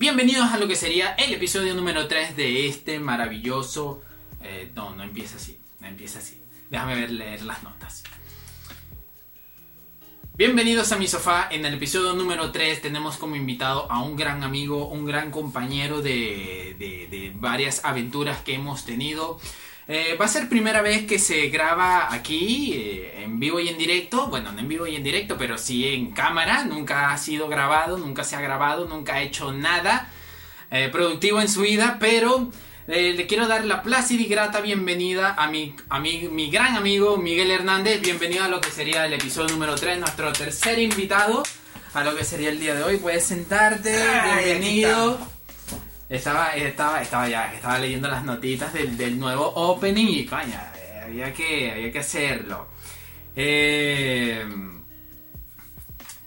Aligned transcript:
Bienvenidos 0.00 0.50
a 0.50 0.56
lo 0.56 0.66
que 0.66 0.76
sería 0.76 1.12
el 1.12 1.34
episodio 1.34 1.74
número 1.74 2.08
3 2.08 2.34
de 2.34 2.66
este 2.68 2.98
maravilloso... 2.98 4.02
eh, 4.42 4.70
no, 4.74 4.94
no 4.96 5.02
empieza 5.02 5.36
así, 5.36 5.58
no 5.78 5.88
empieza 5.88 6.20
así. 6.20 6.40
Déjame 6.70 6.94
ver 6.94 7.10
leer 7.10 7.42
las 7.42 7.62
notas. 7.62 8.02
Bienvenidos 10.38 10.90
a 10.92 10.96
mi 10.96 11.06
sofá. 11.06 11.48
En 11.50 11.66
el 11.66 11.74
episodio 11.74 12.14
número 12.14 12.50
3 12.50 12.80
tenemos 12.80 13.18
como 13.18 13.36
invitado 13.36 13.92
a 13.92 14.00
un 14.02 14.16
gran 14.16 14.42
amigo, 14.42 14.88
un 14.88 15.04
gran 15.04 15.30
compañero 15.30 16.00
de, 16.00 17.34
varias 17.34 17.84
aventuras 17.84 18.40
que 18.40 18.54
hemos 18.54 18.86
tenido. 18.86 19.38
Eh, 19.92 20.14
va 20.14 20.26
a 20.26 20.28
ser 20.28 20.48
primera 20.48 20.82
vez 20.82 21.04
que 21.04 21.18
se 21.18 21.48
graba 21.48 22.14
aquí 22.14 22.74
eh, 22.74 23.24
en 23.24 23.40
vivo 23.40 23.58
y 23.58 23.68
en 23.68 23.76
directo. 23.76 24.28
Bueno, 24.28 24.52
no 24.52 24.60
en 24.60 24.68
vivo 24.68 24.86
y 24.86 24.94
en 24.94 25.02
directo, 25.02 25.36
pero 25.36 25.58
sí 25.58 25.88
en 25.88 26.12
cámara. 26.12 26.62
Nunca 26.62 27.10
ha 27.10 27.18
sido 27.18 27.48
grabado, 27.48 27.98
nunca 27.98 28.22
se 28.22 28.36
ha 28.36 28.40
grabado, 28.40 28.86
nunca 28.86 29.14
ha 29.14 29.22
hecho 29.22 29.50
nada 29.50 30.08
eh, 30.70 30.90
productivo 30.92 31.40
en 31.40 31.48
su 31.48 31.62
vida, 31.62 31.96
pero 31.98 32.52
le 32.86 33.26
quiero 33.26 33.48
dar 33.48 33.64
la 33.64 33.82
plácida 33.82 34.22
y 34.22 34.26
grata 34.26 34.60
bienvenida 34.60 35.34
a 35.36 35.48
mi, 35.48 35.74
a 35.88 35.98
mi, 35.98 36.28
mi 36.28 36.50
gran 36.50 36.76
amigo 36.76 37.16
Miguel 37.16 37.50
Hernández. 37.50 38.00
Bienvenido 38.00 38.44
a 38.44 38.48
lo 38.48 38.60
que 38.60 38.70
sería 38.70 39.06
el 39.06 39.12
episodio 39.12 39.48
número 39.48 39.74
3, 39.74 39.98
nuestro 39.98 40.32
tercer 40.32 40.78
invitado 40.78 41.42
a 41.94 42.04
lo 42.04 42.14
que 42.14 42.24
sería 42.24 42.50
el 42.50 42.60
día 42.60 42.76
de 42.76 42.84
hoy. 42.84 42.96
Puedes 42.98 43.24
sentarte, 43.24 43.92
Ay, 43.92 44.44
bienvenido. 44.44 45.39
Estaba, 46.10 46.56
estaba, 46.56 47.00
estaba 47.00 47.28
ya, 47.28 47.54
estaba 47.54 47.78
leyendo 47.78 48.08
las 48.08 48.24
notitas 48.24 48.72
del, 48.72 48.96
del 48.96 49.18
nuevo 49.18 49.46
opening 49.54 50.08
y 50.08 50.28
había 50.30 51.32
que, 51.32 51.70
había 51.70 51.92
que 51.92 51.98
hacerlo. 52.00 52.66
Eh, 53.36 54.44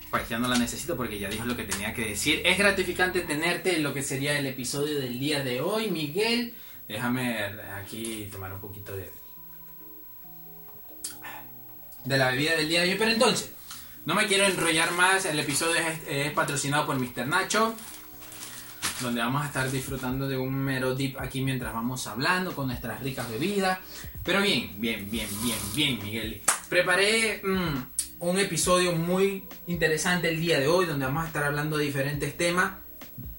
pues 0.09 0.29
ya 0.29 0.39
no 0.39 0.47
la 0.47 0.57
necesito 0.57 0.95
porque 0.95 1.19
ya 1.19 1.27
dijo 1.27 1.43
lo 1.43 1.57
que 1.57 1.65
tenía 1.65 1.93
que 1.93 2.09
decir. 2.09 2.41
Es 2.45 2.57
gratificante 2.57 3.21
tenerte 3.21 3.75
en 3.75 3.83
lo 3.83 3.93
que 3.93 4.01
sería 4.01 4.39
el 4.39 4.45
episodio 4.45 4.99
del 4.99 5.19
día 5.19 5.43
de 5.43 5.59
hoy, 5.59 5.91
Miguel. 5.91 6.55
Déjame 6.87 7.43
aquí 7.75 8.29
tomar 8.31 8.53
un 8.53 8.61
poquito 8.61 8.95
de 8.95 9.11
de 12.05 12.17
la 12.17 12.31
bebida 12.31 12.55
del 12.55 12.69
día 12.69 12.81
de 12.83 12.91
hoy. 12.91 12.95
Pero 12.97 13.11
entonces, 13.11 13.51
no 14.05 14.15
me 14.15 14.27
quiero 14.27 14.45
enrollar 14.45 14.91
más. 14.91 15.25
El 15.25 15.39
episodio 15.39 15.75
es, 15.75 15.99
es 16.07 16.31
patrocinado 16.31 16.85
por 16.85 16.97
Mr. 16.97 17.27
Nacho. 17.27 17.75
Donde 19.01 19.21
vamos 19.21 19.43
a 19.43 19.47
estar 19.47 19.69
disfrutando 19.69 20.27
de 20.27 20.37
un 20.37 20.53
mero 20.53 20.95
dip 20.95 21.19
aquí 21.19 21.41
mientras 21.41 21.73
vamos 21.73 22.07
hablando 22.07 22.53
con 22.53 22.67
nuestras 22.67 23.01
ricas 23.01 23.29
bebidas. 23.29 23.79
Pero 24.23 24.41
bien, 24.41 24.71
bien, 24.77 25.09
bien, 25.09 25.27
bien, 25.43 25.57
bien, 25.75 25.99
Miguel. 26.03 26.41
Preparé 26.69 27.41
mm, 27.43 27.93
un 28.19 28.39
episodio 28.39 28.93
muy 28.93 29.43
interesante 29.67 30.29
el 30.29 30.39
día 30.39 30.59
de 30.59 30.67
hoy 30.67 30.85
donde 30.85 31.05
vamos 31.05 31.25
a 31.25 31.27
estar 31.27 31.43
hablando 31.43 31.77
de 31.77 31.85
diferentes 31.85 32.37
temas. 32.37 32.73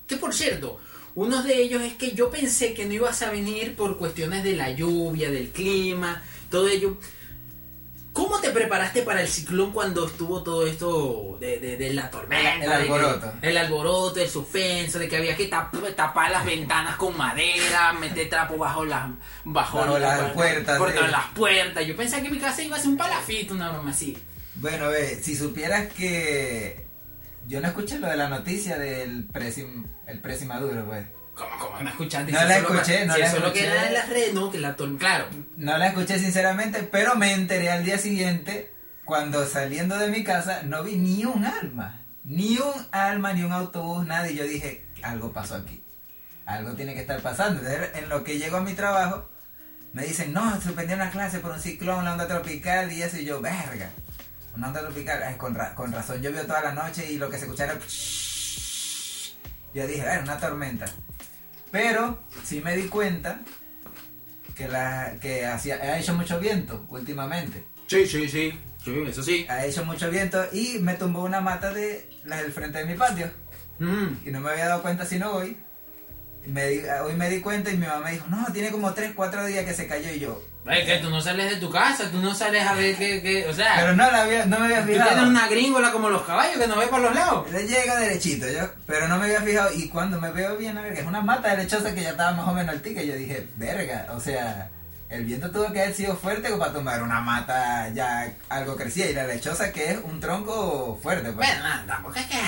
Que 0.06 0.16
por 0.16 0.34
cierto, 0.34 0.78
uno 1.14 1.42
de 1.42 1.62
ellos 1.62 1.82
es 1.82 1.94
que 1.94 2.12
yo 2.12 2.30
pensé 2.30 2.74
que 2.74 2.84
no 2.84 2.92
ibas 2.92 3.22
a 3.22 3.30
venir 3.30 3.76
por 3.76 3.96
cuestiones 3.96 4.44
de 4.44 4.56
la 4.56 4.70
lluvia, 4.70 5.30
del 5.30 5.50
clima, 5.50 6.22
todo 6.50 6.68
ello. 6.68 6.98
¿Cómo 8.14 8.38
te 8.40 8.50
preparaste 8.50 9.02
para 9.02 9.20
el 9.20 9.28
ciclón 9.28 9.72
cuando 9.72 10.06
estuvo 10.06 10.42
todo 10.42 10.66
esto 10.66 11.36
de, 11.40 11.58
de- 11.58 11.76
de 11.76 11.92
la 11.92 12.08
tormenta? 12.10 12.54
El- 12.54 12.62
el 12.62 12.70
de 12.70 12.86
que- 12.86 12.92
alboroto. 12.94 13.32
el 13.42 13.56
alboroto, 13.58 14.20
el 14.20 14.28
suspenso, 14.30 14.98
de 15.00 15.08
que 15.08 15.16
había 15.16 15.36
que 15.36 15.50
tap- 15.50 15.94
tapar 15.96 16.30
las 16.30 16.44
ventanas 16.46 16.94
con 16.96 17.16
madera, 17.16 17.92
meter 17.92 18.28
trapo 18.30 18.56
bajo 18.56 18.84
las 18.84 19.10
bajo, 19.44 19.78
Bajo 19.78 19.98
la- 19.98 20.16
las 20.16 20.30
puertas, 20.32 20.78
por 20.78 20.92
sí. 20.92 20.98
las 21.10 21.26
puertas. 21.34 21.84
Yo 21.86 21.96
pensé 21.96 22.22
que 22.22 22.30
mi 22.30 22.38
casa 22.38 22.62
iba 22.62 22.76
a 22.76 22.78
ser 22.78 22.90
un 22.90 22.96
palafito, 22.96 23.52
una 23.52 23.70
broma 23.72 23.90
así. 23.90 24.16
Bueno, 24.54 24.88
ve, 24.90 25.20
si 25.20 25.34
supieras 25.34 25.92
que 25.92 26.86
yo 27.48 27.60
no 27.60 27.66
escuché 27.66 27.98
lo 27.98 28.06
de 28.06 28.16
la 28.16 28.28
noticia 28.28 28.78
del 28.78 29.24
presi, 29.26 29.66
el 30.06 30.20
presi 30.20 30.44
Maduro, 30.46 30.84
pues. 30.86 31.04
¿Cómo, 31.34 31.58
cómo 31.58 31.80
no 31.80 31.88
escuchaste? 31.90 32.32
No 32.32 32.38
Si 32.40 32.44
la 32.48 32.58
lo- 32.60 32.68
escuché, 32.74 33.06
no 33.06 33.14
si 33.14 33.20
la 33.20 33.26
eso 33.26 33.36
es 33.36 33.42
lo 33.42 33.52
que 33.52 33.58
escuché. 33.60 33.76
era 33.78 33.88
en 33.88 33.94
las 33.94 34.08
redes, 34.08 34.34
no, 34.34 34.50
que 34.50 34.58
la 34.58 34.76
claro. 34.98 35.26
No 35.56 35.78
la 35.78 35.88
escuché 35.88 36.18
sinceramente, 36.18 36.82
pero 36.84 37.16
me 37.16 37.32
enteré 37.32 37.70
al 37.70 37.84
día 37.84 37.98
siguiente 37.98 38.72
cuando 39.04 39.46
saliendo 39.46 39.98
de 39.98 40.08
mi 40.08 40.22
casa 40.24 40.62
no 40.62 40.82
vi 40.84 40.96
ni 40.96 41.24
un 41.24 41.44
alma. 41.44 42.00
Ni 42.24 42.56
un 42.58 42.86
alma, 42.92 43.32
ni 43.32 43.42
un 43.42 43.52
autobús, 43.52 44.06
nada. 44.06 44.30
Y 44.30 44.36
yo 44.36 44.44
dije, 44.44 44.86
algo 45.02 45.32
pasó 45.32 45.56
aquí. 45.56 45.82
Algo 46.46 46.72
tiene 46.74 46.94
que 46.94 47.00
estar 47.00 47.20
pasando. 47.20 47.60
Entonces, 47.60 47.90
en 48.02 48.08
lo 48.08 48.22
que 48.24 48.38
llego 48.38 48.56
a 48.58 48.60
mi 48.62 48.72
trabajo, 48.74 49.28
me 49.92 50.04
dicen, 50.04 50.32
no, 50.32 50.60
suspendieron 50.60 51.00
las 51.04 51.10
clases 51.12 51.40
por 51.40 51.50
un 51.52 51.60
ciclón, 51.60 52.04
la 52.04 52.12
onda 52.12 52.26
tropical 52.28 52.90
y 52.92 53.02
eso. 53.02 53.18
Y 53.18 53.24
yo, 53.24 53.40
verga. 53.40 53.90
Una 54.56 54.68
onda 54.68 54.80
tropical, 54.82 55.22
ay, 55.22 55.34
con, 55.34 55.54
ra- 55.54 55.74
con 55.74 55.92
razón 55.92 56.22
llovió 56.22 56.46
toda 56.46 56.62
la 56.62 56.72
noche 56.72 57.10
y 57.10 57.18
lo 57.18 57.28
que 57.28 57.38
se 57.38 57.44
escuchaba 57.44 57.72
era... 57.72 57.80
Yo 59.74 59.86
dije, 59.88 60.00
era 60.02 60.20
una 60.22 60.38
tormenta. 60.38 60.86
Pero 61.74 62.20
sí 62.44 62.60
me 62.60 62.76
di 62.76 62.84
cuenta 62.84 63.40
que, 64.56 64.68
la, 64.68 65.16
que 65.20 65.44
hacía, 65.44 65.74
ha 65.74 65.98
hecho 65.98 66.14
mucho 66.14 66.38
viento 66.38 66.86
últimamente. 66.88 67.64
Sí, 67.88 68.06
sí, 68.06 68.28
sí. 68.28 68.56
Sí, 68.84 68.94
eso 69.08 69.24
sí. 69.24 69.44
Ha 69.48 69.66
hecho 69.66 69.84
mucho 69.84 70.08
viento 70.08 70.40
y 70.52 70.78
me 70.78 70.94
tumbó 70.94 71.24
una 71.24 71.40
mata 71.40 71.72
de 71.74 72.08
la 72.26 72.40
del 72.40 72.52
frente 72.52 72.78
de 72.78 72.84
mi 72.86 72.94
patio. 72.94 73.28
Mm. 73.80 74.24
Y 74.24 74.30
no 74.30 74.38
me 74.38 74.50
había 74.50 74.68
dado 74.68 74.82
cuenta 74.82 75.04
sino 75.04 75.32
hoy. 75.32 75.56
Me 76.46 76.64
di- 76.68 76.84
hoy 77.04 77.14
me 77.16 77.28
di 77.28 77.40
cuenta 77.40 77.72
y 77.72 77.76
mi 77.76 77.86
mamá 77.86 78.04
me 78.04 78.12
dijo, 78.12 78.26
no, 78.28 78.46
tiene 78.52 78.70
como 78.70 78.94
3, 78.94 79.10
4 79.16 79.44
días 79.46 79.64
que 79.64 79.74
se 79.74 79.88
cayó 79.88 80.12
y 80.12 80.20
yo. 80.20 80.40
Es 80.66 80.86
que 80.86 80.96
tú 80.98 81.10
no 81.10 81.20
sales 81.20 81.50
de 81.50 81.56
tu 81.56 81.70
casa, 81.70 82.10
tú 82.10 82.18
no 82.20 82.34
sales 82.34 82.66
a 82.66 82.72
ver 82.74 82.96
qué, 82.96 83.20
qué- 83.22 83.46
o 83.48 83.52
sea, 83.52 83.74
Pero 83.76 83.94
no, 83.94 84.10
la 84.10 84.22
había, 84.22 84.46
no 84.46 84.58
me 84.60 84.64
había 84.66 84.80
tú 84.80 84.86
fijado. 84.92 85.10
tienes 85.10 85.28
una 85.28 85.46
gringola 85.48 85.92
como 85.92 86.08
los 86.08 86.22
caballos 86.22 86.56
que 86.58 86.66
no 86.66 86.76
ves 86.76 86.88
por 86.88 87.00
los 87.00 87.14
lados. 87.14 87.50
Le 87.50 87.66
llega 87.66 87.96
derechito, 87.96 88.46
yo, 88.48 88.70
pero 88.86 89.06
no 89.06 89.18
me 89.18 89.24
había 89.26 89.42
fijado. 89.42 89.70
Y 89.74 89.88
cuando 89.90 90.18
me 90.20 90.30
veo 90.30 90.56
bien, 90.56 90.78
a 90.78 90.82
ver, 90.82 90.94
que 90.94 91.00
es 91.00 91.06
una 91.06 91.20
mata 91.20 91.50
derechosa 91.54 91.94
que 91.94 92.02
ya 92.02 92.10
estaba 92.10 92.32
más 92.32 92.48
o 92.48 92.52
menos 92.54 92.74
altica, 92.74 93.02
yo 93.02 93.14
dije, 93.14 93.46
verga, 93.56 94.06
o 94.16 94.20
sea, 94.20 94.70
el 95.10 95.26
viento 95.26 95.50
tuvo 95.50 95.70
que 95.70 95.82
haber 95.82 95.94
sido 95.94 96.16
fuerte 96.16 96.50
para 96.56 96.72
tomar 96.72 97.02
una 97.02 97.20
mata 97.20 97.90
ya 97.90 98.32
algo 98.48 98.74
crecida. 98.74 99.06
Y 99.10 99.12
la 99.12 99.26
lechosa 99.26 99.70
que 99.70 99.90
es 99.90 99.98
un 100.02 100.18
tronco 100.18 100.98
fuerte, 101.02 101.30
pues. 101.32 101.46
Bueno, 101.46 101.62
nada, 101.62 101.84
tampoco 101.86 102.18
es 102.18 102.26
que... 102.26 102.38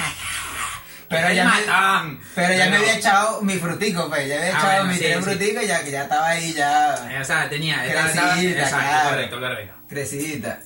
Pero 1.09 1.29
que 1.29 1.35
ya, 1.37 1.45
me, 1.45 2.19
pero 2.35 2.55
ya 2.55 2.65
me 2.65 2.71
Pero- 2.71 2.77
había 2.77 2.97
echado 2.97 3.43
mi 3.43 3.55
frutico, 3.55 4.09
pues. 4.09 4.29
Ya 4.29 4.37
había 4.37 4.47
Ah, 4.47 4.59
echado 4.59 4.67
bueno, 4.79 4.85
mi 4.87 4.95
sí, 4.95 5.01
tres 5.05 5.17
sí. 5.17 5.23
fruticos 5.23 5.67
ya 5.67 5.85
que 5.85 5.91
ya 5.91 6.03
estaba 6.03 6.29
ahí 6.29 6.53
ya 6.53 6.95
Eh, 7.13 7.21
O 7.21 7.25
sea, 7.25 7.49
tenía... 7.49 7.83
Crecidita, 7.85 8.63
exacto, 8.63 8.87
claro. 8.89 9.11
correcto, 9.11 9.41
correcto. 9.41 9.75
crecidita. 9.89 10.61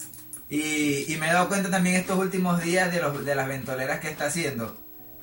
Y, 0.48 1.12
y 1.12 1.16
me 1.18 1.28
he 1.28 1.32
dado 1.32 1.48
cuenta 1.48 1.70
también 1.70 1.96
estos 1.96 2.18
últimos 2.18 2.60
días 2.62 2.90
de, 2.92 3.00
los, 3.00 3.24
de 3.24 3.34
las 3.34 3.46
ventoleras 3.48 4.00
que 4.00 4.08
está 4.08 4.26
haciendo. 4.26 4.76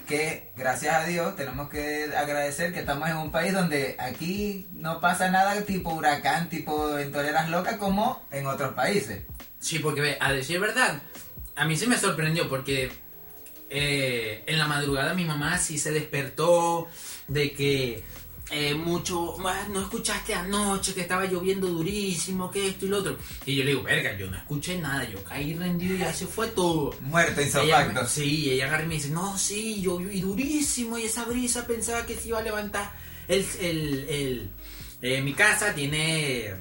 Que 0.07 0.53
gracias 0.55 0.95
a 0.95 1.03
Dios 1.03 1.35
tenemos 1.35 1.69
que 1.69 2.09
agradecer 2.17 2.71
que 2.71 2.79
estamos 2.79 3.09
en 3.09 3.17
un 3.17 3.29
país 3.31 3.51
donde 3.53 3.97
aquí 3.99 4.65
no 4.71 5.01
pasa 5.01 5.29
nada 5.29 5.59
tipo 5.63 5.93
huracán, 5.93 6.47
tipo 6.47 6.93
ventoleras 6.93 7.49
locas 7.49 7.75
como 7.75 8.25
en 8.31 8.47
otros 8.47 8.73
países. 8.73 9.23
Sí, 9.59 9.79
porque 9.79 10.15
a 10.21 10.31
decir 10.31 10.61
verdad, 10.61 11.01
a 11.57 11.65
mí 11.65 11.75
sí 11.75 11.87
me 11.87 11.97
sorprendió 11.97 12.47
porque 12.47 12.89
eh, 13.69 14.43
en 14.47 14.57
la 14.59 14.67
madrugada 14.67 15.13
mi 15.13 15.25
mamá 15.25 15.57
sí 15.57 15.77
se 15.77 15.91
despertó 15.91 16.87
de 17.27 17.51
que 17.51 18.03
eh, 18.49 18.73
mucho, 18.75 19.35
"Ah, 19.45 19.67
no 19.73 19.81
escuchaste 19.81 20.33
anoche 20.33 20.93
que 20.93 21.01
estaba 21.01 21.25
lloviendo 21.25 21.67
durísimo, 21.67 22.49
que 22.49 22.69
esto 22.69 22.85
y 22.85 22.87
lo 22.89 22.99
otro. 22.99 23.17
Y 23.45 23.55
yo 23.55 23.65
le 23.65 23.71
digo, 23.71 23.83
verga, 23.83 24.17
yo 24.17 24.31
no 24.31 24.37
escuché 24.37 24.77
nada, 24.79 25.03
yo 25.03 25.21
caí 25.25 25.53
rendido 25.53 25.95
y 25.95 25.97
ya 25.97 26.13
se 26.13 26.27
fue 26.27 26.47
todo. 26.47 26.95
Muerto 27.01 27.41
insofacto. 27.41 28.07
sí, 28.07 28.49
ella 28.51 28.67
agarra 28.67 28.83
y 28.85 28.87
me 28.87 28.93
dice, 28.95 29.09
no, 29.09 29.37
sí, 29.37 29.81
llovió 29.81 30.09
y 30.09 30.21
durísimo 30.21 30.97
y 30.97 31.03
esa 31.03 31.25
brisa 31.25 31.67
pensaba 31.67 32.05
que 32.05 32.15
se 32.15 32.29
iba 32.29 32.39
a 32.39 32.43
levantar. 32.43 32.93
El, 33.27 33.45
el, 33.59 34.09
el- 34.09 34.49
eh, 35.01 35.21
mi 35.21 35.33
casa 35.33 35.75
tiene 35.75 36.53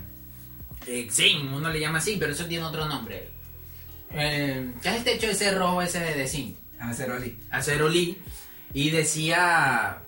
eh, 0.89 1.09
zinc, 1.09 1.53
uno 1.55 1.71
le 1.71 1.79
llama 1.79 1.99
así, 1.99 2.17
pero 2.19 2.33
eso 2.33 2.47
tiene 2.47 2.65
otro 2.65 2.87
nombre. 2.87 3.29
¿Qué 4.11 4.73
es 4.89 4.97
el 4.97 5.05
techo 5.05 5.27
ese 5.29 5.53
rojo 5.55 5.83
ese 5.83 6.01
de 6.01 6.27
zinc? 6.27 6.57
Acerolí. 6.91 7.39
Acerolí. 7.51 8.19
Y 8.73 8.91
decía, 8.91 9.99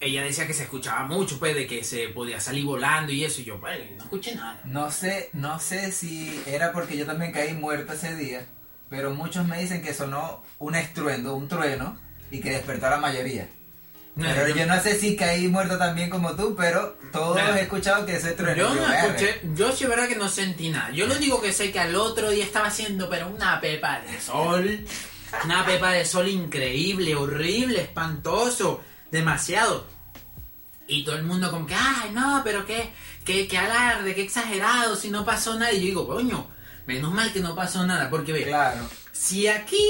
ella 0.00 0.22
decía 0.22 0.46
que 0.46 0.54
se 0.54 0.64
escuchaba 0.64 1.04
mucho, 1.04 1.38
pues, 1.38 1.54
de 1.54 1.66
que 1.66 1.84
se 1.84 2.08
podía 2.08 2.40
salir 2.40 2.64
volando 2.64 3.12
y 3.12 3.24
eso. 3.24 3.40
Y 3.40 3.44
yo, 3.44 3.60
pues, 3.60 3.78
no 3.96 4.04
escuché 4.04 4.34
nada. 4.34 4.60
No 4.64 4.90
sé, 4.90 5.30
no 5.32 5.58
sé 5.60 5.92
si 5.92 6.42
era 6.46 6.72
porque 6.72 6.96
yo 6.96 7.06
también 7.06 7.32
caí 7.32 7.52
muerto 7.54 7.92
ese 7.92 8.16
día, 8.16 8.46
pero 8.90 9.14
muchos 9.14 9.46
me 9.46 9.60
dicen 9.60 9.82
que 9.82 9.94
sonó 9.94 10.42
un 10.58 10.74
estruendo, 10.74 11.34
un 11.34 11.48
trueno, 11.48 11.98
y 12.30 12.40
que 12.40 12.50
despertó 12.50 12.86
a 12.86 12.90
la 12.90 12.98
mayoría. 12.98 13.48
Pero 14.16 14.48
yo 14.54 14.64
no 14.66 14.80
sé 14.80 14.96
si 14.96 15.16
caí 15.16 15.48
muerto 15.48 15.76
también 15.76 16.08
como 16.08 16.36
tú, 16.36 16.54
pero 16.56 16.96
todos 17.12 17.36
Nah. 17.36 17.56
he 17.56 17.62
escuchado 17.62 18.06
que 18.06 18.14
ese 18.16 18.32
trueno. 18.32 18.56
Yo 18.56 18.74
no 18.74 18.92
escuché, 18.92 19.40
yo 19.54 19.72
sí 19.72 19.86
verdad 19.86 20.06
que 20.06 20.14
no 20.14 20.28
sentí 20.28 20.68
nada. 20.68 20.92
Yo 20.92 21.06
lo 21.06 21.16
único 21.16 21.42
que 21.42 21.52
sé 21.52 21.72
que 21.72 21.80
al 21.80 21.96
otro 21.96 22.30
día 22.30 22.44
estaba 22.44 22.68
haciendo 22.68 23.10
pero 23.10 23.26
una 23.28 23.60
pepa 23.60 24.00
de 24.00 24.20
sol. 24.20 24.84
Una 25.44 25.64
pepa 25.66 25.90
de 25.92 26.04
sol 26.04 26.28
increíble, 26.28 27.14
horrible, 27.16 27.80
espantoso, 27.82 28.82
demasiado. 29.10 29.86
Y 30.86 31.04
todo 31.04 31.16
el 31.16 31.22
mundo 31.24 31.50
como 31.50 31.66
que, 31.66 31.74
ay 31.74 32.10
no, 32.12 32.42
pero 32.44 32.66
qué, 32.66 32.90
qué, 33.24 33.48
qué 33.48 33.58
alarde, 33.58 34.14
qué 34.14 34.22
exagerado, 34.22 34.96
si 34.96 35.10
no 35.10 35.24
pasó 35.24 35.54
nada. 35.58 35.72
Y 35.72 35.76
yo 35.80 35.86
digo, 35.86 36.06
coño, 36.06 36.46
menos 36.86 37.12
mal 37.12 37.32
que 37.32 37.40
no 37.40 37.54
pasó 37.54 37.86
nada, 37.86 38.10
porque 38.10 38.32
ve, 38.32 38.44
Claro. 38.44 38.88
si 39.12 39.48
aquí 39.48 39.88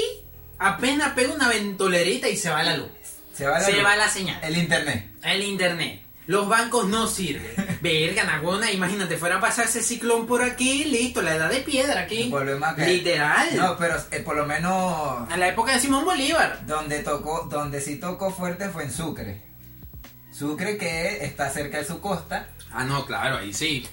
apenas 0.57 1.11
pega 1.13 1.33
una 1.33 1.49
ventolerita 1.49 2.29
y 2.29 2.37
se 2.37 2.49
va 2.49 2.63
la 2.63 2.77
luz. 2.77 2.87
Se 3.35 3.45
va 3.45 3.59
la 3.59 3.65
se 3.65 3.73
luz. 3.73 3.83
va 3.85 3.95
la 3.97 4.07
señal. 4.09 4.41
El 4.43 4.57
internet. 4.57 5.11
El 5.21 5.43
internet. 5.43 6.01
Los 6.27 6.47
bancos 6.49 6.87
no 6.87 7.07
sirven. 7.07 7.77
Verga, 7.81 8.23
Nagona, 8.23 8.71
imagínate, 8.71 9.17
fuera 9.17 9.37
a 9.37 9.41
pasar 9.41 9.65
ese 9.65 9.83
ciclón 9.83 10.25
por 10.25 10.41
aquí, 10.41 10.85
listo, 10.85 11.21
la 11.21 11.35
edad 11.35 11.49
de 11.49 11.59
piedra 11.59 12.01
aquí. 12.01 12.29
Volvemos 12.29 12.67
a 12.67 12.75
caer. 12.75 12.89
Literal. 12.89 13.55
No, 13.55 13.77
pero 13.77 13.95
eh, 14.11 14.19
por 14.21 14.35
lo 14.35 14.45
menos 14.45 15.31
En 15.31 15.39
la 15.39 15.47
época 15.49 15.73
de 15.73 15.79
Simón 15.79 16.03
Bolívar. 16.03 16.65
donde 16.65 16.99
tocó, 17.03 17.47
donde 17.49 17.79
sí 17.81 17.97
tocó 17.97 18.31
fuerte 18.31 18.69
fue 18.69 18.83
en 18.85 18.91
Sucre. 18.91 19.41
Sucre 20.31 20.77
que 20.77 21.23
está 21.23 21.49
cerca 21.49 21.77
de 21.77 21.85
su 21.85 22.01
costa. 22.01 22.47
Ah, 22.71 22.83
no, 22.83 23.05
claro, 23.05 23.37
ahí 23.37 23.53
sí. 23.53 23.87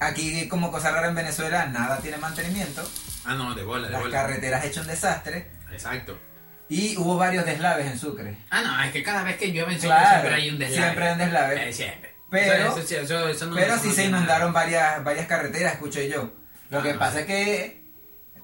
Aquí 0.00 0.48
como 0.48 0.72
cosa 0.72 0.90
rara 0.90 1.08
en 1.08 1.14
Venezuela 1.14 1.66
nada 1.66 1.98
tiene 1.98 2.16
mantenimiento. 2.16 2.82
Ah, 3.24 3.34
no, 3.34 3.54
de 3.54 3.62
bola, 3.62 3.86
de 3.86 3.92
Las 3.92 4.02
bola. 4.02 4.22
carreteras 4.22 4.64
hecho 4.64 4.80
un 4.80 4.86
desastre. 4.88 5.50
Exacto. 5.70 6.18
Y 6.68 6.96
hubo 6.96 7.16
varios 7.16 7.44
deslaves 7.44 7.86
en 7.86 7.98
Sucre. 7.98 8.36
Ah, 8.50 8.62
no, 8.62 8.82
es 8.84 8.92
que 8.92 9.02
cada 9.02 9.22
vez 9.22 9.36
que 9.36 9.52
llueve 9.52 9.74
en 9.74 9.80
Sucre 9.80 9.88
Claro, 9.96 10.08
siempre 10.20 10.34
hay 10.34 10.48
un 10.50 10.58
deslave. 10.58 10.82
siempre 10.82 11.04
hay 11.06 11.12
un 11.12 11.18
deslave. 11.18 11.68
Eh, 11.68 11.72
siempre. 11.72 12.14
Pero- 12.30 12.52
Eso, 12.54 12.78
eso, 12.80 13.00
eso- 13.00 13.28
eso 13.28 13.46
no- 13.46 13.54
Pero 13.54 13.78
sí 13.78 13.88
no 13.88 13.94
se 13.94 14.04
nada. 14.08 14.16
inundaron 14.18 14.52
varias, 14.52 15.04
varias 15.04 15.26
carreteras, 15.26 15.74
escuché 15.74 16.08
yo. 16.08 16.32
Lo 16.70 16.80
Ah, 16.80 16.82
que 16.82 16.92
no 16.94 16.98
pasa 16.98 17.20
es 17.20 17.26
que 17.26 17.82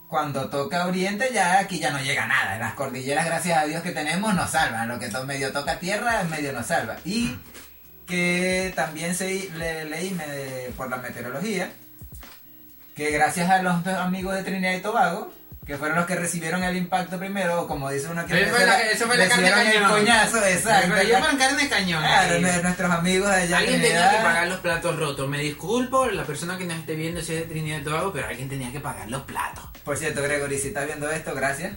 cuando 0.09 0.49
toca 0.51 0.87
Oriente 0.87 1.31
ya 1.33 1.59
aquí 1.61 1.79
ya 1.79 1.91
no 1.91 2.01
llega 2.01 2.27
nada. 2.27 2.59
Las 2.59 2.75
cordilleras, 2.75 3.25
gracias 3.25 3.57
a 3.59 3.65
Dios 3.65 3.83
que 3.83 3.93
tenemos, 3.93 4.35
nos 4.35 4.51
salvan. 4.51 4.87
Lo 4.89 4.99
que 4.99 5.09
to- 5.09 5.25
medio 5.25 5.51
toca 5.53 5.79
tierra, 5.79 6.23
medio 6.25 6.53
nos 6.53 6.67
salva. 6.67 6.97
Y 7.05 7.37
que 8.07 8.73
también 8.77 9.15
se, 9.15 9.49
le, 9.57 9.85
leí 9.87 10.11
me- 10.11 10.71
por 10.77 10.91
la 10.91 10.97
meteorología 10.99 11.71
que 12.95 13.11
gracias 13.13 13.49
a 13.49 13.63
los 13.63 13.87
amigos 13.87 14.35
de 14.35 14.43
Trinidad 14.43 14.75
y 14.75 14.81
Tobago, 14.81 15.33
que 15.71 15.79
fueron 15.79 15.97
los 15.99 16.07
que 16.07 16.17
recibieron 16.17 16.65
el 16.65 16.77
impacto 16.77 17.17
primero, 17.17 17.69
como 17.69 17.89
dice 17.91 18.09
uno 18.09 18.27
que 18.27 18.43
Eso 18.43 18.51
fue 18.57 18.67
la- 18.67 18.81
eso 18.91 19.07
fue 19.07 19.17
la 19.17 19.29
carne 19.29 19.49
el 19.49 19.55
cañón. 19.55 19.91
coñazo, 19.91 20.45
exacto. 20.45 20.97
Ellos 20.97 21.19
fueron 21.21 21.39
carne 21.39 21.63
de 21.63 21.69
cañón. 21.69 22.03
Claro, 22.03 22.41
nuestros 22.41 22.91
amigos 22.91 23.29
de 23.31 23.37
allá 23.37 23.47
en 23.47 23.55
Alguien 23.55 23.81
tenía 23.83 24.11
que 24.11 24.17
pagar 24.25 24.49
los 24.49 24.59
platos 24.61 24.97
rotos. 24.99 25.29
Me 25.29 25.39
disculpo, 25.39 26.07
la 26.07 26.25
persona 26.25 26.59
que 26.59 26.65
nos 26.67 26.77
esté 26.79 26.97
viendo 26.97 27.23
si 27.23 27.35
es 27.35 27.41
de 27.43 27.47
Trinidad 27.47 27.79
y 27.79 27.85
Tobago, 27.85 28.13
pero 28.13 28.27
alguien 28.27 28.49
tenía 28.49 28.73
que 28.73 28.81
pagar 28.81 29.09
los 29.09 29.23
platos. 29.23 29.65
Por 29.85 29.97
cierto, 29.97 30.23
Gregory, 30.23 30.59
si 30.59 30.69
estás 30.69 30.87
viendo 30.87 31.09
esto, 31.11 31.35
gracias. 31.37 31.73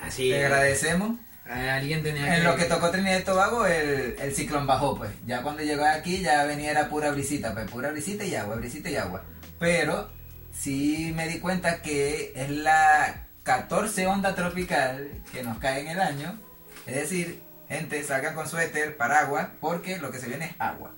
Así. 0.00 0.30
Te 0.30 0.44
agradecemos. 0.46 1.18
Alguien 1.48 2.02
tenía 2.02 2.36
En 2.38 2.44
lo 2.44 2.56
que 2.56 2.64
tocó 2.64 2.90
Trinidad 2.90 3.18
y 3.18 3.22
Tobago, 3.24 3.66
el, 3.66 4.16
el 4.18 4.34
ciclón 4.34 4.66
bajó, 4.66 4.96
pues. 4.96 5.10
Ya 5.26 5.42
cuando 5.42 5.62
llegó 5.62 5.84
aquí, 5.84 6.20
ya 6.22 6.44
venía 6.44 6.70
era 6.70 6.88
pura 6.88 7.10
brisita, 7.10 7.52
pues. 7.52 7.70
Pura 7.70 7.90
brisita 7.90 8.24
y 8.24 8.34
agua, 8.34 8.54
brisita 8.56 8.88
y 8.88 8.96
agua. 8.96 9.22
Pero 9.58 10.08
sí 10.52 11.12
me 11.14 11.28
di 11.28 11.40
cuenta 11.40 11.82
que 11.82 12.32
es 12.34 12.50
la 12.50 13.26
14 13.42 14.06
onda 14.06 14.34
tropical 14.34 15.10
que 15.32 15.42
nos 15.42 15.58
cae 15.58 15.80
en 15.80 15.88
el 15.88 16.00
año. 16.00 16.38
Es 16.86 16.94
decir, 16.94 17.40
gente, 17.68 18.02
salgan 18.04 18.34
con 18.34 18.48
suéter, 18.48 18.96
paraguas, 18.96 19.48
porque 19.60 19.98
lo 19.98 20.10
que 20.10 20.18
se 20.18 20.28
viene 20.28 20.46
es 20.46 20.54
agua. 20.58 20.92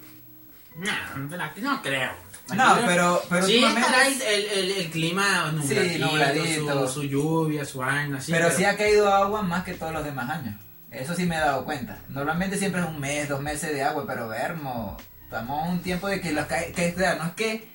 No, 0.77 0.93
pero 1.31 1.45
no 1.62 1.83
creo. 1.83 2.12
No, 2.55 2.77
pero, 2.85 3.23
pero 3.31 3.47
sí 3.47 3.65
estará 3.65 4.06
el, 4.06 4.71
el, 4.71 4.91
clima 4.91 5.51
nubladito, 5.53 6.07
nubladito. 6.07 6.89
Su, 6.89 7.00
su 7.00 7.03
lluvia, 7.05 7.65
su 7.65 7.79
vaina, 7.79 8.19
así. 8.19 8.33
pero 8.33 8.50
sí 8.50 8.65
ha 8.65 8.77
caído 8.77 9.11
agua 9.12 9.43
más 9.43 9.65
que 9.65 9.75
todos 9.75 9.93
los 9.93 10.05
demás 10.05 10.29
años. 10.29 10.55
Eso 10.91 11.15
sí 11.15 11.25
me 11.25 11.37
he 11.37 11.41
dado 11.41 11.65
cuenta. 11.65 11.99
Normalmente 12.09 12.59
siempre 12.59 12.83
es 12.83 12.87
un 12.87 13.00
mes, 13.00 13.29
dos 13.29 13.41
meses 13.41 13.73
de 13.73 13.83
agua, 13.83 14.05
pero 14.07 14.29
vermo, 14.29 14.97
estamos 15.25 15.69
un 15.69 15.81
tiempo 15.81 16.07
de 16.07 16.21
que 16.21 16.33
los 16.33 16.47
cae, 16.47 16.73
que 16.73 16.95
no 17.19 17.25
es 17.25 17.33
que 17.33 17.74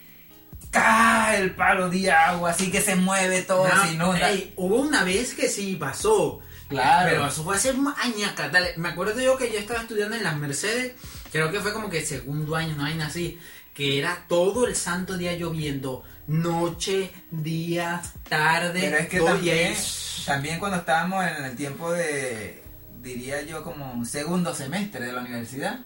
cae 0.71 1.42
el 1.42 1.56
palo 1.56 1.89
de 1.89 2.12
agua, 2.12 2.51
así 2.51 2.71
que 2.71 2.81
se 2.81 2.95
mueve 2.95 3.42
todo, 3.42 3.68
No, 3.68 3.86
se 3.86 3.94
inunda. 3.94 4.30
ey, 4.30 4.54
hubo 4.56 4.77
una 4.77 5.04
vez 5.04 5.33
que 5.33 5.48
sí 5.48 5.75
pasó. 5.75 6.39
Claro. 6.68 7.10
Pero 7.10 7.27
eso 7.27 7.44
fue 7.44 7.56
hace 7.56 7.69
años. 7.69 8.31
Dale, 8.51 8.74
me 8.77 8.89
acuerdo 8.89 9.19
yo 9.19 9.36
que 9.38 9.51
yo 9.51 9.57
estaba 9.57 9.81
estudiando 9.81 10.16
en 10.16 10.24
las 10.24 10.38
Mercedes. 10.38 10.94
Creo 11.31 11.51
que 11.51 11.60
fue 11.60 11.74
como 11.74 11.89
que 11.89 12.06
segundo 12.06 12.56
año, 12.56 12.75
no 12.75 12.86
hay 12.86 13.00
así. 13.01 13.39
Que 13.74 13.98
era 13.98 14.25
todo 14.27 14.68
el 14.68 14.75
santo 14.75 15.18
día 15.18 15.33
lloviendo. 15.33 16.04
Noche, 16.27 17.12
día, 17.31 18.01
tarde. 18.27 18.81
Pero 18.81 18.98
es 18.98 19.07
que 19.10 19.18
todo 19.18 19.30
también, 19.30 19.75
también 20.25 20.60
cuando 20.60 20.77
estábamos 20.77 21.25
en 21.25 21.45
el 21.45 21.56
tiempo 21.56 21.92
de, 21.92 22.62
diría 23.01 23.42
yo, 23.42 23.63
como 23.63 23.92
un 23.92 24.06
segundo 24.06 24.54
semestre 24.54 25.07
de 25.07 25.13
la 25.13 25.22
universidad, 25.22 25.80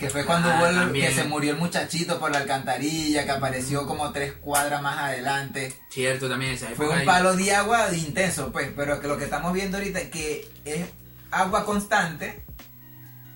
que 0.00 0.10
fue 0.10 0.24
cuando 0.24 0.50
Ah, 0.50 0.56
hubo 0.58 0.66
el- 0.66 0.74
también. 0.76 1.06
que 1.08 1.14
se 1.14 1.24
murió 1.24 1.52
el 1.52 1.58
muchachito 1.58 2.18
por 2.18 2.32
la 2.32 2.38
alcantarilla, 2.38 3.24
que 3.24 3.30
apareció 3.30 3.86
como 3.86 4.10
tres 4.12 4.32
cuadras 4.32 4.80
más 4.82 4.98
adelante. 4.98 5.72
Cierto, 5.90 6.28
también 6.28 6.52
esa 6.52 6.68
Fue 6.70 6.88
un 6.88 7.04
palo 7.04 7.36
de 7.36 7.54
agua 7.54 7.94
intenso, 7.94 8.50
pues, 8.50 8.70
pero 8.74 9.00
que 9.00 9.06
lo 9.08 9.18
que 9.18 9.24
estamos 9.24 9.52
viendo 9.52 9.76
ahorita 9.76 10.00
es 10.00 10.08
que 10.10 10.48
es 10.64 10.86
agua 11.30 11.64
constante, 11.66 12.42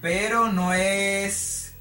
pero 0.00 0.50
no 0.50 0.72
es 0.72 1.74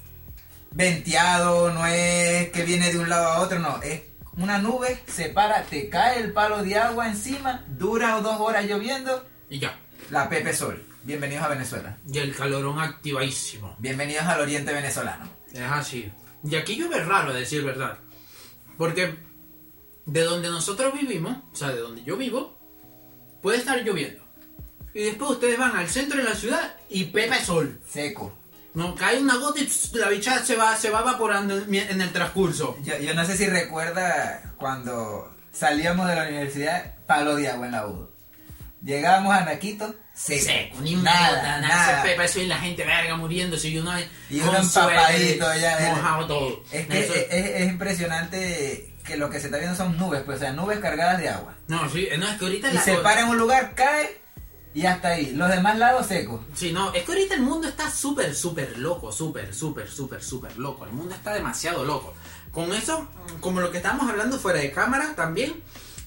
venteado, 0.70 1.70
no 1.72 1.86
es 1.86 2.50
que 2.50 2.62
viene 2.64 2.92
de 2.92 2.98
un 2.98 3.08
lado 3.08 3.26
a 3.28 3.40
otro, 3.40 3.58
no, 3.58 3.80
es 3.82 4.02
una 4.36 4.58
nube, 4.58 5.02
se 5.06 5.26
para, 5.30 5.62
te 5.62 5.88
cae 5.88 6.18
el 6.18 6.32
palo 6.32 6.62
de 6.62 6.76
agua 6.76 7.08
encima, 7.08 7.64
dura 7.68 8.20
dos 8.20 8.38
horas 8.40 8.64
lloviendo, 8.66 9.26
Y 9.48 9.60
ya. 9.60 9.78
la 10.10 10.28
Pepe 10.28 10.52
Sol. 10.52 10.84
Bienvenidos 11.04 11.44
a 11.44 11.48
Venezuela. 11.48 11.98
Y 12.10 12.16
el 12.16 12.34
calorón 12.34 12.80
activadísimo. 12.80 13.76
Bienvenidos 13.78 14.24
al 14.24 14.40
oriente 14.40 14.72
venezolano. 14.72 15.28
Es 15.52 15.60
así. 15.60 16.10
Y 16.42 16.56
aquí 16.56 16.76
llueve 16.76 17.04
raro, 17.04 17.30
a 17.30 17.34
decir 17.34 17.62
verdad. 17.62 17.98
Porque 18.78 19.14
de 20.06 20.22
donde 20.22 20.48
nosotros 20.48 20.94
vivimos, 20.98 21.36
o 21.52 21.54
sea, 21.54 21.68
de 21.68 21.80
donde 21.80 22.02
yo 22.04 22.16
vivo, 22.16 22.58
puede 23.42 23.58
estar 23.58 23.84
lloviendo. 23.84 24.24
Y 24.94 25.02
después 25.02 25.32
ustedes 25.32 25.58
van 25.58 25.76
al 25.76 25.90
centro 25.90 26.16
de 26.16 26.24
la 26.24 26.34
ciudad 26.34 26.74
y 26.88 27.04
pepa 27.04 27.38
sol. 27.38 27.78
Seco. 27.86 28.32
No 28.72 28.94
cae 28.94 29.20
una 29.20 29.36
gota 29.36 29.60
y 29.60 29.68
la 29.98 30.08
bicha 30.08 30.42
se 30.42 30.56
va, 30.56 30.74
se 30.74 30.88
va 30.88 31.00
evaporando 31.00 31.58
en 31.58 31.74
en 31.74 32.00
el 32.00 32.12
transcurso. 32.12 32.78
Yo, 32.82 32.98
yo 32.98 33.12
no 33.12 33.26
sé 33.26 33.36
si 33.36 33.46
recuerda 33.46 34.54
cuando 34.56 35.34
salíamos 35.52 36.08
de 36.08 36.14
la 36.14 36.28
universidad, 36.28 36.94
palo 37.06 37.36
de 37.36 37.48
agua 37.48 37.66
en 37.66 37.72
la 37.72 37.86
U. 37.88 38.13
Llegábamos 38.84 39.34
a 39.34 39.44
Naquito, 39.46 39.94
seco. 40.14 40.44
Seco, 40.44 40.80
ni 40.82 40.94
una 40.94 41.10
nada, 41.12 41.36
gota, 41.36 41.60
nada. 41.60 42.02
Se 42.02 42.08
pepa 42.08 42.24
eso 42.24 42.40
y 42.40 42.46
la 42.46 42.58
gente 42.58 42.84
verga 42.84 43.16
muriéndose 43.16 43.68
y 43.68 43.78
uno 43.78 43.92
Y 44.28 44.40
uno 44.40 44.58
empapadito 44.58 45.46
ya. 45.56 45.94
Mojado 45.96 46.26
todo. 46.26 46.62
Es 46.70 46.86
que 46.86 46.98
Eso- 47.04 47.14
es, 47.14 47.26
es- 47.30 47.60
es 47.62 47.68
impresionante 47.70 48.94
que 49.04 49.16
lo 49.16 49.30
que 49.30 49.40
se 49.40 49.46
está 49.46 49.58
viendo 49.58 49.76
son 49.76 49.96
nubes, 49.98 50.22
pues, 50.24 50.36
o 50.36 50.40
sea, 50.40 50.52
nubes 50.52 50.78
cargadas 50.80 51.18
de 51.18 51.28
agua. 51.28 51.54
No, 51.68 51.88
sí, 51.90 52.08
no, 52.18 52.28
es 52.28 52.38
que 52.38 52.44
ahorita 52.44 52.70
Y 52.70 52.74
la- 52.74 52.80
se 52.82 52.96
para 52.98 53.22
en 53.22 53.28
un 53.28 53.38
lugar, 53.38 53.74
cae 53.74 54.20
y 54.74 54.86
hasta 54.86 55.08
ahí. 55.08 55.32
Los 55.32 55.48
demás 55.50 55.78
lados 55.78 56.06
secos. 56.06 56.40
Sí, 56.54 56.72
no, 56.72 56.92
es 56.92 57.04
que 57.04 57.12
ahorita 57.12 57.34
el 57.34 57.42
mundo 57.42 57.68
está 57.68 57.90
súper, 57.90 58.34
súper 58.34 58.78
loco, 58.78 59.12
súper, 59.12 59.54
súper, 59.54 59.88
súper, 59.90 60.22
súper 60.22 60.56
loco. 60.58 60.84
El 60.84 60.92
mundo 60.92 61.14
está 61.14 61.32
demasiado 61.32 61.84
loco. 61.84 62.14
Con 62.52 62.72
eso, 62.74 63.08
como 63.40 63.60
lo 63.60 63.70
que 63.70 63.78
estábamos 63.78 64.08
hablando 64.10 64.38
fuera 64.38 64.60
de 64.60 64.70
cámara 64.72 65.14
también, 65.16 65.62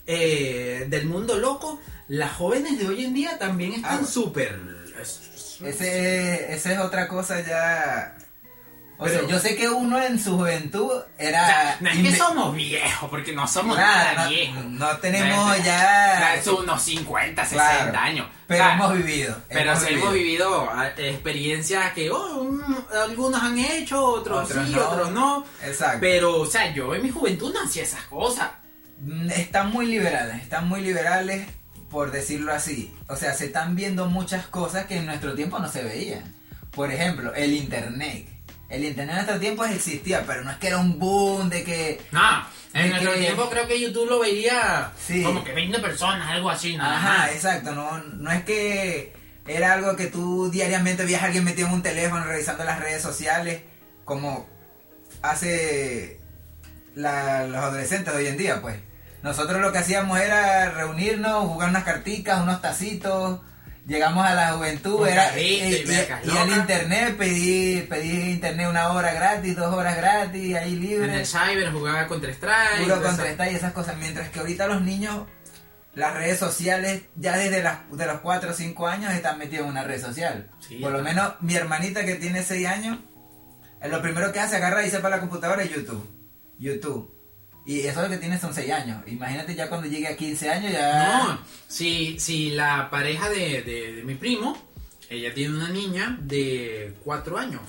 eh, 0.05 0.85
del 0.89 1.05
mundo 1.05 1.37
loco, 1.37 1.79
las 2.07 2.31
jóvenes 2.33 2.79
de 2.79 2.87
hoy 2.87 3.05
en 3.05 3.13
día 3.13 3.37
también 3.37 3.73
están 3.73 3.99
Ah. 4.03 4.07
súper... 4.07 4.59
Ese, 5.63 6.53
esa 6.53 6.73
es 6.73 6.79
otra 6.79 7.07
cosa 7.07 7.41
ya. 7.41 8.15
O 8.99 9.05
Pero- 9.05 9.19
sea, 9.21 9.29
yo 9.29 9.39
sé 9.39 9.55
que 9.55 9.69
uno 9.69 10.01
en 10.01 10.19
su 10.19 10.37
juventud 10.37 10.91
O 10.91 11.05
era. 11.17 11.45
sea, 11.45 11.77
no 11.81 11.89
es 11.89 11.97
que 11.97 12.15
somos 12.15 12.55
viejos, 12.55 13.09
porque 13.09 13.31
no 13.33 13.47
somos 13.47 13.75
Claro, 13.75 14.11
nada 14.15 14.23
no- 14.25 14.29
viejos. 14.29 14.65
no 14.65 14.97
tenemos 14.97 15.57
No 15.57 15.63
ya- 15.63 16.33
no, 16.37 16.43
Son 16.43 16.63
unos 16.63 16.81
50, 16.83 17.43
60 17.43 17.77
Claro. 17.91 17.97
años. 17.99 18.27
Pero 18.47 18.63
O 18.63 18.65
sea, 18.67 18.75
hemos 18.75 18.93
vivido. 18.97 19.35
Pero 19.49 19.79
sí 19.79 19.85
hemos 19.93 20.13
vivido 20.13 20.69
ah, 20.71 20.89
experiencias 20.97 21.93
que 21.93 22.09
oh, 22.11 22.43
mm, 22.43 22.75
algunos 23.03 23.41
han 23.41 23.57
hecho, 23.59 24.03
otros, 24.03 24.45
Otros 24.49 24.67
sí, 24.67 24.73
no. 24.75 24.89
otros 24.89 25.11
no. 25.11 25.45
Exacto. 25.63 25.97
Pero, 26.01 26.39
o 26.41 26.45
sea, 26.45 26.71
yo 26.73 26.93
en 26.95 27.03
mi 27.03 27.09
juventud 27.11 27.53
no 27.53 27.61
hacía 27.63 27.83
esas 27.83 28.03
cosas. 28.03 28.49
Mm, 28.99 29.29
Están 29.31 29.71
muy 29.71 29.85
liberales, 29.87 30.41
están 30.41 30.67
muy 30.67 30.81
liberales 30.81 31.47
por 31.89 32.11
decirlo 32.11 32.53
así. 32.53 32.93
O 33.07 33.15
sea, 33.15 33.33
se 33.33 33.45
están 33.45 33.75
viendo 33.75 34.07
muchas 34.07 34.47
cosas 34.47 34.85
que 34.85 34.97
en 34.97 35.05
nuestro 35.05 35.33
tiempo 35.35 35.59
no 35.59 35.69
se 35.71 35.83
veían. 35.83 36.33
Por 36.71 36.91
ejemplo, 36.91 37.33
el 37.33 37.53
internet. 37.53 38.27
El 38.69 38.83
internet 38.83 39.09
en 39.11 39.15
nuestro 39.15 39.39
tiempo 39.39 39.63
existía, 39.65 40.23
pero 40.27 40.43
no 40.43 40.51
es 40.51 40.57
que 40.57 40.67
era 40.67 40.77
un 40.77 40.99
boom 40.99 41.49
de 41.49 41.63
que... 41.63 42.01
No, 42.11 42.45
en 42.73 42.89
nuestro 42.89 43.13
que- 43.13 43.19
tiempo 43.19 43.49
creo 43.49 43.65
que 43.67 43.79
YouTube 43.79 44.09
lo 44.09 44.19
veía 44.19 44.91
Sí. 44.99 45.23
como 45.23 45.43
que 45.43 45.53
20 45.53 45.79
personas, 45.79 46.27
algo 46.29 46.49
así, 46.49 46.75
nada 46.75 46.97
Ajá, 46.97 47.17
más. 47.19 47.31
exacto. 47.31 47.73
No, 47.73 47.97
no 47.99 48.29
es 48.31 48.43
que 48.43 49.13
era 49.47 49.71
algo 49.73 49.95
que 49.95 50.07
tú 50.07 50.51
diariamente 50.51 51.05
veías 51.05 51.21
a 51.23 51.27
alguien 51.27 51.45
metido 51.45 51.67
en 51.69 51.75
un 51.75 51.81
teléfono 51.81 52.25
revisando 52.25 52.65
las 52.65 52.79
redes 52.81 53.01
sociales, 53.01 53.61
como 54.03 54.45
hace 55.21 56.19
la- 56.95 57.47
los 57.47 57.57
adolescentes 57.57 58.13
de 58.13 58.19
hoy 58.19 58.27
en 58.27 58.37
día, 58.37 58.61
pues. 58.61 58.75
Nosotros 59.27 59.61
lo 59.61 59.71
que 59.71 59.77
hacíamos 59.79 60.19
era 60.19 60.69
reunirnos, 60.71 61.45
jugar 61.47 61.69
unas 61.69 61.83
carticas, 61.83 62.41
unos 62.41 62.61
tacitos. 62.61 63.41
Llegamos 63.85 64.25
a 64.25 64.33
la 64.33 64.51
juventud, 64.53 65.01
Un 65.01 65.07
era 65.07 65.27
carrito 65.29 65.91
y 66.25 66.37
al 66.37 66.49
internet, 66.49 67.15
pedí, 67.17 67.81
pedí 67.89 68.31
internet 68.31 68.67
una 68.69 68.91
hora 68.91 69.13
gratis, 69.13 69.55
dos 69.55 69.73
horas 69.73 69.95
gratis, 69.95 70.55
ahí 70.55 70.75
libre. 70.75 71.05
En 71.05 71.19
el 71.19 71.25
cyber 71.25 71.71
jugaba 71.71 72.05
contra 72.07 72.31
Strike. 72.31 72.83
Puro 72.83 72.95
esa- 72.95 73.03
contrastar 73.03 73.51
y 73.51 73.55
esas 73.55 73.71
cosas. 73.73 73.95
Mientras 73.97 74.29
que 74.29 74.39
ahorita 74.39 74.67
los 74.67 74.81
niños 74.81 75.25
las 75.95 76.13
redes 76.13 76.37
sociales, 76.37 77.03
ya 77.15 77.37
desde 77.37 77.63
las, 77.63 77.79
de 77.91 78.05
los 78.05 78.19
4 78.19 78.51
o 78.51 78.53
5 78.53 78.87
años 78.87 79.13
están 79.13 79.37
metidos 79.39 79.65
en 79.65 79.71
una 79.71 79.83
red 79.83 80.01
social. 80.01 80.49
Sí, 80.59 80.75
Por 80.79 80.91
lo 80.91 81.01
menos 81.01 81.33
mi 81.41 81.55
hermanita 81.55 82.05
que 82.05 82.15
tiene 82.15 82.43
6 82.43 82.67
años, 82.67 82.99
eh, 83.81 83.87
lo 83.89 84.01
primero 84.01 84.31
que 84.31 84.39
hace 84.39 84.57
agarra 84.57 84.85
y 84.85 84.89
se 84.91 84.99
para 84.99 85.15
la 85.15 85.21
computadora 85.21 85.63
es 85.63 85.69
YouTube. 85.71 86.07
YouTube. 86.59 87.13
Y 87.67 87.81
eso 87.81 88.01
lo 88.01 88.09
que 88.09 88.17
tiene 88.17 88.39
son 88.39 88.53
6 88.53 88.71
años. 88.71 89.03
Imagínate 89.07 89.53
ya 89.53 89.67
cuando 89.69 89.87
llegue 89.87 90.07
a 90.07 90.15
15 90.15 90.49
años 90.49 90.71
ya... 90.71 91.19
No, 91.27 91.39
si, 91.67 92.17
si 92.19 92.51
la 92.51 92.89
pareja 92.89 93.29
de, 93.29 93.61
de- 93.61 93.93
de 93.97 94.03
mi 94.03 94.15
primo, 94.15 94.57
ella 95.09 95.33
tiene 95.33 95.53
una 95.55 95.67
niña 95.69 96.17
de 96.21 96.93
cuatro 97.03 97.37
años, 97.37 97.61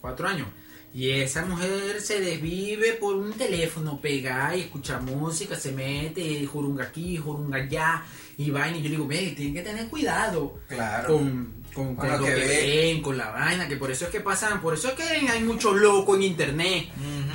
cuatro 0.00 0.26
años, 0.28 0.48
y 0.94 1.10
esa 1.10 1.44
mujer 1.44 2.00
se 2.00 2.20
desvive 2.20 2.92
por 2.94 3.16
un 3.16 3.32
teléfono, 3.34 4.00
pega 4.00 4.56
y 4.56 4.62
escucha 4.62 4.98
música, 5.00 5.56
se 5.56 5.72
mete, 5.72 6.46
jurunga 6.46 6.84
aquí, 6.84 7.16
jurunga 7.18 7.58
allá, 7.58 8.02
y 8.38 8.50
vaina, 8.50 8.78
y 8.78 8.82
yo 8.82 8.88
digo, 8.90 9.06
ve, 9.06 9.34
tienen 9.36 9.54
que 9.54 9.62
tener 9.62 9.88
cuidado 9.88 10.58
Claro. 10.68 11.08
con, 11.18 11.62
con, 11.74 11.96
Con 11.96 12.08
con 12.08 12.10
lo 12.18 12.24
que 12.24 12.34
que, 12.34 12.40
ve. 12.40 12.66
ven, 12.92 13.02
con 13.02 13.18
la 13.18 13.28
vaina, 13.30 13.68
que 13.68 13.76
por 13.76 13.90
eso 13.90 14.04
es 14.06 14.10
que 14.10 14.20
pasan, 14.20 14.60
por 14.62 14.72
eso 14.74 14.88
es 14.88 14.94
que 14.94 15.02
hay 15.02 15.42
mucho 15.42 15.74
loco 15.74 16.14
en 16.16 16.22
internet. 16.22 16.88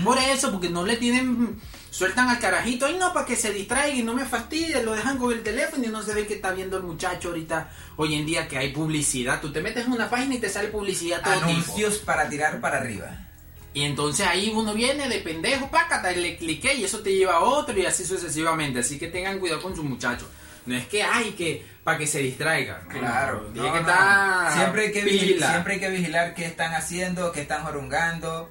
Por 0.03 0.17
eso, 0.17 0.51
porque 0.51 0.69
no 0.69 0.85
le 0.85 0.95
tienen, 0.95 1.59
sueltan 1.99 2.29
al 2.29 2.39
carajito, 2.39 2.85
ay 2.85 2.95
no, 2.97 3.11
para 3.11 3.25
que 3.25 3.35
se 3.35 3.51
distraiga 3.51 3.93
y 3.93 4.03
no 4.03 4.13
me 4.13 4.23
fastidie, 4.23 4.81
lo 4.83 4.93
dejan 4.93 5.17
con 5.17 5.33
el 5.33 5.43
teléfono 5.43 5.83
y 5.83 5.89
no 5.89 6.01
se 6.01 6.13
ve 6.13 6.25
que 6.25 6.35
está 6.35 6.53
viendo 6.53 6.77
el 6.77 6.83
muchacho 6.83 7.27
ahorita, 7.27 7.69
hoy 7.97 8.15
en 8.15 8.25
día 8.25 8.47
que 8.47 8.57
hay 8.57 8.71
publicidad, 8.71 9.41
tú 9.41 9.51
te 9.51 9.59
metes 9.59 9.85
en 9.85 9.91
una 9.91 10.09
página 10.09 10.35
y 10.35 10.37
te 10.37 10.47
sale 10.47 10.69
publicidad 10.69 11.21
todo 11.21 11.33
tipo. 11.33 11.47
Anuncios 11.47 11.97
para 11.97 12.29
tirar 12.29 12.61
para 12.61 12.77
arriba. 12.77 13.11
Y 13.73 13.83
entonces 13.83 14.25
ahí 14.25 14.49
uno 14.55 14.73
viene 14.73 15.09
de 15.09 15.19
pendejo, 15.19 15.69
pácata, 15.69 16.13
y 16.13 16.21
le 16.21 16.37
cliqué 16.37 16.73
y 16.73 16.85
eso 16.85 16.99
te 16.99 17.13
lleva 17.13 17.33
a 17.33 17.39
otro 17.41 17.77
y 17.77 17.85
así 17.85 18.05
sucesivamente. 18.05 18.79
Así 18.79 18.97
que 18.97 19.09
tengan 19.09 19.37
cuidado 19.37 19.61
con 19.61 19.75
sus 19.75 19.83
muchachos. 19.83 20.29
No 20.67 20.77
es 20.77 20.87
que 20.87 21.03
hay 21.03 21.31
que, 21.31 21.65
para 21.83 21.97
que 21.97 22.07
se 22.07 22.19
distraigan. 22.19 22.87
Claro, 22.87 23.51
no, 23.53 23.73
que 23.73 23.81
no. 23.81 24.55
siempre 24.55 24.85
hay 24.85 24.91
que 24.93 25.01
siempre 25.01 25.73
hay 25.73 25.79
que 25.81 25.89
vigilar 25.89 26.33
qué 26.33 26.45
están 26.45 26.73
haciendo, 26.73 27.33
qué 27.33 27.41
están 27.41 27.65
jorungando. 27.65 28.49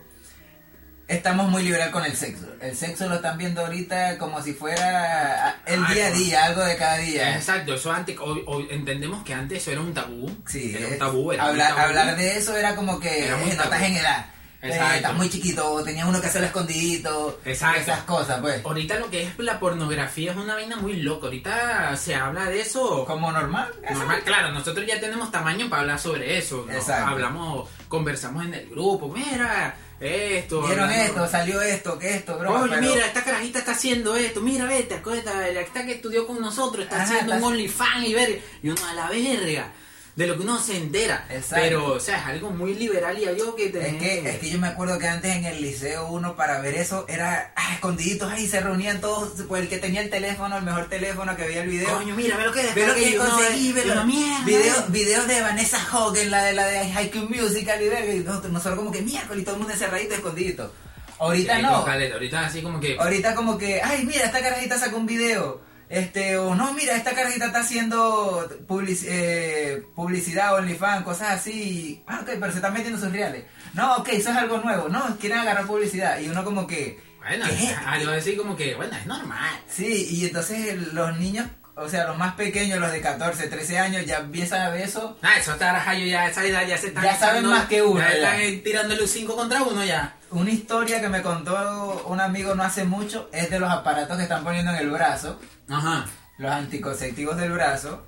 Estamos 1.08 1.48
muy 1.48 1.62
liberal 1.62 1.90
con 1.90 2.04
el 2.04 2.14
sexo. 2.14 2.44
El 2.60 2.76
sexo 2.76 3.08
lo 3.08 3.14
están 3.14 3.38
viendo 3.38 3.62
ahorita 3.62 4.18
como 4.18 4.42
si 4.42 4.52
fuera 4.52 5.56
el 5.64 5.86
día 5.86 6.08
a 6.08 6.10
día, 6.10 6.44
algo 6.44 6.62
de 6.62 6.76
cada 6.76 6.98
día. 6.98 7.34
Exacto, 7.36 7.74
eso 7.76 7.90
antes, 7.90 8.14
hoy 8.20 8.68
entendemos 8.70 9.24
que 9.24 9.32
antes 9.32 9.62
eso 9.62 9.70
era 9.72 9.80
un 9.80 9.94
tabú. 9.94 10.30
Sí, 10.46 10.76
era 10.78 10.86
un 10.88 10.98
tabú. 10.98 11.32
Era 11.32 11.44
un 11.44 11.50
hablar, 11.50 11.68
tabú. 11.74 11.80
hablar 11.80 12.14
de 12.16 12.36
eso 12.36 12.54
era 12.54 12.76
como 12.76 13.00
que 13.00 13.24
Era 13.24 13.40
eh, 13.40 13.54
no 13.56 13.62
estás 13.62 13.82
en 13.84 13.96
edad. 13.96 14.26
eh, 14.60 14.66
Exacto. 14.68 14.94
estás 14.96 15.14
muy 15.14 15.30
chiquito, 15.30 15.82
tenías 15.82 16.06
uno 16.06 16.20
que 16.20 16.26
hacerlo 16.26 16.48
escondidito. 16.48 17.40
Exacto. 17.42 17.80
Esas 17.80 18.02
cosas, 18.02 18.40
pues. 18.42 18.62
Ahorita 18.62 18.98
lo 18.98 19.08
que 19.08 19.22
es 19.22 19.38
la 19.38 19.58
pornografía 19.58 20.32
es 20.32 20.36
una 20.36 20.56
vaina 20.56 20.76
muy 20.76 20.96
loca. 20.96 21.28
Ahorita 21.28 21.96
se 21.96 22.14
habla 22.16 22.44
de 22.50 22.60
eso. 22.60 23.06
Como 23.06 23.32
normal. 23.32 23.72
Normal, 23.90 24.20
claro, 24.26 24.52
nosotros 24.52 24.86
ya 24.86 25.00
tenemos 25.00 25.30
tamaño 25.30 25.70
para 25.70 25.80
hablar 25.80 25.98
sobre 25.98 26.36
eso. 26.36 26.66
¿no? 26.68 26.72
Exacto. 26.74 27.12
Hablamos, 27.12 27.70
conversamos 27.88 28.44
en 28.44 28.52
el 28.52 28.68
grupo. 28.68 29.08
Mira, 29.08 29.74
esto. 30.00 30.62
Vieron 30.66 30.90
esto, 30.90 31.28
salió 31.28 31.60
esto, 31.60 31.98
que 31.98 32.14
esto. 32.16 32.36
Oye, 32.38 32.68
pero- 32.70 32.80
mira, 32.82 33.06
esta 33.06 33.24
carajita 33.24 33.58
está 33.58 33.72
haciendo 33.72 34.16
esto. 34.16 34.40
Mira, 34.40 34.64
vete, 34.64 34.94
acuérdate, 34.94 35.52
la 35.52 35.64
que 35.64 35.92
estudió 35.92 36.26
con 36.26 36.40
nosotros 36.40 36.84
está 36.84 37.02
Ajá, 37.02 37.04
haciendo 37.14 37.34
un 37.36 37.44
OnlyFans 37.44 38.06
y 38.06 38.14
ver. 38.14 38.42
Y 38.62 38.68
uno 38.70 38.86
a 38.86 38.94
la 38.94 39.08
verga. 39.10 39.72
De 40.18 40.26
lo 40.26 40.34
que 40.36 40.42
uno 40.42 40.58
se 40.60 40.76
entera. 40.76 41.26
Exacto. 41.30 41.62
Pero, 41.62 41.92
o 41.92 42.00
sea, 42.00 42.18
es 42.18 42.26
algo 42.26 42.50
muy 42.50 42.74
liberal 42.74 43.16
y 43.16 43.24
algo 43.26 43.54
que 43.54 43.66
Es 43.66 43.72
tenés- 43.72 43.98
que, 44.00 44.30
es 44.30 44.38
que 44.40 44.50
yo 44.50 44.58
me 44.58 44.66
acuerdo 44.66 44.98
que 44.98 45.06
antes 45.06 45.32
en 45.36 45.44
el 45.44 45.62
liceo 45.62 46.08
uno 46.08 46.34
para 46.34 46.60
ver 46.60 46.74
eso 46.74 47.06
era 47.08 47.52
ah, 47.54 47.74
escondiditos 47.74 48.28
ahí, 48.32 48.48
se 48.48 48.58
reunían 48.60 49.00
todos, 49.00 49.40
pues 49.46 49.62
el 49.62 49.68
que 49.68 49.78
tenía 49.78 50.00
el 50.00 50.10
teléfono, 50.10 50.58
el 50.58 50.64
mejor 50.64 50.88
teléfono 50.88 51.36
que 51.36 51.44
veía 51.46 51.62
el 51.62 51.68
video. 51.68 51.96
Coño, 51.96 52.16
mira, 52.16 52.36
ve 52.36 52.44
lo 52.46 52.52
que 52.52 52.62
Ve 52.74 52.86
lo 52.88 52.94
que 52.96 53.12
yo 53.12 53.24
conseguí, 53.24 53.70
ve- 53.72 53.84
lo- 53.84 54.04
mierda. 54.06 54.44
video- 54.44 54.84
videos 54.88 55.28
de 55.28 55.40
Vanessa 55.40 55.78
Hogan, 55.96 56.30
la 56.32 56.42
de 56.46 56.52
la 56.52 56.66
de 56.66 56.90
High 56.90 57.10
School 57.12 57.30
Musical 57.30 57.80
y 57.80 57.88
verga, 57.88 58.12
y 58.12 58.18
nosotros, 58.18 58.74
como 58.74 58.90
que 58.90 59.02
miércoles 59.02 59.42
y 59.42 59.44
todo 59.44 59.54
el 59.54 59.58
mundo 59.60 59.72
encerradito, 59.74 60.14
escondidito. 60.16 60.72
Ahorita 61.20 61.56
Sí, 61.56 61.62
no. 61.62 61.84
caleta, 61.84 62.14
Ahorita 62.14 62.44
así 62.46 62.60
como 62.62 62.80
que. 62.80 62.96
Ahorita 62.98 63.36
como 63.36 63.56
que, 63.56 63.80
ay, 63.82 64.04
mira, 64.04 64.24
esta 64.26 64.40
carajita 64.40 64.78
sacó 64.80 64.96
un 64.96 65.06
video. 65.06 65.60
Este, 65.88 66.36
o 66.36 66.54
no, 66.54 66.72
mira, 66.74 66.96
esta 66.96 67.14
carajita 67.14 67.46
está 67.46 67.60
haciendo 67.60 68.48
publici- 68.66 69.06
eh, 69.08 69.82
publicidad, 69.94 70.54
OnlyFans, 70.56 71.02
cosas 71.04 71.30
así. 71.30 72.02
Ah, 72.06 72.20
ok, 72.22 72.30
pero 72.38 72.50
se 72.50 72.58
están 72.58 72.74
metiendo 72.74 72.98
sus 73.00 73.10
reales. 73.12 73.44
No, 73.74 73.96
ok, 73.96 74.08
eso 74.10 74.30
es 74.30 74.36
algo 74.36 74.58
nuevo. 74.58 74.88
No, 74.88 75.16
quieren 75.18 75.38
agarrar 75.38 75.66
publicidad. 75.66 76.18
Y 76.20 76.28
uno 76.28 76.44
como 76.44 76.66
que... 76.66 77.00
Bueno, 77.18 77.46
¿qué? 77.46 77.74
algo 77.86 78.12
así 78.12 78.36
como 78.36 78.56
que, 78.56 78.74
bueno, 78.74 78.96
es 78.96 79.06
normal. 79.06 79.50
Sí, 79.68 80.08
y 80.10 80.26
entonces 80.26 80.76
los 80.94 81.18
niños, 81.18 81.46
o 81.74 81.88
sea, 81.88 82.06
los 82.06 82.16
más 82.16 82.34
pequeños, 82.34 82.78
los 82.80 82.90
de 82.92 83.00
14, 83.00 83.48
13 83.48 83.78
años, 83.78 84.04
ya 84.06 84.18
empiezan 84.18 84.62
a 84.62 84.70
ver 84.70 84.82
eso. 84.82 85.18
Ah, 85.22 85.36
eso 85.38 85.52
está 85.52 85.72
rajayo 85.72 86.06
ya, 86.06 86.26
esa 86.28 86.44
edad 86.44 86.66
ya 86.66 86.78
se 86.78 86.88
están. 86.88 87.04
Ya 87.04 87.16
saben 87.16 87.44
más 87.46 87.66
que 87.66 87.82
uno, 87.82 88.00
Ya 88.00 88.08
ya. 88.10 88.14
están 88.16 88.40
eh, 88.40 88.60
tirándole 88.64 89.02
un 89.02 89.08
5 89.08 89.36
contra 89.36 89.62
uno 89.62 89.84
ya. 89.84 90.16
Una 90.30 90.50
historia 90.50 91.00
que 91.00 91.08
me 91.08 91.22
contó 91.22 92.04
un 92.06 92.20
amigo 92.20 92.54
no 92.54 92.62
hace 92.62 92.84
mucho 92.84 93.28
es 93.32 93.48
de 93.50 93.58
los 93.58 93.70
aparatos 93.70 94.16
que 94.18 94.22
están 94.24 94.44
poniendo 94.44 94.70
en 94.72 94.78
el 94.78 94.90
brazo. 94.90 95.38
Ajá. 95.68 96.06
los 96.38 96.50
anticonceptivos 96.50 97.36
del 97.36 97.52
brazo, 97.52 98.04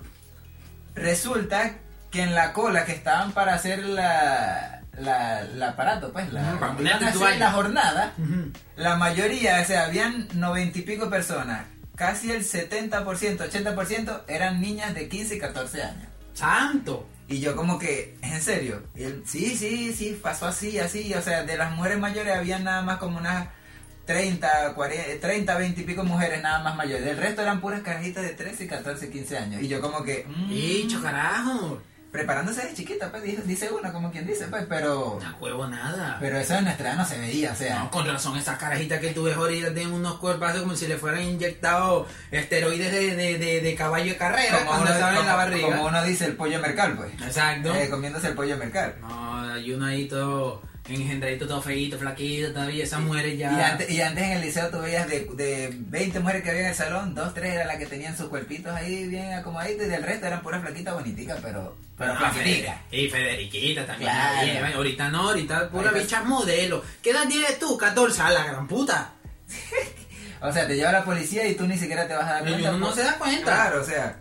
resulta 0.94 1.76
que 2.10 2.22
en 2.22 2.34
la 2.34 2.52
cola 2.52 2.84
que 2.84 2.92
estaban 2.92 3.32
para 3.32 3.54
hacer 3.54 3.84
la, 3.84 4.82
la, 4.98 5.40
el 5.42 5.62
aparato, 5.62 6.12
pues 6.12 6.32
la, 6.32 6.54
hacer 6.54 7.38
la 7.38 7.52
jornada, 7.52 8.14
la 8.76 8.96
mayoría, 8.96 9.60
o 9.60 9.64
sea, 9.64 9.84
habían 9.84 10.28
noventa 10.34 10.78
y 10.78 10.82
pico 10.82 11.08
personas, 11.08 11.66
casi 11.94 12.30
el 12.30 12.44
70%, 12.44 13.04
80% 13.04 14.22
eran 14.26 14.60
niñas 14.60 14.94
de 14.94 15.08
15 15.08 15.36
y 15.36 15.38
14 15.38 15.82
años. 15.82 16.08
Santo. 16.32 17.06
Y 17.28 17.38
yo 17.38 17.54
como 17.54 17.78
que, 17.78 18.16
¿es 18.22 18.32
en 18.32 18.42
serio? 18.42 18.82
Y 18.96 19.04
él, 19.04 19.22
sí, 19.24 19.56
sí, 19.56 19.92
sí, 19.92 20.18
pasó 20.20 20.46
así, 20.46 20.80
así. 20.80 21.14
O 21.14 21.22
sea, 21.22 21.44
de 21.44 21.56
las 21.56 21.72
mujeres 21.72 21.98
mayores 21.98 22.34
habían 22.36 22.64
nada 22.64 22.82
más 22.82 22.98
como 22.98 23.18
unas 23.18 23.46
30, 24.10 24.74
40, 24.74 25.20
30, 25.20 25.56
20 25.58 25.80
y 25.80 25.84
pico 25.84 26.02
mujeres 26.04 26.42
nada 26.42 26.58
más 26.64 26.74
mayores. 26.74 27.04
Del 27.04 27.16
resto 27.16 27.42
eran 27.42 27.60
puras 27.60 27.80
carajitas 27.82 28.24
de 28.24 28.30
13, 28.30 28.66
14, 28.66 29.08
15 29.10 29.38
años. 29.38 29.62
Y 29.62 29.68
yo 29.68 29.80
como 29.80 30.02
que... 30.02 30.26
mm, 30.28 30.50
Hicho, 30.52 31.00
carajo. 31.00 31.80
preparándose 32.10 32.66
de 32.66 32.74
chiquita, 32.74 33.08
pues 33.12 33.22
dice, 33.22 33.42
dice 33.44 33.70
uno, 33.70 33.92
como 33.92 34.10
quien 34.10 34.26
dice, 34.26 34.46
pues, 34.48 34.64
pero... 34.68 35.12
Una 35.12 35.36
huevo 35.40 35.68
nada. 35.68 36.16
Pero 36.18 36.38
eso 36.38 36.56
en 36.56 36.64
nuestra 36.64 36.88
edad 36.88 36.98
no 36.98 37.04
se 37.06 37.18
veía, 37.20 37.52
o 37.52 37.54
sea... 37.54 37.78
No, 37.78 37.90
con 37.92 38.04
razón, 38.04 38.36
esas 38.36 38.58
carajitas 38.58 38.98
que 38.98 39.10
tú 39.10 39.22
ves 39.22 39.36
ahorita 39.36 39.72
tienen 39.72 39.92
unos 39.92 40.18
cuerpazos 40.18 40.62
como 40.62 40.74
si 40.74 40.88
le 40.88 40.96
fueran 40.96 41.22
inyectados 41.22 42.08
esteroides 42.32 42.90
de, 42.90 43.14
de, 43.14 43.38
de, 43.38 43.60
de 43.60 43.74
caballo 43.76 44.10
de 44.12 44.16
carrera 44.18 44.58
como, 44.58 44.70
cuando 44.70 44.86
uno, 44.86 44.92
estaban 44.94 45.16
en 45.18 45.26
la 45.26 45.34
barriga. 45.36 45.68
como 45.68 45.86
uno 45.86 46.02
dice 46.02 46.24
el 46.26 46.34
pollo 46.34 46.58
mercal, 46.58 46.96
pues. 46.96 47.12
Exacto. 47.22 47.72
Eh, 47.76 47.88
comiéndose 47.88 48.26
el 48.26 48.34
pollo 48.34 48.56
mercal. 48.56 48.96
No, 49.00 49.42
hay 49.52 49.72
uno 49.72 49.86
ahí 49.86 50.08
todo 50.08 50.62
engendradito, 50.88 51.46
todo 51.46 51.62
feíto, 51.62 51.98
flaquito, 51.98 52.52
todavía. 52.52 52.84
Esas 52.84 53.00
mujeres 53.00 53.38
ya. 53.38 53.52
Y 53.52 53.60
antes, 53.60 53.90
y 53.90 54.00
antes 54.00 54.24
en 54.24 54.30
el 54.32 54.40
liceo 54.40 54.68
tú 54.70 54.80
veías 54.80 55.08
de, 55.08 55.26
de 55.34 55.70
20 55.72 56.20
mujeres 56.20 56.42
que 56.42 56.50
había 56.50 56.62
en 56.62 56.68
el 56.68 56.74
salón, 56.74 57.14
dos, 57.14 57.32
tres 57.34 57.54
eran 57.54 57.68
las 57.68 57.76
que 57.76 57.86
tenían 57.86 58.16
sus 58.16 58.28
cuerpitos 58.28 58.74
ahí 58.74 59.06
bien 59.06 59.32
acomodaditos 59.34 59.86
y 59.86 59.88
del 59.90 60.02
resto 60.02 60.26
eran 60.26 60.42
puras 60.42 60.60
flaquitas 60.62 60.94
boniticas, 60.94 61.38
pero, 61.42 61.76
pero 61.96 62.14
Ah, 62.18 62.32
Y 62.90 63.08
Federiquita 63.08 63.86
también. 63.86 64.10
Claro. 64.10 64.46
eh, 64.46 64.72
ahorita 64.74 65.08
no, 65.10 65.28
ahorita 65.28 65.68
pura 65.70 65.90
Ahorita- 65.90 66.02
bicha 66.04 66.22
modelo. 66.24 66.82
¿Qué 67.02 67.10
edad 67.10 67.28
tienes 67.28 67.58
tú? 67.58 67.76
14, 67.76 68.22
a 68.22 68.30
la 68.30 68.44
gran 68.44 68.66
puta. 68.68 69.12
O 70.42 70.50
sea, 70.50 70.66
te 70.66 70.74
lleva 70.74 70.90
la 70.90 71.04
policía 71.04 71.46
y 71.46 71.54
tú 71.54 71.66
ni 71.66 71.76
siquiera 71.76 72.08
te 72.08 72.14
vas 72.14 72.24
a 72.26 72.32
dar 72.32 72.42
cuenta. 72.44 72.70
uno 72.70 72.78
no 72.78 72.86
pues. 72.86 72.96
se 72.96 73.02
da 73.04 73.18
cuenta. 73.18 73.42
Claro, 73.44 73.82
o 73.82 73.84
sea, 73.84 74.18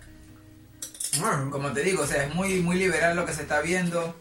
Ah, 1.23 1.47
como 1.49 1.71
te 1.71 1.81
digo, 1.81 2.03
o 2.03 2.07
sea, 2.07 2.25
es 2.25 2.35
muy, 2.35 2.59
muy 2.59 2.77
liberal 2.77 3.15
lo 3.15 3.25
que 3.25 3.31
se 3.31 3.43
está 3.43 3.61
viendo. 3.61 4.19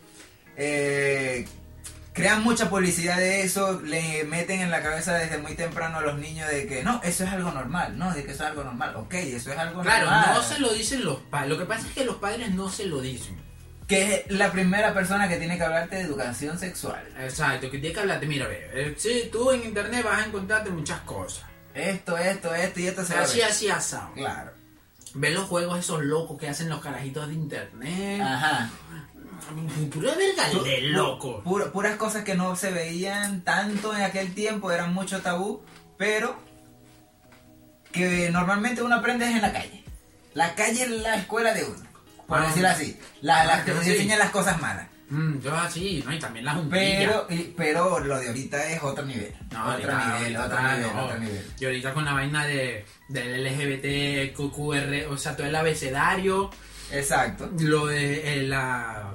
Eh, 0.56 1.44
crean 2.18 2.42
mucha 2.44 2.68
publicidad 2.68 3.16
de 3.16 3.42
eso, 3.42 3.80
le 3.80 4.24
meten 4.24 4.60
en 4.60 4.70
la 4.70 4.82
cabeza 4.82 5.14
desde 5.14 5.38
muy 5.38 5.54
temprano 5.54 5.98
a 5.98 6.00
los 6.02 6.18
niños 6.18 6.48
de 6.48 6.66
que 6.66 6.82
no, 6.82 7.00
eso 7.02 7.24
es 7.24 7.30
algo 7.30 7.50
normal, 7.52 7.96
no, 7.98 8.12
de 8.12 8.24
que 8.24 8.32
eso 8.32 8.42
es 8.44 8.50
algo 8.50 8.64
normal. 8.64 8.94
Ok, 8.96 9.14
eso 9.14 9.50
es 9.52 9.58
algo 9.58 9.82
Claro, 9.82 10.06
normal. 10.10 10.30
no 10.34 10.42
se 10.42 10.58
lo 10.58 10.72
dicen 10.72 11.04
los 11.04 11.18
padres. 11.20 11.48
Lo 11.50 11.58
que 11.58 11.64
pasa 11.64 11.86
es 11.88 11.94
que 11.94 12.04
los 12.04 12.16
padres 12.16 12.50
no 12.54 12.68
se 12.70 12.84
lo 12.86 13.00
dicen. 13.00 13.36
Que 13.86 14.26
es 14.26 14.30
la 14.30 14.52
primera 14.52 14.92
persona 14.92 15.28
que 15.28 15.36
tiene 15.36 15.56
que 15.56 15.64
hablarte 15.64 15.96
de 15.96 16.02
educación 16.02 16.58
sexual. 16.58 17.02
Exacto, 17.20 17.70
que 17.70 17.78
tiene 17.78 17.94
que 17.94 18.00
hablarte. 18.00 18.26
Mira, 18.26 18.46
ve, 18.46 18.68
eh, 18.74 18.94
sí, 18.98 19.30
tú 19.32 19.50
en 19.50 19.62
internet 19.64 20.04
vas 20.04 20.22
a 20.22 20.26
encontrarte 20.26 20.68
muchas 20.68 21.00
cosas. 21.00 21.44
Esto, 21.74 22.18
esto, 22.18 22.54
esto 22.54 22.80
y 22.80 22.86
esto 22.86 23.04
se 23.04 23.14
va 23.14 23.20
a 23.20 23.24
Así, 23.24 23.38
ver. 23.38 23.46
así, 23.48 23.70
asado. 23.70 24.12
Claro. 24.12 24.50
Ve 25.14 25.30
los 25.30 25.44
juegos 25.44 25.78
esos 25.78 26.02
locos 26.02 26.38
que 26.38 26.48
hacen 26.50 26.68
los 26.68 26.82
carajitos 26.82 27.28
de 27.28 27.34
internet. 27.34 28.20
Ajá. 28.20 28.68
Pura 29.92 30.14
verga 30.14 30.62
de 30.64 30.80
loco. 30.82 31.42
pura- 31.42 31.70
puras 31.72 31.96
cosas 31.96 32.24
que 32.24 32.34
no 32.34 32.56
se 32.56 32.70
veían 32.70 33.42
tanto 33.42 33.94
en 33.94 34.02
aquel 34.02 34.34
tiempo, 34.34 34.70
eran 34.72 34.92
mucho 34.94 35.20
tabú, 35.20 35.62
pero 35.96 36.36
que 37.92 38.30
normalmente 38.30 38.82
uno 38.82 38.96
aprende 38.96 39.26
es 39.28 39.36
en 39.36 39.42
la 39.42 39.52
calle. 39.52 39.82
La 40.34 40.54
calle 40.54 40.82
es 40.82 40.90
la 40.90 41.16
escuela 41.16 41.54
de 41.54 41.64
uno, 41.64 41.82
por 42.26 42.38
Ah. 42.38 42.46
decirlo 42.46 42.68
así. 42.68 42.98
La, 43.22 43.44
la 43.44 43.64
que 43.64 43.70
Ah, 43.70 43.74
nos 43.74 43.84
sí. 43.84 43.92
enseñan 43.92 44.18
las 44.18 44.30
cosas 44.30 44.60
malas. 44.60 44.86
Mm, 45.10 45.38
yo 45.40 45.54
así, 45.56 46.02
¿no? 46.04 46.12
Y 46.12 46.18
también 46.18 46.44
la 46.44 46.52
juntilla. 46.54 46.98
Pero, 46.98 47.26
y- 47.30 47.54
pero 47.56 47.98
lo 48.00 48.18
de 48.20 48.28
ahorita 48.28 48.70
es 48.70 48.82
otro 48.82 49.06
nivel. 49.06 49.32
No, 49.52 49.60
otro 49.62 49.70
ahorita- 49.90 50.18
nivel, 50.18 50.36
otro 50.36 50.62
nivel, 50.62 50.82
no. 50.94 51.04
otro 51.04 51.18
nivel. 51.18 51.46
Y 51.58 51.64
ahorita 51.64 51.94
con 51.94 52.04
la 52.04 52.12
vaina 52.12 52.44
de, 52.46 52.84
del 53.08 53.46
LGBT, 53.46 54.34
QQR, 54.34 55.06
o 55.08 55.16
sea, 55.16 55.34
todo 55.34 55.46
el 55.46 55.56
abecedario, 55.56 56.50
Exacto. 56.92 57.50
lo 57.58 57.86
de 57.86 58.34
eh, 58.34 58.42
la, 58.42 59.14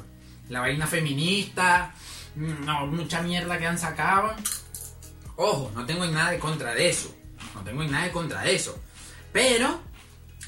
la 0.49 0.59
vaina 0.61 0.87
feminista, 0.87 1.93
mm, 2.35 2.65
no, 2.65 2.87
mucha 2.87 3.21
mierda 3.21 3.57
que 3.57 3.67
han 3.67 3.77
sacado. 3.77 4.33
Ojo, 5.35 5.71
no 5.75 5.85
tengo 5.85 6.05
nada 6.05 6.31
de 6.31 6.39
contra 6.39 6.73
de 6.73 6.89
eso. 6.89 7.13
No 7.55 7.61
tengo 7.61 7.83
nada 7.83 8.05
de 8.05 8.11
contra 8.11 8.41
de 8.41 8.55
eso. 8.55 8.77
Pero, 9.31 9.79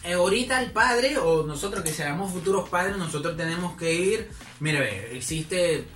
eh, 0.03 0.13
ahorita 0.13 0.61
el 0.61 0.71
padre, 0.71 1.17
o 1.17 1.43
nosotros 1.43 1.83
que 1.83 1.91
seamos 1.91 2.31
futuros 2.31 2.69
padres, 2.69 2.97
nosotros 2.97 3.35
tenemos 3.35 3.75
que 3.77 3.93
ir. 3.93 4.29
Mire, 4.59 5.15
existe 5.17 5.87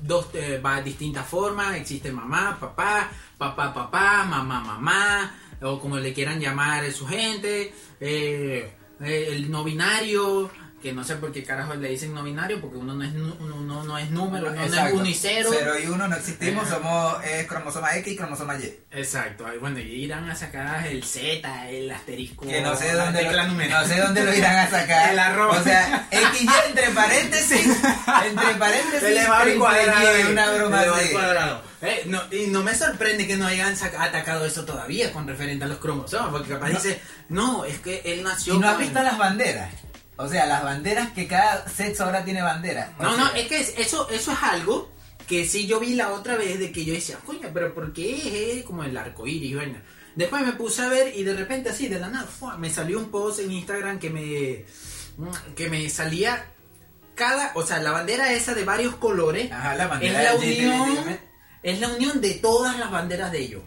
dos 0.00 0.28
eh, 0.34 0.60
va- 0.64 0.80
distintas 0.80 1.26
formas. 1.26 1.76
Existe 1.76 2.10
mamá, 2.12 2.56
papá, 2.58 3.10
papá, 3.36 3.74
papá, 3.74 4.24
mamá, 4.24 4.60
mamá, 4.60 5.34
o 5.60 5.78
como 5.78 5.98
le 5.98 6.12
quieran 6.14 6.40
llamar 6.40 6.90
su 6.92 7.06
gente. 7.06 7.74
eh, 8.00 8.72
eh, 9.00 9.28
el 9.30 9.48
no 9.50 9.62
binario, 9.64 10.50
que 10.82 10.92
no 10.92 11.02
sé 11.04 11.16
por 11.16 11.32
qué 11.32 11.42
carajo 11.42 11.74
le 11.74 11.88
dicen 11.88 12.14
no 12.14 12.22
binario, 12.22 12.60
porque 12.60 12.76
uno 12.76 12.94
no 12.94 13.04
es, 13.04 13.12
uno, 13.12 13.36
uno 13.40 13.82
no 13.84 13.98
es 13.98 14.10
número, 14.10 14.46
uno 14.46 14.56
no 14.56 14.62
es 14.62 14.68
Exacto. 14.72 14.96
unicero. 14.96 15.50
Cero 15.52 15.72
y 15.82 15.86
uno 15.88 16.06
no 16.08 16.16
existimos, 16.16 16.64
Ajá. 16.66 16.76
somos 16.76 17.24
es 17.24 17.46
cromosoma 17.46 17.96
X 17.96 18.12
y 18.12 18.16
cromosoma 18.16 18.56
Y. 18.56 18.78
Exacto, 18.92 19.44
bueno, 19.60 19.78
y 19.80 20.04
irán 20.04 20.28
a 20.30 20.34
sacar 20.36 20.86
el 20.86 21.02
Z, 21.04 21.70
el 21.70 21.90
asterisco. 21.90 22.46
Que 22.46 22.60
no 22.60 22.76
sé 22.76 22.92
dónde 22.92 23.22
lo, 23.22 23.46
no 23.48 23.86
sé 23.86 24.00
dónde 24.00 24.24
lo 24.24 24.34
irán 24.34 24.56
a 24.56 24.70
sacar. 24.70 25.10
El 25.12 25.18
arroz. 25.18 25.58
O 25.58 25.62
sea, 25.64 26.06
X 26.10 26.42
y 26.42 26.68
entre 26.68 26.90
paréntesis, 26.90 27.66
entre 28.26 28.54
paréntesis, 28.58 29.02
elevado 29.08 29.42
al 29.42 29.54
cuadrado. 29.58 30.18
Y, 30.18 30.32
una 30.32 30.50
broma 30.52 30.80
al 30.80 31.10
cuadrado. 31.10 31.62
Eh, 31.80 32.02
no, 32.06 32.20
y 32.32 32.48
no 32.48 32.62
me 32.64 32.74
sorprende 32.74 33.26
que 33.26 33.36
no 33.36 33.46
hayan 33.46 33.74
atacado 33.98 34.44
eso 34.44 34.64
todavía 34.64 35.12
con 35.12 35.26
referente 35.28 35.64
a 35.64 35.68
los 35.68 35.78
cromosomas, 35.78 36.30
porque 36.30 36.48
capaz 36.50 36.68
No. 36.70 36.74
dice, 36.74 37.00
no, 37.28 37.64
es 37.64 37.78
que 37.78 38.02
él 38.04 38.22
nació. 38.24 38.54
¿Y 38.54 38.58
no 38.58 38.66
has 38.68 38.74
con- 38.74 38.82
visto 38.84 39.02
las 39.02 39.16
banderas? 39.18 39.70
O 40.20 40.28
sea, 40.28 40.46
las 40.46 40.62
banderas 40.64 41.12
que 41.12 41.26
cada 41.28 41.68
sexo 41.68 42.04
ahora 42.04 42.24
tiene 42.24 42.42
bandera. 42.42 42.92
No, 43.00 43.14
sea, 43.14 43.24
no, 43.24 43.30
es 43.34 43.46
que 43.46 43.60
es- 43.60 43.74
eso, 43.78 44.08
eso 44.10 44.32
es 44.32 44.38
algo 44.42 44.90
que 45.28 45.46
sí 45.46 45.66
yo 45.66 45.78
vi 45.78 45.94
la 45.94 46.10
otra 46.12 46.36
vez 46.36 46.58
de 46.58 46.72
que 46.72 46.84
yo 46.84 46.92
decía, 46.92 47.18
coño, 47.24 47.48
pero 47.54 47.72
¿por 47.74 47.92
qué 47.92 48.58
es 48.58 48.64
como 48.64 48.82
el 48.82 48.96
arco 48.96 49.26
iris? 49.26 49.56
vaina? 49.56 49.82
Después 50.16 50.44
me 50.44 50.52
puse 50.54 50.82
a 50.82 50.88
ver 50.88 51.16
y 51.16 51.22
de 51.22 51.34
repente 51.34 51.68
así, 51.70 51.86
de 51.86 52.00
la 52.00 52.08
nada, 52.08 52.26
¡fua! 52.26 52.56
me 52.58 52.68
salió 52.70 52.98
un 52.98 53.10
post 53.10 53.38
en 53.40 53.52
Instagram 53.52 53.98
que 54.00 54.10
me, 54.10 54.64
que 55.54 55.70
me 55.70 55.88
salía 55.88 56.46
cada, 57.14 57.52
o 57.54 57.64
sea, 57.64 57.78
la 57.78 57.92
bandera 57.92 58.32
esa 58.32 58.54
de 58.54 58.64
varios 58.64 58.96
colores 58.96 59.52
Ajá, 59.52 59.76
la 59.76 59.84
es 59.84 59.90
bandera 59.90 60.22
la 60.22 60.32
del 60.34 60.68
unión, 60.68 61.18
es 61.62 61.80
la 61.80 61.88
unión 61.88 62.20
de 62.20 62.34
todas 62.34 62.76
las 62.78 62.90
banderas 62.90 63.30
de 63.30 63.38
ellos. 63.40 63.62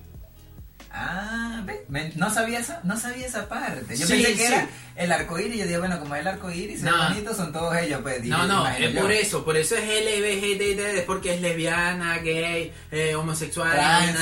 Ah, 0.93 1.61
ve, 1.65 1.85
me- 1.87 2.11
no 2.15 2.29
sabía 2.33 2.59
esa, 2.59 2.81
no 2.83 2.97
sabía 2.99 3.25
esa 3.25 3.47
parte. 3.47 3.95
Yo 3.95 4.05
Sí, 4.05 4.13
pensé 4.13 4.31
que 4.33 4.37
sí. 4.37 4.43
era 4.43 4.67
el 4.97 5.11
arco 5.11 5.39
iris. 5.39 5.57
Yo 5.59 5.63
dije, 5.65 5.77
bueno, 5.77 5.99
como 5.99 6.15
es 6.15 6.21
el 6.21 6.27
arco 6.27 6.51
iris, 6.51 6.81
No. 6.81 7.09
bonito, 7.09 7.33
son 7.33 7.53
todos 7.53 7.75
ellos, 7.77 8.01
pues. 8.01 8.23
No, 8.25 8.45
no, 8.45 8.67
es 8.67 8.93
yo. 8.93 9.01
por 9.01 9.11
eso, 9.11 9.45
por 9.45 9.55
eso 9.57 9.75
es 9.75 9.83
LBGT, 9.83 10.79
es 10.97 11.03
porque 11.03 11.35
es 11.35 11.41
lesbiana, 11.41 12.17
gay, 12.19 12.73
eh, 12.91 13.15
homosexual, 13.15 13.71
Trans, 13.71 14.15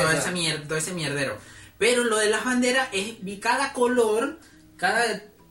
toda 0.00 0.14
esa 0.16 0.30
mierda, 0.30 0.64
todo 0.66 0.78
ese 0.78 0.92
mierdero. 0.94 1.36
Pero 1.78 2.04
lo 2.04 2.16
de 2.18 2.30
las 2.30 2.44
banderas 2.44 2.88
es 2.92 3.14
cada 3.40 3.72
color, 3.72 4.38
cada 4.76 5.02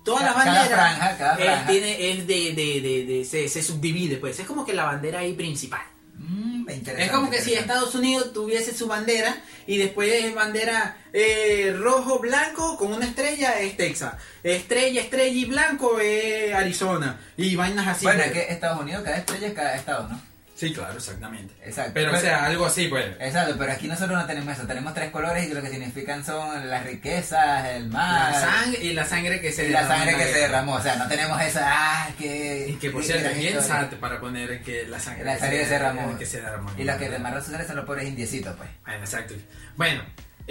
todas 0.03 0.23
las 0.23 0.33
cada 0.33 0.45
banderas 0.53 0.69
franja, 0.79 1.17
cada 1.17 1.33
es, 1.35 1.45
franja. 1.45 1.67
tiene 1.69 2.11
es 2.11 2.27
de, 2.27 2.53
de, 2.53 2.81
de, 2.81 3.05
de- 3.05 3.25
se, 3.25 3.47
se 3.47 3.61
subdivide, 3.61 4.17
pues 4.17 4.39
es 4.39 4.47
como 4.47 4.65
que 4.65 4.73
la 4.73 4.85
bandera 4.85 5.19
ahí 5.19 5.33
principal. 5.33 5.81
Mm, 6.15 6.69
Es 6.69 7.11
como 7.11 7.29
que 7.29 7.41
si. 7.41 7.53
Estados 7.53 7.95
Unidos 7.95 8.33
tuviese 8.33 8.73
su 8.73 8.87
bandera 8.87 9.35
y 9.67 9.77
después 9.77 10.33
bandera 10.33 10.97
eh, 11.11 11.75
rojo, 11.77 12.19
blanco 12.19 12.77
con 12.77 12.93
una 12.93 13.05
estrella 13.05 13.59
es 13.59 13.75
Texas. 13.77 14.13
Estrella, 14.43 15.01
estrella 15.01 15.33
y 15.37 15.45
blanco 15.45 15.99
es 15.99 16.53
Arizona. 16.53 17.19
Y 17.37 17.55
vainas 17.55 17.87
así. 17.87 18.05
Bueno, 18.05 18.23
es 18.23 18.31
que 18.31 18.41
Estados 18.51 18.81
Unidos, 18.81 19.03
cada 19.03 19.17
estrella 19.17 19.47
es 19.47 19.53
cada 19.53 19.75
estado, 19.75 20.09
¿no? 20.09 20.32
Sí, 20.67 20.73
claro, 20.73 20.93
exactamente. 20.97 21.53
Exacto. 21.63 21.91
Pero, 21.93 22.13
o 22.13 22.17
sea, 22.17 22.45
algo 22.45 22.65
así, 22.65 22.87
pues. 22.87 23.05
Exacto, 23.19 23.55
pero 23.57 23.71
aquí 23.71 23.87
nosotros 23.87 24.17
no 24.19 24.25
tenemos 24.25 24.57
eso. 24.57 24.67
Tenemos 24.67 24.93
tres 24.93 25.11
colores 25.11 25.47
y 25.49 25.53
lo 25.53 25.61
que 25.61 25.69
significan 25.69 26.23
son 26.25 26.69
las 26.69 26.83
riquezas, 26.83 27.65
el 27.69 27.87
mar. 27.89 28.31
La 28.33 28.39
sangre 28.39 28.83
y 28.83 28.93
la 28.93 29.05
sangre 29.05 29.41
que 29.41 29.51
se 29.51 29.65
y 29.65 29.69
la 29.69 29.87
sangre 29.87 30.15
que 30.15 30.25
se 30.25 30.39
derramó. 30.39 30.73
O 30.75 30.81
sea, 30.81 30.95
no 30.95 31.07
tenemos 31.07 31.41
esa. 31.41 31.61
Ah, 31.65 32.09
que. 32.17 32.67
Y 32.69 32.73
que 32.75 32.89
por 32.89 33.03
cierto, 33.03 33.29
es 33.29 33.95
para 33.99 34.19
poner 34.19 34.61
que 34.63 34.85
la 34.87 34.99
sangre, 34.99 35.25
La 35.25 35.37
sangre 35.39 35.59
que 35.59 35.63
se 35.65 35.69
derramó. 35.71 36.17
que 36.17 36.25
se 36.25 36.41
derramó. 36.41 36.71
Y 36.77 36.83
los 36.83 36.95
que 36.97 37.05
derramaron 37.09 37.43
sangre 37.43 37.65
son 37.67 37.75
los 37.77 37.85
pobres 37.85 38.07
indiecitos, 38.07 38.55
pues. 38.57 38.69
Bueno, 38.85 38.99
exacto. 39.03 39.33
Bueno, 39.75 40.03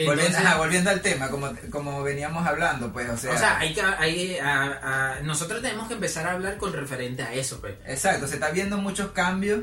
Volviendo, 0.06 0.38
ajá, 0.38 0.56
volviendo 0.56 0.88
al 0.88 1.02
tema, 1.02 1.28
como, 1.28 1.50
como 1.70 2.02
veníamos 2.02 2.46
hablando, 2.46 2.90
pues, 2.94 3.10
o 3.10 3.16
sea. 3.18 3.32
o 3.32 3.36
sea, 3.38 3.58
hay 3.58 3.74
que, 3.74 3.82
hay, 3.82 4.38
a- 4.38 5.16
a- 5.16 5.20
nosotros 5.20 5.60
tenemos 5.60 5.86
que 5.86 5.92
empezar 5.94 6.26
a 6.26 6.32
hablar 6.32 6.56
con 6.56 6.72
referente 6.72 7.22
a 7.22 7.34
eso, 7.34 7.60
pues. 7.60 7.74
Exacto, 7.86 8.26
se 8.26 8.34
está 8.34 8.48
viendo 8.50 8.78
muchos 8.78 9.10
cambios. 9.10 9.60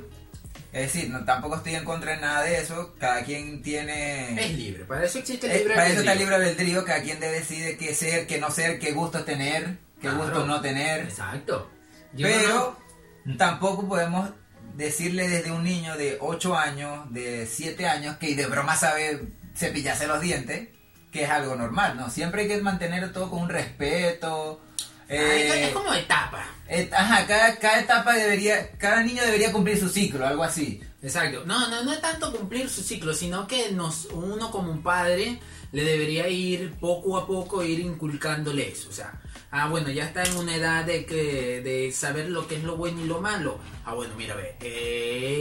Es 0.71 0.93
decir, 0.93 1.09
no, 1.09 1.25
tampoco 1.25 1.55
estoy 1.55 1.75
en 1.75 1.83
contra 1.83 2.11
de 2.11 2.21
nada 2.21 2.43
de 2.43 2.59
eso. 2.59 2.93
Cada 2.99 3.23
quien 3.23 3.61
tiene. 3.63 4.39
Es 4.39 4.51
libre, 4.55 4.85
para 4.85 5.03
eso 5.03 5.17
existe 5.19 5.47
el 5.51 5.57
libre 5.59 5.73
para 5.75 5.87
eso 5.87 5.99
está 5.99 6.13
el 6.13 6.19
libre 6.19 6.35
albedrío, 6.35 6.85
cada 6.85 7.01
quien 7.01 7.19
decide 7.19 7.75
qué 7.77 7.95
ser, 7.95 8.27
qué 8.27 8.37
no 8.39 8.51
ser, 8.51 8.77
qué 8.79 8.91
gustos 8.91 9.25
tener, 9.25 9.77
qué 9.95 10.01
Claro. 10.09 10.17
gustos 10.19 10.47
no 10.47 10.61
tener. 10.61 11.01
Exacto. 11.01 11.69
Yo 12.13 12.27
Pero 12.27 12.77
no- 13.25 13.37
tampoco 13.37 13.87
podemos 13.87 14.29
decirle 14.75 15.27
desde 15.27 15.51
un 15.51 15.63
niño 15.63 15.97
de 15.97 16.17
8 16.21 16.55
años, 16.55 17.11
de 17.11 17.47
7 17.47 17.87
años, 17.87 18.17
que 18.17 18.35
de 18.35 18.45
broma 18.45 18.75
sabe 18.75 19.21
cepillarse 19.55 20.07
los 20.07 20.21
dientes, 20.21 20.69
que 21.11 21.23
es 21.23 21.29
algo 21.29 21.55
normal, 21.55 21.97
¿no? 21.97 22.09
Siempre 22.11 22.43
hay 22.43 22.47
que 22.47 22.61
mantener 22.61 23.11
todo 23.11 23.29
con 23.31 23.41
un 23.41 23.49
respeto. 23.49 24.61
Eh, 25.09 25.65
es 25.67 25.73
como 25.73 25.93
etapa. 25.93 26.45
et- 26.67 26.93
ajá, 26.93 27.25
cada, 27.25 27.57
cada 27.57 27.79
etapa 27.79 28.13
debería, 28.13 28.71
cada 28.77 29.01
niño 29.03 29.23
debería 29.23 29.51
cumplir 29.51 29.79
su 29.79 29.89
ciclo, 29.89 30.25
algo 30.25 30.43
así. 30.43 30.79
Exacto. 31.01 31.43
No, 31.45 31.67
no, 31.69 31.83
no 31.83 31.93
es 31.93 32.01
tanto 32.01 32.31
cumplir 32.31 32.69
su 32.69 32.81
ciclo, 32.83 33.13
sino 33.13 33.47
que 33.47 33.71
nos, 33.71 34.05
uno 34.11 34.51
como 34.51 34.71
un 34.71 34.83
padre 34.83 35.39
le 35.71 35.83
debería 35.83 36.27
ir 36.27 36.73
poco 36.79 37.17
a 37.17 37.25
poco 37.25 37.63
ir 37.63 37.79
inculcándole 37.79 38.69
eso. 38.69 38.89
O 38.89 38.91
sea, 38.91 39.19
ah, 39.51 39.67
bueno, 39.69 39.89
ya 39.89 40.05
está 40.05 40.23
en 40.23 40.35
una 40.35 40.55
edad 40.55 40.83
de 40.85 41.05
que 41.05 41.61
de 41.61 41.91
saber 41.91 42.29
lo 42.29 42.47
que 42.47 42.55
es 42.57 42.63
lo 42.63 42.75
bueno 42.75 43.01
y 43.01 43.05
lo 43.07 43.21
malo. 43.21 43.59
Ah, 43.85 43.93
bueno, 43.93 44.13
mira, 44.17 44.35
ve, 44.35 44.55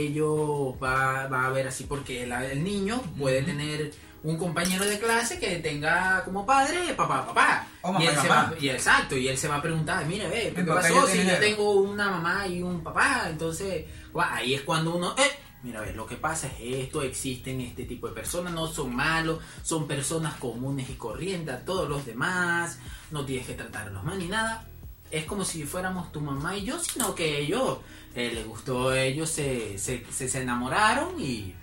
ello 0.05 0.77
va, 0.81 1.27
va 1.27 1.45
a 1.45 1.49
ver 1.49 1.67
así 1.67 1.83
porque 1.83 2.23
el 2.23 2.63
niño 2.63 3.01
puede 3.17 3.41
tener 3.43 3.91
un 4.23 4.37
compañero 4.37 4.85
de 4.85 4.99
clase 4.99 5.39
que 5.39 5.57
tenga 5.57 6.23
como 6.25 6.45
padre 6.45 6.93
papá, 6.95 7.25
papá. 7.27 7.67
O 7.81 7.93
mamá 7.93 8.03
y 8.03 8.07
él 8.07 8.13
y 8.17 8.21
se 8.21 8.27
mamá. 8.27 8.51
va, 8.51 8.59
y 8.59 8.69
exacto, 8.69 9.17
y 9.17 9.27
él 9.27 9.37
se 9.37 9.47
va 9.47 9.55
a 9.57 9.61
preguntar, 9.61 10.05
mire, 10.05 10.27
ve, 10.27 10.53
¿qué 10.55 10.63
pasó 10.63 11.07
si 11.07 11.17
yo 11.17 11.21
dinero". 11.23 11.39
tengo 11.39 11.73
una 11.75 12.09
mamá 12.11 12.47
y 12.47 12.61
un 12.61 12.83
papá? 12.83 13.27
Entonces, 13.29 13.85
ahí 14.31 14.55
es 14.55 14.61
cuando 14.61 14.95
uno, 14.95 15.15
eh, 15.17 15.31
mira, 15.63 15.79
ve, 15.81 15.93
lo 15.93 16.05
que 16.05 16.17
pasa 16.17 16.47
es 16.59 16.83
esto, 16.83 17.01
existen 17.01 17.61
este 17.61 17.85
tipo 17.85 18.07
de 18.07 18.13
personas, 18.13 18.51
no 18.53 18.67
son 18.67 18.93
malos, 18.93 19.39
son 19.63 19.87
personas 19.87 20.33
comunes 20.35 20.89
y 20.89 20.93
corrientes 20.95 21.55
a 21.55 21.59
todos 21.59 21.87
los 21.87 22.05
demás, 22.05 22.79
no 23.11 23.25
tienes 23.25 23.47
que 23.47 23.53
tratarlos 23.53 24.03
mal 24.03 24.19
ni 24.19 24.27
nada. 24.27 24.65
Es 25.11 25.25
como 25.25 25.43
si 25.45 25.63
fuéramos 25.63 26.11
tu 26.11 26.21
mamá 26.21 26.55
y 26.57 26.65
yo, 26.65 26.77
sino 26.77 27.15
que 27.15 27.39
ellos, 27.39 27.79
eh, 28.13 28.31
les 28.33 28.45
gustó, 28.45 28.93
ellos 28.93 29.29
se, 29.29 29.79
se, 29.79 30.05
se, 30.11 30.27
se 30.29 30.41
enamoraron 30.41 31.19
y 31.19 31.55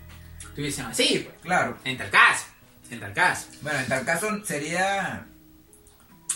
tú 0.56 0.62
dices, 0.62 0.84
sí, 0.92 1.22
pues, 1.28 1.40
Claro. 1.42 1.78
en 1.84 1.96
tal 1.98 2.10
caso, 2.10 2.46
en 2.90 2.98
tal 3.00 3.12
caso. 3.12 3.46
Bueno, 3.62 3.78
en 3.78 3.86
tal 3.86 4.04
caso 4.04 4.44
sería... 4.44 5.26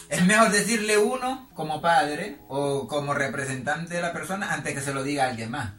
Es 0.09 0.25
mejor 0.25 0.51
decirle 0.51 0.99
uno 0.99 1.49
como 1.55 1.81
padre 1.81 2.37
o 2.49 2.87
como 2.89 3.15
representante 3.15 3.95
de 3.95 4.03
la 4.03 4.13
persona 4.13 4.53
antes 4.53 4.75
que 4.75 4.81
se 4.81 4.93
lo 4.95 5.03
diga 5.03 5.25
a 5.25 5.29
alguien 5.31 5.51
más. 5.51 5.73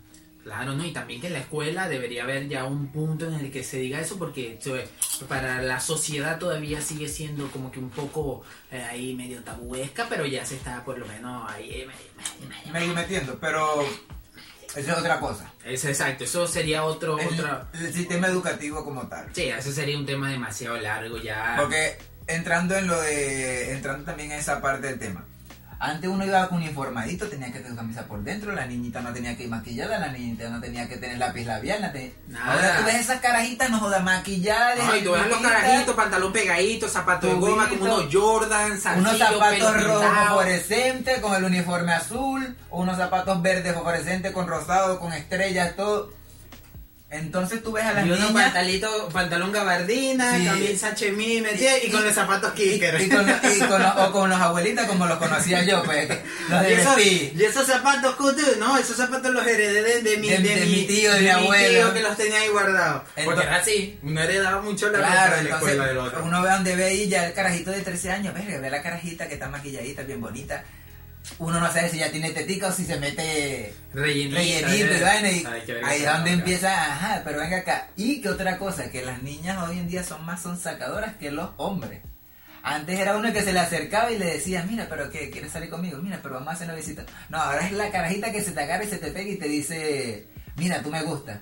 Claro, 0.44 0.74
¿no? 0.74 0.84
Y 0.86 0.92
también 0.92 1.22
que 1.22 1.28
en 1.28 1.34
la 1.34 1.40
escuela 1.40 1.88
debería 1.88 2.24
haber 2.24 2.48
ya 2.48 2.64
un 2.66 2.88
punto 2.88 3.28
en 3.28 3.36
el 3.36 3.52
que 3.52 3.64
se 3.64 3.78
diga 3.78 4.00
eso 4.00 4.18
porque 4.18 4.58
para 5.28 5.62
la 5.62 5.80
sociedad 5.80 6.40
todavía 6.40 6.82
sigue 6.82 7.08
siendo 7.10 7.48
como 7.52 7.72
que 7.72 7.80
un 7.80 7.90
poco 7.92 8.42
eh, 8.72 8.82
ahí 8.82 9.14
medio 9.14 9.44
tabuesca, 9.44 10.08
pero 10.10 10.26
ya 10.26 10.44
se 10.46 10.56
está 10.56 10.84
por 10.84 10.98
lo 10.98 11.06
menos 11.06 11.50
ahí. 11.52 11.86
medio 12.72 12.94
metiendo, 12.96 13.38
pero 13.40 13.86
eso 14.76 14.92
es 14.92 14.98
otra 14.98 15.20
cosa. 15.20 15.52
Es 15.66 15.86
exacto, 15.86 16.24
eso 16.24 16.48
sería 16.48 16.84
otro, 16.84 17.20
El, 17.20 17.28
otra... 17.28 17.68
el 17.74 17.94
sistema 17.94 18.28
educativo 18.28 18.84
como 18.84 19.08
tal. 19.08 19.28
Sí, 19.34 19.44
eso 19.44 19.72
sería 19.72 19.98
un 19.98 20.06
tema 20.06 20.30
demasiado 20.30 20.78
largo 20.78 21.18
ya. 21.18 21.56
Porque 21.60 21.98
entrando 22.28 22.76
en 22.76 22.88
lo 22.88 23.00
de. 23.02 23.74
entrando 23.74 24.06
también 24.06 24.32
en 24.32 24.40
esa 24.40 24.62
parte 24.62 24.88
del 24.88 25.00
tema. 25.00 25.26
Antes 25.84 26.08
uno 26.12 26.24
iba 26.24 26.48
con 26.48 26.60
uniformadito, 26.60 27.28
tenía 27.28 27.52
que 27.52 27.58
tener 27.58 27.76
camisa 27.76 28.06
por 28.06 28.22
dentro, 28.24 28.52
la 28.52 28.68
niñita 28.68 29.02
no 29.02 29.12
tenía 29.12 29.36
que 29.36 29.46
ir 29.46 29.50
maquillada, 29.50 29.98
la 29.98 30.12
niñita 30.12 30.48
no 30.48 30.62
tenía 30.62 30.88
que 30.88 30.98
tener 30.98 31.18
lápiz 31.18 31.44
labial. 31.44 31.82
No 31.82 31.92
tenía... 31.92 32.12
Nada. 32.28 32.54
Ahora 32.54 32.78
tú 32.78 32.86
ves 32.86 32.96
esas 32.98 33.20
carajitas, 33.20 33.68
no 33.72 33.80
jodas, 33.80 34.04
maquilladas. 34.04 34.88
Ay, 34.92 35.04
tú 35.04 35.12
ves 35.12 35.28
los 35.28 35.40
carajitos, 35.40 35.96
pantalón 35.96 36.32
pegadito, 36.32 36.88
zapatos 36.88 37.32
de 37.32 37.36
goma, 37.36 37.68
como 37.68 37.84
unos 37.86 38.08
Jordan, 38.14 38.80
Unos 39.00 39.18
zapatos 39.18 39.84
rojos 39.84 40.28
fluorescentes 40.28 41.20
con 41.20 41.34
el 41.34 41.44
uniforme 41.46 41.94
azul, 41.94 42.56
o 42.70 42.82
unos 42.82 42.98
zapatos 42.98 43.42
verdes 43.42 43.74
fluorescentes 43.74 44.32
con 44.34 44.48
rosado, 44.48 45.00
con 45.00 45.14
estrellas, 45.14 45.76
todo. 45.76 46.14
Entonces 47.14 47.62
tú 47.62 47.74
ves 47.74 47.84
a 47.84 47.92
las 47.92 48.06
Y 48.06 48.10
niñas 48.10 48.32
pantalitos, 48.32 49.12
pantalón 49.12 49.52
gabardina, 49.52 50.38
Sí. 50.38 50.46
camisa 50.46 50.96
chemis, 50.96 51.42
¿me 51.42 51.52
entiendes? 51.52 51.84
Y, 51.86 51.92
con 51.92 52.06
los 52.06 52.16
zapatos 52.16 52.54
kicker. 52.54 53.02
y 53.02 53.10
con, 53.10 53.28
los- 53.28 53.58
y 53.58 53.60
con 53.60 53.82
los- 53.82 53.96
o 53.98 54.12
con 54.14 54.30
los 54.30 54.40
abuelitas 54.40 54.88
como 54.88 55.06
los 55.06 55.18
conocía 55.18 55.62
yo, 55.64 55.84
pues, 55.84 56.08
los 56.48 56.62
Y 56.64 56.66
de 56.68 56.74
esos, 57.46 57.66
y 57.66 57.66
zapatos, 57.66 58.16
Kutu, 58.16 58.42
no, 58.60 58.78
esos 58.78 58.96
zapatos 58.96 59.30
los 59.34 59.46
heredé 59.46 59.82
de, 59.82 60.02
de 60.10 60.18
mi, 60.18 60.30
De- 60.30 60.38
de 60.40 60.66
mi 60.68 60.84
tío, 60.88 61.12
de 61.14 61.20
mi 61.20 61.28
abuelo. 61.28 61.70
tío 61.70 61.94
que 61.94 62.00
los 62.02 62.16
tenía 62.16 62.38
ahí 62.40 62.48
guardados. 62.48 63.02
Porque 63.26 63.44
era 63.44 63.58
así, 63.58 64.00
uno 64.04 64.22
heredaba 64.22 64.62
mucho 64.62 64.90
la 64.90 65.00
ropa 65.00 65.12
Claro, 65.12 65.36
de 65.36 65.44
la 65.44 65.50
entonces 65.50 65.70
escuela 65.70 65.88
del 65.90 65.98
otro. 65.98 66.24
uno 66.24 66.42
ve 66.42 66.50
donde 66.50 66.76
ve 66.78 66.84
ahí 66.86 67.10
ya 67.10 67.26
el 67.28 67.34
carajito 67.34 67.72
de 67.72 67.82
13 67.82 68.10
años, 68.12 68.34
verga, 68.34 68.58
ve 68.60 68.70
la 68.70 68.82
carajita 68.82 69.28
que 69.28 69.34
está 69.34 69.50
maquilladita, 69.50 70.04
bien 70.04 70.22
bonita. 70.22 70.64
Uno 71.40 71.60
no 71.60 71.72
sabe 71.72 71.90
si 71.90 71.98
ya 72.00 72.12
tiene 72.12 72.32
tetica 72.32 72.68
o 72.68 72.72
si 72.72 72.86
se 72.86 73.00
mete 73.00 73.74
rellenito 73.94 74.38
¿eh? 74.38 75.84
ahí 75.84 76.02
es 76.02 76.06
donde 76.06 76.32
empieza, 76.32 76.94
ajá, 76.94 77.22
pero 77.24 77.40
venga 77.40 77.58
acá. 77.58 77.90
Y 77.96 78.22
que 78.22 78.30
otra 78.30 78.58
cosa, 78.58 78.90
que 78.90 79.04
las 79.04 79.22
niñas 79.24 79.58
hoy 79.68 79.80
en 79.80 79.88
día 79.88 80.04
son 80.04 80.26
más 80.26 80.42
son 80.42 80.58
sacadoras 80.58 81.16
que 81.16 81.32
los 81.32 81.52
hombres. 81.58 82.02
Antes 82.64 83.00
era 83.00 83.18
uno 83.18 83.34
que 83.34 83.42
se 83.42 83.54
le 83.54 83.60
acercaba 83.60 84.12
y 84.12 84.20
le 84.20 84.26
decía, 84.26 84.64
mira, 84.70 84.86
pero 84.88 85.10
¿qué? 85.10 85.32
¿Quieres 85.32 85.52
salir 85.52 85.70
conmigo? 85.70 85.98
Mira, 85.98 86.20
pero 86.22 86.36
vamos 86.36 86.50
a 86.50 86.52
hacer 86.54 86.68
una 86.68 86.76
visita. 86.76 87.06
No, 87.30 87.38
ahora 87.40 87.66
es 87.66 87.72
la 87.72 87.90
carajita 87.90 88.32
que 88.32 88.42
se 88.42 88.52
te 88.52 88.62
agarra 88.62 88.84
y 88.84 88.88
se 88.88 88.98
te 88.98 89.12
pega 89.12 89.32
y 89.32 89.38
te 89.38 89.48
dice, 89.48 90.28
mira, 90.58 90.84
tú 90.84 90.92
me 90.92 91.02
gustas. 91.02 91.40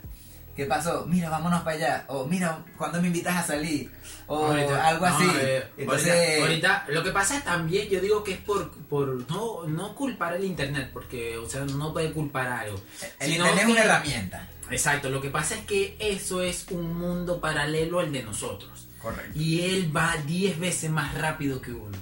¿Qué 0.56 0.66
pasó? 0.66 1.06
Mira, 1.08 1.30
vámonos 1.30 1.62
para 1.62 1.78
allá. 1.78 2.06
O 2.10 2.26
mira, 2.26 2.66
¿cuándo 2.78 3.02
me 3.02 3.08
invitas 3.08 3.36
a 3.38 3.48
salir? 3.48 3.90
O 4.28 4.48
Ahorita- 4.48 4.88
algo 4.88 5.08
no, 5.08 5.16
así. 5.16 5.26
eh, 5.40 5.64
Entonces, 5.78 6.12
ahorita, 6.42 6.42
ahorita, 6.42 6.86
lo 6.90 7.04
que 7.04 7.12
pasa 7.12 7.42
también, 7.44 7.88
yo 7.90 8.02
digo 8.02 8.24
que 8.24 8.34
es 8.34 8.40
por, 8.40 8.70
por 8.88 9.08
no, 9.30 9.66
no 9.68 9.96
culpar 9.96 10.36
el 10.36 10.44
internet, 10.44 10.90
porque, 10.92 11.38
o 11.38 11.50
sea, 11.50 11.62
no 11.66 11.94
puede 11.94 12.12
culpar 12.12 12.48
algo. 12.48 12.80
el 13.22 13.32
sino 13.32 13.46
internet 13.46 13.60
es 13.60 13.66
que- 13.66 13.72
una 13.72 13.82
herramienta. 13.84 14.48
Exacto, 14.70 15.10
lo 15.10 15.22
que 15.22 15.30
pasa 15.30 15.56
es 15.56 15.66
que 15.66 15.96
eso 16.00 16.42
es 16.44 16.66
un 16.72 16.94
mundo 16.98 17.40
paralelo 17.40 18.00
al 18.00 18.12
de 18.12 18.22
nosotros. 18.24 18.88
Correcto. 19.02 19.32
Y 19.40 19.62
él 19.62 19.96
va 19.96 20.16
10 20.28 20.60
veces 20.60 20.92
más 20.92 21.16
rápido 21.16 21.62
que 21.62 21.72
uno. 21.72 21.98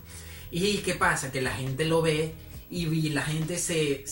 ¿Y 0.50 0.78
qué 0.80 0.96
pasa? 0.96 1.32
Que 1.32 1.42
la 1.42 1.52
gente 1.54 1.86
lo 1.86 2.02
ve 2.02 2.34
y 2.72 3.10
la 3.12 3.22
gente 3.22 3.58
se, 3.60 4.04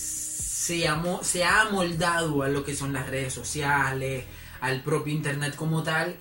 se, 0.66 0.88
amo- 0.88 1.24
se 1.24 1.44
ha 1.44 1.62
amoldado 1.62 2.42
a 2.44 2.48
lo 2.48 2.64
que 2.64 2.76
son 2.76 2.92
las 2.94 3.08
redes 3.08 3.34
sociales, 3.34 4.24
al 4.62 4.82
propio 4.82 5.14
internet 5.14 5.56
como 5.56 5.84
tal, 5.84 6.16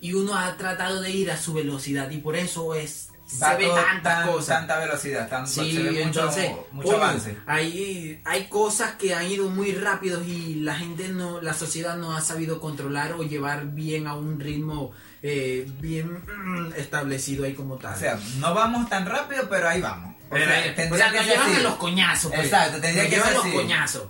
y 0.00 0.12
uno 0.14 0.34
ha 0.36 0.56
tratado 0.56 1.00
de 1.00 1.10
ir 1.10 1.30
a 1.30 1.36
su 1.36 1.54
velocidad 1.54 2.10
y 2.10 2.18
por 2.18 2.34
eso 2.36 2.74
es 2.74 3.08
Va 3.42 3.52
se 3.52 3.56
ve 3.56 3.68
tantas 3.68 4.02
tan- 4.02 4.26
cosas. 4.28 4.58
Tanta 4.58 4.78
velocidad, 4.80 5.28
tan, 5.30 5.46
Sí, 5.48 5.72
se 5.76 5.82
ve 5.82 5.90
mucho, 5.92 6.02
entonces, 6.20 6.50
mucho 6.72 6.88
coño, 6.88 7.02
avance. 7.04 7.38
Hay, 7.46 8.20
hay 8.24 8.44
cosas 8.48 8.96
que 8.96 9.14
han 9.14 9.26
ido 9.30 9.48
muy 9.48 9.72
rápidos 9.72 10.26
y 10.26 10.56
la 10.56 10.74
gente 10.74 11.08
no, 11.08 11.40
la 11.40 11.54
sociedad 11.54 11.96
no 11.96 12.14
ha 12.14 12.20
sabido 12.20 12.60
controlar 12.60 13.12
o 13.14 13.22
llevar 13.22 13.66
bien 13.68 14.06
a 14.08 14.14
un 14.14 14.38
ritmo 14.40 14.90
eh, 15.22 15.66
bien 15.80 16.22
mm, 16.26 16.72
establecido 16.76 17.44
ahí 17.44 17.54
como 17.54 17.76
tal. 17.76 17.94
O 17.94 17.98
sea, 17.98 18.18
no 18.40 18.52
vamos 18.54 18.90
tan 18.90 19.06
rápido, 19.06 19.48
pero 19.48 19.68
ahí 19.68 19.80
vamos. 19.80 20.13
O 20.34 20.44
sea, 20.44 20.74
tendría 20.74 20.90
o 20.90 20.96
sea, 20.96 21.10
que 21.10 21.16
nos 21.16 21.26
ser 21.26 21.34
llevan 21.34 21.50
así. 21.50 21.60
a 21.60 21.62
los 21.62 21.74
coñazos. 21.74 22.32
pues. 22.32 22.44
Exacto, 22.44 22.80
tendría 22.80 23.02
Nos 23.02 23.10
que 23.10 23.16
llevan 23.16 23.28
ser 23.28 23.36
a 23.36 23.44
los 23.44 23.54
coñazos. 23.54 24.02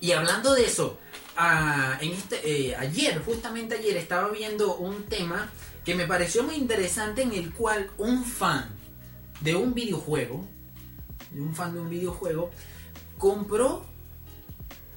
Y 0.00 0.12
hablando 0.12 0.54
de 0.54 0.64
eso, 0.64 0.98
ah, 1.36 1.98
en 2.00 2.12
este, 2.12 2.40
eh, 2.44 2.76
ayer, 2.76 3.22
justamente 3.24 3.76
ayer, 3.76 3.96
estaba 3.96 4.28
viendo 4.28 4.76
un 4.76 5.04
tema 5.04 5.50
que 5.84 5.94
me 5.94 6.06
pareció 6.06 6.42
muy 6.42 6.56
interesante 6.56 7.22
en 7.22 7.32
el 7.32 7.52
cual 7.52 7.90
un 7.98 8.24
fan 8.24 8.68
de 9.40 9.54
un 9.54 9.72
videojuego, 9.72 10.44
de 11.30 11.40
un 11.40 11.54
fan 11.54 11.74
de 11.74 11.80
un 11.80 11.88
videojuego, 11.88 12.50
compró 13.18 13.86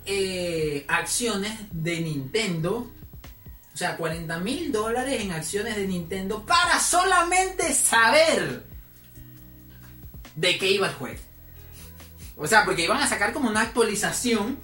eh, 0.05 0.85
acciones 0.87 1.53
de 1.71 2.01
Nintendo. 2.01 2.91
O 3.73 3.77
sea, 3.77 3.95
40 3.95 4.39
mil 4.39 4.71
dólares 4.71 5.21
en 5.21 5.31
acciones 5.31 5.75
de 5.75 5.87
Nintendo 5.87 6.45
para 6.45 6.79
solamente 6.79 7.73
saber 7.73 8.68
de 10.39 10.57
qué 10.57 10.71
iba 10.71 10.87
el 10.87 10.93
juego. 10.93 11.19
O 12.37 12.47
sea, 12.47 12.63
porque 12.63 12.83
iban 12.83 13.01
a 13.01 13.07
sacar 13.07 13.33
como 13.33 13.49
una 13.49 13.61
actualización. 13.61 14.57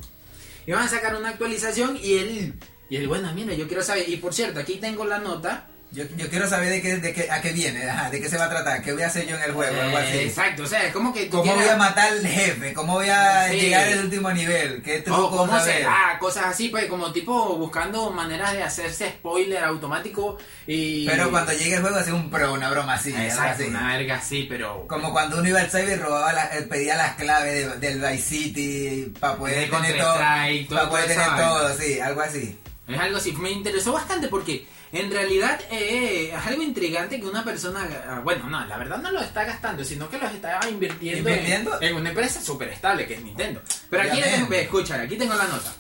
Iban 0.65 0.83
a 0.83 0.87
sacar 0.87 1.15
una 1.15 1.29
actualización 1.29 1.99
y 2.01 2.13
él, 2.13 2.53
y 2.89 2.95
él, 2.95 3.07
bueno, 3.07 3.31
mira, 3.33 3.53
yo 3.53 3.67
quiero 3.67 3.83
saber. 3.83 4.07
Y 4.09 4.15
por 4.17 4.33
cierto, 4.33 4.59
aquí 4.59 4.77
tengo 4.77 5.05
la 5.05 5.19
nota. 5.19 5.67
Yo, 5.91 6.03
yo 6.17 6.29
quiero 6.29 6.49
saber 6.49 6.69
de 6.69 6.81
qué, 6.81 6.97
de 6.97 7.13
qué, 7.13 7.31
a 7.31 7.39
qué 7.41 7.53
viene, 7.53 7.89
ajá, 7.89 8.09
de 8.09 8.19
qué 8.19 8.27
se 8.27 8.37
va 8.37 8.45
a 8.45 8.49
tratar, 8.49 8.81
qué 8.81 8.91
voy 8.91 9.03
a 9.03 9.07
hacer 9.07 9.25
yo 9.27 9.37
en 9.37 9.43
el 9.43 9.53
juego, 9.53 9.79
algo 9.81 9.97
así. 9.97 10.17
Eh, 10.17 10.23
exacto, 10.25 10.63
o 10.63 10.67
sea, 10.67 10.83
es 10.83 10.91
como 10.91 11.13
que 11.13 11.25
tú 11.27 11.37
¿Cómo 11.37 11.43
voy 11.53 11.53
quieras- 11.53 11.75
a 11.75 11.77
matar 11.77 12.11
al 12.11 12.27
jefe? 12.27 12.73
¿Cómo 12.73 12.93
voy 12.95 13.07
a 13.07 13.47
Sí. 13.49 13.61
llegar 13.61 13.87
al 13.87 13.99
último 13.99 14.29
nivel? 14.31 14.81
¿Qué 14.83 14.99
truco 14.99 15.29
cómo 15.31 15.57
saber? 15.57 15.75
será, 15.77 16.17
cosas 16.19 16.47
así, 16.47 16.67
pues 16.67 16.87
como 16.87 17.13
tipo 17.13 17.55
buscando 17.55 18.09
maneras 18.11 18.51
de 18.51 18.63
hacerse 18.63 19.07
spoiler 19.09 19.63
automático 19.63 20.37
y... 20.67 21.05
Pero 21.07 21.31
cuando 21.31 21.53
llegue 21.53 21.75
el 21.75 21.81
juego 21.81 21.95
hace 21.97 22.11
un 22.11 22.29
pro, 22.29 22.51
una 22.53 22.69
broma 22.71 22.95
así, 22.95 23.13
algo 23.13 23.23
Exacto, 23.27 23.63
así. 23.63 23.69
una 23.69 23.87
verga 23.97 24.15
así, 24.15 24.45
pero... 24.49 24.85
Como 24.87 25.13
cuando 25.13 25.37
uno 25.37 25.47
iba 25.47 25.61
al 25.61 25.69
cyber 25.71 25.89
y 25.97 26.01
robaba 26.01 26.33
la- 26.33 26.57
eh, 26.57 26.63
pedía 26.63 26.97
las 26.97 27.15
claves 27.15 27.79
de- 27.79 27.87
del 27.87 28.01
Vice 28.01 28.21
City 28.21 29.13
para 29.17 29.37
poder 29.37 29.59
De 29.59 29.67
tener 29.77 29.97
todo, 29.97 30.15
para 30.15 30.89
poder 30.89 31.07
tener 31.07 31.35
todo, 31.37 31.77
sí, 31.77 31.99
algo 32.01 32.19
así. 32.21 32.59
Es 32.87 32.99
algo 32.99 33.17
así, 33.17 33.31
me 33.31 33.49
interesó 33.51 33.93
bastante 33.93 34.27
porque 34.27 34.67
en 34.95 35.11
realidad 35.11 35.59
eh, 35.71 36.31
es 36.33 36.45
algo 36.47 36.63
intrigante 36.63 37.19
que 37.19 37.25
una 37.25 37.43
persona, 37.43 37.87
ah, 38.07 38.21
bueno, 38.23 38.49
no, 38.49 38.65
la 38.65 38.77
verdad 38.77 39.01
no 39.01 39.11
lo 39.11 39.19
está 39.21 39.43
gastando, 39.43 39.83
sino 39.83 40.09
que 40.09 40.17
lo 40.17 40.27
está 40.27 40.59
invirtiendo, 40.69 41.29
en- 41.29 41.35
¿Invirtiendo? 41.35 41.81
En, 41.81 41.95
una 41.95 42.09
empresa 42.09 42.41
súper 42.41 42.69
estable 42.69 43.05
que 43.05 43.15
es 43.15 43.23
Nintendo. 43.23 43.61
Pero 43.89 44.03
aquí, 44.03 44.21
tengo, 44.21 44.53
escucha, 44.53 45.01
aquí 45.01 45.17
tengo 45.17 45.35
la 45.35 45.47
nota. 45.47 45.73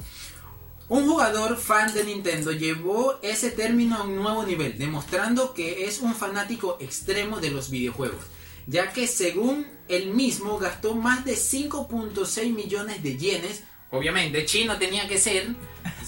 Un 0.87 1.07
jugador 1.07 1.57
fan 1.57 1.93
de 1.93 2.03
Nintendo 2.03 2.51
llevó 2.51 3.17
ese 3.23 3.49
término 3.51 3.95
a 3.95 4.03
un 4.03 4.17
nuevo 4.17 4.43
nivel, 4.43 4.77
demostrando 4.77 5.53
que 5.53 5.85
es 5.85 5.99
un 5.99 6.13
fanático 6.13 6.77
extremo 6.79 7.39
de 7.39 7.49
los 7.49 7.71
videojuegos, 7.71 8.23
ya 8.67 8.91
que 8.93 9.07
según 9.07 9.65
él 9.87 10.07
mismo 10.09 10.59
gastó 10.59 10.93
más 10.93 11.25
de 11.25 11.35
5.6 11.35 12.53
millones 12.53 13.01
de 13.01 13.17
yenes, 13.17 13.63
obviamente 13.91 14.45
chino 14.45 14.77
tenía 14.77 15.07
que 15.07 15.17
ser, 15.17 15.47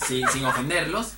sin 0.07 0.45
ofenderlos. 0.45 1.13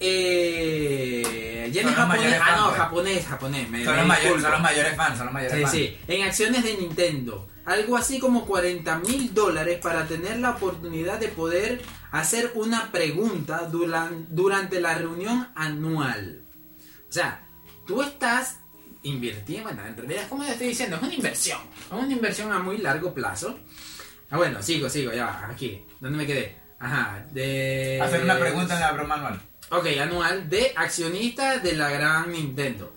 Eh, 0.00 1.70
yenes 1.72 1.94
Son 1.94 2.06
japonés, 2.08 2.40
ah 2.40 2.56
no, 2.56 2.62
fans, 2.64 2.66
pues. 2.68 2.78
japonés, 2.80 3.26
japonés, 3.26 3.70
me, 3.70 3.84
Son 3.84 3.92
me 3.94 3.98
los, 4.00 4.06
mayores, 4.08 4.42
son 4.42 4.50
los 4.52 4.60
mayores 4.60 4.96
fans, 4.96 5.16
son 5.16 5.26
los 5.26 5.34
mayores 5.34 5.56
Sí, 5.56 5.62
fans. 5.62 5.74
sí, 5.74 5.96
en 6.08 6.22
acciones 6.22 6.64
de 6.64 6.74
Nintendo. 6.76 7.48
Algo 7.64 7.96
así 7.96 8.18
como 8.20 8.46
40 8.46 8.98
mil 9.00 9.34
dólares 9.34 9.78
para 9.82 10.06
tener 10.06 10.38
la 10.38 10.50
oportunidad 10.50 11.18
de 11.18 11.28
poder 11.28 11.82
hacer 12.12 12.52
una 12.54 12.92
pregunta 12.92 13.68
duran- 13.70 14.26
durante 14.30 14.80
la 14.80 14.94
reunión 14.94 15.48
anual. 15.56 16.42
O 17.08 17.12
sea, 17.12 17.40
tú 17.86 18.02
estás 18.02 18.58
invirtiendo, 19.02 19.64
bueno, 19.70 19.84
en 19.86 19.96
realidad, 19.96 20.28
como 20.28 20.44
te 20.44 20.52
estoy 20.52 20.68
diciendo, 20.68 20.96
es 20.96 21.02
una 21.02 21.14
inversión. 21.14 21.58
Es 21.86 21.92
una 21.92 22.12
inversión 22.12 22.52
a 22.52 22.58
muy 22.60 22.78
largo 22.78 23.12
plazo. 23.12 23.58
Ah, 24.30 24.36
bueno, 24.36 24.62
sigo, 24.62 24.88
sigo, 24.88 25.12
ya, 25.12 25.26
va, 25.26 25.48
aquí. 25.50 25.84
¿Dónde 26.00 26.18
me 26.18 26.26
quedé? 26.26 26.56
Ajá, 26.78 27.24
de... 27.32 28.00
Hacer 28.02 28.22
una 28.22 28.38
pregunta 28.38 28.74
en 28.74 28.80
la 28.80 28.92
broma 28.92 29.14
anual. 29.16 29.40
Ok, 29.68 29.86
anual 30.00 30.48
de 30.48 30.72
accionistas 30.76 31.60
de 31.60 31.74
la 31.74 31.90
gran 31.90 32.30
Nintendo. 32.30 32.92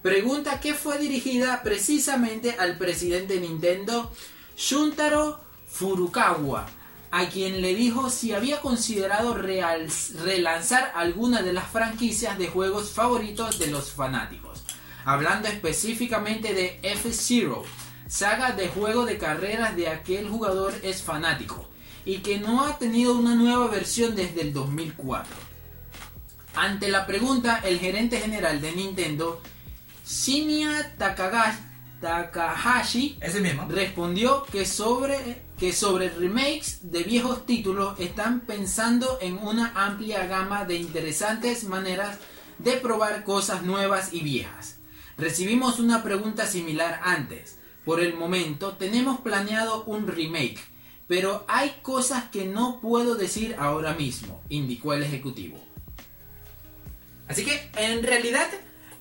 Pregunta 0.00 0.60
que 0.60 0.72
fue 0.72 0.98
dirigida 0.98 1.60
precisamente 1.64 2.54
al 2.56 2.78
presidente 2.78 3.34
de 3.34 3.40
Nintendo, 3.40 4.12
Shuntaro 4.56 5.40
Furukawa, 5.66 6.66
a 7.10 7.26
quien 7.26 7.60
le 7.60 7.74
dijo 7.74 8.10
si 8.10 8.32
había 8.32 8.60
considerado 8.60 9.34
relanzar 9.34 10.92
alguna 10.94 11.42
de 11.42 11.52
las 11.52 11.66
franquicias 11.66 12.38
de 12.38 12.46
juegos 12.46 12.92
favoritos 12.92 13.58
de 13.58 13.66
los 13.66 13.90
fanáticos. 13.90 14.62
Hablando 15.04 15.48
específicamente 15.48 16.54
de 16.54 16.78
F-Zero, 16.82 17.64
saga 18.06 18.52
de 18.52 18.68
juego 18.68 19.04
de 19.04 19.18
carreras 19.18 19.74
de 19.74 19.88
aquel 19.88 20.28
jugador 20.28 20.74
es 20.84 21.02
fanático 21.02 21.68
y 22.04 22.18
que 22.18 22.38
no 22.38 22.64
ha 22.64 22.78
tenido 22.78 23.16
una 23.16 23.34
nueva 23.34 23.66
versión 23.66 24.14
desde 24.14 24.42
el 24.42 24.52
2004. 24.52 25.43
Ante 26.56 26.88
la 26.88 27.06
pregunta, 27.06 27.60
el 27.64 27.78
gerente 27.80 28.18
general 28.18 28.60
de 28.60 28.72
Nintendo, 28.72 29.40
Shinya 30.06 30.94
Takaga- 30.98 31.58
Takahashi, 32.00 33.16
Ese 33.20 33.40
mismo. 33.40 33.66
respondió 33.68 34.44
que 34.44 34.66
sobre, 34.66 35.42
que 35.58 35.72
sobre 35.72 36.10
remakes 36.10 36.90
de 36.90 37.02
viejos 37.02 37.46
títulos 37.46 37.98
están 37.98 38.40
pensando 38.40 39.18
en 39.20 39.38
una 39.38 39.72
amplia 39.74 40.26
gama 40.26 40.64
de 40.64 40.76
interesantes 40.76 41.64
maneras 41.64 42.18
de 42.58 42.72
probar 42.72 43.24
cosas 43.24 43.62
nuevas 43.62 44.12
y 44.12 44.20
viejas. 44.20 44.76
Recibimos 45.16 45.78
una 45.80 46.02
pregunta 46.02 46.46
similar 46.46 47.00
antes, 47.02 47.58
por 47.84 48.00
el 48.00 48.14
momento 48.14 48.72
tenemos 48.72 49.20
planeado 49.20 49.84
un 49.84 50.06
remake, 50.06 50.60
pero 51.08 51.44
hay 51.48 51.76
cosas 51.82 52.24
que 52.30 52.44
no 52.44 52.80
puedo 52.80 53.14
decir 53.14 53.56
ahora 53.58 53.94
mismo, 53.94 54.40
indicó 54.48 54.92
el 54.92 55.02
ejecutivo. 55.02 55.58
Así 57.28 57.44
que 57.44 57.70
en 57.76 58.02
realidad, 58.02 58.46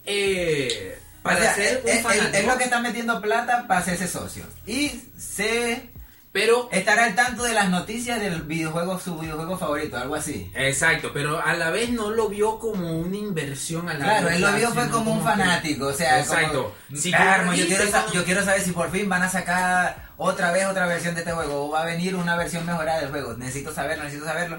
eh, 0.06 0.98
para 1.22 1.38
O 1.38 1.42
sea, 1.42 1.56
ser 1.56 1.82
un 1.84 1.90
es, 1.90 2.02
fanático, 2.02 2.38
es 2.38 2.46
lo 2.46 2.58
que 2.58 2.64
está 2.66 2.80
metiendo 2.80 3.22
plata 3.22 3.68
para 3.68 3.80
hacerse 3.80 4.08
socio. 4.08 4.46
Y 4.66 4.92
se 5.18 5.90
pero 6.34 6.68
estará 6.72 7.06
al 7.06 7.14
tanto 7.14 7.44
de 7.44 7.54
las 7.54 7.70
noticias 7.70 8.20
del 8.20 8.42
videojuego, 8.42 9.00
su 9.00 9.20
videojuego 9.20 9.56
favorito, 9.56 9.98
algo 9.98 10.16
así. 10.16 10.52
Exacto, 10.56 11.12
pero 11.14 11.40
a 11.40 11.54
la 11.54 11.70
vez 11.70 11.92
no 11.92 12.10
lo 12.10 12.28
vio 12.28 12.58
como 12.58 12.98
una 12.98 13.16
inversión 13.16 13.88
a 13.88 13.94
la 13.94 14.00
Claro, 14.04 14.30
él 14.30 14.42
lo 14.42 14.52
vio 14.54 14.72
fue 14.72 14.90
como 14.90 15.14
un 15.14 15.24
fanático, 15.24 15.86
o 15.86 15.94
sea, 15.94 16.20
Exacto. 16.20 16.74
como, 16.90 17.00
Si 17.00 17.12
"Carmo, 17.12 17.52
tú 17.52 17.58
yo, 17.60 17.68
quiero 17.68 17.84
yo 18.12 18.26
quiero 18.26 18.44
saber 18.44 18.62
si 18.64 18.72
por 18.72 18.90
fin 18.90 19.08
van 19.08 19.22
a 19.22 19.30
sacar 19.30 20.10
otra 20.18 20.52
vez 20.52 20.66
otra 20.66 20.88
versión 20.88 21.14
de 21.14 21.22
este 21.22 21.34
juego, 21.34 21.66
o 21.66 21.70
va 21.70 21.84
a 21.84 21.86
venir 21.86 22.16
una 22.16 22.36
versión 22.36 22.66
mejorada 22.66 23.02
del 23.02 23.12
juego, 23.12 23.36
necesito 23.36 23.72
saberlo, 23.72 24.04
necesito 24.06 24.26
saberlo. 24.26 24.58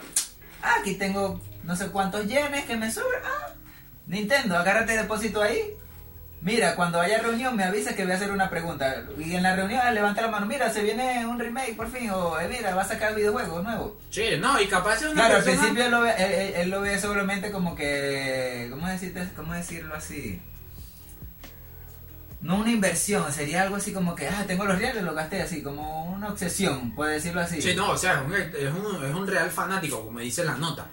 Ah, 0.63 0.77
aquí 0.79 0.95
tengo 0.95 1.41
no 1.65 1.77
sé 1.77 1.89
cuántos 1.89 2.27
yenes 2.27 2.65
que 2.65 2.77
me 2.77 2.91
sobran, 2.91 3.23
ah, 3.25 3.53
Nintendo, 4.07 4.57
agárrate 4.57 4.97
depósito 4.97 5.43
ahí. 5.43 5.61
Mira, 6.43 6.77
cuando 6.77 7.01
haya 7.01 7.21
reunión 7.23 7.57
me 7.57 7.65
avisa 7.65 7.95
que 7.97 8.03
voy 8.03 8.13
a 8.13 8.17
hacer 8.17 8.31
una 8.31 8.51
pregunta. 8.51 9.05
Y 9.19 9.35
en 9.35 9.43
la 9.43 9.57
reunión 9.57 9.81
ah, 9.83 9.91
levanta 9.91 10.21
la 10.21 10.29
mano, 10.29 10.45
mira, 10.45 10.69
se 10.71 10.83
viene 10.83 11.25
un 11.27 11.39
remake 11.39 11.75
por 11.75 11.91
fin, 11.91 12.11
o 12.11 12.39
eh, 12.39 12.47
mira, 12.49 12.75
va 12.75 12.83
a 12.83 12.87
sacar 12.89 13.15
videojuego 13.15 13.63
nuevo. 13.63 13.97
Sí, 14.11 14.25
no, 14.39 14.61
y 14.61 14.67
capaz 14.67 14.97
es 14.97 15.05
una 15.05 15.15
Claro, 15.15 15.37
al 15.37 15.43
principio 15.45 15.85
él 15.87 15.91
lo, 15.91 16.03
ve, 16.03 16.13
él, 16.19 16.33
él- 16.33 16.55
él 16.57 16.71
lo 16.71 16.83
ve 16.83 16.99
solamente 16.99 17.51
como 17.51 17.75
que. 17.75 18.69
¿cómo, 18.71 18.87
decirte, 18.89 19.27
¿Cómo 19.35 19.55
decirlo 19.55 19.95
así? 19.95 20.39
No 22.45 22.57
una 22.57 22.71
inversión, 22.71 23.33
sería 23.33 23.63
algo 23.63 23.77
así 23.77 23.91
como 23.93 24.15
que, 24.15 24.29
ah, 24.29 24.45
tengo 24.47 24.67
los 24.67 24.79
reales, 24.79 25.03
lo 25.03 25.15
gasté 25.15 25.41
así, 25.41 25.63
como 25.63 26.05
una 26.13 26.29
obsesión, 26.29 26.95
puede 26.95 27.15
decirlo 27.15 27.41
así. 27.41 27.63
Sí, 27.63 27.73
no, 27.75 27.91
o 27.93 27.97
sea, 27.97 28.21
es 28.21 28.27
un, 28.27 28.35
es 28.35 28.75
un, 28.75 29.03
es 29.05 29.15
un 29.15 29.27
real 29.27 29.51
fanático, 29.51 30.05
como 30.05 30.19
dice 30.21 30.45
la 30.45 30.55
nota. 30.57 30.87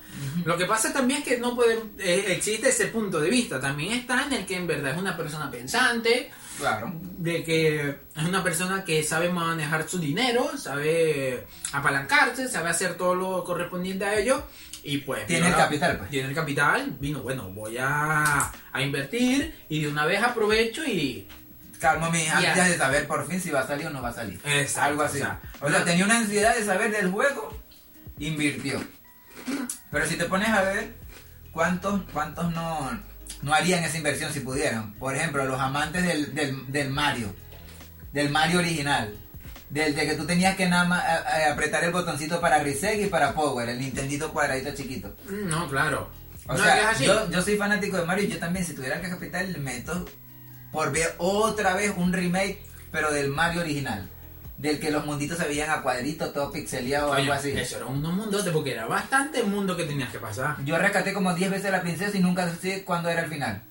Lo 0.46 0.58
que 0.58 0.66
pasa 0.66 0.94
también 0.94 1.20
es 1.22 1.28
que 1.28 1.38
no 1.40 1.54
puede, 1.54 1.78
eh, 2.00 2.24
existe 2.30 2.70
ese 2.70 2.88
punto 2.88 3.20
de 3.20 3.30
vista. 3.30 3.60
También 3.60 3.92
está 3.92 4.24
en 4.28 4.32
el 4.34 4.46
que 4.46 4.56
en 4.56 4.66
verdad 4.66 4.94
es 4.94 4.98
una 4.98 5.18
persona 5.18 5.52
pensante, 5.52 6.32
Claro. 6.58 6.94
de 7.18 7.44
que 7.44 7.90
es 8.16 8.24
una 8.24 8.42
persona 8.42 8.86
que 8.86 9.04
sabe 9.04 9.30
manejar 9.30 9.90
su 9.90 10.00
dinero, 10.00 10.58
sabe 10.58 11.46
apalancarse, 11.74 12.48
sabe 12.48 12.70
hacer 12.70 12.96
todo 12.96 13.14
lo 13.14 13.44
correspondiente 13.44 14.06
a 14.06 14.18
ello. 14.18 14.44
Y 14.84 14.98
pues 15.00 15.28
Tiene 15.28 15.48
el 15.50 15.56
capital, 15.56 15.98
pues. 15.98 16.10
Tiene 16.10 16.30
el 16.30 16.34
capital, 16.36 16.96
vino, 17.00 17.22
bueno, 17.22 17.50
voy 17.52 17.78
a, 17.80 18.52
a 18.74 18.82
invertir 18.82 19.66
y 19.70 19.82
de 19.84 19.88
una 19.90 20.06
vez 20.06 20.24
aprovecho 20.24 20.84
y 20.84 21.28
Calmo 21.82 22.10
mi 22.12 22.24
Ya. 22.24 22.38
ansias 22.38 22.70
de 22.70 22.78
saber 22.78 23.08
por 23.08 23.28
fin 23.28 23.42
si 23.42 23.50
va 23.50 23.62
a 23.62 23.68
salir 23.68 23.88
o 23.88 23.90
no 23.90 24.02
va 24.02 24.10
a 24.10 24.14
salir. 24.14 24.40
Exacto, 24.46 24.82
Algo 24.90 25.02
así. 25.02 25.18
o 25.18 25.22
sea, 25.26 25.40
O 25.62 25.68
sea, 25.68 25.78
una- 25.78 25.84
tenía 25.86 26.06
una 26.06 26.18
ansiedad 26.20 26.56
de 26.56 26.64
saber 26.64 26.92
del 26.92 27.10
juego, 27.12 27.58
invirtió. 28.20 28.80
Pero 29.92 30.06
si 30.08 30.16
te 30.16 30.26
pones 30.26 30.50
a 30.50 30.62
ver, 30.62 30.94
¿cuántos, 31.52 32.02
cuántos 32.14 32.52
no, 32.54 32.92
no 33.42 33.54
harían 33.54 33.84
esa 33.84 33.98
inversión 33.98 34.32
si 34.32 34.42
pudieran? 34.42 34.94
Por 34.94 35.16
ejemplo, 35.16 35.44
los 35.46 35.60
amantes 35.60 36.04
del, 36.06 36.34
del, 36.36 36.72
del 36.72 36.90
Mario, 36.92 37.34
del 38.14 38.30
Mario 38.30 38.60
original. 38.60 39.16
Del 39.72 39.96
de 39.96 40.06
que 40.06 40.16
tú 40.16 40.26
tenías 40.26 40.56
que 40.58 40.68
nada 40.68 40.84
más 40.84 41.02
a- 41.04 41.48
a- 41.48 41.54
apretar 41.54 41.84
el 41.86 41.92
botoncito 41.92 42.42
para 42.42 42.60
Reset 42.60 43.02
y 43.02 43.06
para 43.08 43.34
Power, 43.34 43.70
el 43.70 43.80
Nintendito 43.80 44.32
cuadradito 44.34 44.74
chiquito. 44.76 45.16
Mm, 45.30 45.48
No, 45.50 45.70
claro. 45.70 46.12
O 46.48 46.54
no, 46.58 46.64
sea, 46.64 46.92
yo 47.30 47.42
soy 47.42 47.56
fanático 47.56 47.96
de 47.98 48.04
Mario 48.04 48.26
y 48.26 48.28
yo 48.28 48.38
también, 48.40 48.66
si 48.66 48.74
tuviera 48.74 49.00
que 49.00 49.10
capital, 49.10 49.52
le 49.54 49.60
meto 49.60 50.06
por 50.72 50.92
ver 50.92 51.16
otra 51.18 51.74
vez 51.76 51.94
un 51.96 52.14
remake, 52.14 52.62
pero 52.92 53.12
del 53.12 53.30
Mario 53.30 53.62
original. 53.62 54.10
Del 54.58 54.80
que 54.80 54.92
los 54.92 55.06
munditos 55.06 55.40
se 55.40 55.48
veían 55.48 55.72
a 55.72 55.82
cuadritos, 55.82 56.34
todo 56.34 56.52
pixeleado 56.52 57.10
o 57.10 57.14
algo 57.14 57.34
así. 57.34 57.52
Eso 57.52 57.78
era 57.78 57.88
unos 57.88 58.14
mundotes 58.14 58.54
porque 58.54 58.74
era 58.74 58.86
bastante 58.86 59.42
mundo 59.42 59.76
que 59.76 59.86
tenías 59.86 60.12
que 60.12 60.20
pasar. 60.20 60.64
Yo 60.64 60.78
rescaté 60.78 61.14
como 61.14 61.34
10 61.34 61.50
veces 61.50 61.66
a 61.68 61.72
la 61.72 61.82
princesa 61.82 62.16
y 62.16 62.20
nunca 62.20 62.48
sé 62.62 62.84
cuándo 62.84 63.10
era 63.10 63.24
el 63.24 63.30
final. 63.30 63.64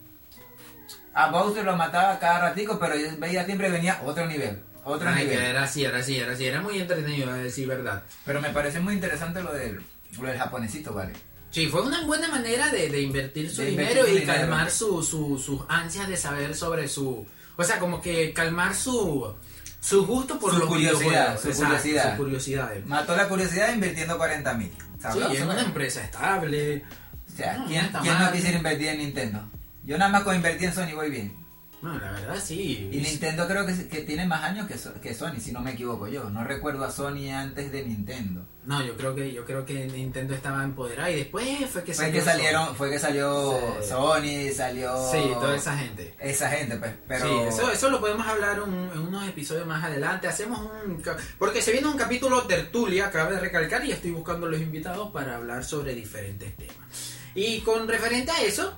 A 1.15 1.31
Bowser 1.31 1.65
lo 1.65 1.77
mataba 1.77 2.19
cada 2.19 2.41
ratico, 2.41 2.79
pero 2.81 2.97
yo 2.97 3.09
veía 3.19 3.45
siempre 3.45 3.71
venía 3.71 4.01
otro 4.05 4.27
nivel. 4.27 4.63
Otro 4.83 5.09
Ay, 5.09 5.27
nivel. 5.27 5.39
era 5.45 5.65
así, 5.65 5.85
era 5.85 5.99
así, 5.99 6.17
era 6.17 6.33
así. 6.33 6.47
Era 6.47 6.61
muy 6.61 6.81
entretenido, 6.81 7.31
a 7.31 7.35
decir 7.35 7.69
verdad. 7.69 8.03
Pero 8.25 8.41
me 8.41 8.51
parece 8.51 8.81
muy 8.81 8.95
interesante 8.95 9.43
lo 9.43 9.53
del, 9.53 9.81
lo 10.19 10.29
del 10.29 10.39
japonesito, 10.39 10.93
¿vale? 10.95 11.13
Sí, 11.51 11.67
fue 11.67 11.83
una 11.83 12.03
buena 12.05 12.29
manera 12.29 12.69
de, 12.71 12.89
de 12.89 13.01
invertir 13.03 13.51
su 13.51 13.63
De 13.63 13.71
dinero 13.71 14.03
su 14.05 14.09
y 14.09 14.21
dinero. 14.21 14.33
calmar 14.41 14.71
su, 14.71 15.03
su- 15.03 15.39
sus 15.39 15.61
ansias 15.69 16.09
de 16.09 16.17
saber 16.17 16.55
sobre 16.55 16.87
su... 16.89 17.27
O 17.57 17.65
sea, 17.65 17.79
como 17.79 18.01
que 18.01 18.33
calmar 18.33 18.75
su, 18.75 19.35
su 19.81 20.07
gusto 20.07 20.39
por 20.39 20.53
Su 20.53 20.59
los 20.61 20.69
curiosidad, 20.69 21.41
su 21.41 21.49
Exacto, 21.49 21.67
curiosidad. 21.67 22.11
Su 22.13 22.17
curiosidad. 22.23 22.71
Mató 22.87 23.17
la 23.17 23.29
curiosidad 23.29 23.75
invirtiendo 23.75 24.17
40 24.17 24.55
mil. 24.55 24.71
Sí, 25.13 25.19
es 25.37 25.43
una 25.43 25.61
empresa 25.61 26.03
estable. 26.05 26.85
O 27.33 27.37
sea, 27.37 27.57
No, 27.59 27.67
¿quién, 27.67 27.91
quién 28.03 28.19
no 28.19 28.33
quisiera 28.33 28.57
invertir 28.57 28.89
en 28.89 28.99
Nintendo? 28.99 29.43
Yo 29.85 29.99
nada 29.99 30.11
más 30.11 30.23
con 30.23 30.37
invertir 30.37 30.69
en 30.69 30.75
Sony 30.75 30.95
voy 30.95 31.11
bien. 31.11 31.35
No, 31.83 31.99
la 31.99 32.11
verdad 32.13 32.37
sí. 32.43 32.91
Y 32.93 32.99
Nintendo 32.99 33.49
creo 33.49 33.65
que, 33.65 33.89
que 33.89 34.03
tiene 34.03 34.27
más 34.27 34.43
años 34.45 34.67
que, 34.67 34.77
So- 34.77 35.01
que 35.01 35.15
Sony, 35.15 35.41
si 35.41 35.51
no 35.51 35.61
me 35.61 35.73
equivoco 35.73 36.09
yo. 36.09 36.29
No 36.29 36.45
recuerdo 36.45 36.85
a 36.85 36.91
Sony 36.91 37.31
antes 37.33 37.73
de 37.73 37.85
Nintendo. 37.85 38.45
No, 38.67 38.85
yo 38.85 38.95
creo 38.99 39.15
que 39.15 39.33
yo 39.33 39.47
creo 39.47 39.65
que 39.65 39.87
Nintendo 39.87 40.35
estaba 40.35 40.63
empoderada 40.63 41.11
y 41.11 41.17
después 41.17 41.47
fue 41.71 41.83
que 41.83 41.95
Fue 41.95 42.13
que 42.13 42.21
salieron, 42.21 42.77
fue 42.77 42.91
que 42.91 42.99
salió 42.99 43.59
Sí. 43.81 43.89
Sony, 43.89 44.53
salió... 44.55 45.11
Sí, 45.11 45.19
toda 45.41 45.57
esa 45.57 45.79
gente. 45.79 46.15
Esa 46.21 46.51
gente, 46.51 46.77
pues. 46.77 46.93
Pero... 47.09 47.27
Sí, 47.27 47.35
eso, 47.49 47.73
eso 47.73 47.89
lo 47.89 47.99
podemos 47.99 48.27
hablar 48.27 48.61
un- 48.61 48.91
en 48.93 48.99
unos 48.99 49.27
episodios 49.27 49.67
más 49.67 49.83
adelante. 49.83 50.29
Hacemos 50.29 50.61
un. 50.61 51.03
Porque 51.39 51.63
se 51.63 51.73
viene 51.73 51.87
un 51.89 51.97
capítulo 51.97 52.43
tertulia, 52.43 53.11
cabe 53.11 53.41
recalcar, 53.41 53.85
y 53.87 53.93
estoy 53.93 54.11
buscando 54.11 54.47
los 54.49 54.61
invitados 54.61 55.11
para 55.13 55.37
hablar 55.37 55.65
sobre 55.65 55.95
diferentes 55.95 56.55
temas. 56.57 57.17
Y 57.35 57.61
con 57.61 57.89
referente 57.89 58.31
a 58.33 58.43
eso, 58.43 58.75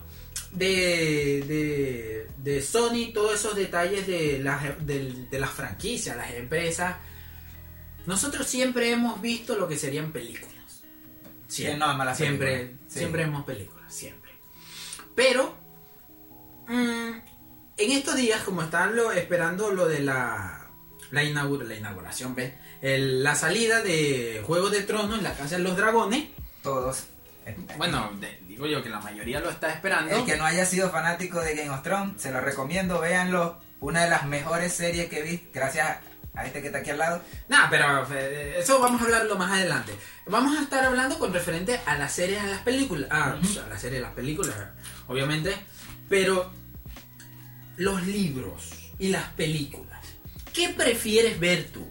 de, 0.53 1.43
de, 1.47 2.29
de 2.39 2.63
Sony, 2.63 3.13
todos 3.13 3.35
esos 3.35 3.55
detalles 3.57 4.07
de 4.07 4.39
las, 4.39 4.85
del- 4.87 5.29
de 5.31 5.39
las 5.41 5.51
franquicias, 5.51 6.17
las 6.17 6.31
empresas, 6.35 6.97
nosotros 8.07 8.47
siempre 8.47 8.91
hemos 8.91 9.21
visto 9.21 9.57
lo 9.57 9.69
que 9.69 9.77
serían 9.79 10.13
películas. 10.13 10.51
Sí, 11.49 11.67
no 11.77 11.97
las 12.05 12.17
siempre. 12.17 12.75
Sí. 12.89 12.99
siempre 13.01 13.23
hemos 13.25 13.45
películas, 13.45 13.93
siempre. 13.95 14.33
Pero 15.15 15.55
mm, 16.69 17.11
en 17.77 17.91
estos 17.93 18.17
días, 18.17 18.43
como 18.43 18.63
están 18.63 18.97
lo, 18.97 19.13
esperando 19.13 19.71
lo 19.71 19.87
de 19.87 20.01
la, 20.01 20.67
la, 21.11 21.23
inaugura- 21.25 21.65
la 21.65 21.75
inauguración, 21.77 22.35
¿ves? 22.35 22.53
El- 22.81 23.23
la 23.23 23.35
salida 23.35 23.83
de 23.83 24.43
Juego 24.47 24.71
de 24.71 24.83
Tronos 24.83 25.19
en 25.19 25.25
la 25.25 25.35
Casa 25.35 25.57
de 25.57 25.63
los 25.63 25.77
Dragones, 25.77 26.29
Todos. 26.63 27.05
bueno, 27.77 28.11
de- 28.21 28.41
digo 28.53 28.67
yo 28.67 28.83
que 28.83 28.91
la 28.91 29.01
mayoría 29.01 29.41
lo 29.41 29.49
está 29.49 29.73
esperando. 29.73 30.15
El 30.15 30.27
que 30.27 30.37
no 30.37 30.45
haya 30.45 30.67
sido 30.67 30.91
fanático 30.91 31.41
de 31.41 31.55
Game 31.55 31.71
of 31.71 31.83
Thrones, 31.83 32.21
se 32.21 32.31
lo 32.31 32.41
recomiendo, 32.41 33.01
véanlo. 33.01 33.59
Una 33.81 34.05
de 34.05 34.11
las 34.11 34.27
mejores 34.27 34.75
series 34.75 35.09
que 35.09 35.23
vi, 35.23 35.49
gracias 35.55 35.97
a 36.35 36.45
este 36.45 36.61
que 36.61 36.67
está 36.67 36.81
aquí 36.81 36.91
al 36.91 36.99
lado. 36.99 37.23
Nah, 37.49 37.71
pero 37.71 38.07
eh, 38.13 38.57
eso 38.59 38.79
vamos 38.79 39.01
a 39.01 39.05
hablarlo 39.05 39.37
más 39.37 39.53
adelante. 39.53 39.95
Vamos 40.27 40.59
a 40.59 40.63
estar 40.63 40.85
hablando 40.85 41.19
con 41.19 41.33
referente 41.33 41.81
a 41.87 41.97
las 41.97 42.13
series, 42.13 42.43
a 42.43 42.47
las 42.47 42.61
películas. 42.61 43.09
Ah, 43.11 43.39
a 43.65 43.69
las 43.69 43.81
series, 43.81 44.01
a 44.01 44.09
las 44.09 44.15
películas, 44.15 44.55
obviamente. 45.07 45.55
Pero 46.11 46.53
los 47.79 48.07
libros 48.07 48.93
y 48.99 49.09
las 49.09 49.29
películas. 49.31 49.99
¿Qué 50.53 50.69
prefieres 50.69 51.41
ver 51.41 51.69
tú? 51.69 51.91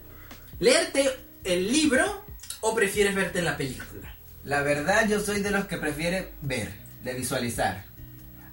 ¿Leerte 0.59 1.09
el 1.43 1.71
libro 1.71 2.23
o 2.59 2.75
prefieres 2.75 3.15
verte 3.15 3.41
la 3.41 3.57
película? 3.57 4.10
La 4.43 4.61
verdad, 4.61 5.07
yo 5.07 5.19
soy 5.19 5.41
de 5.41 5.51
los 5.51 5.65
que 5.65 5.77
prefiere 5.77 6.33
ver, 6.41 6.73
de 7.03 7.13
visualizar. 7.13 7.85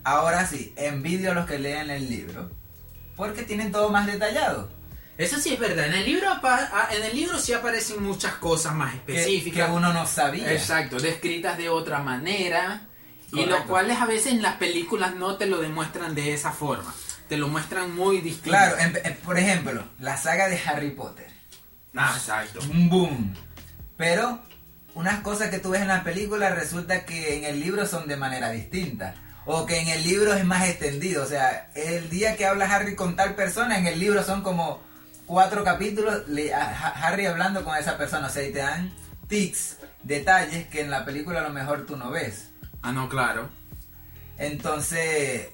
Ahora 0.04 0.46
sí, 0.46 0.72
envidio 0.76 1.32
a 1.32 1.34
los 1.34 1.46
que 1.46 1.58
leen 1.58 1.90
el 1.90 2.08
libro, 2.08 2.50
porque 3.16 3.42
tienen 3.42 3.72
todo 3.72 3.90
más 3.90 4.06
detallado. 4.06 4.70
Eso 5.16 5.40
sí 5.40 5.52
es 5.54 5.58
verdad. 5.58 5.86
En 5.86 5.94
el 5.94 6.04
libro, 6.04 6.28
en 6.92 7.02
el 7.02 7.16
libro 7.16 7.38
sí 7.38 7.52
aparecen 7.52 8.02
muchas 8.02 8.34
cosas 8.34 8.74
más 8.74 8.94
específicas. 8.94 9.66
Que, 9.66 9.72
uno 9.72 9.92
no 9.92 10.06
sabía. 10.06 10.52
Exacto, 10.52 11.00
descritas 11.00 11.58
de 11.58 11.68
otra 11.68 11.98
manera. 11.98 12.82
Y 13.26 13.30
Correcto. 13.32 13.56
los 13.56 13.66
cuales 13.66 14.00
a 14.00 14.06
veces 14.06 14.32
en 14.32 14.42
las 14.42 14.56
películas 14.56 15.14
no 15.16 15.36
te 15.36 15.46
lo 15.46 15.60
demuestran 15.60 16.14
de 16.14 16.32
esa 16.32 16.52
forma. 16.52 16.94
Te 17.28 17.36
lo 17.36 17.48
muestran 17.48 17.94
muy 17.94 18.20
distinto. 18.20 18.50
Claro, 18.50 18.76
por 19.24 19.38
ejemplo, 19.38 19.84
la 19.98 20.16
saga 20.16 20.48
de 20.48 20.58
Harry 20.64 20.90
Potter. 20.90 21.26
Ah, 21.94 22.14
exacto. 22.16 22.60
Un 22.70 22.88
boom. 22.88 23.34
Pero 23.96 24.40
unas 24.94 25.20
cosas 25.20 25.50
que 25.50 25.58
tú 25.58 25.70
ves 25.70 25.82
en 25.82 25.88
la 25.88 26.02
película 26.04 26.50
resulta 26.50 27.04
que 27.04 27.36
en 27.38 27.44
el 27.44 27.60
libro 27.60 27.86
son 27.86 28.08
de 28.08 28.16
manera 28.16 28.50
distinta. 28.50 29.14
O 29.50 29.64
que 29.64 29.78
en 29.80 29.88
el 29.88 30.02
libro 30.04 30.34
es 30.34 30.44
más 30.44 30.68
extendido. 30.68 31.22
O 31.22 31.26
sea, 31.26 31.70
el 31.74 32.10
día 32.10 32.36
que 32.36 32.44
habla 32.46 32.66
Harry 32.74 32.94
con 32.94 33.16
tal 33.16 33.34
persona, 33.34 33.78
en 33.78 33.86
el 33.86 33.98
libro 33.98 34.22
son 34.22 34.42
como 34.42 34.82
cuatro 35.26 35.64
capítulos 35.64 36.28
le- 36.28 36.52
a- 36.52 36.68
a- 36.68 37.06
Harry 37.06 37.24
hablando 37.26 37.64
con 37.64 37.76
esa 37.76 37.96
persona. 37.96 38.26
O 38.26 38.30
sea, 38.30 38.42
y 38.42 38.52
te 38.52 38.58
dan 38.58 38.92
tics, 39.28 39.78
detalles 40.02 40.66
que 40.68 40.82
en 40.82 40.90
la 40.90 41.04
película 41.06 41.40
a 41.40 41.44
lo 41.44 41.50
mejor 41.50 41.86
tú 41.86 41.96
no 41.96 42.10
ves. 42.10 42.48
Ah, 42.82 42.92
no, 42.92 43.08
claro. 43.08 43.48
Entonces, 44.38 45.48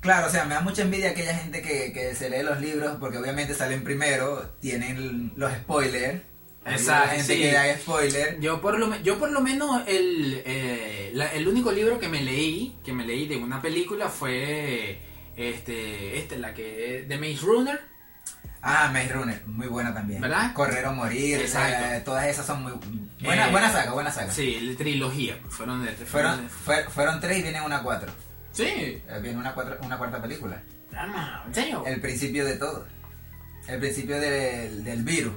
Claro, 0.00 0.28
o 0.28 0.30
sea, 0.30 0.44
me 0.44 0.54
da 0.54 0.60
mucha 0.60 0.82
envidia 0.82 1.10
aquella 1.10 1.34
gente 1.36 1.60
que, 1.60 1.92
que 1.92 2.14
se 2.14 2.30
lee 2.30 2.44
los 2.44 2.60
libros 2.60 2.98
porque 3.00 3.18
obviamente 3.18 3.52
salen 3.52 3.82
primero, 3.82 4.48
tienen 4.60 5.32
los 5.34 5.52
spoilers. 5.52 6.22
Exacto, 6.72 7.06
La 7.06 7.12
gente 7.14 7.34
sí. 7.34 7.40
que 7.40 7.52
da 7.52 7.76
spoiler. 7.76 8.40
Yo 8.40 8.60
por 8.60 8.78
lo, 8.78 8.94
yo 9.02 9.18
por 9.18 9.30
lo 9.30 9.40
menos 9.40 9.82
el, 9.86 10.42
eh, 10.44 11.10
la- 11.14 11.32
el 11.32 11.46
único 11.48 11.72
libro 11.72 11.98
que 11.98 12.08
me 12.08 12.22
leí, 12.22 12.76
que 12.84 12.92
me 12.92 13.04
leí 13.04 13.26
de 13.26 13.36
una 13.36 13.60
película 13.62 14.08
fue 14.08 15.00
este, 15.36 16.18
este 16.18 16.38
la 16.38 16.52
que 16.54 17.04
de 17.08 17.18
Maze 17.18 17.44
Runner. 17.46 17.80
Ah, 18.60 18.90
Maze 18.92 19.12
Runner, 19.12 19.40
muy 19.46 19.68
buena 19.68 19.94
también. 19.94 20.20
¿Verdad? 20.20 20.52
Correr 20.52 20.84
o 20.86 20.92
morir, 20.92 21.40
eh, 21.40 22.02
todas 22.04 22.26
esas 22.26 22.44
son 22.44 22.62
muy 22.64 22.72
buena, 23.22 23.46
Eh, 23.48 23.50
buena 23.52 23.70
saga, 23.70 23.92
buena 23.92 24.10
saga. 24.10 24.32
Sí, 24.32 24.58
la 24.60 24.76
trilogía, 24.76 25.38
pues, 25.40 25.54
fueron 25.54 25.84
de 25.84 25.92
Fueron, 25.92 26.42
de- 26.42 26.48
fue- 26.48 26.84
fueron 26.90 27.20
tres 27.20 27.38
y 27.38 27.42
viene 27.42 27.60
una 27.62 27.82
cuatro. 27.82 28.10
Sí. 28.52 28.64
Eh, 28.66 29.02
Viene 29.22 29.38
una, 29.38 29.54
cuatro, 29.54 29.78
una 29.82 29.96
cuarta 29.96 30.20
película. 30.20 30.60
Vamos, 30.90 31.46
¿en 31.46 31.54
serio? 31.54 31.84
El 31.86 32.00
principio 32.00 32.44
de 32.44 32.56
todo. 32.56 32.86
El 33.68 33.78
principio 33.78 34.18
del, 34.18 34.82
del 34.82 35.02
virus. 35.04 35.34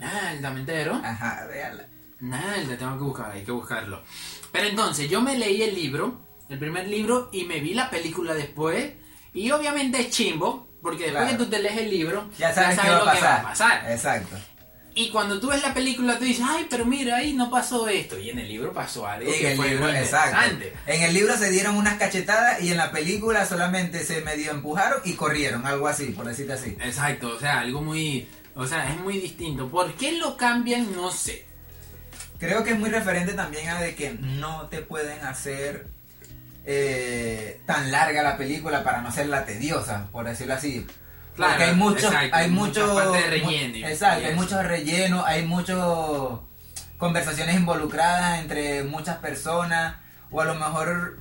Ah, 0.00 0.32
el 0.32 0.42
damentero. 0.42 1.00
Ajá, 1.04 1.46
véala. 1.48 1.86
Nada, 2.20 2.56
el 2.56 2.78
tengo 2.78 2.96
que 2.96 3.04
buscar, 3.04 3.32
hay 3.32 3.42
que 3.44 3.52
buscarlo. 3.52 4.02
Pero 4.52 4.68
entonces, 4.68 5.10
yo 5.10 5.20
me 5.20 5.36
leí 5.36 5.62
el 5.62 5.74
libro, 5.74 6.20
el 6.48 6.58
primer 6.58 6.86
libro, 6.88 7.28
y 7.32 7.44
me 7.44 7.60
vi 7.60 7.74
la 7.74 7.90
película 7.90 8.34
después. 8.34 8.92
Y 9.32 9.50
obviamente 9.50 10.00
es 10.00 10.10
chimbo, 10.10 10.68
porque 10.80 11.04
después 11.04 11.24
Claro. 11.24 11.38
que 11.38 11.44
tú 11.44 11.50
te 11.50 11.58
lees 11.58 11.76
el 11.78 11.90
libro, 11.90 12.28
Ya 12.38 12.54
sabes, 12.54 12.78
qué 12.78 12.88
va 12.88 13.04
lo 13.04 13.10
que 13.12 13.20
va 13.20 13.36
a 13.36 13.42
pasar. 13.42 13.90
Exacto. 13.90 14.36
Y 14.96 15.10
cuando 15.10 15.40
tú 15.40 15.48
ves 15.48 15.60
la 15.60 15.74
película, 15.74 16.16
tú 16.18 16.24
dices, 16.24 16.44
ay, 16.48 16.68
pero 16.70 16.84
mira, 16.86 17.16
ahí 17.16 17.32
no 17.32 17.50
pasó 17.50 17.88
esto. 17.88 18.16
Y 18.16 18.30
en 18.30 18.38
el 18.38 18.46
libro 18.46 18.72
pasó 18.72 19.04
algo 19.08 19.28
En 19.28 19.40
que 19.40 19.50
el 19.50 19.56
fue 19.56 19.70
libro, 19.70 19.86
muy 19.86 19.96
exacto. 19.96 20.38
En 20.86 21.02
el 21.02 21.12
libro 21.12 21.36
se 21.36 21.50
dieron 21.50 21.74
unas 21.76 21.98
cachetadas 21.98 22.62
y 22.62 22.70
en 22.70 22.76
la 22.76 22.92
película 22.92 23.44
solamente 23.44 24.04
se 24.04 24.20
medio 24.20 24.52
empujaron 24.52 25.00
y 25.04 25.14
corrieron, 25.14 25.66
algo 25.66 25.88
así, 25.88 26.10
por 26.10 26.26
decirte 26.26 26.52
así. 26.52 26.76
Exacto, 26.80 27.30
o 27.30 27.40
sea, 27.40 27.58
algo 27.58 27.82
muy. 27.82 28.28
O 28.56 28.66
sea, 28.66 28.88
es 28.90 28.98
muy 29.00 29.18
distinto. 29.18 29.68
¿Por 29.68 29.94
qué 29.94 30.12
lo 30.12 30.36
cambian? 30.36 30.94
No 30.94 31.10
sé. 31.10 31.46
Creo 32.38 32.62
que 32.64 32.72
es 32.72 32.78
muy 32.78 32.90
referente 32.90 33.32
también 33.32 33.68
a 33.68 33.80
de 33.80 33.94
que 33.94 34.12
no 34.20 34.68
te 34.68 34.80
pueden 34.82 35.24
hacer 35.24 35.88
eh, 36.66 37.60
tan 37.66 37.90
larga 37.90 38.22
la 38.22 38.36
película 38.36 38.82
para 38.84 39.00
no 39.02 39.08
hacerla 39.08 39.44
tediosa, 39.44 40.08
por 40.12 40.26
decirlo 40.26 40.54
así. 40.54 40.86
Claro, 41.36 41.52
Porque 41.52 41.64
hay 41.64 41.74
mucho, 41.76 42.06
exacto, 42.06 42.36
hay 42.36 42.50
mucha 42.50 42.80
mucho, 42.86 42.94
parte 42.94 43.18
de 43.18 43.26
relleno 43.30 43.78
mu- 43.80 43.86
exacto, 43.86 44.18
hay 44.26 44.32
eso. 44.32 44.40
mucho 44.40 44.62
relleno, 44.62 45.24
hay 45.24 45.44
mucho 45.44 46.48
conversaciones 46.96 47.56
involucradas 47.56 48.40
entre 48.40 48.84
muchas 48.84 49.16
personas 49.18 49.96
o 50.30 50.40
a 50.40 50.44
lo 50.44 50.54
mejor 50.54 51.20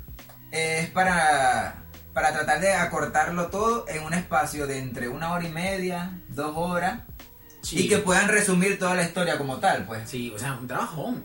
eh, 0.52 0.82
es 0.84 0.90
para 0.92 1.80
para 2.14 2.32
tratar 2.32 2.60
de 2.60 2.74
acortarlo 2.76 3.48
todo 3.48 3.86
en 3.88 4.04
un 4.04 4.14
espacio 4.14 4.68
de 4.68 4.78
entre 4.78 5.08
una 5.08 5.32
hora 5.34 5.46
y 5.46 5.50
media, 5.50 6.12
dos 6.30 6.54
horas 6.56 7.00
Sí. 7.64 7.80
y 7.86 7.88
que 7.88 7.98
puedan 7.98 8.28
resumir 8.28 8.78
toda 8.78 8.94
la 8.94 9.04
historia 9.04 9.38
como 9.38 9.58
tal, 9.58 9.86
pues. 9.86 10.08
Sí, 10.10 10.32
o 10.36 10.38
sea, 10.38 10.54
un 10.54 10.68
trabajón. 10.68 11.24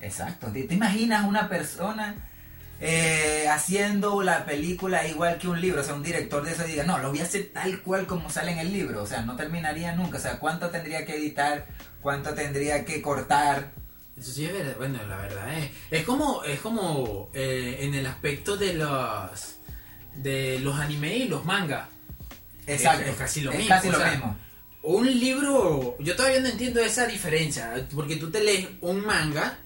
Exacto. 0.00 0.48
¿Te, 0.48 0.64
te 0.64 0.74
imaginas 0.74 1.24
una 1.26 1.48
persona 1.48 2.14
eh, 2.80 3.46
haciendo 3.50 4.22
la 4.22 4.44
película 4.44 5.06
igual 5.06 5.38
que 5.38 5.48
un 5.48 5.60
libro? 5.60 5.80
O 5.80 5.84
sea, 5.84 5.94
un 5.94 6.02
director 6.02 6.44
de 6.44 6.52
eso 6.52 6.64
diga, 6.64 6.84
no, 6.84 6.98
lo 6.98 7.10
voy 7.10 7.20
a 7.20 7.24
hacer 7.24 7.50
tal 7.54 7.80
cual 7.82 8.06
como 8.06 8.28
sale 8.30 8.52
en 8.52 8.58
el 8.58 8.72
libro. 8.72 9.02
O 9.02 9.06
sea, 9.06 9.22
no 9.22 9.36
terminaría 9.36 9.94
nunca. 9.94 10.18
O 10.18 10.20
sea, 10.20 10.38
¿cuánto 10.38 10.68
tendría 10.70 11.06
que 11.06 11.16
editar? 11.16 11.66
¿Cuánto 12.02 12.34
tendría 12.34 12.84
que 12.84 13.00
cortar? 13.00 13.70
Eso 14.16 14.32
sí 14.32 14.46
es 14.46 14.52
verdad. 14.52 14.74
Bueno, 14.78 14.98
la 15.08 15.16
verdad 15.16 15.58
es. 15.58 15.70
Es 15.92 16.04
como, 16.04 16.42
es 16.44 16.58
como 16.60 17.30
eh, 17.34 17.78
en 17.82 17.94
el 17.94 18.06
aspecto 18.06 18.56
de 18.56 18.74
los 18.74 19.54
de 20.16 20.58
los 20.60 20.76
anime 20.78 21.16
y 21.18 21.28
los 21.28 21.44
mangas. 21.44 21.88
Exacto. 22.66 23.02
Es, 23.04 23.10
es 23.10 23.16
casi 23.16 23.40
lo 23.42 23.52
Es 23.52 23.58
mismo. 23.58 23.74
casi 23.74 23.88
o 23.88 23.92
lo 23.92 23.98
sea, 23.98 24.10
mismo. 24.10 24.36
Un 24.82 25.06
libro, 25.06 25.96
yo 25.98 26.16
todavía 26.16 26.40
no 26.40 26.48
entiendo 26.48 26.80
esa 26.80 27.06
diferencia, 27.06 27.86
porque 27.94 28.16
tú 28.16 28.30
te 28.30 28.40
lees 28.42 28.68
un 28.80 29.04
manga, 29.04 29.58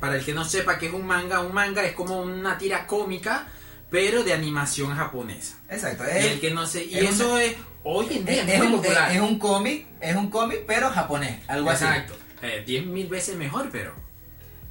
para 0.00 0.16
el 0.16 0.24
que 0.24 0.32
no 0.32 0.44
sepa 0.44 0.78
qué 0.78 0.86
es 0.86 0.92
un 0.92 1.06
manga, 1.06 1.40
un 1.40 1.52
manga 1.52 1.82
es 1.84 1.92
como 1.92 2.20
una 2.20 2.56
tira 2.56 2.86
cómica, 2.86 3.46
pero 3.90 4.22
de 4.22 4.32
animación 4.32 4.94
japonesa. 4.94 5.56
Exacto. 5.68 6.04
y 6.04 6.24
el 6.26 6.40
que 6.40 6.50
no 6.52 6.66
sé, 6.66 6.84
y 6.84 6.98
es 6.98 7.10
eso 7.10 7.36
es 7.38 7.54
hoy 7.82 8.06
en 8.16 8.24
día 8.24 8.42
es- 8.42 8.48
es, 8.48 8.54
es 8.54 8.58
muy 8.58 8.66
un, 8.68 8.76
popular. 8.76 9.12
es- 9.12 9.20
un 9.20 9.38
cómic, 9.38 9.86
es 10.00 10.16
un 10.16 10.30
cómic, 10.30 10.64
pero 10.66 10.90
japonés. 10.90 11.40
Algo 11.48 11.70
así. 11.70 11.84
Exacto. 11.84 12.14
Eh, 12.42 12.62
Diez 12.66 12.86
mil 12.86 13.08
veces 13.08 13.36
mejor, 13.36 13.68
pero. 13.72 13.94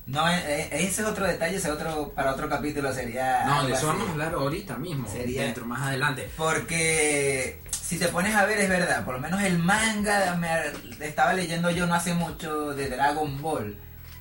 No, 0.06 0.28
eh, 0.30 0.42
eh, 0.48 0.70
ese 0.74 1.02
es 1.02 1.08
otro 1.08 1.26
detalle, 1.26 1.58
ese 1.58 1.72
otro, 1.72 2.12
para 2.14 2.34
otro 2.34 2.50
capítulo 2.50 2.94
sería... 2.94 3.46
No, 3.46 3.66
de 3.66 3.72
eso 3.74 3.78
así. 3.90 3.98
vamos 3.98 4.10
a 4.10 4.12
hablar 4.12 4.34
ahorita 4.34 4.76
mismo, 4.78 5.10
Sería- 5.10 5.44
dentro, 5.44 5.66
más 5.66 5.82
adelante. 5.82 6.30
Porque 6.36 7.60
si 7.84 8.00
te 8.00 8.08
pones 8.08 8.34
a 8.34 8.46
ver 8.46 8.60
es 8.60 8.70
verdad, 8.70 9.04
por 9.04 9.16
lo 9.16 9.20
menos 9.20 9.44
el 9.44 9.60
manga 9.60 10.36
me 10.36 11.06
estaba 11.06 11.34
leyendo 11.34 11.70
yo 11.70 11.86
no 11.86 11.96
hace 11.96 12.14
mucho 12.14 12.74
de 12.74 12.90
Dragon 12.90 13.42
Ball. 13.42 13.78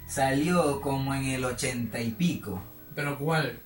Salió 0.09 0.81
como 0.81 1.14
en 1.14 1.27
el 1.27 1.44
ochenta 1.44 2.01
y 2.01 2.11
pico. 2.11 2.61
¿Pero 2.94 3.16
cuál? 3.18 3.62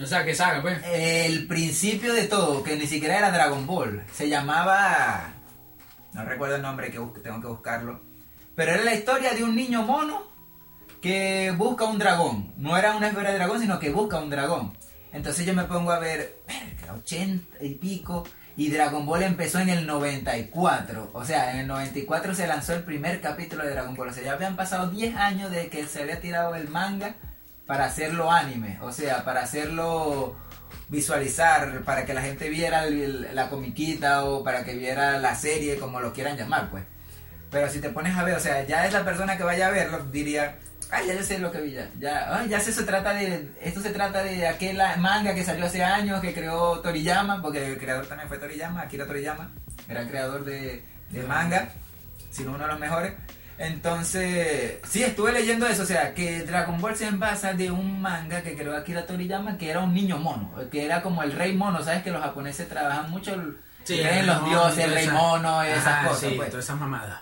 O 0.00 0.06
sea, 0.06 0.24
que 0.24 0.34
saga, 0.34 0.60
pues. 0.60 0.80
El 0.84 1.46
principio 1.46 2.12
de 2.12 2.24
todo, 2.24 2.62
que 2.62 2.76
ni 2.76 2.86
siquiera 2.86 3.16
era 3.18 3.32
Dragon 3.32 3.66
Ball, 3.66 4.04
se 4.12 4.28
llamaba... 4.28 5.32
No 6.12 6.24
recuerdo 6.24 6.56
el 6.56 6.62
nombre, 6.62 6.90
que 6.90 7.00
tengo 7.20 7.40
que 7.40 7.46
buscarlo. 7.48 8.00
Pero 8.54 8.72
era 8.72 8.84
la 8.84 8.94
historia 8.94 9.32
de 9.32 9.42
un 9.42 9.56
niño 9.56 9.82
mono 9.82 10.30
que 11.00 11.52
busca 11.56 11.86
un 11.86 11.98
dragón. 11.98 12.52
No 12.58 12.76
era 12.76 12.94
una 12.94 13.08
esfera 13.08 13.30
de 13.30 13.38
dragón, 13.38 13.60
sino 13.60 13.78
que 13.80 13.90
busca 13.90 14.20
un 14.20 14.30
dragón. 14.30 14.76
Entonces 15.12 15.46
yo 15.46 15.54
me 15.54 15.64
pongo 15.64 15.90
a 15.90 15.98
ver, 15.98 16.42
verga, 16.46 16.94
80 16.94 17.64
y 17.64 17.74
pico, 17.74 18.24
y 18.56 18.70
Dragon 18.70 19.04
Ball 19.04 19.22
empezó 19.22 19.58
en 19.60 19.68
el 19.68 19.86
94. 19.86 21.10
O 21.12 21.24
sea, 21.24 21.52
en 21.52 21.58
el 21.60 21.66
94 21.66 22.34
se 22.34 22.46
lanzó 22.46 22.74
el 22.74 22.84
primer 22.84 23.20
capítulo 23.20 23.64
de 23.64 23.70
Dragon 23.70 23.94
Ball. 23.94 24.08
O 24.08 24.12
sea, 24.12 24.24
ya 24.24 24.32
habían 24.32 24.56
pasado 24.56 24.90
10 24.90 25.14
años 25.16 25.50
de 25.50 25.68
que 25.68 25.86
se 25.86 26.02
había 26.02 26.20
tirado 26.20 26.54
el 26.54 26.68
manga 26.68 27.16
para 27.66 27.84
hacerlo 27.84 28.32
anime. 28.32 28.78
O 28.80 28.92
sea, 28.92 29.24
para 29.24 29.42
hacerlo 29.42 30.36
visualizar, 30.88 31.82
para 31.82 32.06
que 32.06 32.14
la 32.14 32.22
gente 32.22 32.48
viera 32.48 32.86
la 32.86 33.50
comiquita 33.50 34.24
o 34.24 34.42
para 34.42 34.64
que 34.64 34.74
viera 34.74 35.18
la 35.18 35.34
serie, 35.34 35.76
como 35.78 36.00
lo 36.00 36.14
quieran 36.14 36.38
llamar, 36.38 36.70
pues. 36.70 36.84
Pero 37.50 37.68
si 37.68 37.80
te 37.80 37.90
pones 37.90 38.16
a 38.16 38.24
ver, 38.24 38.36
o 38.36 38.40
sea, 38.40 38.64
ya 38.64 38.86
esa 38.86 39.04
persona 39.04 39.36
que 39.36 39.42
vaya 39.42 39.68
a 39.68 39.70
verlo 39.70 40.04
diría, 40.06 40.58
ay, 40.90 41.06
ya 41.08 41.22
sé 41.22 41.38
lo 41.38 41.50
que 41.52 41.60
vi 41.60 41.72
ya. 41.72 41.88
Ya, 41.98 42.36
ay, 42.38 42.48
ya 42.48 42.60
sé, 42.60 42.72
se 42.72 42.82
trata 42.84 43.12
de, 43.14 43.48
esto 43.60 43.80
se 43.80 43.90
trata 43.90 44.22
de 44.22 44.46
aquel 44.46 44.78
manga 44.98 45.34
que 45.34 45.44
salió 45.44 45.66
hace 45.66 45.82
años, 45.82 46.20
que 46.20 46.32
creó 46.34 46.80
Toriyama, 46.80 47.42
porque 47.42 47.66
el 47.72 47.78
creador 47.78 48.06
también 48.06 48.28
fue 48.28 48.38
Toriyama, 48.38 48.82
Akira 48.82 49.06
Toriyama, 49.06 49.50
gran 49.88 50.08
creador 50.08 50.44
de, 50.44 50.82
de 51.10 51.22
manga, 51.24 51.68
sino 52.30 52.50
uno 52.52 52.64
de 52.64 52.70
los 52.70 52.78
mejores. 52.80 53.14
Entonces, 53.58 54.78
sí, 54.88 55.02
estuve 55.02 55.32
leyendo 55.32 55.66
eso, 55.66 55.82
o 55.82 55.86
sea, 55.86 56.12
que 56.14 56.42
Dragon 56.42 56.80
Ball 56.80 56.96
se 56.96 57.10
basa 57.12 57.52
de 57.52 57.70
un 57.70 58.00
manga 58.02 58.42
que 58.42 58.56
creó 58.56 58.76
Akira 58.76 59.06
Toriyama, 59.06 59.56
que 59.56 59.70
era 59.70 59.80
un 59.80 59.94
niño 59.94 60.18
mono, 60.18 60.52
que 60.70 60.84
era 60.84 61.02
como 61.02 61.22
el 61.22 61.32
rey 61.32 61.54
mono, 61.54 61.82
¿sabes? 61.82 62.02
Que 62.02 62.10
los 62.10 62.20
japoneses 62.22 62.68
trabajan 62.68 63.10
mucho, 63.10 63.32
el- 63.34 63.56
creen 63.84 64.26
los 64.26 64.44
dioses, 64.44 64.84
el 64.84 64.92
rey 64.94 65.08
mono, 65.08 65.62
esas 65.62 66.06
cosas, 66.06 66.20
Sí, 66.30 66.34
pues. 66.36 66.50
todas 66.50 66.64
esas 66.64 66.78
mamadas. 66.78 67.20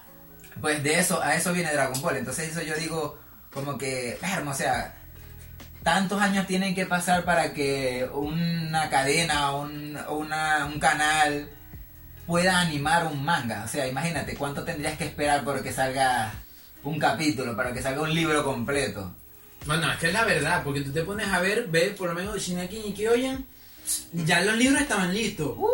Pues 0.61 0.83
de 0.83 0.99
eso, 0.99 1.23
a 1.23 1.35
eso 1.35 1.53
viene 1.53 1.73
Dragon 1.73 2.01
Ball. 2.01 2.17
Entonces 2.17 2.49
eso 2.51 2.63
yo 2.63 2.75
digo, 2.77 3.19
como 3.55 3.79
que, 3.79 4.19
o 4.47 4.55
sea, 4.55 4.97
tantos 5.85 6.21
años 6.21 6.47
tienen 6.47 6.75
que 6.75 6.87
pasar 6.87 7.25
para 7.25 7.55
que 7.55 8.09
una 8.13 8.91
cadena 8.91 9.53
o 9.53 9.63
un, 9.63 9.97
una, 10.11 10.67
un 10.67 10.81
canal 10.81 11.49
pueda 12.27 12.61
animar 12.61 13.07
un 13.07 13.25
manga. 13.25 13.63
O 13.65 13.69
sea, 13.69 13.87
imagínate 13.87 14.35
cuánto 14.35 14.65
tendrías 14.65 14.99
que 14.99 15.05
esperar 15.05 15.45
por 15.45 15.63
que 15.63 15.73
salga 15.73 16.33
un 16.83 16.99
capítulo, 16.99 17.57
para 17.57 17.73
que 17.73 17.81
salga 17.81 18.03
un 18.03 18.13
libro 18.13 18.43
completo. 18.43 19.15
Bueno, 19.67 19.91
es 19.91 19.99
que 19.99 20.09
es 20.09 20.13
la 20.13 20.25
verdad, 20.25 20.63
porque 20.65 20.81
tú 20.81 20.93
te 20.93 21.05
pones 21.05 21.29
a 21.29 21.41
ver, 21.41 21.69
ves 21.69 21.97
por 21.97 22.09
lo 22.09 22.15
menos 22.15 22.43
Shinaki 22.43 22.83
y 22.89 22.93
Kyoyan, 22.93 23.47
ya 24.13 24.41
los 24.43 24.57
libros 24.57 24.81
estaban 24.81 25.13
listos. 25.13 25.55
Uh. 25.57 25.69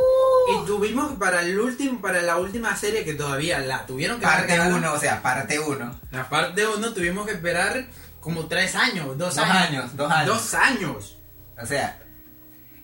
Y 0.62 0.66
tuvimos 0.66 1.12
para 1.18 1.42
el 1.42 1.58
último, 1.58 2.00
para 2.00 2.22
la 2.22 2.36
última 2.38 2.76
serie 2.76 3.04
que 3.04 3.14
todavía 3.14 3.58
la 3.60 3.86
tuvieron 3.86 4.18
que 4.18 4.26
Parte 4.26 4.54
alargar, 4.54 4.78
1, 4.78 4.92
o 4.92 4.98
sea, 4.98 5.22
parte 5.22 5.58
1. 5.60 6.00
La 6.10 6.28
parte 6.28 6.66
1 6.66 6.92
tuvimos 6.92 7.26
que 7.26 7.32
esperar 7.32 7.86
como 8.20 8.46
tres 8.46 8.74
años, 8.74 9.16
dos, 9.16 9.34
Dos 9.36 9.38
años, 9.38 9.96
dos 9.96 10.10
años. 10.10 10.26
Dos 10.26 10.54
años. 10.54 11.16
O 11.62 11.66
sea, 11.66 11.98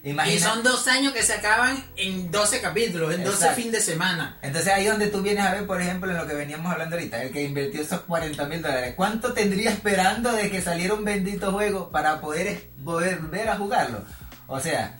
Y 0.02 0.10
imagina. 0.10 0.40
son 0.40 0.62
dos 0.62 0.86
años 0.86 1.12
que 1.12 1.22
se 1.22 1.32
acaban 1.34 1.82
en 1.96 2.30
12 2.30 2.60
capítulos, 2.60 3.12
en 3.14 3.24
12 3.24 3.36
Exacto. 3.36 3.60
fin 3.62 3.72
de 3.72 3.80
semana. 3.80 4.38
Entonces 4.42 4.72
ahí 4.72 4.86
donde 4.86 5.08
tú 5.08 5.20
vienes 5.22 5.44
a 5.44 5.52
ver, 5.52 5.66
por 5.66 5.80
ejemplo, 5.80 6.10
en 6.10 6.16
lo 6.18 6.26
que 6.26 6.34
veníamos 6.34 6.70
hablando 6.72 6.96
ahorita, 6.96 7.22
el 7.22 7.32
que 7.32 7.42
invirtió 7.42 7.82
esos 7.82 8.00
40 8.02 8.44
mil 8.46 8.62
dólares, 8.62 8.94
¿cuánto 8.96 9.32
tendría 9.32 9.70
esperando 9.70 10.30
de 10.32 10.50
que 10.50 10.62
saliera 10.62 10.94
un 10.94 11.04
bendito 11.04 11.50
juego 11.52 11.90
para 11.90 12.20
poder 12.20 12.70
volver 12.78 13.48
a 13.48 13.56
jugarlo? 13.56 14.02
O 14.46 14.60
sea, 14.60 14.96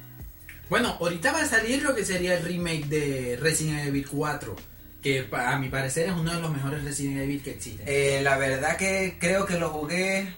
Bueno, 0.69 0.97
ahorita 1.01 1.33
va 1.33 1.43
a 1.43 1.47
salir 1.47 1.83
lo 1.83 1.95
que 1.95 2.05
sería 2.05 2.35
el 2.37 2.45
remake 2.45 2.87
de 2.87 3.39
Resident 3.41 3.87
Evil 3.87 4.07
4, 4.09 4.57
que 5.03 5.29
a 5.33 5.59
mi 5.59 5.69
parecer 5.69 6.09
es 6.09 6.13
uno 6.15 6.35
de 6.35 6.41
los 6.41 6.51
mejores 6.51 6.83
Resident 6.83 7.19
Evil 7.21 7.43
que 7.43 7.51
existen. 7.53 7.87
eh, 7.89 8.21
la 8.23 8.37
verdad 8.37 8.77
que 8.77 9.17
creo 9.21 9.47
que 9.47 9.59
lo 9.59 9.71
jugué 9.71 10.35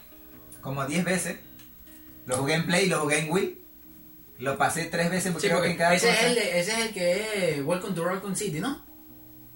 como 0.61 0.85
10 0.85 1.03
veces. 1.03 1.37
Lo 2.27 2.37
jugué 2.37 2.53
en 2.55 2.65
Play, 2.67 2.87
lo 2.87 2.99
jugué 2.99 3.19
en 3.19 3.31
Wii. 3.31 3.57
Lo 4.37 4.57
pasé 4.57 4.85
tres 4.85 5.09
veces 5.09 5.31
porque 5.31 5.47
Sí, 5.47 5.53
creo 5.53 5.63
que 5.63 5.75
cada 5.75 5.95
ese, 5.95 6.07
cosa- 6.07 6.19
es 6.21 6.25
el 6.27 6.35
de- 6.35 6.59
ese 6.59 6.71
es 6.73 6.77
el 6.79 6.93
que 6.93 7.55
es 7.57 7.65
Welcome 7.65 7.95
to 7.95 8.05
Raccoon 8.05 8.35
City, 8.35 8.59
¿no? 8.59 8.85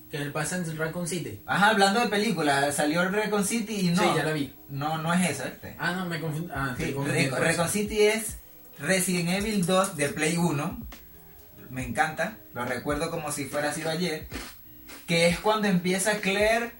Que 0.09 0.17
él 0.17 0.32
pasa 0.32 0.57
en 0.57 0.76
Raccoon 0.78 1.07
City. 1.07 1.39
Ajá, 1.45 1.69
hablando 1.69 1.99
de 2.01 2.07
películas, 2.07 2.76
salió 2.76 3.07
Recon 3.09 3.45
City 3.45 3.76
y 3.82 3.89
no. 3.91 4.01
Sí, 4.01 4.09
ya 4.15 4.24
la 4.24 4.32
vi. 4.34 4.53
No, 4.69 4.97
no 4.97 5.13
es 5.13 5.30
esa, 5.30 5.47
este. 5.47 5.76
Ah, 5.80 5.93
no, 5.93 6.05
me 6.05 6.19
confundí. 6.19 6.49
Ah, 6.53 6.76
Sí. 6.78 6.93
Recon 7.39 7.69
City 7.69 8.01
es 8.01 8.38
Resident 8.80 9.30
Evil 9.30 9.65
2 9.65 9.95
de 9.97 10.09
Play 10.09 10.38
1. 10.38 10.88
Me 11.69 11.86
encanta, 11.86 12.38
lo 12.53 12.65
recuerdo 12.65 13.09
como 13.09 13.32
si 13.32 13.45
fuera 13.45 13.74
sido 13.74 13.89
ayer. 13.89 14.28
Que 15.07 15.28
es 15.28 15.39
cuando 15.39 15.67
empieza 15.67 16.19
Claire 16.19 16.71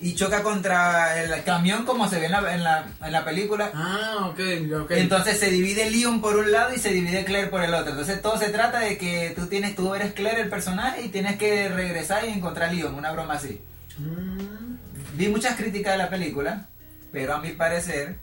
y 0.00 0.14
choca 0.14 0.42
contra 0.42 1.20
el 1.22 1.42
camión 1.42 1.84
como 1.84 2.08
se 2.08 2.20
ve 2.20 2.26
en 2.26 2.32
la, 2.32 2.54
en 2.54 2.62
la, 2.62 2.86
en 3.02 3.12
la 3.12 3.24
película. 3.24 3.70
Ah, 3.74 4.28
ok, 4.30 4.40
ok. 4.82 4.90
Entonces 4.92 5.38
se 5.38 5.50
divide 5.50 5.90
Leon 5.90 6.20
por 6.20 6.36
un 6.36 6.52
lado 6.52 6.74
y 6.74 6.78
se 6.78 6.90
divide 6.90 7.24
Claire 7.24 7.48
por 7.48 7.62
el 7.62 7.74
otro. 7.74 7.90
Entonces 7.90 8.22
todo 8.22 8.38
se 8.38 8.50
trata 8.50 8.80
de 8.80 8.96
que 8.98 9.32
tú 9.34 9.46
tienes, 9.46 9.74
tú 9.74 9.94
eres 9.94 10.12
Claire 10.12 10.42
el 10.42 10.48
personaje 10.48 11.02
y 11.02 11.08
tienes 11.08 11.36
que 11.36 11.68
regresar 11.68 12.24
y 12.24 12.28
encontrar 12.28 12.70
a 12.70 12.72
Leon, 12.72 12.94
una 12.94 13.12
broma 13.12 13.34
así. 13.34 13.60
Mm, 13.98 14.76
Vi 15.16 15.28
muchas 15.28 15.56
críticas 15.56 15.94
de 15.94 15.98
la 15.98 16.10
película, 16.10 16.68
pero 17.10 17.34
a 17.34 17.40
mi 17.40 17.50
parecer, 17.50 18.18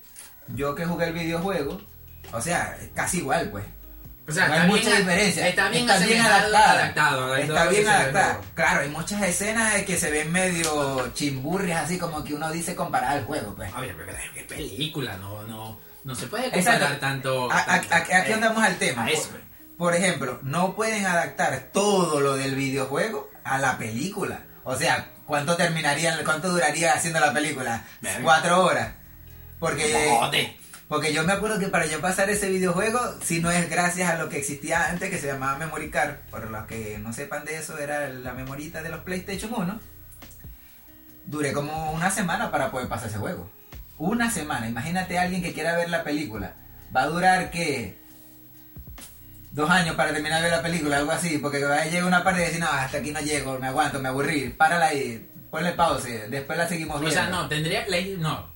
yo 0.56 0.76
que 0.76 0.86
jugué 0.86 1.08
el 1.08 1.14
videojuego, 1.14 1.82
o 2.32 2.42
sea, 2.42 2.78
es 2.82 2.90
casi 2.94 3.18
igual, 3.20 3.50
pues. 3.50 3.66
o 4.28 4.32
sea, 4.32 4.48
no 4.48 4.54
hay 4.54 4.60
bien- 4.62 4.72
mucha 4.72 4.96
diferencia. 4.98 5.48
Está 5.48 5.70
bien, 5.70 5.84
está 5.90 5.98
bien 6.06 6.20
asemejado, 6.20 6.36
adaptada. 6.58 6.74
adaptado. 6.82 7.36
Está 7.36 7.66
bien 7.68 7.88
adaptada. 7.88 8.34
luego. 8.34 8.46
Claro, 8.56 8.82
hay 8.82 8.90
muchas 8.90 9.22
escenas 9.24 9.74
que 9.84 9.98
se 9.98 10.12
ven 10.12 10.32
medio 10.32 11.12
chimburrias, 11.14 11.84
así 11.86 11.98
como 12.00 12.24
que 12.24 12.34
uno 12.34 12.52
dice 12.52 12.76
comparar 12.76 13.18
el 13.20 13.26
juego, 13.26 13.54
pues. 13.56 13.74
Ver, 13.76 13.96
pero 13.96 14.12
es 14.36 14.44
película, 14.44 15.18
no, 15.18 15.44
no, 15.44 15.80
no 16.04 16.16
se 16.16 16.28
puede 16.28 16.48
Exacto. 16.48 16.72
comparar 16.72 17.00
tanto. 17.00 17.52
A- 17.52 17.58
a- 17.60 17.76
a- 17.76 17.98
aquí 17.98 18.32
eh, 18.32 18.34
andamos 18.34 18.64
al 18.64 18.78
tema. 18.78 19.10
eso. 19.10 19.30
Por, 19.30 19.42
por 19.78 19.96
ejemplo, 19.96 20.40
no 20.44 20.74
pueden 20.76 21.06
adaptar 21.06 21.70
todo 21.74 22.20
lo 22.22 22.36
del 22.36 22.56
videojuego 22.56 23.30
a 23.44 23.58
la 23.60 23.78
película. 23.78 24.40
O 24.64 24.76
sea, 24.76 25.10
¿cuánto 25.28 25.56
terminaría, 25.56 26.18
cuánto 26.24 26.50
duraría 26.50 26.94
haciendo 26.94 27.20
la 27.20 27.32
película? 27.34 27.84
Cuatro 28.24 28.64
horas. 28.64 28.94
Porque, 29.60 30.10
Joder. 30.10 30.56
Porque 30.88 31.14
yo 31.14 31.24
me 31.24 31.34
acuerdo 31.34 31.60
que 31.60 31.68
para 31.68 31.86
yo 31.88 32.00
pasar 32.02 32.30
ese 32.30 32.50
videojuego, 32.50 33.00
si 33.24 33.40
no 33.42 33.50
es 33.52 33.70
gracias 33.70 34.10
a 34.10 34.18
lo 34.18 34.30
que 34.30 34.38
existía 34.38 34.90
antes, 34.90 35.10
que 35.10 35.18
se 35.18 35.28
llamaba 35.28 35.58
Memory 35.58 35.90
Card, 35.90 36.16
por 36.30 36.50
los 36.52 36.66
que 36.66 37.00
no 37.00 37.12
sepan 37.14 37.44
de 37.46 37.58
eso, 37.58 37.78
era 37.80 38.10
la 38.10 38.34
memorita 38.34 38.84
de 38.84 38.90
los 38.90 39.00
PlayStation 39.02 39.52
1, 39.54 39.80
duré 41.26 41.54
como 41.54 41.92
una 41.92 42.12
semana 42.12 42.52
para 42.52 42.72
poder 42.72 42.88
pasar 42.88 43.10
ese 43.10 43.18
juego. 43.18 43.50
Una 43.98 44.30
semana. 44.30 44.68
Imagínate 44.68 45.18
a 45.18 45.24
alguien 45.24 45.42
que 45.42 45.54
quiera 45.54 45.76
ver 45.76 45.90
la 45.90 46.04
película. 46.04 46.54
Va 46.96 47.04
a 47.04 47.08
durar, 47.08 47.50
¿qué? 47.50 47.98
Dos 49.52 49.70
años 49.70 49.96
para 49.96 50.12
terminar 50.12 50.42
de 50.44 50.50
ver 50.50 50.58
la 50.58 50.64
película, 50.64 50.98
algo 50.98 51.12
así. 51.12 51.38
Porque 51.38 51.64
va 51.64 51.76
a 51.82 51.86
llegar 51.86 52.04
una 52.06 52.24
parte 52.24 52.42
y 52.42 52.46
decir, 52.46 52.60
no, 52.60 52.68
hasta 52.68 52.98
aquí 52.98 53.12
no 53.12 53.22
llego, 53.22 53.58
me 53.58 53.68
aguanto, 53.68 54.00
me 54.00 54.10
aburrí. 54.10 54.50
Párala 54.50 54.88
ahí, 54.88 55.30
ponle 55.50 55.72
pause, 55.72 56.30
después 56.30 56.58
la 56.58 56.68
seguimos 56.68 56.98
O 56.98 57.00
viendo. 57.00 57.16
sea, 57.16 57.30
no, 57.30 57.48
tendría. 57.48 57.86
No. 58.18 58.54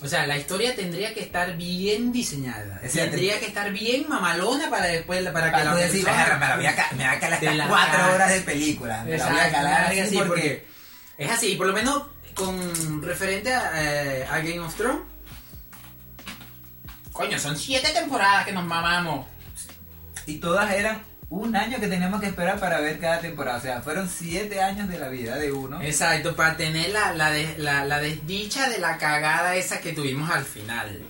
O 0.00 0.06
sea, 0.06 0.26
la 0.26 0.36
historia 0.38 0.76
tendría 0.76 1.12
que 1.12 1.20
estar 1.20 1.56
bien 1.56 2.12
diseñada. 2.12 2.80
Tendría 2.92 3.40
que 3.40 3.46
estar 3.46 3.72
bien 3.72 4.06
mamalona 4.08 4.70
para 4.70 4.86
después. 4.86 5.24
Para 5.30 5.46
que 5.46 5.52
Para 5.52 5.64
la 5.64 5.70
tú 5.72 5.76
decir, 5.78 6.04
persona- 6.04 6.24
"Verga, 6.24 6.38
me 6.38 6.46
la 6.48 6.56
voy 6.56 6.66
a, 6.66 6.76
ca- 6.76 6.90
me 6.96 7.04
va 7.04 7.10
a 7.12 7.18
calar 7.18 7.42
la 7.42 7.66
cuatro 7.68 8.14
horas 8.14 8.30
de 8.30 8.40
película. 8.42 9.02
Me 9.04 9.18
la 9.18 9.28
voy 9.28 9.40
a 9.40 9.50
calar 9.50 9.84
así 9.86 10.00
así, 10.00 10.18
porque... 10.18 10.66
Es 11.18 11.30
así, 11.30 11.56
por 11.56 11.66
lo 11.66 11.72
menos 11.72 12.04
con 12.34 13.02
referente 13.02 13.52
a, 13.52 13.72
eh, 13.74 14.24
a 14.30 14.38
Game 14.38 14.60
of 14.60 14.72
Thrones. 14.76 15.02
Coño, 17.12 17.38
son 17.40 17.56
siete 17.56 17.88
temporadas 17.90 18.44
que 18.46 18.52
nos 18.52 18.64
mamamos. 18.64 19.26
Y 20.26 20.36
todas 20.38 20.70
eran 20.72 21.02
un 21.30 21.54
año 21.56 21.78
que 21.78 21.88
teníamos 21.88 22.20
que 22.20 22.28
esperar 22.28 22.58
para 22.58 22.80
ver 22.80 22.98
cada 22.98 23.20
temporada. 23.20 23.58
O 23.58 23.60
sea, 23.60 23.82
fueron 23.82 24.08
siete 24.08 24.62
años 24.62 24.88
de 24.88 24.98
la 24.98 25.08
vida 25.08 25.36
de 25.36 25.52
uno. 25.52 25.80
Exacto, 25.82 26.34
para 26.34 26.56
tener 26.56 26.90
la, 26.90 27.12
la, 27.14 27.30
des- 27.30 27.58
la- 27.58 27.84
la 27.84 28.00
desdicha 28.00 28.68
de 28.70 28.78
la 28.78 28.96
cagada 28.98 29.54
esa 29.56 29.80
que 29.80 29.92
tuvimos 29.92 30.30
al 30.30 30.44
final. 30.44 31.02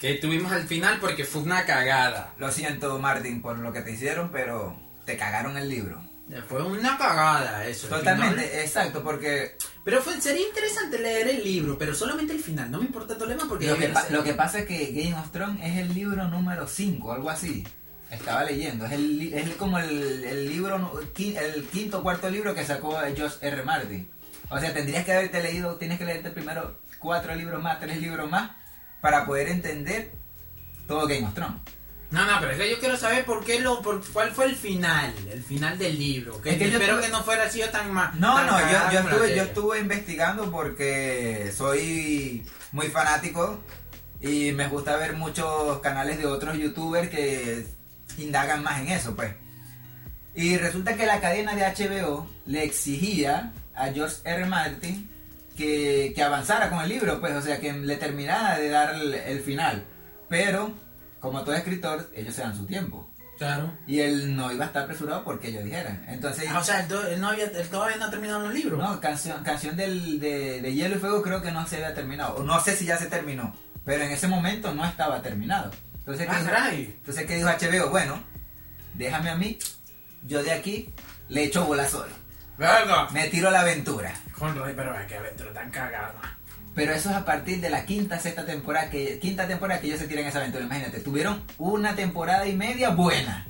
Que 0.00 0.14
tuvimos 0.14 0.52
al 0.52 0.64
final 0.66 0.98
porque 1.00 1.24
fue 1.24 1.42
una 1.42 1.64
cagada. 1.64 2.34
Lo 2.38 2.50
siento, 2.50 2.98
Martin, 2.98 3.40
por 3.40 3.58
lo 3.58 3.72
que 3.72 3.80
te 3.82 3.92
hicieron, 3.92 4.30
pero 4.30 4.76
te 5.04 5.16
cagaron 5.16 5.56
el 5.56 5.68
libro. 5.68 6.02
Fue 6.48 6.60
una 6.64 6.98
cagada 6.98 7.64
eso. 7.66 7.86
el 7.86 8.00
Totalmente, 8.00 8.42
final. 8.42 8.60
exacto, 8.64 9.02
porque 9.04 9.56
Pero 9.84 10.02
fue, 10.02 10.20
sería 10.20 10.44
interesante 10.44 10.98
leer 10.98 11.28
el 11.28 11.44
libro, 11.44 11.78
pero 11.78 11.94
solamente 11.94 12.32
el 12.32 12.40
final. 12.42 12.68
No 12.68 12.78
me 12.80 12.86
importa 12.86 13.14
lo 13.14 13.26
demás 13.26 13.46
porque... 13.48 13.68
lo 13.68 13.78
que, 13.78 13.92
lo 14.10 14.24
que 14.24 14.34
pasa 14.34 14.58
es 14.58 14.66
que 14.66 14.86
Game 14.92 15.14
of 15.14 15.30
Thrones 15.30 15.60
es 15.64 15.78
el 15.78 15.94
libro 15.94 16.26
número 16.26 16.66
5, 16.66 17.12
algo 17.12 17.30
así. 17.30 17.64
Estaba 18.10 18.44
leyendo, 18.44 18.86
es, 18.86 18.92
el, 18.92 19.32
es 19.34 19.50
como 19.56 19.78
el, 19.78 20.24
el 20.24 20.48
libro, 20.48 21.00
el 21.16 21.64
quinto 21.68 21.98
o 21.98 22.02
cuarto 22.02 22.30
libro 22.30 22.54
que 22.54 22.64
sacó 22.64 22.98
Josh 23.16 23.34
R. 23.40 23.62
Martin. 23.64 24.08
O 24.48 24.60
sea, 24.60 24.72
tendrías 24.72 25.04
que 25.04 25.12
haberte 25.12 25.42
leído, 25.42 25.74
tienes 25.76 25.98
que 25.98 26.04
leerte 26.04 26.30
primero 26.30 26.78
cuatro 26.98 27.34
libros 27.34 27.62
más, 27.62 27.80
tres 27.80 28.00
libros 28.00 28.30
más, 28.30 28.52
para 29.00 29.26
poder 29.26 29.48
entender 29.48 30.12
todo 30.86 31.06
Game 31.06 31.26
of 31.26 31.34
Thrones. 31.34 31.60
No, 32.10 32.24
no, 32.24 32.38
pero 32.38 32.52
es 32.52 32.58
que 32.58 32.70
yo 32.70 32.78
quiero 32.78 32.96
saber 32.96 33.24
por 33.24 33.44
qué 33.44 33.58
lo, 33.58 33.82
por 33.82 34.04
cuál 34.12 34.30
fue 34.30 34.46
el 34.46 34.54
final, 34.54 35.12
el 35.30 35.42
final 35.42 35.76
del 35.76 35.98
libro. 35.98 36.40
Que 36.40 36.50
Es 36.50 36.58
que 36.58 36.70
yo 36.70 36.78
espero 36.78 37.00
que 37.00 37.08
no 37.08 37.24
fuera 37.24 37.50
sido 37.50 37.68
tan 37.70 37.92
mal. 37.92 38.12
No, 38.20 38.44
no, 38.44 38.60
yo, 38.60 38.92
yo, 38.92 39.00
estuve, 39.00 39.36
yo 39.36 39.42
estuve 39.42 39.80
investigando 39.80 40.50
porque 40.52 41.52
soy 41.54 42.46
muy 42.70 42.86
fanático 42.88 43.60
y 44.20 44.52
me 44.52 44.68
gusta 44.68 44.96
ver 44.96 45.14
muchos 45.14 45.80
canales 45.80 46.18
de 46.18 46.26
otros 46.26 46.56
youtubers 46.56 47.10
que 47.10 47.66
indagan 48.18 48.62
más 48.62 48.80
en 48.80 48.88
eso, 48.88 49.14
pues. 49.14 49.34
Y 50.34 50.56
resulta 50.58 50.96
que 50.96 51.06
la 51.06 51.20
cadena 51.20 51.54
de 51.54 51.62
HBO 51.62 52.28
le 52.44 52.64
exigía 52.64 53.52
a 53.74 53.86
George 53.88 54.16
R. 54.24 54.44
Martin 54.46 55.08
que, 55.56 56.12
que 56.14 56.22
avanzara 56.22 56.68
con 56.68 56.80
el 56.80 56.88
libro, 56.90 57.20
pues, 57.20 57.34
o 57.34 57.42
sea, 57.42 57.58
que 57.58 57.72
le 57.72 57.96
terminara 57.96 58.58
de 58.58 58.68
dar 58.68 58.94
el, 58.94 59.14
el 59.14 59.40
final. 59.40 59.84
Pero, 60.28 60.72
como 61.20 61.42
todo 61.42 61.54
escritor, 61.54 62.10
ellos 62.14 62.34
se 62.34 62.42
dan 62.42 62.56
su 62.56 62.66
tiempo. 62.66 63.08
Claro. 63.38 63.70
Y 63.86 64.00
él 64.00 64.34
no 64.34 64.50
iba 64.50 64.64
a 64.64 64.68
estar 64.68 64.84
apresurado 64.84 65.22
porque 65.24 65.48
ellos 65.48 65.64
dijeran. 65.64 66.04
Entonces, 66.08 66.48
Ah, 66.50 66.58
o 66.58 66.64
sea, 66.64 66.80
él, 66.80 67.20
no 67.20 67.28
había, 67.28 67.44
él 67.44 67.68
todavía 67.68 67.96
no 67.96 68.06
ha 68.06 68.10
terminado 68.10 68.40
los 68.40 68.54
libros. 68.54 68.78
no, 68.78 69.00
canción, 69.00 69.42
canción 69.42 69.76
del, 69.76 70.18
de, 70.20 70.60
de 70.62 70.74
Hielo 70.74 70.96
y 70.96 70.98
Fuego 70.98 71.22
creo 71.22 71.42
que 71.42 71.50
no 71.50 71.66
se 71.66 71.76
había 71.76 71.94
terminado. 71.94 72.36
O 72.36 72.42
no 72.42 72.58
sé 72.60 72.76
si 72.76 72.86
ya 72.86 72.96
se 72.96 73.06
terminó. 73.06 73.54
Pero 73.84 74.04
en 74.04 74.10
ese 74.10 74.26
momento 74.26 74.74
no 74.74 74.84
estaba 74.84 75.22
terminado. 75.22 75.70
Entonces, 76.06 76.28
Ah, 76.30 76.70
¿qué, 76.70 76.76
dijo, 76.76 76.92
entonces, 76.98 77.26
¿qué 77.26 77.34
dijo 77.34 77.48
HBO? 77.48 77.90
Bueno, 77.90 78.22
déjame 78.94 79.30
a 79.30 79.34
mí. 79.34 79.58
Yo 80.22 80.42
de 80.42 80.52
aquí 80.52 80.92
le 81.28 81.44
echo 81.44 81.64
bola 81.64 81.88
solo. 81.88 82.12
Verga. 82.56 83.08
Me 83.10 83.28
tiro 83.28 83.48
a 83.48 83.50
la 83.50 83.60
aventura. 83.60 84.14
Joder, 84.32 84.76
pero 84.76 84.94
es 84.98 85.06
que 85.06 85.16
aventura 85.16 85.52
tan 85.52 85.70
cagada. 85.70 86.38
Pero 86.76 86.92
eso 86.92 87.10
es 87.10 87.16
a 87.16 87.24
partir 87.24 87.60
de 87.60 87.70
la 87.70 87.84
quinta, 87.86 88.20
sexta 88.20 88.46
temporada 88.46 88.88
que 88.88 89.18
quinta 89.18 89.48
temporada 89.48 89.80
que 89.80 89.88
ellos 89.88 89.98
se 89.98 90.06
tiran 90.06 90.26
esa 90.26 90.38
aventura. 90.38 90.64
Imagínate, 90.64 91.00
tuvieron 91.00 91.42
una 91.58 91.96
temporada 91.96 92.46
y 92.46 92.54
media 92.54 92.90
buena. 92.90 93.48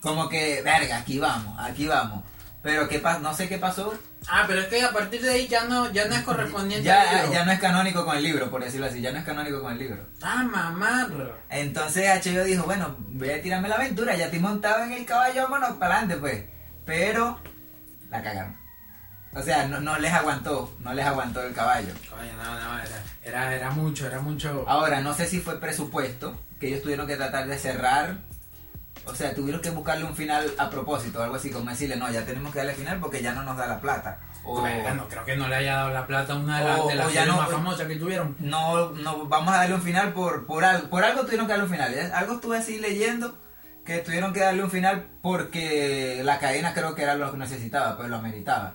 Como 0.00 0.28
que, 0.30 0.62
verga, 0.62 0.98
aquí 0.98 1.18
vamos, 1.18 1.54
aquí 1.60 1.86
vamos. 1.86 2.24
Pero 2.62 2.88
qué 2.88 2.98
pa- 2.98 3.18
no 3.18 3.32
sé 3.34 3.48
qué 3.48 3.56
pasó. 3.56 3.94
Ah, 4.28 4.44
pero 4.46 4.60
es 4.60 4.66
que 4.66 4.82
a 4.82 4.90
partir 4.92 5.22
de 5.22 5.30
ahí 5.30 5.48
ya 5.48 5.64
no, 5.64 5.90
ya 5.92 6.06
no 6.06 6.14
es 6.14 6.20
correspondiente 6.22 6.90
al 6.90 7.06
Ya, 7.06 7.14
libro. 7.22 7.32
ya 7.32 7.44
no 7.46 7.52
es 7.52 7.58
canónico 7.60 8.04
con 8.04 8.16
el 8.18 8.22
libro, 8.22 8.50
por 8.50 8.62
decirlo 8.62 8.86
así. 8.86 9.00
Ya 9.00 9.12
no 9.12 9.18
es 9.18 9.24
canónico 9.24 9.62
con 9.62 9.72
el 9.72 9.78
libro. 9.78 10.06
Ah, 10.22 10.42
mamá. 10.44 11.08
Entonces 11.48 12.06
HBO 12.06 12.44
dijo, 12.44 12.64
bueno, 12.64 12.96
voy 12.98 13.30
a 13.30 13.40
tirarme 13.40 13.68
la 13.68 13.76
aventura, 13.76 14.14
ya 14.14 14.26
estoy 14.26 14.40
montado 14.40 14.84
en 14.84 14.92
el 14.92 15.06
caballo, 15.06 15.42
vámonos 15.48 15.76
para 15.78 15.94
adelante 16.00 16.16
pues. 16.18 16.44
Pero 16.84 17.38
la 18.10 18.22
cagaron. 18.22 18.56
O 19.32 19.42
sea, 19.42 19.66
no, 19.68 19.80
no 19.80 19.96
les 19.98 20.12
aguantó, 20.12 20.76
no 20.80 20.92
les 20.92 21.06
aguantó 21.06 21.40
el 21.42 21.54
caballo. 21.54 21.94
Coño, 22.10 22.32
no, 22.36 22.60
no, 22.60 22.78
era, 22.78 23.02
era, 23.22 23.54
era 23.54 23.70
mucho, 23.70 24.06
era 24.06 24.20
mucho. 24.20 24.64
Ahora, 24.68 25.00
no 25.00 25.14
sé 25.14 25.26
si 25.28 25.40
fue 25.40 25.58
presupuesto, 25.60 26.38
que 26.58 26.66
ellos 26.68 26.82
tuvieron 26.82 27.06
que 27.06 27.16
tratar 27.16 27.46
de 27.46 27.56
cerrar. 27.56 28.16
O 29.06 29.14
sea, 29.14 29.34
tuvieron 29.34 29.60
que 29.60 29.70
buscarle 29.70 30.04
un 30.04 30.14
final 30.14 30.52
a 30.58 30.68
propósito, 30.70 31.22
algo 31.22 31.36
así 31.36 31.50
como 31.50 31.70
decirle, 31.70 31.96
no, 31.96 32.10
ya 32.10 32.24
tenemos 32.24 32.52
que 32.52 32.58
darle 32.58 32.74
final 32.74 33.00
porque 33.00 33.22
ya 33.22 33.32
no 33.32 33.42
nos 33.42 33.56
da 33.56 33.66
la 33.66 33.80
plata. 33.80 34.18
O 34.44 34.66
no 34.94 35.08
creo 35.08 35.24
que 35.24 35.36
no 35.36 35.48
le 35.48 35.56
haya 35.56 35.76
dado 35.76 35.90
la 35.90 36.06
plata 36.06 36.32
a 36.32 36.36
una 36.36 36.58
de, 36.60 36.64
las 36.64 36.80
O- 36.80 36.88
de 36.88 36.94
las 36.94 37.06
ya 37.12 37.20
series 37.22 37.28
no- 37.36 37.42
más 37.42 37.50
famosas 37.50 37.86
que 37.86 37.96
tuvieron. 37.96 38.36
no, 38.38 38.90
no 38.92 39.26
vamos 39.26 39.52
a 39.54 39.58
darle 39.58 39.74
un 39.74 39.82
final 39.82 40.12
por, 40.12 40.46
por 40.46 40.64
algo. 40.64 40.88
Por 40.88 41.04
algo 41.04 41.22
tuvieron 41.24 41.46
que 41.46 41.52
darle 41.52 41.64
un 41.64 41.70
final. 41.70 41.94
¿eh? 41.94 42.10
Algo 42.14 42.34
estuve 42.34 42.56
así 42.58 42.78
leyendo 42.78 43.36
que 43.84 43.98
tuvieron 43.98 44.32
que 44.32 44.40
darle 44.40 44.62
un 44.64 44.70
final 44.70 45.08
porque 45.22 46.20
la 46.24 46.38
cadena 46.38 46.72
creo 46.74 46.94
que 46.94 47.02
era 47.02 47.14
lo 47.16 47.30
que 47.32 47.38
necesitaba, 47.38 47.96
pues 47.96 48.08
lo 48.08 48.16
ameritaba. 48.16 48.74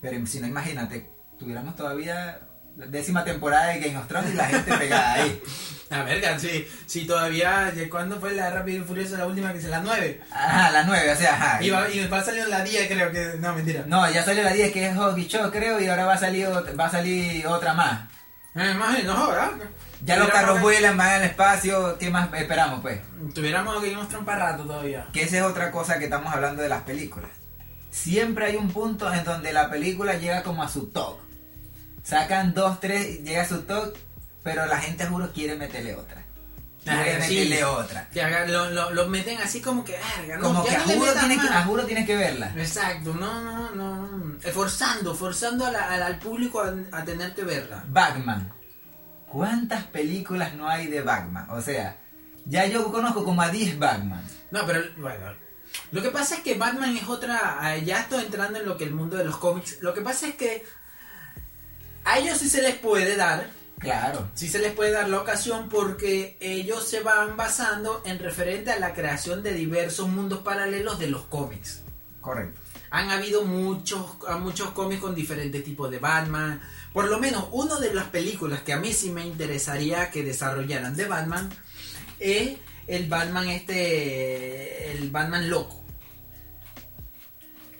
Pero 0.00 0.26
si 0.26 0.40
no, 0.40 0.46
imagínate, 0.46 1.10
tuviéramos 1.38 1.74
todavía 1.76 2.40
la 2.47 2.47
décima 2.86 3.24
temporada 3.24 3.68
de 3.68 3.80
Game 3.80 3.96
of 3.96 4.06
Thrones 4.06 4.32
y 4.32 4.36
la 4.36 4.46
gente 4.46 4.76
pegada 4.76 5.12
ahí. 5.14 5.42
La 5.90 6.02
verga, 6.02 6.38
sí, 6.38 6.68
sí, 6.84 7.06
todavía. 7.06 7.72
¿de 7.74 7.88
¿Cuándo 7.88 8.20
fue 8.20 8.34
la 8.34 8.50
Rápido 8.50 8.82
y 8.82 8.86
Furioso 8.86 9.16
la 9.16 9.26
última 9.26 9.54
que 9.54 9.60
se 9.62 9.68
la 9.68 9.80
9? 9.80 10.20
Ajá, 10.30 10.70
la 10.70 10.82
nueve, 10.82 11.10
o 11.10 11.16
sea, 11.16 11.32
ajá. 11.32 11.62
Y 11.62 11.70
va, 11.70 11.88
y 11.88 12.06
va 12.06 12.18
a 12.18 12.24
salir 12.24 12.46
la 12.46 12.62
10, 12.62 12.88
creo 12.88 13.10
que. 13.10 13.38
No, 13.38 13.54
mentira. 13.54 13.84
No, 13.86 14.10
ya 14.10 14.22
salió 14.22 14.42
la 14.42 14.52
10 14.52 14.70
que 14.70 14.86
es 14.86 14.94
Hoggy 14.94 15.26
Show, 15.26 15.50
creo, 15.50 15.80
y 15.80 15.88
ahora 15.88 16.04
va 16.04 16.12
a 16.12 16.18
salir, 16.18 16.46
va 16.46 16.84
a 16.84 16.90
salir 16.90 17.46
otra 17.46 17.72
más. 17.72 18.02
Me 18.52 18.72
imagino, 18.72 19.12
ahora. 19.14 19.52
Ya 20.04 20.16
los 20.16 20.28
carros 20.28 20.60
vuelan, 20.60 20.96
van 20.96 21.08
al 21.08 21.24
espacio, 21.24 21.96
¿qué 21.98 22.10
más 22.10 22.28
esperamos 22.34 22.80
pues? 22.80 23.00
Tuviéramos 23.34 23.82
que 23.82 23.88
irnos 23.88 24.06
para 24.26 24.50
rato 24.50 24.64
todavía. 24.64 25.06
Que 25.12 25.22
esa 25.22 25.38
es 25.38 25.42
otra 25.42 25.70
cosa 25.70 25.98
que 25.98 26.04
estamos 26.04 26.32
hablando 26.32 26.60
de 26.60 26.68
las 26.68 26.82
películas. 26.82 27.30
Siempre 27.90 28.46
hay 28.46 28.56
un 28.56 28.70
punto 28.70 29.12
en 29.12 29.24
donde 29.24 29.52
la 29.52 29.70
película 29.70 30.14
llega 30.14 30.42
como 30.42 30.62
a 30.62 30.68
su 30.68 30.88
top. 30.88 31.18
Sacan 32.02 32.54
dos, 32.54 32.80
tres, 32.80 33.22
llega 33.22 33.42
a 33.42 33.48
su 33.48 33.62
top, 33.62 33.94
pero 34.42 34.66
la 34.66 34.78
gente 34.78 35.06
juro 35.06 35.30
quiere 35.32 35.56
meterle 35.56 35.94
otra. 35.94 36.22
Quiere 36.84 37.22
sí. 37.22 37.34
meterle 37.34 37.64
otra. 37.64 38.08
Que 38.08 38.22
haga- 38.22 38.46
lo, 38.46 38.70
lo, 38.70 38.90
lo 38.92 39.08
meten 39.08 39.38
así 39.42 39.60
como 39.60 39.84
que, 39.84 39.98
no, 40.36 40.40
Como 40.40 40.64
que 40.64 40.70
a 40.74 40.78
no 40.78 40.84
juro, 40.84 41.12
tienes 41.12 41.38
que, 41.38 41.48
más. 41.48 41.56
a 41.56 41.62
juro 41.64 41.84
tienes 41.84 42.06
que 42.06 42.16
verla. 42.16 42.52
Exacto, 42.56 43.12
no, 43.14 43.40
no, 43.42 43.74
no. 43.74 44.36
Eh, 44.42 44.50
Forzando, 44.52 45.14
forzando 45.14 45.66
a 45.66 45.70
la- 45.70 45.86
al- 45.92 46.02
al 46.02 46.18
público 46.18 46.62
a, 46.62 46.72
a 46.96 47.04
tener 47.04 47.34
que 47.34 47.42
verla. 47.44 47.84
Batman. 47.88 48.50
¿Cuántas 49.26 49.84
películas 49.84 50.54
no 50.54 50.68
hay 50.68 50.86
de 50.86 51.02
Batman? 51.02 51.46
O 51.50 51.60
sea, 51.60 51.96
ya 52.46 52.64
yo 52.66 52.90
conozco 52.90 53.24
como 53.24 53.42
a 53.42 53.50
10 53.50 53.78
Batman. 53.78 54.22
No, 54.50 54.64
pero 54.64 54.80
bueno. 54.96 55.34
Lo 55.92 56.00
que 56.02 56.08
pasa 56.10 56.36
es 56.36 56.40
que 56.40 56.54
Batman 56.54 56.96
es 56.96 57.06
otra. 57.06 57.58
ah, 57.60 57.76
Ya 57.76 58.00
estoy 58.00 58.24
entrando 58.24 58.58
en 58.58 58.64
lo 58.66 58.78
que 58.78 58.84
el 58.84 58.94
mundo 58.94 59.18
de 59.18 59.24
los 59.24 59.36
cómics. 59.36 59.78
Lo 59.82 59.92
que 59.92 60.00
pasa 60.00 60.28
es 60.28 60.36
que 60.36 60.64
a 62.08 62.18
ellos 62.18 62.38
sí 62.38 62.48
se 62.48 62.62
les 62.62 62.74
puede 62.76 63.16
dar. 63.16 63.50
Claro. 63.78 64.30
Sí 64.34 64.48
se 64.48 64.58
les 64.58 64.72
puede 64.72 64.92
dar 64.92 65.10
la 65.10 65.20
ocasión 65.20 65.68
porque 65.68 66.38
ellos 66.40 66.88
se 66.88 67.00
van 67.00 67.36
basando 67.36 68.02
en 68.06 68.18
referente 68.18 68.70
a 68.70 68.78
la 68.78 68.94
creación 68.94 69.42
de 69.42 69.52
diversos 69.52 70.08
mundos 70.08 70.38
paralelos 70.38 70.98
de 70.98 71.08
los 71.08 71.24
cómics. 71.24 71.82
Correcto. 72.22 72.58
Han 72.90 73.10
habido 73.10 73.44
muchos, 73.44 74.16
muchos 74.40 74.70
cómics 74.70 75.02
con 75.02 75.14
diferentes 75.14 75.62
tipos 75.62 75.90
de 75.90 75.98
Batman. 75.98 76.62
Por 76.94 77.10
lo 77.10 77.18
menos 77.18 77.44
una 77.52 77.78
de 77.78 77.92
las 77.92 78.06
películas 78.06 78.62
que 78.62 78.72
a 78.72 78.78
mí 78.78 78.94
sí 78.94 79.10
me 79.10 79.26
interesaría 79.26 80.10
que 80.10 80.22
desarrollaran 80.24 80.96
de 80.96 81.04
Batman 81.04 81.50
es 82.18 82.56
el 82.86 83.06
Batman 83.06 83.48
este, 83.48 84.92
el 84.92 85.10
Batman 85.10 85.50
loco. 85.50 85.84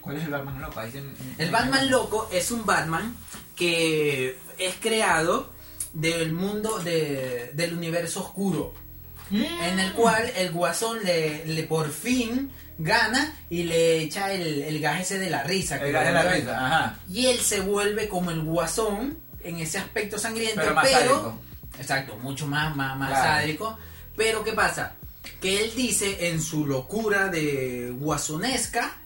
¿Cuál 0.09 0.17
es 0.19 0.25
el 0.25 0.31
Batman 0.31 0.61
loco? 0.63 0.81
Ahí 0.81 0.91
se- 0.91 1.43
El 1.43 1.51
Batman 1.51 1.91
loco 1.91 2.29
es 2.33 2.51
un 2.51 2.65
Batman 2.65 3.15
que 3.55 4.39
es 4.59 4.75
creado 4.81 5.51
del 5.93 6.33
mundo 6.33 6.79
de- 6.79 7.51
del 7.53 7.75
universo 7.75 8.21
oscuro. 8.23 8.73
En 9.31 9.79
el 9.79 9.93
cual 9.93 10.33
el 10.37 10.51
guasón 10.53 11.05
le, 11.05 11.45
le 11.45 11.63
por 11.65 11.91
fin 11.91 12.51
gana 12.79 13.35
y 13.51 13.65
le 13.65 13.99
echa 14.01 14.33
el, 14.33 14.63
el 14.63 14.81
ese 15.03 15.19
de 15.19 15.29
la 15.29 15.43
risa. 15.43 15.77
El 15.77 15.93
gas 15.93 16.07
de 16.07 16.13
la 16.13 16.23
risa, 16.23 16.67
ajá. 16.67 16.99
Y 17.11 17.27
él 17.27 17.39
se 17.41 17.61
vuelve 17.61 18.09
como 18.09 18.31
el 18.31 18.41
guasón 18.41 19.19
en 19.45 19.59
ese 19.59 19.77
aspecto 19.77 20.19
sangriento, 20.19 20.63
Pero 20.63 20.75
más 20.75 20.89
exacto, 21.79 22.17
mucho 22.23 22.47
más, 22.47 22.75
más, 22.75 22.97
más 22.97 23.11
Claro. 23.11 23.41
sádico. 23.43 23.79
Pero 24.17 24.43
¿qué 24.43 24.53
pasa? 24.55 24.95
Que 25.43 25.63
él 25.65 25.73
dice 25.77 26.29
en 26.31 26.41
su 26.41 26.65
locura 26.67 27.29
de 27.29 27.93
guasonesca, 27.99 28.97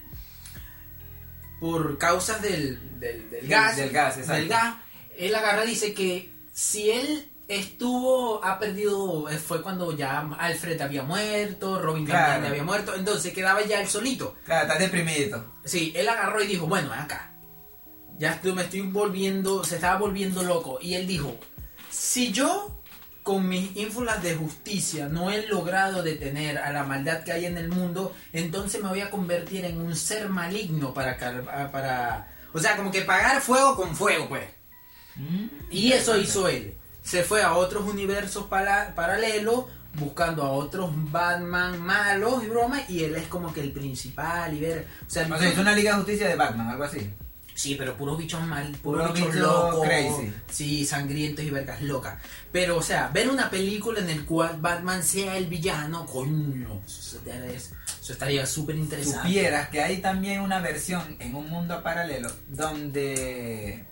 por 1.62 1.96
causas 1.96 2.42
del, 2.42 2.98
del, 2.98 3.30
del 3.30 3.46
gas, 3.46 3.76
del 3.76 3.90
gas, 3.90 4.18
exacto. 4.18 4.34
del 4.34 4.48
gas, 4.48 4.74
él 5.16 5.32
agarra 5.32 5.64
y 5.64 5.68
dice 5.68 5.94
que 5.94 6.28
si 6.52 6.90
él 6.90 7.30
estuvo, 7.46 8.44
ha 8.44 8.58
perdido, 8.58 9.28
eh, 9.30 9.38
fue 9.38 9.62
cuando 9.62 9.96
ya 9.96 10.28
Alfred 10.40 10.80
había 10.80 11.04
muerto, 11.04 11.80
Robin 11.80 12.04
Claro. 12.04 12.48
había 12.48 12.64
muerto, 12.64 12.96
entonces 12.96 13.32
quedaba 13.32 13.62
ya 13.64 13.80
él 13.80 13.86
solito. 13.86 14.34
Claro, 14.44 14.66
está 14.66 14.76
deprimido. 14.76 15.44
Sí, 15.64 15.92
él 15.94 16.08
agarró 16.08 16.42
y 16.42 16.48
dijo, 16.48 16.66
bueno, 16.66 16.92
acá. 16.92 17.32
Ya 18.18 18.32
estoy, 18.32 18.54
me 18.54 18.62
estoy 18.62 18.80
volviendo, 18.80 19.62
se 19.62 19.76
estaba 19.76 20.00
volviendo 20.00 20.42
loco. 20.42 20.80
Y 20.82 20.94
él 20.94 21.06
dijo, 21.06 21.36
si 21.90 22.32
yo 22.32 22.81
con 23.22 23.48
mis 23.48 23.76
ínfulas 23.76 24.22
de 24.22 24.34
justicia 24.34 25.06
no 25.08 25.30
he 25.30 25.46
logrado 25.46 26.02
detener 26.02 26.58
a 26.58 26.72
la 26.72 26.82
maldad 26.84 27.22
que 27.22 27.32
hay 27.32 27.46
en 27.46 27.56
el 27.56 27.68
mundo, 27.68 28.14
entonces 28.32 28.82
me 28.82 28.88
voy 28.88 29.00
a 29.00 29.10
convertir 29.10 29.64
en 29.64 29.80
un 29.80 29.94
ser 29.96 30.28
maligno 30.28 30.92
para... 30.92 31.16
para 31.70 32.28
o 32.52 32.58
sea, 32.58 32.76
como 32.76 32.90
que 32.90 33.02
pagar 33.02 33.40
fuego 33.40 33.76
con 33.76 33.96
fuego, 33.96 34.28
pues. 34.28 34.44
Y 35.70 35.92
eso 35.92 36.18
hizo 36.18 36.48
él. 36.48 36.74
Se 37.02 37.22
fue 37.22 37.42
a 37.42 37.54
otros 37.54 37.84
universos 37.84 38.44
pala- 38.44 38.92
paralelos, 38.94 39.64
buscando 39.94 40.42
a 40.42 40.50
otros 40.50 40.90
Batman 41.10 41.80
malos 41.80 42.42
y 42.44 42.48
bromas, 42.48 42.88
y 42.90 43.04
él 43.04 43.16
es 43.16 43.26
como 43.28 43.52
que 43.52 43.60
el 43.60 43.72
principal 43.72 44.52
y 44.54 44.60
ver... 44.60 44.86
O 45.06 45.10
sea, 45.10 45.26
O 45.32 45.38
sea, 45.38 45.48
es 45.48 45.58
una 45.58 45.74
Liga 45.74 45.92
de 45.92 45.96
Justicia 45.98 46.28
de 46.28 46.36
Batman, 46.36 46.68
algo 46.68 46.84
así. 46.84 47.10
Sí, 47.54 47.74
pero 47.76 47.96
puros 47.96 48.18
bichos 48.18 48.42
mal, 48.46 48.72
Puros 48.82 49.02
puros 49.02 49.14
bichos 49.14 49.34
bichos 49.34 49.48
locos, 49.48 49.86
crazy. 49.86 50.32
sí, 50.50 50.86
sangrientos 50.86 51.44
y 51.44 51.50
vergas 51.50 51.82
locas. 51.82 52.18
Pero, 52.50 52.78
o 52.78 52.82
sea, 52.82 53.08
ver 53.08 53.28
una 53.28 53.50
película 53.50 54.00
en 54.00 54.10
el 54.10 54.24
cual 54.24 54.56
Batman 54.60 55.02
sea 55.02 55.36
el 55.36 55.46
villano, 55.46 56.06
coño, 56.06 56.80
eso 56.86 57.18
estaría, 57.18 57.52
eso 57.52 57.74
estaría 58.12 58.46
súper 58.46 58.76
interesante. 58.76 59.28
Supieras 59.28 59.68
que 59.68 59.82
hay 59.82 59.98
también 59.98 60.40
una 60.40 60.60
versión 60.60 61.16
en 61.18 61.34
un 61.34 61.48
mundo 61.48 61.82
paralelo 61.82 62.30
donde 62.48 63.84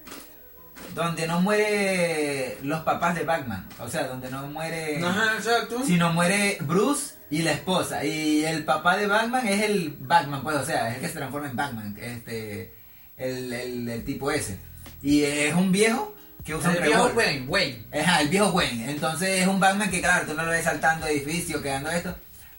donde 0.95 1.27
no 1.27 1.41
muere 1.41 2.59
los 2.63 2.81
papás 2.81 3.15
de 3.15 3.23
Batman, 3.25 3.69
o 3.79 3.89
sea, 3.89 4.09
donde 4.09 4.31
no 4.31 4.47
muere 4.49 5.05
Ajá, 5.05 5.35
exacto. 5.37 5.83
sino 5.87 6.13
muere 6.13 6.59
Bruce 6.63 7.15
y 7.31 7.43
la 7.43 7.53
esposa 7.53 8.05
y 8.05 8.45
el 8.45 8.65
papá 8.65 8.97
de 8.97 9.07
Batman 9.07 9.47
es 9.47 9.63
el 9.63 9.97
Batman, 10.01 10.43
pues, 10.43 10.57
o 10.57 10.65
sea, 10.65 10.89
es 10.89 10.97
el 10.97 11.01
que 11.03 11.09
se 11.09 11.15
transforma 11.15 11.49
en 11.51 11.57
Batman, 11.57 11.97
este 12.01 12.73
el, 13.21 13.53
el, 13.53 13.89
el 13.89 14.05
tipo 14.05 14.31
ese. 14.31 14.59
Y 15.03 15.23
es 15.23 15.55
un 15.55 15.71
viejo 15.71 16.15
que 16.45 16.55
usa 16.55 16.73
el 16.73 16.79
un 16.79 16.83
viejo. 16.85 17.07
Wayne, 17.15 17.47
Wayne. 17.47 17.85
Ajá, 17.93 18.21
el 18.23 18.29
viejo 18.29 18.51
Wayne. 18.51 18.91
Entonces 18.91 19.43
es 19.43 19.47
un 19.47 19.61
Batman 19.61 19.91
que, 19.91 20.01
claro, 20.01 20.27
tú 20.27 20.35
no 20.35 20.45
lo 20.45 20.51
ves 20.51 20.65
saltando 20.65 21.07
edificios, 21.07 21.63
quedando 21.63 21.91
esto, 21.91 22.15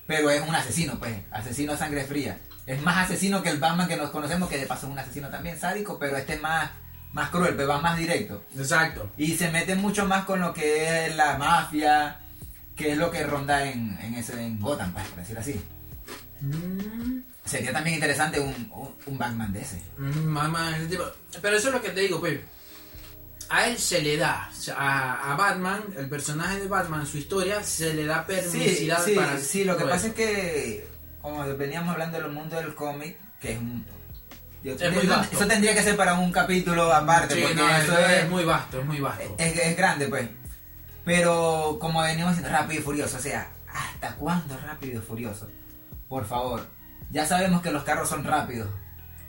pero 0.08 0.30
es 0.30 0.42
un 0.42 0.56
asesino, 0.56 0.98
pues, 1.00 1.16
asesino 1.32 1.74
a 1.74 1.78
sangre 1.78 2.04
fría. 2.04 2.38
Es 2.66 2.82
más 2.82 3.06
asesino 3.06 3.42
que 3.42 3.50
el 3.50 3.60
Batman 3.60 3.88
que 3.88 3.98
nos 3.98 4.12
conocemos, 4.12 4.48
que 4.48 4.58
de 4.58 4.68
paso 4.68 4.86
es 4.86 4.92
un 4.94 5.00
asesino 5.00 5.30
también 5.30 5.60
sádico, 5.60 5.98
pero 6.00 6.16
este 6.16 6.36
es 6.36 6.42
más, 6.42 6.70
más 7.12 7.30
cruel, 7.30 7.56
pues 7.56 7.68
va 7.68 7.82
más 7.82 7.98
directo. 7.98 8.44
Exacto. 8.56 9.12
Y 9.18 9.36
se 9.36 9.50
mete 9.50 9.76
mucho 9.76 10.06
más 10.06 10.26
con 10.26 10.40
lo 10.40 10.54
que 10.54 11.08
es 11.08 11.16
la 11.16 11.38
mafia, 11.38 12.20
que 12.76 12.92
es 12.92 12.98
lo 12.98 13.10
que 13.12 13.24
ronda 13.24 13.70
en, 13.70 13.98
en, 14.02 14.14
ese, 14.16 14.42
en 14.42 14.60
Gotham, 14.60 14.94
pues, 14.94 15.08
por 15.08 15.20
decir 15.20 15.38
así. 15.38 15.62
Mm, 16.42 17.20
Sería 17.46 17.74
también 17.74 17.96
interesante 17.96 18.40
un, 18.40 18.54
un, 18.74 18.96
un 19.06 19.18
Batman 19.18 19.52
de 19.52 19.62
ese. 19.62 19.82
mm, 19.98 20.26
mamá, 20.26 20.78
ese 20.78 20.88
tipo- 20.88 21.06
Pero 21.42 21.58
eso 21.58 21.68
es 21.70 21.74
lo 21.74 21.82
que 21.82 21.90
te 21.90 22.02
digo, 22.02 22.20
pues. 22.20 22.40
A 23.50 23.68
él 23.68 23.78
se 23.78 24.02
le 24.02 24.16
da, 24.16 24.50
a, 24.78 25.34
a 25.34 25.36
Batman, 25.36 25.84
el 25.98 26.08
personaje 26.08 26.60
de 26.62 26.68
Batman, 26.68 27.06
su 27.06 27.18
historia, 27.18 27.62
se 27.64 27.94
le 27.94 28.06
da 28.06 28.26
Sí, 28.26 28.34
permisidad 28.34 29.04
sí, 29.04 29.14
para... 29.16 29.38
sí, 29.40 29.64
lo 29.66 29.76
que 29.76 29.84
pasa 29.84 29.96
eso. 29.96 30.08
es 30.08 30.14
que, 30.14 30.88
como 31.22 31.44
veníamos 31.58 31.90
hablando 31.92 32.18
del 32.22 32.32
mundo 32.32 32.56
del 32.56 32.74
cómic, 32.76 33.18
que 33.42 33.54
es 33.54 33.60
un... 33.60 33.86
yo- 34.64 34.76
Es 34.76 34.94
muy 34.94 35.04
eso, 35.04 35.10
vasto. 35.10 35.36
eso 35.36 35.48
tendría 35.48 35.74
que 35.74 35.84
ser 35.84 35.98
para 35.98 36.14
un 36.14 36.32
capítulo 36.32 36.94
aparte, 36.94 37.36
Sí, 37.36 37.42
porque 37.42 37.56
no, 37.56 37.70
eso 37.76 37.98
es, 38.00 38.24
es, 38.24 38.30
muy 38.30 38.46
vasto, 38.46 38.80
es 38.80 38.86
muy 38.86 39.00
vasto. 39.02 39.36
es, 39.38 39.58
es 39.60 39.76
grande, 39.76 40.08
pues. 40.08 40.30
Pero, 41.04 41.78
como 41.82 42.02
venimos 42.04 42.32
diciendo, 42.38 42.58
Rápido 42.58 42.80
y 42.80 42.84
Furioso, 42.84 43.18
o 43.18 43.20
sea, 43.20 43.50
¿hasta 43.68 44.16
cuándo 44.16 44.58
Rápido 44.66 45.02
y 45.02 45.06
Furioso? 45.06 45.50
Por 46.08 46.26
favor, 46.26 46.66
ya 47.12 47.26
sabemos 47.26 47.62
que 47.62 47.72
los 47.72 47.84
carros 47.84 48.10
son 48.10 48.24
rápidos, 48.24 48.70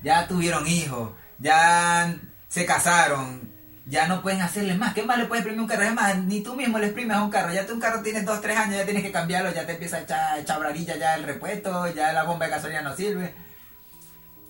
ya 0.03 0.27
tuvieron 0.29 0.67
hijos, 0.67 1.13
ya 1.39 2.17
se 2.49 2.65
casaron, 2.67 3.51
ya 3.87 4.07
no 4.07 4.23
pueden 4.23 4.41
hacerle 4.43 4.75
más. 4.75 4.95
¿Qué 4.95 5.03
más 5.03 5.19
le 5.19 5.27
puedes 5.27 5.43
exprimir 5.43 5.61
un 5.61 5.67
carro? 5.69 5.83
Es 5.83 5.95
más, 5.95 6.17
ni 6.19 6.41
tú 6.41 6.55
mismo 6.55 6.79
le 6.79 6.87
exprimes 6.87 7.17
a 7.17 7.23
un 7.25 7.31
carro. 7.31 7.53
Ya 7.53 7.67
tú 7.67 7.75
un 7.75 7.81
carro 7.81 8.03
tienes 8.03 8.25
2, 8.25 8.41
3 8.41 8.57
años, 8.57 8.77
ya 8.77 8.85
tienes 8.85 9.03
que 9.03 9.11
cambiarlo, 9.13 9.53
ya 9.53 9.67
te 9.67 9.73
empieza 9.73 9.97
a 9.97 10.01
echar 10.03 10.45
chabradilla 10.45 10.97
ya 10.97 11.17
el 11.17 11.25
repuesto, 11.25 11.93
ya 11.93 12.13
la 12.13 12.23
bomba 12.25 12.47
de 12.47 12.53
gasolina 12.53 12.83
no 12.83 12.95
sirve. 12.95 13.35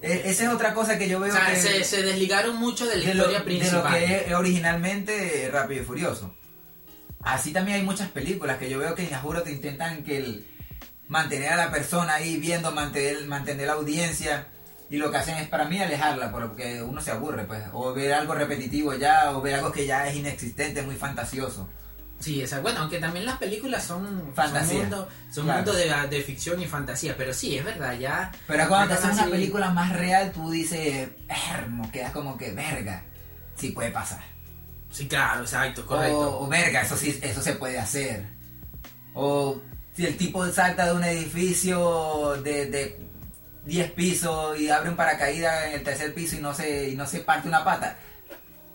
E- 0.03 0.23
esa 0.27 0.45
es 0.45 0.49
otra 0.51 0.75
cosa 0.75 0.99
que 0.99 1.09
yo 1.09 1.19
O 1.19 1.21
veo 1.21 1.33
sea, 1.33 1.47
que, 1.47 1.57
se, 1.57 1.85
se 1.85 2.03
desligaron 2.03 2.57
mucho 2.57 2.87
de 2.87 2.97
la 2.97 3.07
de, 3.07 3.15
lo, 3.15 3.23
historia 3.23 3.39
de 3.39 3.45
principal. 3.45 3.85
lo 3.85 3.91
que 3.99 4.17
es 4.27 4.33
originalmente 4.35 5.49
Rápido 5.53 5.83
y 5.83 5.85
Furioso. 5.87 6.35
Así 7.23 7.53
también 7.53 7.79
hay 7.79 7.85
muchas 7.85 8.09
películas 8.11 8.59
que 8.59 8.69
yo 8.69 8.79
veo 8.81 8.95
que, 8.97 9.07
juro, 9.15 9.43
te 9.43 9.53
intentan 9.53 10.03
que 10.03 10.19
el, 10.19 10.47
mantener 11.13 11.53
a 11.53 11.57
la 11.57 11.71
persona 11.71 12.15
ahí 12.15 12.39
viendo, 12.39 12.73
mantener, 12.73 13.27
mantener 13.27 13.67
la 13.67 13.75
audiencia. 13.75 14.47
Y 14.89 14.97
lo 14.97 15.11
que 15.11 15.19
hacen 15.19 15.37
es 15.37 15.49
para 15.49 15.67
mí 15.67 15.79
alejarla, 15.79 16.33
porque 16.33 16.83
uno 16.83 17.01
se 17.01 17.11
aburre, 17.11 17.45
pues. 17.45 17.63
O 17.73 17.93
ver 17.93 18.13
algo 18.15 18.35
repetitivo 18.35 18.95
ya, 18.95 19.31
o 19.31 19.41
ver 19.43 19.57
algo 19.57 19.71
que 19.71 19.87
ya 19.87 20.07
es 20.09 20.17
inexistente, 20.17 20.83
muy 20.83 20.97
fantasioso. 20.97 21.69
Sí, 22.19 22.41
esa, 22.41 22.61
bueno, 22.61 22.81
aunque 22.81 22.99
también 22.99 23.27
las 23.27 23.37
películas 23.39 23.85
son 23.85 24.33
Fantasía. 24.35 24.69
son 24.69 24.79
mundo, 24.79 25.09
son 25.31 25.45
Claro. 25.45 25.59
mundo 25.59 25.73
de, 25.73 26.09
de 26.09 26.23
ficción 26.23 26.61
y 26.63 26.67
fantasía, 26.67 27.15
pero 27.17 27.35
sí, 27.35 27.57
es 27.59 27.65
verdad, 27.65 27.99
ya... 27.99 28.31
Pero 28.47 28.69
cuando 28.69 28.89
te 28.89 28.95
hacen 28.95 29.11
una 29.13 29.27
película 29.27 29.71
más 29.71 29.93
real, 29.93 30.31
tú 30.33 30.51
dices, 30.51 31.09
hermo, 31.51 31.91
quedas 31.91 32.13
como 32.13 32.37
que, 32.39 32.53
verga, 32.53 33.03
sí 33.57 33.71
puede 33.71 33.91
pasar. 33.91 34.21
Sí, 34.91 35.09
claro, 35.09 35.43
exacto, 35.43 35.85
correcto. 35.85 36.39
O, 36.39 36.45
o, 36.45 36.49
verga, 36.49 36.83
eso 36.83 36.97
sí, 36.97 37.19
eso 37.23 37.43
se 37.43 37.55
puede 37.55 37.79
hacer. 37.79 38.25
O 39.15 39.61
si 39.97 40.07
el 40.07 40.17
tipo 40.17 40.47
salta 40.53 40.87
de 40.87 40.93
un 40.93 41.05
edificio 41.05 42.37
de, 42.43 42.67
de 42.67 42.99
10 43.67 43.91
pisos 43.93 44.59
y 44.59 44.71
abre 44.71 44.91
un 44.91 44.97
paracaídas 44.97 45.67
en 45.67 45.75
el 45.75 45.83
tercer 45.83 46.15
piso 46.15 46.37
y 46.37 46.41
no 46.41 46.55
se, 46.55 46.91
y 46.91 46.97
no 46.97 47.07
se 47.07 47.21
parte 47.21 47.49
una 47.49 47.65
pata. 47.65 47.97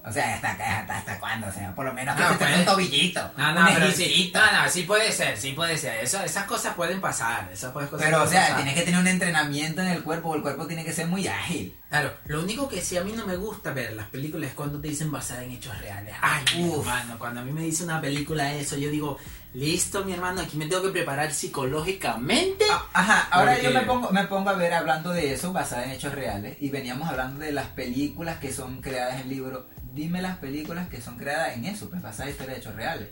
O 0.07 0.11
sea, 0.11 0.35
¿hasta, 0.35 0.51
hasta, 0.51 0.97
hasta 0.97 1.19
cuándo? 1.19 1.47
O 1.47 1.51
sea, 1.51 1.73
por 1.75 1.85
lo 1.85 1.93
menos 1.93 2.15
que 2.15 2.23
No, 2.23 2.37
pues. 2.37 2.57
un 2.59 2.65
tobillito. 2.65 3.31
No, 3.37 3.49
un 3.49 3.55
no, 3.55 3.67
pero 3.73 3.91
sí, 3.91 4.31
no, 4.33 4.39
no, 4.63 4.69
sí 4.69 4.83
puede 4.83 5.11
ser, 5.11 5.37
sí 5.37 5.51
puede 5.53 5.77
ser. 5.77 6.03
Eso, 6.03 6.23
esas 6.23 6.45
cosas 6.45 6.75
pueden 6.75 7.01
pasar, 7.01 7.49
esas 7.51 7.71
cosas 7.71 7.89
Pero, 7.97 8.23
o 8.23 8.27
sea, 8.27 8.41
pasar. 8.41 8.55
tienes 8.57 8.73
que 8.75 8.81
tener 8.83 8.99
un 8.99 9.07
entrenamiento 9.07 9.81
en 9.81 9.87
el 9.89 10.03
cuerpo, 10.03 10.35
el 10.35 10.41
cuerpo 10.41 10.65
tiene 10.67 10.85
que 10.85 10.93
ser 10.93 11.07
muy 11.07 11.27
ágil. 11.27 11.75
Claro, 11.89 12.11
lo 12.25 12.41
único 12.41 12.67
que 12.67 12.81
sí 12.81 12.97
a 12.97 13.03
mí 13.03 13.13
no 13.15 13.25
me 13.25 13.37
gusta 13.37 13.71
ver 13.71 13.93
las 13.93 14.07
películas 14.07 14.49
es 14.49 14.55
cuando 14.55 14.79
te 14.79 14.89
dicen 14.89 15.09
basada 15.11 15.43
en 15.43 15.51
hechos 15.51 15.77
reales. 15.79 16.13
Ay, 16.21 16.43
Uf. 16.59 16.85
hermano, 16.85 17.17
cuando 17.17 17.41
a 17.41 17.43
mí 17.43 17.51
me 17.51 17.61
dice 17.61 17.83
una 17.83 18.01
película 18.01 18.53
eso, 18.53 18.75
yo 18.77 18.89
digo, 18.89 19.17
listo, 19.53 20.03
mi 20.03 20.11
hermano, 20.13 20.41
aquí 20.41 20.57
me 20.57 20.65
tengo 20.65 20.83
que 20.83 20.89
preparar 20.89 21.31
psicológicamente. 21.33 22.65
Ah, 22.69 22.85
Ajá, 22.93 23.27
ahora 23.31 23.53
Porque- 23.53 23.67
yo 23.67 23.71
me 23.71 23.85
pongo, 23.85 24.09
me 24.11 24.23
pongo 24.25 24.49
a 24.49 24.53
ver 24.53 24.73
hablando 24.73 25.11
de 25.11 25.33
eso, 25.33 25.53
basada 25.53 25.85
en 25.85 25.91
hechos 25.91 26.13
reales, 26.13 26.57
y 26.59 26.69
veníamos 26.69 27.07
hablando 27.09 27.39
de 27.39 27.51
las 27.53 27.67
películas 27.67 28.37
que 28.39 28.51
son 28.51 28.81
creadas 28.81 29.21
en 29.21 29.29
libros. 29.29 29.65
Dime 29.97 30.21
las 30.21 30.37
películas 30.37 30.87
que 30.89 31.01
son 31.01 31.17
creadas 31.17 31.57
en 31.57 31.65
eso, 31.65 31.89
pues 31.89 32.01
basadas 32.01 32.27
en 32.27 32.31
historias 32.33 32.55
de 32.57 32.61
hechos 32.61 32.75
reales. 32.75 33.07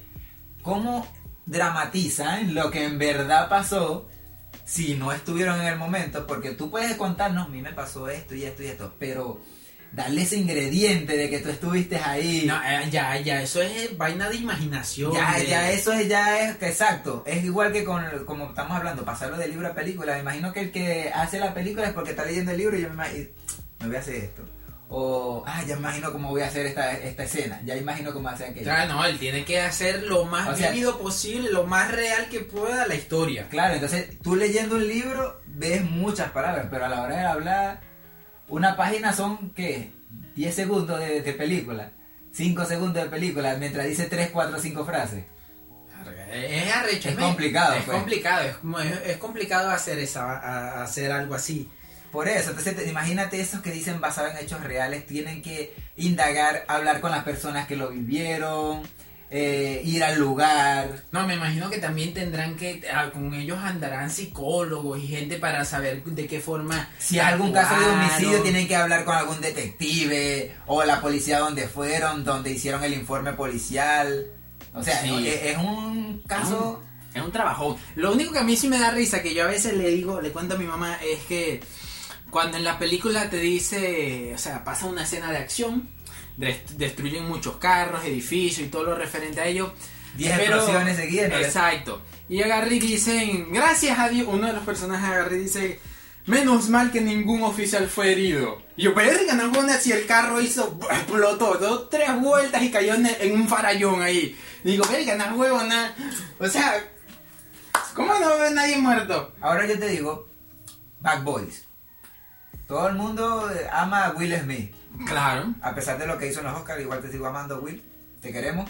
¿Cómo 0.62 1.06
dramatizan 1.48 2.54
lo 2.54 2.70
que 2.72 2.86
en 2.86 2.98
verdad 3.00 3.50
pasó 3.50 4.08
si 4.66 4.96
no 4.96 5.12
estuvieron 5.12 5.60
en 5.62 5.68
el 5.68 5.78
momento? 5.80 6.28
Porque 6.28 6.52
tú 6.52 6.70
puedes 6.70 6.96
contarnos, 6.96 7.48
a 7.48 7.50
mí 7.50 7.62
me 7.62 7.74
pasó 7.74 8.08
esto 8.10 8.36
y 8.36 8.44
esto 8.44 8.62
y 8.64 8.68
esto, 8.68 8.94
pero 9.00 9.42
darle 9.92 10.24
ese 10.24 10.38
ingrediente 10.38 11.18
de 11.18 11.30
que 11.30 11.40
tú 11.40 11.50
estuviste 11.50 11.98
ahí. 11.98 12.44
No, 12.46 12.56
eh, 12.64 12.88
ya, 12.92 13.18
ya, 13.20 13.42
eso 13.42 13.62
es 13.62 13.98
vaina 13.98 14.30
de 14.30 14.36
imaginación. 14.36 15.14
Ya, 15.14 15.38
de- 15.40 15.48
ya, 15.48 15.72
eso 15.72 15.92
es, 15.94 16.08
ya 16.08 16.40
es, 16.50 16.62
exacto. 16.62 17.24
Es 17.26 17.44
igual 17.44 17.72
que 17.72 17.84
con, 17.84 18.04
como 18.26 18.50
estamos 18.50 18.78
hablando, 18.78 19.04
pasarlo 19.06 19.38
de 19.38 19.48
libro 19.48 19.68
a 19.68 19.74
película. 19.74 20.14
Me 20.14 20.20
imagino 20.20 20.54
que 20.54 20.60
el 20.62 20.72
que 20.72 21.12
hace 21.14 21.40
la 21.40 21.54
película 21.54 21.88
es 21.88 21.94
porque 21.94 22.12
está 22.12 22.26
leyendo 22.26 22.52
el 22.52 22.58
libro 22.58 22.78
y 22.78 22.82
yo 22.82 22.90
me 22.90 22.94
imagino, 22.96 23.30
me 23.80 23.88
voy 23.88 23.96
a 23.96 24.00
hacer 24.00 24.16
esto. 24.16 24.44
O, 24.88 25.44
ah, 25.48 25.64
ya 25.68 25.76
imagino 25.78 26.12
cómo 26.12 26.30
voy 26.30 26.42
a 26.42 26.48
hacer 26.48 26.66
esta, 26.68 26.92
esta 26.94 27.24
escena. 27.24 27.60
Ya 27.66 27.76
imagino 27.76 28.14
cómo 28.14 28.30
hacer 28.30 28.50
aquello. 28.50 28.66
Claro, 28.66 28.94
no, 28.94 29.06
él 29.06 29.18
tiene 29.18 29.44
que 29.44 29.60
hacer 29.60 30.04
lo 30.04 30.26
más 30.26 30.48
O 30.50 30.56
sea- 30.56 30.70
vívido 30.72 31.00
posible, 31.00 31.52
lo 31.52 31.66
más 31.66 31.92
real 31.92 32.28
que 32.30 32.42
pueda 32.42 32.86
la 32.88 32.94
historia. 32.96 33.48
Claro, 33.50 33.74
entonces 33.74 34.20
tú 34.22 34.36
leyendo 34.36 34.76
un 34.76 34.88
libro 34.88 35.42
ves 35.48 35.84
muchas 35.84 36.30
palabras, 36.32 36.68
pero 36.70 36.86
a 36.86 36.90
la 36.90 37.02
hora 37.02 37.18
de 37.18 37.26
hablar, 37.26 37.82
una 38.48 38.76
página 38.76 39.12
son, 39.12 39.50
¿qué? 39.56 39.92
10 40.36 40.54
segundos 40.54 41.00
de, 41.00 41.22
de 41.22 41.34
película. 41.34 41.90
5 42.32 42.66
segundos 42.66 43.02
de 43.04 43.10
película, 43.10 43.56
mientras 43.56 43.88
dice 43.88 44.06
3, 44.06 44.30
4, 44.32 44.60
5 44.60 44.86
frases. 44.86 45.24
Es 46.32 46.72
arrecho. 46.76 47.10
Es 47.10 47.16
complicado, 47.16 47.74
Es 47.76 47.84
pues. 47.86 47.98
complicado, 47.98 48.44
es, 48.44 48.56
es- 49.08 49.18
complicado 49.18 49.72
hacer, 49.72 49.98
esa, 50.00 50.38
a 50.38 50.84
hacer 50.84 51.12
algo 51.12 51.34
así. 51.34 51.70
Por 52.16 52.28
eso, 52.30 52.52
entonces 52.52 52.76
te- 52.78 52.88
imagínate 52.90 53.40
esos 53.42 53.60
que 53.62 53.72
dicen 53.72 54.00
basado 54.00 54.30
en 54.30 54.38
hechos 54.38 54.62
reales, 54.64 55.06
tienen 55.06 55.42
que 55.42 55.74
indagar, 55.98 56.64
hablar 56.70 57.02
con 57.02 57.12
las 57.12 57.24
personas 57.26 57.68
que 57.68 57.76
lo 57.76 57.90
vivieron, 57.90 58.82
eh, 59.30 59.82
ir 59.84 60.02
al 60.04 60.18
lugar. 60.18 61.04
No, 61.12 61.28
me 61.28 61.34
imagino 61.36 61.70
que 61.70 61.78
también 61.80 62.14
tendrán 62.14 62.56
que, 62.56 62.82
ah, 62.94 63.10
con 63.12 63.34
ellos 63.34 63.58
andarán 63.60 64.10
psicólogos 64.10 64.98
y 65.00 65.08
gente 65.08 65.38
para 65.38 65.66
saber 65.66 66.04
de 66.04 66.26
qué 66.26 66.40
forma. 66.40 66.88
Si 67.00 67.20
hay 67.20 67.34
algún 67.34 67.52
caso 67.52 67.78
de 67.78 67.86
homicidio, 67.86 68.42
tienen 68.44 68.66
que 68.68 68.76
hablar 68.78 69.04
con 69.04 69.16
algún 69.16 69.42
detective 69.42 70.56
o 70.68 70.84
la 70.86 71.02
policía 71.02 71.40
donde 71.40 71.68
fueron, 71.68 72.24
donde 72.24 72.52
hicieron 72.52 72.84
el 72.84 72.94
informe 72.94 73.34
policial. 73.34 74.26
O 74.74 74.84
sea, 74.84 75.02
Sí. 75.02 75.10
no, 75.10 75.20
es, 75.20 75.42
es 75.44 75.58
un 75.58 76.22
caso... 76.28 76.82
Es 77.14 77.22
un 77.22 77.32
trabajón. 77.32 77.78
Lo 77.96 78.12
único 78.12 78.34
que 78.34 78.40
a 78.40 78.44
mí 78.44 78.58
sí 78.58 78.68
me 78.68 78.78
da 78.78 78.92
risa, 78.92 79.22
que 79.22 79.34
yo 79.34 79.44
a 79.44 79.48
veces 79.48 79.74
le 79.74 79.88
digo, 79.90 80.20
le 80.20 80.32
cuento 80.32 80.56
a 80.56 80.58
mi 80.58 80.66
mamá, 80.66 80.98
es 81.02 81.20
que 81.30 81.62
cuando 82.30 82.58
en 82.58 82.64
la 82.64 82.78
película 82.80 83.30
te 83.30 83.38
dice, 83.38 84.32
o 84.36 84.38
sea, 84.38 84.64
pasa 84.64 84.86
una 84.88 85.04
escena 85.04 85.32
de 85.32 85.38
acción, 85.38 85.88
dest- 86.38 86.68
destruyen 86.78 87.26
muchos 87.28 87.58
carros, 87.58 88.04
edificios 88.06 88.68
y 88.68 88.70
todo 88.72 88.84
lo 88.84 88.96
referente 88.96 89.42
a 89.42 89.48
ello. 89.48 89.74
10 90.18 90.38
pero- 90.38 90.56
explosiones 90.56 90.98
seguidas. 90.98 91.32
Exacto. 91.46 92.02
Y 92.30 92.42
agarra 92.42 92.68
y 92.74 92.80
dicen, 92.80 93.52
gracias 93.52 94.00
a 94.00 94.10
Dios, 94.10 94.28
uno 94.30 94.48
de 94.48 94.54
los 94.54 94.64
personajes 94.64 95.08
agarra 95.10 95.36
y 95.36 95.40
dice, 95.40 95.80
menos 96.26 96.70
mal 96.70 96.92
que 96.92 97.02
ningún 97.02 97.44
oficial 97.44 97.88
fue 97.88 98.12
herido. 98.14 98.62
Y 98.78 98.84
yo, 98.84 98.94
verga, 98.96 99.34
no 99.36 99.54
jodas, 99.54 99.84
si 99.84 99.92
el 99.92 100.06
carro 100.06 100.42
hizo, 100.42 100.80
explotó, 100.92 101.56
dio 101.58 101.82
tres 101.88 102.10
vueltas 102.20 102.64
y 102.64 102.72
cayó 102.72 102.96
en, 102.96 103.06
en 103.06 103.34
un 103.34 103.48
farallón 103.48 104.02
ahí. 104.02 104.36
Digo, 104.64 104.86
verga, 104.92 105.16
no 105.16 105.36
huevo, 105.38 105.62
nada. 105.64 105.96
O 106.40 106.48
sea, 106.48 106.74
¿cómo 107.94 108.18
no 108.20 108.38
ve 108.40 108.52
nadie 108.52 108.78
muerto? 108.78 109.34
Ahora 109.42 109.66
yo 109.68 109.78
te 109.80 109.88
digo, 109.90 110.28
Bad 111.02 111.24
Boys. 111.24 111.66
Todo 112.68 112.88
el 112.88 112.96
mundo 112.96 113.50
eh, 113.52 113.68
ama 113.72 114.06
a 114.06 114.12
Will 114.12 114.36
Smith. 114.40 114.74
Claro, 115.06 115.54
A 115.62 115.76
pesar 115.76 115.98
de 115.98 116.08
lo 116.08 116.18
que 116.18 116.28
hizo 116.28 116.40
en 116.40 116.46
los 116.48 116.56
Oscars, 116.58 116.82
igual 116.82 117.02
te 117.02 117.12
sigo 117.12 117.28
amando, 117.28 117.60
Will. 117.60 117.84
Te 118.22 118.32
queremos. 118.32 118.70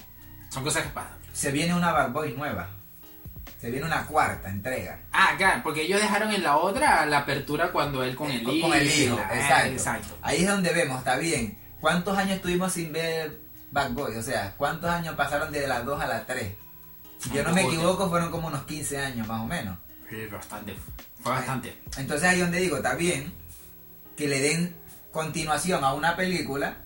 son 0.50 0.64
cosas 0.64 0.84
que 0.84 0.90
pasan. 0.90 1.18
Se 1.34 1.52
viene 1.52 1.74
una 1.76 1.92
Bad 1.92 2.12
Boys 2.12 2.36
nueva. 2.36 2.68
Se 3.62 3.70
viene 3.72 3.86
una 3.86 4.06
cuarta 4.06 4.50
entrega. 4.50 5.00
Ah, 5.12 5.34
claro, 5.38 5.62
porque 5.64 5.84
ellos 5.84 6.02
dejaron 6.02 6.32
en 6.34 6.44
la 6.44 6.58
otra 6.58 7.06
la 7.06 7.20
apertura 7.20 7.72
cuando 7.72 8.04
él 8.04 8.16
con 8.16 8.30
el 8.32 8.44
Con- 8.44 8.54
hijo. 8.56 8.68
con 8.68 8.78
el 8.78 8.88
hijo, 8.88 9.20
exacto. 9.34 9.72
exacto. 9.72 10.18
Ahí 10.22 10.44
es 10.44 10.48
donde 10.50 10.72
vemos, 10.74 11.00
está 11.00 11.16
bien. 11.18 11.58
¿Cuántos 11.80 12.18
años 12.18 12.42
tuvimos 12.42 12.74
sin 12.74 12.92
ver 12.92 13.38
Bad 13.72 13.92
Boys? 13.92 14.18
O 14.18 14.22
sea, 14.24 14.54
¿cuántos 14.58 14.90
años 14.90 15.16
pasaron 15.16 15.52
de 15.52 15.68
las 15.68 15.86
2 15.86 16.02
a 16.02 16.08
las 16.08 16.26
3? 16.28 16.54
Si 17.20 17.30
yo 17.32 17.44
no 17.44 17.54
me 17.54 17.64
equivoco, 17.64 18.10
fueron 18.10 18.30
como 18.32 18.48
unos 18.48 18.64
15 18.66 18.98
años 19.00 19.28
más 19.28 19.42
o 19.42 19.46
menos. 19.46 19.78
Sí, 20.10 20.26
bastante. 20.28 20.76
Fue 21.22 21.32
bastante. 21.32 21.82
Entonces 21.98 22.28
ahí 22.30 22.40
donde 22.40 22.60
digo, 22.60 22.78
está 22.78 22.94
bien 22.96 23.34
que 24.16 24.28
le 24.28 24.40
den 24.40 24.76
continuación 25.12 25.84
a 25.84 25.94
una 25.94 26.16
película 26.16 26.78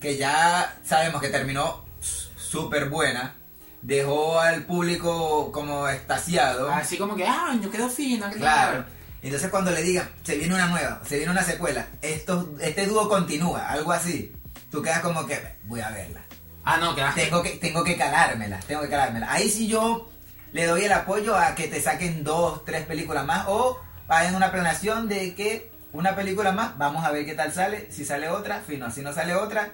que 0.00 0.16
ya 0.16 0.76
sabemos 0.84 1.20
que 1.20 1.28
terminó 1.28 1.84
súper 2.00 2.88
buena, 2.88 3.34
dejó 3.82 4.40
al 4.40 4.64
público 4.64 5.52
como 5.52 5.88
extasiado. 5.88 6.70
Así 6.70 6.96
como 6.96 7.14
que, 7.14 7.26
ah, 7.26 7.56
yo 7.60 7.70
quedó 7.70 7.88
fino, 7.88 8.30
Claro. 8.30 8.84
Entonces 9.22 9.50
cuando 9.50 9.70
le 9.70 9.82
digan, 9.82 10.08
se 10.22 10.36
viene 10.36 10.54
una 10.54 10.68
nueva, 10.68 11.02
se 11.06 11.18
viene 11.18 11.30
una 11.30 11.42
secuela, 11.42 11.86
esto, 12.00 12.54
este 12.58 12.86
dúo 12.86 13.06
continúa, 13.06 13.68
algo 13.68 13.92
así, 13.92 14.34
tú 14.70 14.80
quedas 14.80 15.00
como 15.00 15.26
que, 15.26 15.38
voy 15.64 15.80
a 15.80 15.90
verla. 15.90 16.22
Ah, 16.64 16.78
no. 16.78 16.94
Tengo 17.14 17.42
que, 17.42 17.50
tengo 17.50 17.84
que 17.84 17.96
calármela, 17.96 18.60
tengo 18.60 18.82
que 18.82 18.88
calármela. 18.88 19.30
Ahí 19.30 19.50
sí 19.50 19.66
yo 19.66 20.10
le 20.52 20.66
doy 20.66 20.84
el 20.84 20.92
apoyo 20.92 21.36
a 21.36 21.54
que 21.54 21.68
te 21.68 21.80
saquen 21.80 22.24
dos, 22.24 22.64
tres 22.64 22.86
películas 22.86 23.26
más 23.26 23.44
o 23.48 23.80
hagan 24.08 24.34
una 24.34 24.50
planeación 24.50 25.08
de 25.08 25.34
que 25.34 25.69
una 25.92 26.14
película 26.14 26.52
más, 26.52 26.76
vamos 26.78 27.04
a 27.04 27.10
ver 27.10 27.24
qué 27.26 27.34
tal 27.34 27.52
sale, 27.52 27.90
si 27.90 28.04
sale 28.04 28.28
otra, 28.28 28.60
fino, 28.60 28.90
si 28.90 29.02
no 29.02 29.12
sale 29.12 29.34
otra, 29.34 29.72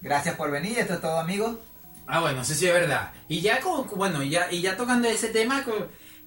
gracias 0.00 0.34
por 0.36 0.50
venir, 0.50 0.78
esto 0.78 0.94
es 0.94 1.00
todo 1.00 1.18
amigos. 1.18 1.56
Ah, 2.06 2.20
bueno, 2.20 2.44
sí, 2.44 2.54
sí, 2.54 2.66
es 2.66 2.72
verdad. 2.72 3.10
Y 3.28 3.40
ya 3.40 3.60
como, 3.60 3.84
bueno, 3.84 4.22
ya, 4.22 4.50
y 4.52 4.60
ya 4.62 4.76
tocando 4.76 5.08
ese 5.08 5.28
tema, 5.28 5.64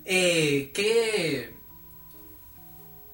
eh, 0.06 0.72
que 0.74 1.56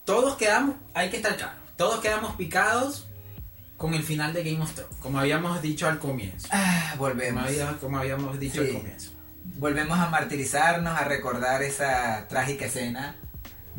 todos 0.06 0.36
quedamos, 0.38 0.76
hay 0.94 1.10
que 1.10 1.18
estar 1.18 1.36
claros, 1.36 1.56
todos 1.78 2.00
quedamos 2.00 2.36
picados 2.36 3.08
con 3.78 3.94
el 3.94 4.04
final 4.04 4.34
de 4.34 4.44
Game 4.44 4.64
of 4.64 4.74
Thrones, 4.74 4.96
como 5.02 5.20
habíamos 5.20 5.62
dicho 5.62 5.88
al 5.88 6.00
comienzo. 6.00 6.48
Ah, 6.52 6.92
Como, 6.92 7.10
volvemos. 7.10 7.44
había- 7.46 7.78
como 7.80 7.98
habíamos 7.98 8.40
dicho 8.40 8.64
Sí. 8.64 8.70
al 8.70 8.78
comienzo. 8.78 9.12
Volvemos 9.58 10.00
a 10.00 10.10
martirizarnos, 10.10 10.98
a 11.00 11.04
recordar 11.04 11.62
esa 11.62 12.26
trágica 12.28 12.66
escena. 12.66 13.16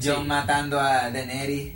John 0.00 0.22
Sí. 0.22 0.28
matando 0.28 0.78
a 0.78 1.10
Daenerys. 1.10 1.74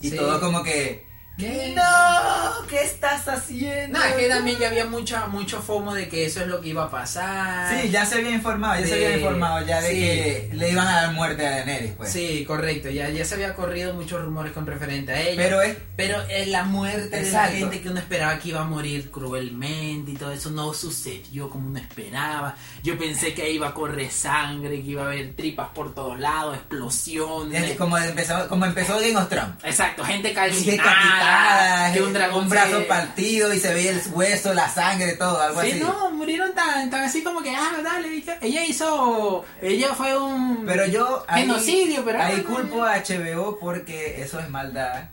Y 0.00 0.10
Sí. 0.10 0.16
todo 0.16 0.40
como 0.40 0.62
que... 0.62 1.07
¿Qué? 1.38 1.72
¡No! 1.76 2.66
¿Qué 2.66 2.82
estás 2.82 3.28
haciendo? 3.28 3.96
No, 3.96 4.04
es 4.04 4.14
que 4.14 4.28
también 4.28 4.58
ya 4.58 4.68
había 4.68 4.86
mucho, 4.86 5.16
mucho 5.28 5.62
fomo 5.62 5.94
de 5.94 6.08
que 6.08 6.26
eso 6.26 6.40
es 6.40 6.48
lo 6.48 6.60
que 6.60 6.70
iba 6.70 6.84
a 6.84 6.90
pasar. 6.90 7.80
Sí, 7.80 7.90
ya 7.90 8.04
se 8.04 8.16
había 8.16 8.32
informado, 8.32 8.80
ya 8.80 8.86
se 8.88 8.94
había 8.94 9.16
informado 9.18 9.64
ya 9.64 9.80
de 9.80 9.88
sí. 9.88 9.94
que 9.94 10.50
le 10.54 10.72
iban 10.72 10.88
a 10.88 11.02
dar 11.02 11.12
muerte 11.12 11.46
a 11.46 11.50
Daenerys, 11.50 11.92
pues. 11.92 12.10
Sí, 12.10 12.44
correcto, 12.44 12.90
ya, 12.90 13.08
ya 13.08 13.24
se 13.24 13.36
había 13.36 13.54
corrido 13.54 13.94
muchos 13.94 14.20
rumores 14.20 14.52
con 14.52 14.66
referente 14.66 15.12
a 15.12 15.20
ella. 15.20 15.36
Pero 15.36 15.62
es 15.62 15.76
Pero 15.94 16.20
eh, 16.28 16.46
la 16.46 16.64
muerte 16.64 17.22
de 17.22 17.30
la 17.30 17.46
gente 17.46 17.80
que 17.80 17.88
uno 17.88 18.00
esperaba 18.00 18.36
que 18.40 18.48
iba 18.48 18.62
a 18.62 18.64
morir 18.64 19.10
cruelmente 19.12 20.10
y 20.10 20.14
todo 20.14 20.32
eso 20.32 20.50
no 20.50 20.74
sucedió 20.74 21.48
como 21.48 21.68
uno 21.68 21.78
esperaba. 21.78 22.56
Yo 22.82 22.98
pensé 22.98 23.32
que 23.32 23.48
iba 23.48 23.68
a 23.68 23.74
correr 23.74 24.10
sangre, 24.10 24.82
que 24.82 24.88
iba 24.88 25.04
a 25.04 25.06
haber 25.06 25.34
tripas 25.34 25.68
por 25.68 25.94
todos 25.94 26.18
lados, 26.18 26.56
explosiones. 26.56 27.62
es 27.62 27.76
como 27.76 27.96
empezó, 27.96 28.48
como 28.48 28.64
empezó 28.64 28.98
Game 28.98 29.16
of 29.16 29.28
Thrones. 29.28 29.54
Exacto, 29.62 30.02
gente 30.04 30.28
Decapitada, 30.28 31.27
calcinada, 31.28 31.92
que 31.92 32.02
un 32.02 32.12
dragón 32.12 32.42
un 32.44 32.48
brazo 32.48 32.78
se- 32.78 32.84
partido 32.84 33.52
y 33.52 33.60
se 33.60 33.74
veía 33.74 33.90
el 33.92 34.02
hueso, 34.12 34.54
la 34.54 34.68
sangre, 34.68 35.12
todo, 35.16 35.40
algo 35.40 35.62
Sí, 35.62 35.70
así. 35.72 35.80
no, 35.80 36.10
murieron 36.10 36.54
tan, 36.54 36.90
tan 36.90 37.04
así 37.04 37.22
como 37.22 37.42
que, 37.42 37.54
ah, 37.54 37.72
dale, 37.82 38.22
ella- 38.40 38.64
hizo, 38.64 39.44
ella 39.62 39.94
fue 39.94 40.16
un 40.18 40.64
Pero 40.66 40.86
yo 40.86 41.24
ahí, 41.28 41.42
genocidio, 41.42 42.04
pero 42.04 42.22
ahí 42.22 42.34
ah, 42.38 42.42
no, 42.48 42.54
culpo 42.54 42.82
a 42.84 42.96
HBO 42.96 43.58
porque 43.58 44.22
eso 44.22 44.38
es 44.40 44.48
maldad. 44.48 45.08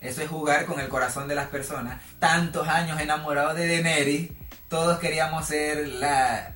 Eso 0.00 0.22
es 0.22 0.28
jugar 0.30 0.64
con 0.64 0.80
el 0.80 0.88
corazón 0.88 1.28
de 1.28 1.34
las 1.34 1.48
personas. 1.48 2.00
Tantos 2.18 2.66
años 2.68 2.98
enamorados 3.00 3.54
de 3.56 3.66
Daenerys, 3.68 4.30
todos 4.68 4.98
queríamos 4.98 5.46
ser 5.46 5.86
la 5.88 6.54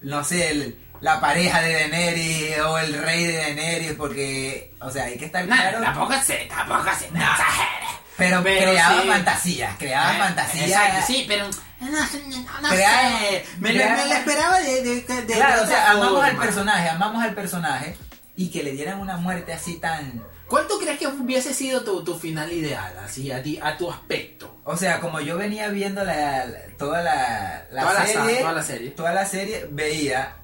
no 0.00 0.22
sé, 0.24 0.50
el- 0.50 0.78
la 1.00 1.20
pareja 1.20 1.60
de 1.60 1.72
Daenerys 1.74 2.58
o 2.60 2.78
el 2.78 2.94
rey 3.02 3.24
de 3.26 3.36
Daenerys 3.36 3.92
porque, 3.92 4.74
o 4.80 4.90
sea, 4.90 5.04
hay 5.04 5.16
que 5.18 5.26
estar 5.26 5.44
No, 5.46 5.54
claro. 5.54 5.80
tampoco 5.80 6.14
sé, 6.24 6.46
tampoco 6.48 6.88
sé, 6.98 7.08
no 7.12 7.20
exageres. 7.20 7.88
Pero, 8.18 8.42
Pero 8.42 8.72
creaba 8.72 9.02
sí. 9.02 9.08
fantasías, 9.08 9.76
creaba 9.78 10.14
Eh, 10.14 10.18
fantasías. 10.18 10.68
Exacto, 10.68 11.06
sí, 11.06 11.24
pero 11.28 11.46
No, 11.80 11.88
no, 11.90 12.06
sé. 12.06 13.44
Me, 13.60 13.72
lo 13.72 13.80
esperaba 13.84 14.58
de, 14.58 14.82
de, 14.82 15.02
de- 15.02 15.22
de 15.22 15.34
Claro, 15.34 15.62
o 15.62 15.66
sea, 15.66 15.90
amamos 15.92 16.24
al 16.24 16.36
personaje, 16.36 16.88
amamos 16.88 17.22
al 17.22 17.34
personaje 17.34 17.96
y 18.36 18.50
que 18.50 18.62
le 18.64 18.72
dieran 18.72 18.98
una 19.00 19.16
muerte 19.16 19.52
así 19.52 19.76
tan... 19.76 20.24
¿Cuál 20.48 20.66
tú 20.66 20.78
crees 20.78 20.98
que 20.98 21.06
hubiese 21.06 21.52
sido 21.54 21.84
tu, 21.84 22.02
tu 22.02 22.18
final 22.18 22.50
ideal, 22.50 22.92
así, 23.04 23.30
a 23.30 23.42
ti, 23.42 23.60
a 23.62 23.76
tu 23.76 23.90
aspecto? 23.90 24.60
O 24.64 24.76
sea, 24.76 24.98
como 24.98 25.20
yo 25.20 25.36
venía 25.36 25.68
viendo 25.68 26.02
la, 26.04 26.46
la- 26.46 26.58
toda 26.78 27.02
la, 27.02 27.66
la 27.70 27.82
Toda 27.82 28.06
serie, 28.06 28.36
toda 28.40 28.52
la 28.52 28.62
serie. 28.62 28.90
toda 28.90 29.12
la 29.12 29.26
serie, 29.26 29.68
veía 29.70 30.34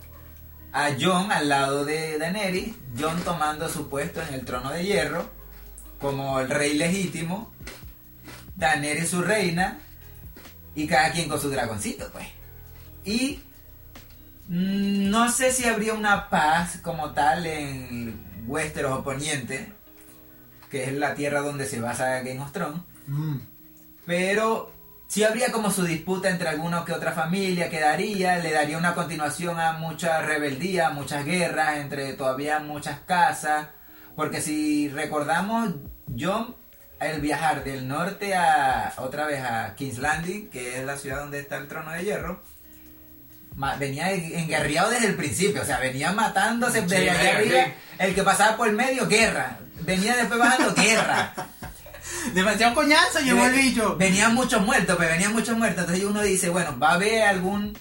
a 0.73 0.91
John 1.01 1.33
al 1.33 1.49
lado 1.49 1.85
de 1.85 2.19
Daenerys, 2.19 2.75
John 2.99 3.21
tomando 3.23 3.69
su 3.69 3.89
puesto 3.89 4.21
en 4.23 4.35
el 4.35 4.45
trono 4.45 4.71
de 4.71 4.85
hierro, 4.85 5.31
como 6.05 6.39
el 6.39 6.51
rey 6.51 6.75
legítimo, 6.75 7.51
Daenerys 8.57 9.09
su 9.09 9.23
reina, 9.23 9.79
y 10.75 10.87
cada 10.87 11.11
quien 11.13 11.31
con 11.31 11.41
su 11.41 11.49
dragoncito, 11.49 12.11
pues. 12.13 12.27
Y 13.07 13.41
mm, 14.49 15.09
no 15.09 15.33
sé 15.33 15.51
si 15.51 15.65
habría 15.65 15.95
una 15.95 16.29
paz 16.29 16.79
como 16.83 17.13
tal 17.13 17.47
en 17.47 18.45
Westeros 18.47 18.99
o 18.99 19.03
Poniente, 19.03 19.73
que 20.71 20.85
es 20.85 20.93
la 20.93 21.15
tierra 21.15 21.41
donde 21.41 21.67
se 21.67 21.81
basa 21.81 22.21
Game 22.21 22.41
of 22.41 22.53
Thrones. 22.53 22.83
Pero 24.05 24.75
sí 25.09 25.25
habría 25.25 25.53
como 25.53 25.71
su 25.71 25.85
disputa 25.85 26.29
entre 26.29 26.51
alguna 26.51 26.85
que 26.85 26.93
otra 26.93 27.13
familia, 27.13 27.71
quedaría, 27.71 28.41
le 28.41 28.53
daría 28.53 28.77
una 28.77 28.95
continuación 28.95 29.59
a 29.59 29.73
mucha 29.73 30.21
rebeldía, 30.21 30.91
muchas 30.91 31.25
guerras, 31.25 31.79
entre 31.79 32.13
todavía 32.13 32.59
muchas 32.59 33.01
casas. 33.07 33.69
Porque 34.15 34.43
si 34.43 34.89
recordamos, 34.91 35.75
John, 36.19 36.55
el 37.01 37.21
viajar 37.21 37.65
del 37.65 37.89
norte 37.89 38.35
a 38.35 38.95
otra 38.99 39.27
vez 39.27 39.41
a 39.41 39.75
King's 39.77 39.99
Landing, 39.99 40.51
que 40.51 40.79
es 40.79 40.85
la 40.85 40.97
ciudad 40.97 41.21
donde 41.21 41.41
está 41.41 41.59
el 41.59 41.69
trono 41.69 41.91
de 41.93 42.05
hierro, 42.05 42.43
venía 43.79 44.13
enguerriado 44.13 44.91
desde 44.91 45.09
el 45.09 45.17
principio, 45.17 45.63
o 45.63 45.65
sea, 45.65 45.79
venía 45.79 46.13
matándose 46.13 46.81
Sí, 46.81 46.87
desde 46.87 47.11
allá 47.11 47.37
arriba. 47.37 47.67
El 47.99 48.15
que 48.15 48.23
pasaba 48.23 48.57
por 48.57 48.69
el 48.69 48.75
medio, 48.75 49.07
guerra. 49.07 49.59
Venía 49.81 50.17
después 50.17 50.39
bajando, 50.41 50.75
guerra. 50.75 51.33
Demasiado 52.35 52.75
coñazo 52.75 53.21
llevó 53.21 53.45
el 53.47 53.53
bicho. 53.53 53.97
Venían 53.97 54.35
muchos 54.35 54.63
muertos, 54.63 54.97
pero 54.99 55.11
venían 55.11 55.33
muchos 55.33 55.57
muertos. 55.57 55.85
Entonces 55.85 56.05
uno 56.05 56.23
dice, 56.23 56.49
bueno, 56.49 56.79
va 56.79 56.91
a 56.91 56.95
haber 56.95 57.23
algún 57.23 57.77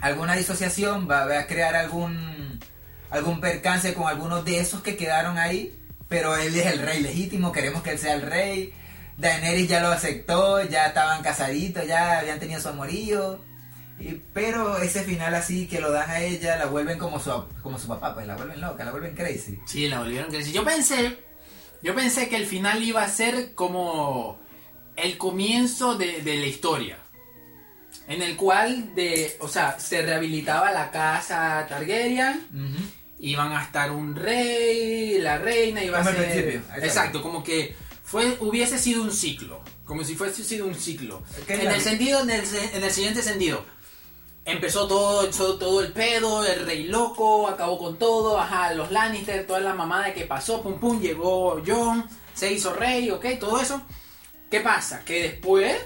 alguna 0.00 0.34
disociación, 0.34 1.08
va 1.10 1.20
a 1.20 1.22
haber 1.22 1.38
a 1.38 1.46
crear 1.46 1.76
algún 1.76 2.58
algún 3.10 3.40
percance 3.40 3.92
con 3.92 4.06
algunos 4.06 4.44
de 4.44 4.60
esos 4.60 4.82
que 4.82 4.96
quedaron 4.96 5.36
ahí, 5.36 5.76
pero 6.10 6.36
él 6.36 6.54
es 6.54 6.66
el 6.66 6.80
rey 6.80 7.00
legítimo, 7.00 7.50
queremos 7.52 7.82
que 7.82 7.92
él 7.92 7.98
sea 7.98 8.12
el 8.14 8.22
rey. 8.22 8.74
Daenerys 9.16 9.68
ya 9.68 9.80
lo 9.80 9.88
aceptó, 9.88 10.62
ya 10.68 10.86
estaban 10.88 11.22
casaditos, 11.22 11.86
ya 11.86 12.18
habían 12.18 12.38
tenido 12.40 12.60
su 12.60 12.68
amorío. 12.68 13.38
Y- 13.98 14.20
pero 14.34 14.78
ese 14.78 15.04
final 15.04 15.34
así 15.34 15.66
que 15.66 15.80
lo 15.80 15.92
dan 15.92 16.10
a 16.10 16.20
ella, 16.20 16.56
la 16.56 16.66
vuelven 16.66 16.98
como 16.98 17.18
su, 17.20 17.30
como 17.62 17.78
su 17.78 17.86
papá, 17.86 18.12
pues 18.14 18.26
la 18.26 18.34
vuelven 18.36 18.60
loca, 18.60 18.84
la 18.84 18.90
vuelven 18.90 19.14
crazy. 19.14 19.58
Sí, 19.66 19.88
la 19.88 20.00
volvieron 20.00 20.30
que 20.30 20.42
Yo 20.42 20.64
pensé, 20.64 21.18
yo 21.82 21.94
pensé 21.94 22.28
que 22.28 22.36
el 22.36 22.46
final 22.46 22.82
iba 22.82 23.02
a 23.02 23.08
ser 23.08 23.54
como 23.54 24.38
el 24.96 25.16
comienzo 25.18 25.96
de, 25.96 26.22
de 26.22 26.36
la 26.36 26.46
historia. 26.46 26.98
En 28.08 28.22
el 28.22 28.36
cual, 28.36 28.94
de, 28.94 29.36
o 29.40 29.48
sea, 29.48 29.78
se 29.78 30.02
rehabilitaba 30.02 30.72
la 30.72 30.90
casa 30.90 31.64
Targaryen. 31.68 32.88
Iban 33.20 33.52
a 33.52 33.62
estar 33.62 33.90
un 33.90 34.14
rey, 34.14 35.18
la 35.18 35.38
reina, 35.38 35.84
iba 35.84 35.98
Como 35.98 36.10
a 36.10 36.14
ser... 36.14 36.48
exacto. 36.48 36.86
exacto, 36.86 37.22
como 37.22 37.44
que 37.44 37.74
fue, 38.02 38.36
hubiese 38.40 38.78
sido 38.78 39.02
un 39.02 39.12
ciclo, 39.12 39.60
como 39.84 40.04
si 40.04 40.14
fuese 40.14 40.42
sido 40.42 40.66
un 40.66 40.74
ciclo. 40.74 41.22
¿Qué 41.46 41.54
es 41.54 41.60
En 41.60 41.70
el 41.70 41.80
sentido, 41.80 42.20
en 42.22 42.30
el, 42.30 42.44
en 42.72 42.82
el 42.82 42.90
siguiente 42.90 43.22
sentido, 43.22 43.64
empezó 44.44 44.88
todo, 44.88 45.28
todo, 45.28 45.58
todo 45.58 45.80
el 45.82 45.92
pedo, 45.92 46.44
el 46.44 46.64
rey 46.66 46.84
loco, 46.84 47.48
acabó 47.48 47.78
con 47.78 47.98
todo, 47.98 48.38
ajá, 48.40 48.72
los 48.74 48.90
Lannister, 48.90 49.46
toda 49.46 49.60
la 49.60 49.74
mamada 49.74 50.14
que 50.14 50.24
pasó, 50.24 50.62
pum 50.62 50.78
pum, 50.78 51.00
llegó 51.00 51.62
Jon, 51.64 52.08
se 52.34 52.50
hizo 52.52 52.72
rey, 52.72 53.10
ok, 53.10 53.26
todo 53.38 53.60
eso. 53.60 53.82
¿Qué 54.50 54.60
pasa? 54.60 55.04
Que 55.04 55.22
después 55.22 55.76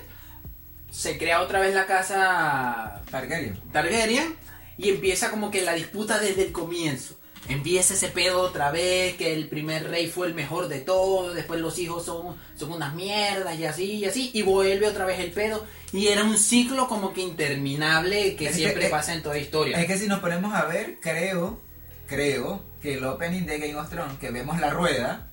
se 0.91 1.19
crea 1.19 1.43
otra 1.43 1.59
vez 1.59 1.75
la 1.75 1.87
casa 1.87 3.03
Targaryen. 3.11 3.61
Targaryen 3.73 4.37
y 4.79 4.91
empieza 4.91 5.31
como 5.31 5.51
que 5.51 5.63
la 5.63 5.75
disputa 5.75 6.19
desde 6.19 6.47
el 6.47 6.53
comienzo. 6.53 7.17
Empieza 7.49 7.95
ese 7.95 8.09
pedo 8.09 8.41
otra 8.41 8.71
vez, 8.71 9.17
que 9.17 9.35
el 9.35 9.49
primer 9.49 9.89
rey 9.91 10.07
fue 10.09 10.27
el 10.29 10.35
mejor 10.35 10.69
de 10.69 10.81
todos, 10.81 11.35
después 11.35 11.61
los 11.61 11.79
hijos 11.79 12.05
son, 12.05 12.37
son 12.57 12.73
unas 12.73 12.95
mierdas 12.95 13.59
y 13.59 13.65
así 13.67 13.85
y 13.97 14.05
así, 14.07 14.31
y 14.33 14.43
vuelve 14.43 14.87
otra 14.87 15.05
vez 15.05 15.21
el 15.21 15.31
pedo. 15.31 15.65
Y 15.93 16.07
era 16.09 16.25
un 16.25 16.39
ciclo 16.39 16.89
como 16.89 17.13
que 17.13 17.21
interminable 17.21 18.35
que 18.37 18.47
Es 18.47 18.53
que- 18.53 18.57
siempre 18.59 18.85
es- 18.87 18.91
pasa 18.91 19.13
en 19.15 19.23
toda 19.23 19.37
historia. 19.39 19.79
Es 19.79 19.87
que 19.87 19.99
si 19.99 20.07
nos 20.07 20.21
ponemos 20.21 20.55
a 20.55 20.65
ver, 20.65 20.99
creo, 21.01 21.61
creo 22.07 22.63
que 22.83 22.95
el 22.95 23.05
opening 23.05 23.43
de 23.47 23.59
Game 23.59 23.77
of 23.77 23.91
Thrones, 23.91 24.19
que 24.19 24.31
vemos 24.31 24.59
la 24.61 24.71
rueda, 24.71 25.31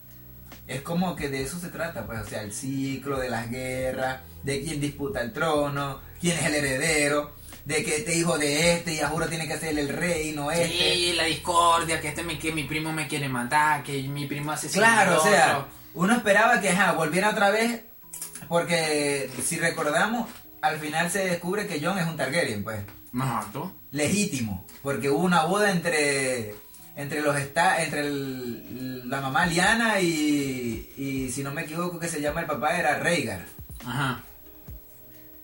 es 0.68 0.82
como 0.82 1.16
que 1.16 1.30
de 1.30 1.44
eso 1.44 1.60
se 1.60 1.70
trata, 1.70 2.06
pues, 2.06 2.20
o 2.20 2.26
sea, 2.26 2.42
el 2.44 2.54
ciclo 2.54 3.20
de 3.20 3.30
las 3.30 3.50
guerras, 3.50 4.22
de 4.44 4.62
quién 4.62 4.80
disputa 4.80 5.22
el 5.22 5.34
trono, 5.34 6.00
quién 6.20 6.38
es 6.38 6.46
el 6.46 6.56
heredero, 6.56 7.32
de 7.66 7.84
que 7.84 7.98
este 7.98 8.16
hijo 8.18 8.38
de 8.38 8.74
este, 8.74 8.94
y 8.96 9.00
a 9.02 9.08
juro 9.10 9.28
tiene 9.28 9.48
que 9.48 9.58
ser 9.58 9.78
el 9.78 9.90
rey, 9.90 10.32
no 10.34 10.52
este. 10.52 10.68
Sí, 10.68 11.14
la 11.14 11.26
discordia, 11.26 12.02
que 12.02 12.08
este 12.10 12.24
me, 12.24 12.40
que 12.40 12.52
mi 12.52 12.64
primo 12.64 12.92
me 12.92 13.08
quiere 13.08 13.30
matar, 13.30 13.84
que 13.84 14.02
mi 14.04 14.26
primo 14.28 14.52
asesina 14.52 14.88
Claro, 14.88 15.22
o 15.22 15.24
sea, 15.24 15.58
otro. 15.60 15.68
uno 15.94 16.14
esperaba 16.16 16.60
que 16.60 16.70
ajá, 16.70 16.94
volviera 16.94 17.30
otra 17.30 17.50
vez, 17.52 17.82
porque 18.48 19.30
si 19.44 19.58
recordamos, 19.58 20.28
al 20.62 20.80
final 20.80 21.10
se 21.12 21.26
descubre 21.26 21.68
que 21.68 21.80
Jon 21.84 21.98
es 22.00 22.08
un 22.08 22.18
Targaryen, 22.18 22.64
pues. 22.64 22.80
Exacto. 23.14 23.72
legítimo, 23.92 24.66
porque 24.84 25.10
hubo 25.10 25.20
una 25.24 25.44
boda 25.44 25.72
entre 25.72 26.56
entre 26.96 27.22
los 27.22 27.36
esta, 27.38 27.82
entre 27.84 28.02
el- 28.02 29.10
la 29.10 29.22
mamá 29.22 29.46
Liana 29.46 30.00
y, 30.02 30.90
y 30.98 31.30
si 31.32 31.42
no 31.44 31.52
me 31.52 31.64
equivoco 31.64 32.00
que 32.00 32.08
se 32.08 32.22
llama 32.22 32.42
el 32.42 32.48
papá 32.48 32.78
era 32.78 32.98
Rhaegar. 33.00 33.46
Ajá. 33.86 34.22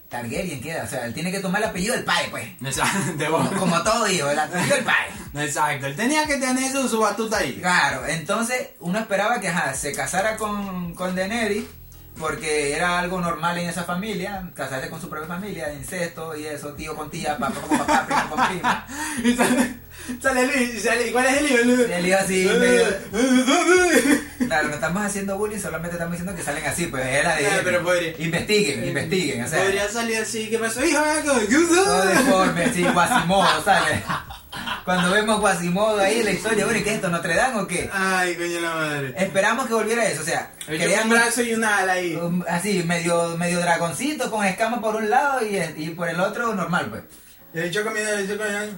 Targaryen 0.09 0.61
queda, 0.61 0.83
o 0.83 0.87
sea, 0.87 1.05
él 1.05 1.13
tiene 1.13 1.31
que 1.31 1.39
tomar 1.39 1.61
el 1.61 1.69
apellido 1.69 1.93
del 1.93 2.05
padre, 2.05 2.27
pues. 2.31 2.45
Exacto. 2.63 3.25
Como, 3.31 3.51
como 3.51 3.83
todo 3.83 4.07
hijo, 4.07 4.29
el 4.29 4.39
apellido 4.39 4.75
del 4.75 4.85
padre. 4.85 5.45
Exacto. 5.45 5.87
Él 5.87 5.95
tenía 5.95 6.25
que 6.25 6.37
tener 6.37 6.71
su, 6.71 6.87
su 6.87 6.99
batuta 6.99 7.39
ahí. 7.39 7.59
Claro, 7.59 8.05
entonces 8.07 8.69
uno 8.79 8.99
esperaba 8.99 9.39
que 9.41 9.49
ajá, 9.49 9.73
se 9.73 9.91
casara 9.91 10.37
con, 10.37 10.93
con 10.95 11.15
Daenerys 11.15 11.65
porque 12.17 12.73
era 12.73 12.99
algo 12.99 13.21
normal 13.21 13.57
en 13.57 13.69
esa 13.69 13.83
familia, 13.83 14.49
casarse 14.55 14.89
con 14.89 14.99
su 14.99 15.09
propia 15.09 15.27
familia, 15.27 15.73
incesto 15.73 16.35
y 16.35 16.45
eso, 16.45 16.73
tío 16.73 16.95
con 16.95 17.09
tía, 17.09 17.37
papá 17.37 17.61
con 17.61 17.77
papá, 17.77 18.05
primo 18.05 18.29
con 18.29 18.47
primo. 18.47 19.77
Sale, 20.21 20.47
Luis, 20.47 20.75
y 20.75 20.79
sale, 20.79 21.11
¿cuál 21.11 21.25
es 21.25 21.37
el 21.37 21.47
lío? 21.67 21.85
El 21.85 22.05
hijo 22.07 22.17
así, 22.19 22.45
medio- 22.59 22.85
Claro, 24.47 24.67
no 24.69 24.73
estamos 24.75 25.03
haciendo 25.05 25.37
bullying, 25.37 25.59
solamente 25.59 25.95
estamos 25.95 26.13
diciendo 26.13 26.35
que 26.35 26.43
salen 26.43 26.65
así, 26.65 26.85
pues 26.87 27.05
es 27.05 27.23
la 27.23 27.35
de. 27.35 27.47
Ah, 27.47 27.59
pero 27.63 27.83
podría- 27.83 28.13
Investiguen, 28.17 28.85
investiguen, 28.87 29.43
o 29.43 29.47
sea. 29.47 29.59
Podría 29.63 29.89
salir 29.89 30.17
así, 30.17 30.47
¿qué 30.49 30.57
pasó? 30.57 30.83
Hijo, 30.85 30.99
Todo 31.75 32.05
deforme, 32.05 32.63
así, 32.65 32.83
Guasimodo, 32.83 33.63
¿sale? 33.63 34.03
Cuando 34.85 35.11
vemos 35.11 35.39
Guasimodo 35.41 35.99
ahí 35.99 36.19
en 36.19 36.25
la 36.25 36.31
historia, 36.31 36.63
bueno, 36.65 36.79
¿y 36.79 36.83
qué 36.83 36.89
es 36.91 36.95
esto? 36.95 37.09
¿Notre 37.09 37.35
Dame 37.35 37.59
o 37.59 37.67
qué? 37.67 37.89
Ay, 37.91 38.35
coño 38.35 38.59
la 38.61 38.73
madre. 38.75 39.13
Esperamos 39.17 39.67
que 39.67 39.73
volviera 39.73 40.05
eso, 40.05 40.21
o 40.21 40.25
sea, 40.25 40.51
Hecho 40.61 40.71
un 40.71 40.77
querían 40.77 41.09
brazo 41.09 41.41
y 41.41 41.53
una 41.53 41.77
ala 41.79 41.93
ahí. 41.93 42.15
um, 42.15 42.41
así, 42.47 42.83
medio, 42.83 43.37
medio 43.37 43.59
dragoncito 43.59 44.31
con 44.31 44.45
escamas 44.45 44.79
por 44.79 44.95
un 44.95 45.09
lado 45.09 45.45
y, 45.45 45.57
y 45.75 45.89
por 45.89 46.07
el 46.07 46.19
otro 46.21 46.55
normal, 46.55 46.87
pues. 46.89 47.03
Y 47.53 47.57
el 47.59 47.63
bicho 47.65 47.83
comiendo, 47.83 48.13
el 48.13 48.23
bicho 48.25 48.37
comiendo. 48.37 48.77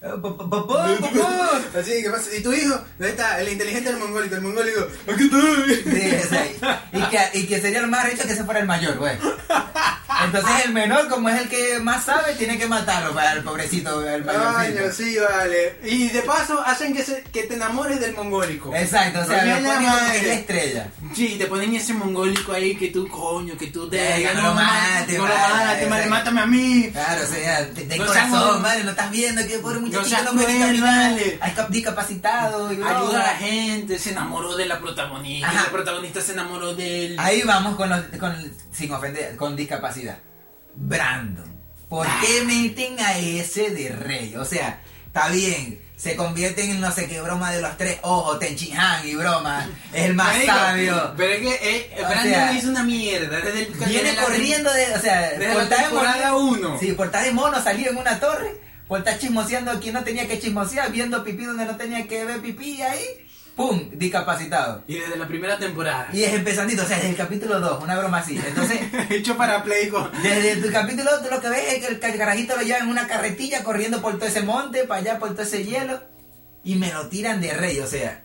Eh, 0.00 0.08
po- 0.22 0.36
po- 0.36 0.66
po. 0.66 0.78
Así, 0.78 2.02
¿qué 2.02 2.10
pasa? 2.10 2.34
¿Y 2.36 2.40
tu 2.42 2.52
hijo? 2.52 2.74
¿Dónde 2.98 3.08
está? 3.10 3.40
El 3.40 3.48
inteligente 3.48 3.90
del 3.90 3.98
mongólico. 3.98 4.36
El 4.36 4.42
mongólico, 4.42 4.86
aquí 5.12 5.24
estoy. 5.24 5.74
Sí, 5.74 6.56
y, 6.92 7.02
que, 7.10 7.30
y 7.38 7.46
que 7.48 7.60
sería 7.60 7.80
lo 7.82 7.88
más 7.88 8.04
rico 8.08 8.22
que 8.24 8.32
ese 8.32 8.44
fuera 8.44 8.60
el 8.60 8.66
mayor, 8.66 8.96
güey. 8.96 9.16
Entonces 10.24 10.64
el 10.64 10.72
menor, 10.72 11.08
como 11.08 11.28
es 11.28 11.40
el 11.42 11.48
que 11.48 11.78
más 11.80 12.04
sabe, 12.04 12.34
tiene 12.34 12.58
que 12.58 12.66
matarlo 12.66 13.12
para 13.14 13.32
el 13.32 13.42
pobrecito, 13.42 14.06
el 14.08 14.24
mayorcito. 14.24 14.80
Coño, 14.80 14.92
sí, 14.92 15.16
vale. 15.18 15.76
Y 15.84 16.08
de 16.08 16.22
paso 16.22 16.60
hacen 16.64 16.94
que, 16.94 17.02
se, 17.04 17.22
que 17.32 17.44
te 17.44 17.54
enamores 17.54 18.00
del 18.00 18.14
mongólico. 18.14 18.74
Exacto, 18.74 19.20
o 19.20 19.24
sea, 19.26 19.40
Coño, 19.40 19.54
lo 19.56 19.60
la 19.60 19.74
ponen 19.74 19.88
como 19.90 19.98
que 19.98 20.06
es 20.06 20.22
la 20.22 20.28
madre. 20.28 20.34
estrella. 20.34 20.86
Sí, 21.14 21.36
te 21.38 21.46
ponen 21.46 21.74
ese 21.76 21.94
mongólico 21.94 22.52
ahí 22.52 22.76
que 22.76 22.88
tú, 22.88 23.08
coño, 23.08 23.56
que 23.56 23.68
tú 23.68 23.88
te... 23.88 23.96
Venga, 23.96 24.34
no 24.34 24.42
lo 24.42 24.54
mates, 24.54 25.18
no 25.18 25.26
lo 25.26 25.34
mates, 25.34 26.08
mátame 26.08 26.40
a 26.40 26.46
mí. 26.46 26.88
Claro, 26.92 27.22
o 27.22 27.26
sea, 27.26 27.62
de, 27.64 27.84
de 27.86 27.96
No 27.98 28.06
corazón, 28.06 28.62
madre, 28.62 28.84
no 28.84 28.90
estás 28.90 29.10
viendo 29.10 29.46
que 29.46 29.58
pobre 29.58 29.78
muchachito 29.78 30.08
seas 30.08 30.24
no 30.24 30.32
puede 30.32 30.58
caminar, 30.58 31.12
vale. 31.12 31.38
discapacitado 31.70 32.68
Ayuda 32.68 33.20
a 33.20 33.32
la 33.32 33.36
gente, 33.38 33.98
se 33.98 34.10
enamoró 34.10 34.56
de 34.56 34.66
la 34.66 34.78
protagonista, 34.80 35.48
Ajá. 35.48 35.62
la 35.64 35.70
protagonista 35.70 36.20
se 36.20 36.32
enamoró 36.32 36.74
de 36.74 37.06
él. 37.06 37.16
Ahí 37.18 37.42
vamos 37.42 37.76
con 37.76 37.88
los, 37.88 38.00
con, 38.18 38.34
sin 38.72 38.92
ofender, 38.92 39.36
con 39.36 39.54
discapacidad. 39.56 40.07
Brandon. 40.80 41.44
¿Por 41.88 42.06
qué 42.20 42.44
meten 42.44 43.00
a 43.00 43.18
ese 43.18 43.70
de 43.70 43.88
rey? 43.90 44.36
O 44.36 44.44
sea, 44.44 44.80
está 45.06 45.28
bien. 45.28 45.80
Se 45.96 46.14
convierten 46.14 46.70
en 46.70 46.80
no 46.80 46.92
sé 46.92 47.08
qué 47.08 47.20
broma 47.20 47.50
de 47.50 47.60
los 47.60 47.76
tres 47.76 47.98
ojos, 48.02 48.38
Tenchinhan 48.38 49.08
y 49.08 49.16
broma. 49.16 49.68
Es 49.92 50.04
el 50.04 50.14
más 50.14 50.28
Marico, 50.28 50.52
sabio. 50.54 51.14
Pero 51.16 51.32
es 51.32 51.40
que 51.40 51.54
eh, 51.80 51.90
Brandon 51.98 52.22
sea, 52.22 52.52
hizo 52.52 52.68
una 52.68 52.84
mierda. 52.84 53.40
Desde 53.40 53.62
el, 53.62 53.72
Viene 53.74 54.14
corriendo 54.14 54.72
de, 54.72 54.94
o 54.94 55.00
sea, 55.00 55.30
desde 55.30 55.46
por 55.48 55.56
la 55.56 55.62
estar 55.64 55.88
de 55.88 55.94
mono- 55.94 56.38
1. 56.38 56.78
Sí, 56.78 56.92
por 56.92 57.06
estar 57.06 57.24
de 57.24 57.32
mono 57.32 57.60
salió 57.60 57.90
en 57.90 57.96
una 57.96 58.20
torre, 58.20 58.60
por 58.86 59.00
estar 59.00 59.18
chismoseando 59.18 59.72
a 59.72 59.80
quien 59.80 59.94
no 59.94 60.04
tenía 60.04 60.28
que 60.28 60.38
chismosear, 60.38 60.92
viendo 60.92 61.24
pipí 61.24 61.44
donde 61.44 61.64
no 61.64 61.76
tenía 61.76 62.06
que 62.06 62.24
ver 62.24 62.40
pipí 62.42 62.80
ahí, 62.80 63.04
¡pum! 63.58 63.90
discapacitado. 63.92 64.84
Y 64.86 64.94
desde 64.94 65.16
la 65.16 65.26
primera 65.26 65.58
temporada. 65.58 66.08
Y 66.12 66.22
es 66.22 66.32
empezandito, 66.32 66.84
o 66.84 66.86
sea, 66.86 66.96
desde 66.96 67.10
el 67.10 67.16
capítulo 67.16 67.58
2, 67.58 67.82
una 67.82 67.98
broma 67.98 68.18
así. 68.18 68.38
Entonces, 68.38 68.80
Hecho 69.10 69.36
para 69.36 69.64
Play 69.64 69.88
con... 69.88 70.10
desde 70.22 70.52
el 70.52 70.72
capítulo 70.72 71.10
2 71.10 71.24
tú 71.24 71.34
lo 71.34 71.40
que 71.40 71.48
ves 71.48 71.74
es 71.74 71.84
que 71.84 72.06
el, 72.06 72.18
carajito 72.18 72.54
lo 72.54 72.62
lleva 72.62 72.78
en 72.78 72.88
una 72.88 73.08
carretilla 73.08 73.64
corriendo 73.64 74.00
por 74.00 74.14
todo 74.14 74.26
ese 74.26 74.42
monte, 74.42 74.84
para 74.84 75.00
allá, 75.00 75.18
por 75.18 75.30
todo 75.30 75.42
ese 75.42 75.64
hielo, 75.64 76.00
y 76.62 76.76
me 76.76 76.92
lo 76.92 77.08
tiran 77.08 77.40
de 77.40 77.52
rey, 77.52 77.80
o 77.80 77.86
sea. 77.88 78.22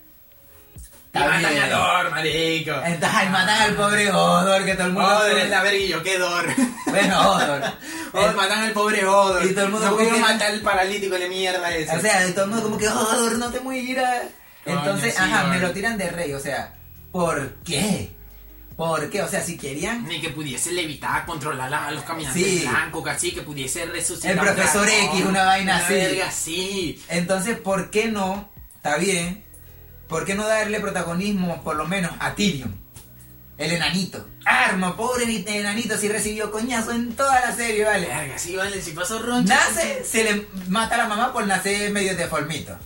Y 1.15 1.19
matan 1.19 1.57
a 1.57 1.69
Dor, 1.69 2.11
marico. 2.11 2.71
Entonces, 2.85 3.29
matan 3.31 3.61
al 3.61 3.75
pobre 3.75 4.11
Odor, 4.11 4.65
que 4.65 4.75
todo 4.75 4.87
el 4.87 4.93
mundo... 4.93 5.09
Odor 5.09 5.39
es 5.39 5.49
la 5.49 5.63
verguillo, 5.63 6.03
qué 6.03 6.19
Dor. 6.19 6.45
Bueno, 6.85 7.31
Odor. 7.31 7.63
Odor, 8.13 8.35
matan 8.35 8.59
al 8.59 8.71
pobre 8.71 9.05
Odor. 9.05 9.45
Y 9.45 9.53
todo 9.53 9.65
el 9.65 9.71
mundo 9.71 9.89
no 9.89 9.97
que- 9.97 10.11
matar 10.11 10.51
al 10.51 10.61
paralítico 10.61 11.15
de 11.15 11.27
mierda 11.27 11.75
ese. 11.75 11.97
O 11.97 12.01
sea, 12.01 12.33
todo 12.33 12.45
el 12.45 12.51
mundo 12.51 12.63
como 12.63 12.77
que, 12.77 12.87
oh, 12.87 13.29
no 13.37 13.51
te 13.51 13.59
mueras. 13.59 14.23
Coño, 14.65 14.79
Entonces, 14.79 15.13
sí, 15.13 15.19
ajá, 15.21 15.45
me 15.47 15.59
lo 15.59 15.71
tiran 15.71 15.97
de 15.97 16.09
rey. 16.09 16.33
O 16.33 16.39
sea, 16.39 16.73
¿por 17.11 17.55
qué? 17.65 18.11
¿Por 18.77 19.09
qué? 19.09 19.21
O 19.21 19.27
sea, 19.29 19.41
si 19.41 19.57
querían. 19.57 20.05
Ni 20.07 20.19
que 20.19 20.29
pudiese 20.29 20.71
levitar, 20.71 21.25
controlar 21.25 21.71
a 21.73 21.91
los 21.91 22.03
caminantes 22.03 22.43
Sí. 22.43 22.65
blancos, 22.67 23.07
así 23.07 23.31
que 23.31 23.41
pudiese 23.41 23.85
resucitar. 23.85 24.31
El 24.31 24.39
profesor 24.39 24.85
dragón, 24.85 25.09
X, 25.17 25.25
una 25.25 25.43
vaina 25.43 25.77
así. 25.77 25.93
verga 25.93 26.27
así. 26.27 27.03
Entonces, 27.09 27.57
¿por 27.59 27.91
qué 27.91 28.07
no? 28.07 28.49
Está 28.75 28.97
bien. 28.97 29.43
¿Por 30.07 30.25
qué 30.25 30.35
no 30.35 30.47
darle 30.47 30.79
protagonismo, 30.79 31.63
por 31.63 31.75
lo 31.75 31.85
menos, 31.87 32.11
a 32.19 32.33
Tyrion? 32.35 32.81
El 33.57 33.71
enanito. 33.73 34.27
Arma, 34.45 34.97
pobre 34.97 35.25
ni- 35.27 35.43
enanito, 35.47 35.95
si 35.97 36.09
recibió 36.09 36.51
coñazo 36.51 36.91
en 36.91 37.15
toda 37.15 37.39
la 37.41 37.55
serie, 37.55 37.85
¿vale? 37.85 38.07
Verga, 38.07 38.37
sí, 38.39 38.55
vale, 38.55 38.81
si 38.81 38.91
pasó 38.91 39.19
roncha. 39.19 39.53
Nace, 39.55 40.03
se 40.03 40.23
le 40.23 40.47
mata 40.67 40.95
a 40.95 40.97
la 40.99 41.07
mamá 41.07 41.31
por 41.31 41.45
nacer 41.45 41.91
medio 41.91 42.15
deformito. 42.15 42.77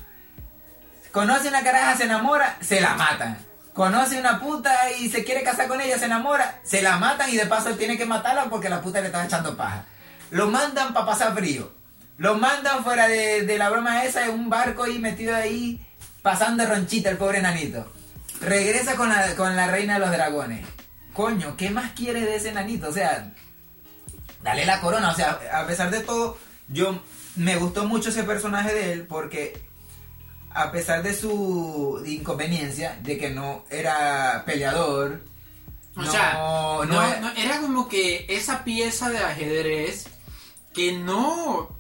Conoce 1.17 1.47
una 1.47 1.63
caraja, 1.63 1.97
se 1.97 2.03
enamora, 2.03 2.57
se 2.61 2.79
la 2.79 2.93
matan. 2.93 3.39
Conoce 3.73 4.19
una 4.19 4.39
puta 4.39 4.71
y 4.99 5.09
se 5.09 5.23
quiere 5.23 5.41
casar 5.41 5.67
con 5.67 5.81
ella, 5.81 5.97
se 5.97 6.05
enamora, 6.05 6.59
se 6.61 6.83
la 6.83 6.99
matan 6.99 7.27
y 7.31 7.37
de 7.37 7.47
paso 7.47 7.71
tiene 7.71 7.97
que 7.97 8.05
matarla 8.05 8.51
porque 8.51 8.69
la 8.69 8.83
puta 8.83 9.01
le 9.01 9.07
está 9.07 9.25
echando 9.25 9.57
paja. 9.57 9.83
Lo 10.29 10.45
mandan 10.51 10.93
para 10.93 11.07
pasar 11.07 11.33
frío. 11.33 11.71
Lo 12.19 12.37
mandan 12.37 12.83
fuera 12.83 13.07
de, 13.07 13.57
la 13.57 13.71
broma 13.71 14.03
esa 14.03 14.27
en 14.27 14.35
un 14.35 14.47
barco 14.47 14.83
ahí 14.83 14.99
metido 14.99 15.35
ahí, 15.35 15.83
pasando 16.21 16.63
ronchita 16.67 17.09
el 17.09 17.17
pobre 17.17 17.41
nanito. 17.41 17.91
Regresa 18.39 18.95
con 18.95 19.09
la, 19.09 19.33
con 19.33 19.55
la 19.55 19.65
reina 19.71 19.95
de 19.95 20.01
los 20.01 20.11
dragones. 20.11 20.67
Coño, 21.13 21.57
¿qué 21.57 21.71
más 21.71 21.93
quiere 21.93 22.21
de 22.21 22.35
ese 22.35 22.51
nanito? 22.51 22.89
O 22.89 22.93
sea, 22.93 23.33
dale 24.43 24.67
la 24.67 24.79
corona. 24.81 25.09
O 25.09 25.15
sea, 25.15 25.39
a 25.51 25.65
pesar 25.65 25.89
de 25.89 26.01
todo, 26.01 26.37
yo 26.67 27.01
me 27.35 27.55
gustó 27.55 27.85
mucho 27.85 28.09
ese 28.09 28.21
personaje 28.21 28.71
de 28.71 28.93
él 28.93 29.07
porque 29.09 29.66
a 30.63 30.71
pesar 30.71 31.03
de 31.03 31.13
su 31.13 32.01
inconveniencia, 32.05 32.97
de 33.03 33.17
que 33.17 33.29
no 33.29 33.63
era 33.69 34.43
peleador, 34.45 35.21
O 35.95 36.01
no, 36.01 36.11
sea, 36.11 36.33
no 36.33 36.85
no, 36.85 37.03
era- 37.03 37.19
no, 37.21 37.31
era 37.35 37.61
como 37.61 37.87
que 37.89 38.25
esa 38.29 38.63
pieza 38.63 39.09
de 39.09 39.17
ajedrez 39.19 40.05
que 40.73 40.91
no. 40.93 41.75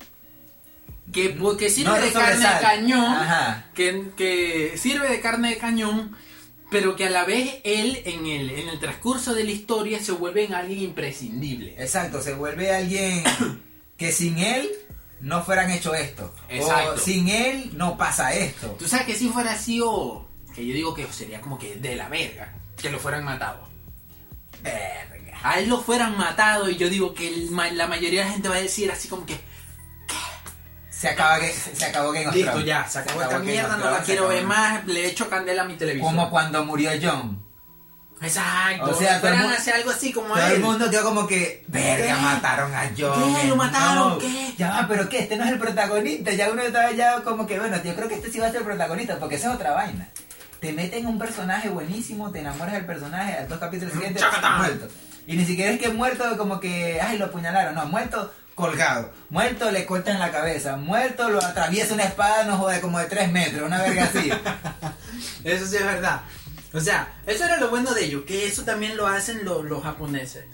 que, 1.13 1.29
sirve 1.69 2.01
de 2.01 2.11
carne 2.11 2.45
de 2.47 2.59
cañón. 2.61 3.13
Ajá. 3.13 3.65
que, 3.73 4.11
que 4.17 4.73
sirve 4.77 5.07
de 5.09 5.21
carne 5.21 5.49
de 5.49 5.57
cañón, 5.57 6.15
pero 6.71 6.95
que 6.95 7.05
a 7.05 7.09
la 7.09 7.23
vez 7.25 7.55
él 7.63 8.01
en 8.05 8.25
el, 8.25 8.49
en 8.51 8.69
el 8.69 8.79
transcurso 8.79 9.33
de 9.33 9.43
la 9.43 9.51
historia 9.51 9.99
se 10.03 10.11
vuelve 10.11 10.45
en 10.45 10.53
alguien 10.53 10.81
imprescindible. 10.81 11.75
Exacto, 11.77 12.21
se 12.21 12.33
vuelve 12.33 12.73
alguien 12.73 13.23
que 13.97 14.11
sin 14.11 14.37
él 14.39 14.69
no 15.21 15.43
fueran 15.43 15.71
hecho 15.71 15.93
esto. 15.95 16.33
Exacto. 16.49 16.93
O 16.93 16.97
sin 16.97 17.29
él 17.29 17.71
no 17.75 17.97
pasa 17.97 18.33
esto. 18.33 18.75
Tú 18.79 18.87
sabes 18.87 19.05
que 19.05 19.15
si 19.15 19.29
fuera 19.29 19.53
así 19.53 19.81
o... 19.83 20.27
que 20.53 20.65
yo 20.65 20.73
digo 20.73 20.93
que 20.93 21.05
sería 21.11 21.41
como 21.41 21.57
que 21.57 21.75
de 21.75 21.95
la 21.95 22.09
verga, 22.09 22.53
que 22.79 22.89
lo 22.89 22.99
fueran 22.99 23.23
matado. 23.23 23.67
Verga. 24.61 25.39
A 25.43 25.59
él 25.59 25.69
lo 25.69 25.81
fueran 25.81 26.17
matado 26.17 26.69
y 26.69 26.77
yo 26.77 26.89
digo 26.89 27.13
que 27.13 27.27
el 27.27 27.55
la 27.75 27.87
mayoría 27.87 28.21
de 28.21 28.25
la 28.27 28.33
gente 28.33 28.49
va 28.49 28.55
a 28.55 28.61
decir 28.61 28.91
así 28.91 29.07
como 29.07 29.25
que... 29.25 29.39
Se 30.89 31.09
acaba 31.09 31.39
que 31.39 31.51
se 31.51 31.85
acabó 31.85 32.09
of 32.09 32.33
Listo, 32.33 32.59
ya, 32.61 32.87
se 32.87 32.97
acabó 32.97 33.21
esta 33.21 33.37
Game 33.37 33.45
of 33.45 33.51
mierda, 33.51 33.77
no 33.77 33.91
la 33.91 33.99
se 33.99 34.05
quiero 34.05 34.27
ver 34.27 34.39
acabó. 34.39 34.53
más, 34.55 34.87
le 34.87 35.05
echo 35.05 35.29
candela 35.29 35.61
a 35.61 35.65
mi 35.65 35.75
televisor. 35.75 36.09
Como 36.09 36.31
cuando 36.31 36.65
murió 36.65 36.89
John. 36.99 37.46
Exacto, 38.21 38.85
O 38.89 38.93
sea, 38.95 39.19
todo 39.19 39.29
el 39.29 39.35
fueran 39.37 39.41
mu- 39.43 39.49
a 39.49 39.53
hacer 39.53 39.73
algo 39.75 39.91
así 39.91 40.11
como 40.11 40.33
Todo 40.33 40.47
él. 40.47 40.53
el 40.53 40.59
mundo 40.59 40.89
quedó 40.89 41.03
como 41.03 41.27
que, 41.27 41.63
verga, 41.67 42.15
¿Qué? 42.15 42.21
mataron 42.21 42.73
a 42.73 42.89
John. 42.97 43.35
¿Qué? 43.35 43.47
¿Lo 43.47 43.55
mataron? 43.55 44.09
No. 44.09 44.17
¿Qué? 44.17 44.53
Ya 44.57 44.85
pero 44.87 45.07
¿qué? 45.07 45.19
Este 45.19 45.37
no 45.37 45.43
es 45.45 45.51
el 45.51 45.59
protagonista. 45.59 46.31
Ya 46.31 46.49
uno 46.51 46.63
estaba 46.63 46.91
ya 46.93 47.21
como 47.21 47.45
que, 47.45 47.59
bueno, 47.59 47.77
yo 47.83 47.95
creo 47.95 48.07
que 48.07 48.15
este 48.15 48.31
sí 48.31 48.39
va 48.39 48.47
a 48.47 48.51
ser 48.51 48.61
el 48.61 48.65
protagonista, 48.67 49.19
porque 49.19 49.35
esa 49.35 49.49
es 49.49 49.55
otra 49.55 49.71
vaina. 49.71 50.09
Te 50.59 50.73
meten 50.73 51.05
un 51.05 51.19
personaje 51.19 51.69
buenísimo, 51.69 52.31
te 52.31 52.39
enamoras 52.39 52.73
del 52.73 52.85
personaje, 52.85 53.33
a 53.37 53.45
dos 53.45 53.59
capítulos 53.59 53.93
siguientes, 53.93 54.23
muerto. 54.57 54.87
Y 55.27 55.35
ni 55.37 55.45
siquiera 55.45 55.71
es 55.71 55.79
que 55.79 55.89
muerto 55.89 56.35
como 56.37 56.59
que, 56.59 56.99
ay, 56.99 57.19
lo 57.19 57.25
apuñalaron. 57.25 57.75
No, 57.75 57.85
muerto 57.85 58.33
colgado. 58.55 59.11
Muerto 59.29 59.69
le 59.69 59.85
cortan 59.85 60.17
la 60.17 60.31
cabeza. 60.31 60.75
Muerto 60.77 61.29
lo 61.29 61.43
atraviesa 61.43 61.93
una 61.93 62.05
espada, 62.05 62.45
no 62.45 62.57
jode, 62.57 62.81
como 62.81 62.97
de 62.97 63.05
tres 63.05 63.31
metros, 63.31 63.67
una 63.67 63.79
verga 63.83 64.05
así. 64.05 64.31
Eso 65.43 65.65
sí 65.67 65.75
es 65.75 65.85
verdad. 65.85 66.21
O 66.73 66.79
sea, 66.81 67.13
eso 67.25 67.45
era 67.45 67.57
lo 67.57 67.69
bueno 67.69 67.93
de 67.93 68.05
ellos, 68.05 68.23
que 68.25 68.45
eso 68.47 68.63
también 68.63 68.97
lo 68.97 69.07
hacen 69.07 69.43
los, 69.45 69.63
los 69.65 69.81
japoneses. 69.83 70.45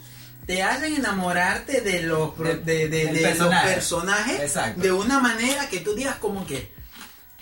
Te 0.46 0.62
hacen 0.62 0.94
enamorarte 0.94 1.80
de 1.80 2.02
los, 2.02 2.38
de, 2.38 2.56
de- 2.56 2.88
de 2.88 3.04
los 3.12 3.20
personaje. 3.22 3.72
personajes 3.74 4.40
Exacto. 4.40 4.80
de 4.80 4.92
una 4.92 5.18
manera 5.20 5.68
que 5.68 5.80
tú 5.80 5.94
digas 5.94 6.16
como 6.16 6.46
que... 6.46 6.72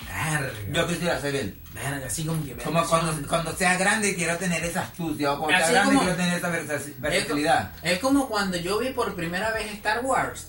Verga, 0.07 0.53
Yo 0.73 0.87
quisiera 0.89 1.21
ser 1.21 1.35
él. 1.37 1.59
verga, 1.75 2.07
así 2.07 2.25
como 2.25 2.45
que... 2.45 2.55
Como 2.55 2.75
verga, 2.81 2.89
cuando, 2.89 3.13
sí. 3.17 3.23
cuando 3.29 3.57
sea 3.57 3.77
grande 3.77 4.15
quiero 4.15 4.37
tener 4.37 4.65
esa 4.65 4.83
astucia, 4.83 5.33
o 5.33 5.39
cuando 5.39 5.57
sea 5.59 5.65
Así 5.67 5.73
grande 5.75 5.89
como- 5.95 6.01
quiero 6.03 6.17
tener 6.17 6.39
esa 6.39 6.49
versa- 6.49 6.75
Es, 6.77 7.01
versatilidad. 7.01 7.73
es 7.83 7.99
como 7.99 8.29
cuando 8.29 8.57
yo 8.57 8.79
vi 8.79 8.91
por 8.91 9.15
primera 9.15 9.51
vez 9.53 9.71
Star 9.73 10.05
Wars. 10.05 10.49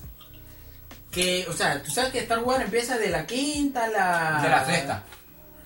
Que, 1.11 1.45
o 1.49 1.53
sea, 1.53 1.82
tú 1.84 1.91
sabes 1.91 2.11
que 2.11 2.19
Star 2.19 2.39
Wars 2.39 2.63
empieza 2.63 2.97
de 2.97 3.09
la 3.09 3.26
quinta 3.26 3.86
a 3.86 3.88
la... 3.88 4.39
De 4.43 4.49
la 4.49 4.65
sexta. 4.65 5.03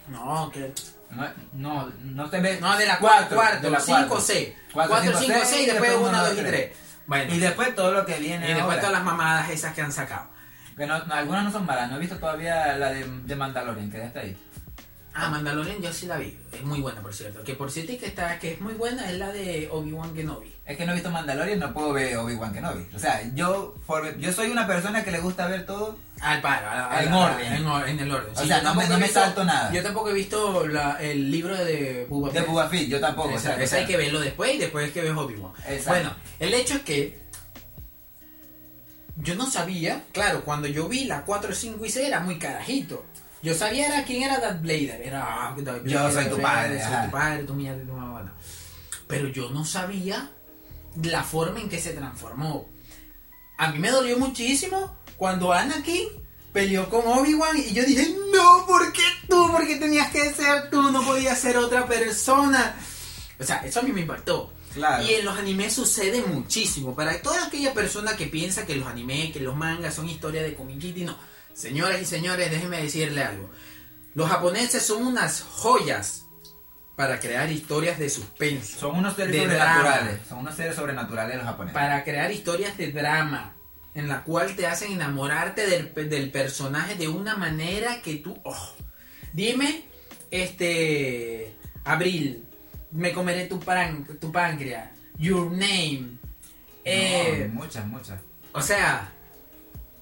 No, 0.09 0.51
que... 0.53 0.73
No, 1.11 1.27
no, 1.53 1.91
no 2.03 2.29
te 2.29 2.39
ves. 2.39 2.59
No, 2.61 2.77
de 2.77 2.85
la 2.85 2.97
de 2.97 3.69
la 3.69 3.79
5, 3.79 3.97
cuatro. 4.07 4.19
6. 4.21 4.49
Cuatro, 4.73 4.95
4, 4.95 5.11
cinco, 5.19 5.19
5, 5.19 5.39
seis, 5.39 5.49
6 5.49 5.61
y 5.63 5.65
después 5.71 5.89
después 5.91 6.09
1, 6.09 6.17
uno, 6.17 6.23
2 6.27 6.33
y 6.33 6.35
dos, 6.41 6.45
3. 6.47 6.71
Bueno, 7.07 7.33
Y 7.33 7.39
después 7.39 7.75
todo 7.75 7.91
lo 7.91 8.05
que 8.05 8.13
viene. 8.19 8.45
y 8.45 8.53
después 8.53 8.63
ahora. 8.65 8.79
todas 8.79 8.93
las 8.93 9.03
mamadas 9.03 9.49
esas 9.49 9.73
que 9.73 9.81
han 9.81 9.91
sacado. 9.93 10.27
Que 10.75 10.85
no- 10.85 10.99
no, 11.05 11.13
algunas 11.15 11.43
no 11.45 11.51
son 11.51 11.65
malas. 11.65 11.89
No 11.89 11.95
he 11.95 11.99
visto 11.99 12.17
todavía 12.17 12.75
la 12.77 12.89
de, 12.91 13.03
de 13.05 13.35
Mandalorian, 13.35 13.89
que 13.89 13.97
ya 13.97 14.05
está 14.05 14.19
ahí. 14.19 14.37
Ah, 15.19 15.29
Mandalorian 15.31 15.81
yo 15.81 15.91
sí 15.91 16.05
la 16.05 16.17
vi. 16.17 16.37
Es 16.51 16.63
muy 16.63 16.79
buena, 16.79 17.01
por 17.01 17.11
cierto. 17.13 17.43
Que 17.43 17.55
por 17.55 17.71
cierto 17.71 17.91
que 17.99 18.05
está, 18.05 18.37
que 18.37 18.53
es 18.53 18.61
muy 18.61 18.73
buena 18.75 19.09
es 19.09 19.17
la 19.17 19.31
de 19.31 19.67
Obi-Wan 19.71 20.13
Kenobi. 20.13 20.53
Es 20.63 20.77
que 20.77 20.85
no 20.85 20.91
he 20.91 20.95
visto 20.95 21.09
Mandalorian, 21.09 21.57
no 21.59 21.73
puedo 21.73 21.91
ver 21.93 22.15
Obi-Wan 22.17 22.53
Kenobi. 22.53 22.85
O 22.95 22.99
sea, 22.99 23.21
yo, 23.33 23.73
por- 23.87 24.15
yo 24.19 24.31
soy 24.31 24.51
una 24.51 24.67
persona 24.67 25.03
que 25.03 25.09
le 25.11 25.19
gusta 25.19 25.47
ver 25.47 25.65
todo. 25.65 25.97
Al 26.21 26.39
paro, 26.41 26.67
a- 26.67 26.97
a- 26.97 27.03
En 27.03 27.11
a- 27.13 27.17
orden. 27.17 27.53
En, 27.53 27.65
or- 27.65 27.87
en 27.89 27.99
el 27.99 28.11
orden. 28.11 28.31
O 28.35 28.45
sea, 28.45 28.61
no 28.61 28.75
me- 28.75 28.87
no 28.87 28.97
me 28.99 29.05
visto- 29.05 29.19
salto 29.19 29.43
nada. 29.43 29.71
Yo 29.73 29.81
tampoco 29.81 30.09
he 30.09 30.13
visto 30.13 30.67
la- 30.67 30.97
el 31.01 31.31
libro 31.31 31.55
de 31.55 32.05
Boba 32.07 32.29
De 32.29 32.39
Fett. 32.39 32.47
Boba 32.49 32.69
Fett, 32.69 32.87
yo 32.87 32.99
tampoco. 32.99 33.33
o 33.33 33.39
sea, 33.39 33.59
esa 33.61 33.77
o 33.77 33.79
hay 33.79 33.85
que 33.87 33.97
verlo 33.97 34.19
después 34.19 34.53
y 34.53 34.57
después 34.59 34.85
es 34.87 34.91
que 34.93 35.01
ves 35.01 35.11
Obi-Wan. 35.13 35.51
Bueno, 35.87 36.13
el 36.39 36.53
hecho 36.53 36.75
es 36.75 36.81
que 36.81 37.19
yo 39.15 39.33
no 39.35 39.49
sabía, 39.49 40.03
claro, 40.11 40.43
cuando 40.45 40.67
yo 40.67 40.87
vi 40.87 41.05
la 41.05 41.23
4, 41.25 41.55
5 41.55 41.83
y 41.85 41.89
6 41.89 42.07
era 42.07 42.19
muy 42.19 42.37
carajito. 42.37 43.03
Yo 43.41 43.53
sabía 43.53 43.87
era 43.87 44.03
quién 44.03 44.23
era 44.23 44.39
Darth 44.39 44.61
Vader. 44.61 45.01
Era, 45.01 45.23
ah, 45.23 45.55
Yo 45.85 46.11
soy 46.11 46.25
tu 46.25 46.41
padre, 46.41 46.81
Soy 46.83 47.05
tu 47.05 47.11
padre, 47.11 47.43
tu 47.43 47.53
mierda, 47.53 47.83
tu 47.85 47.93
mamá. 47.93 48.33
Pero 49.07 49.29
yo 49.29 49.49
no 49.49 49.63
sabía 49.63 50.29
la 51.03 51.23
forma 51.23 51.59
en 51.59 51.69
que 51.69 51.79
se 51.79 51.93
transformó. 51.93 52.67
A 53.57 53.71
mí 53.71 53.79
me 53.79 53.89
dolió 53.89 54.17
muchísimo 54.17 54.95
cuando 55.15 55.53
Anakin 55.53 56.07
peleó 56.51 56.89
con 56.89 57.05
Obi-Wan 57.05 57.57
y 57.57 57.73
yo 57.73 57.83
dije, 57.83 58.15
no, 58.33 58.65
¿por 58.65 58.91
qué 58.91 59.03
tú? 59.29 59.51
¿Por 59.51 59.65
qué 59.65 59.75
tenías 59.75 60.11
que 60.11 60.33
ser 60.33 60.69
tú? 60.69 60.91
No 60.91 61.03
podías 61.03 61.39
ser 61.39 61.57
otra 61.57 61.85
persona. 61.85 62.75
O 63.39 63.43
sea, 63.43 63.57
eso 63.57 63.79
a 63.79 63.83
mí 63.83 63.91
me 63.91 64.01
impactó. 64.01 64.51
Claro. 64.73 65.03
Y 65.03 65.13
en 65.15 65.25
los 65.25 65.37
animes 65.37 65.73
sucede 65.73 66.23
muchísimo. 66.23 66.95
Para 66.95 67.21
toda 67.21 67.45
aquella 67.45 67.73
persona 67.73 68.15
que 68.15 68.27
piensa 68.27 68.65
que 68.65 68.75
los 68.75 68.87
animes, 68.87 69.31
que 69.31 69.39
los 69.39 69.55
mangas 69.55 69.95
son 69.95 70.09
historias 70.09 70.43
de 70.43 70.55
comiquiti, 70.55 71.03
no. 71.03 71.17
Señoras 71.57 71.99
y 72.01 72.05
señores, 72.05 72.51
déjenme 72.51 72.81
decirle 72.83 73.23
algo. 73.23 73.49
Los 74.13 74.29
japoneses 74.29 74.83
son 74.85 75.05
unas 75.07 75.41
joyas 75.41 76.25
para 76.95 77.19
crear 77.19 77.51
historias 77.51 77.97
de 77.99 78.09
suspenso. 78.09 78.79
Son 78.79 78.95
unos 78.95 79.15
seres 79.15 79.31
de 79.33 79.39
sobrenaturales. 79.41 80.03
drama. 80.13 80.19
Son 80.29 80.37
unos 80.39 80.55
seres 80.55 80.75
sobrenaturales 80.75 81.35
los 81.37 81.45
japoneses. 81.45 81.73
Para 81.73 82.03
crear 82.03 82.31
historias 82.31 82.77
de 82.77 82.91
drama. 82.91 83.53
en 83.95 84.07
la 84.07 84.23
cual 84.23 84.55
te 84.55 84.67
hacen 84.67 84.91
enamorarte 84.91 85.65
del, 85.67 85.91
del 86.09 86.29
personaje 86.31 86.93
de 86.95 87.07
una 87.07 87.35
manera 87.35 88.01
que 88.03 88.15
tú... 88.17 88.37
oh. 88.43 88.73
Dime, 89.33 89.85
este... 90.29 91.55
Abril, 91.83 92.45
me 92.91 93.11
comeré 93.13 93.45
tu, 93.45 93.59
pan- 93.59 94.05
tu 94.21 94.31
páncreas. 94.31 94.89
Your 95.17 95.49
name. 95.51 96.17
Eh, 96.85 97.49
No, 97.51 97.61
muchas, 97.61 97.85
muchas. 97.87 98.19
o 98.53 98.61
sea... 98.61 99.11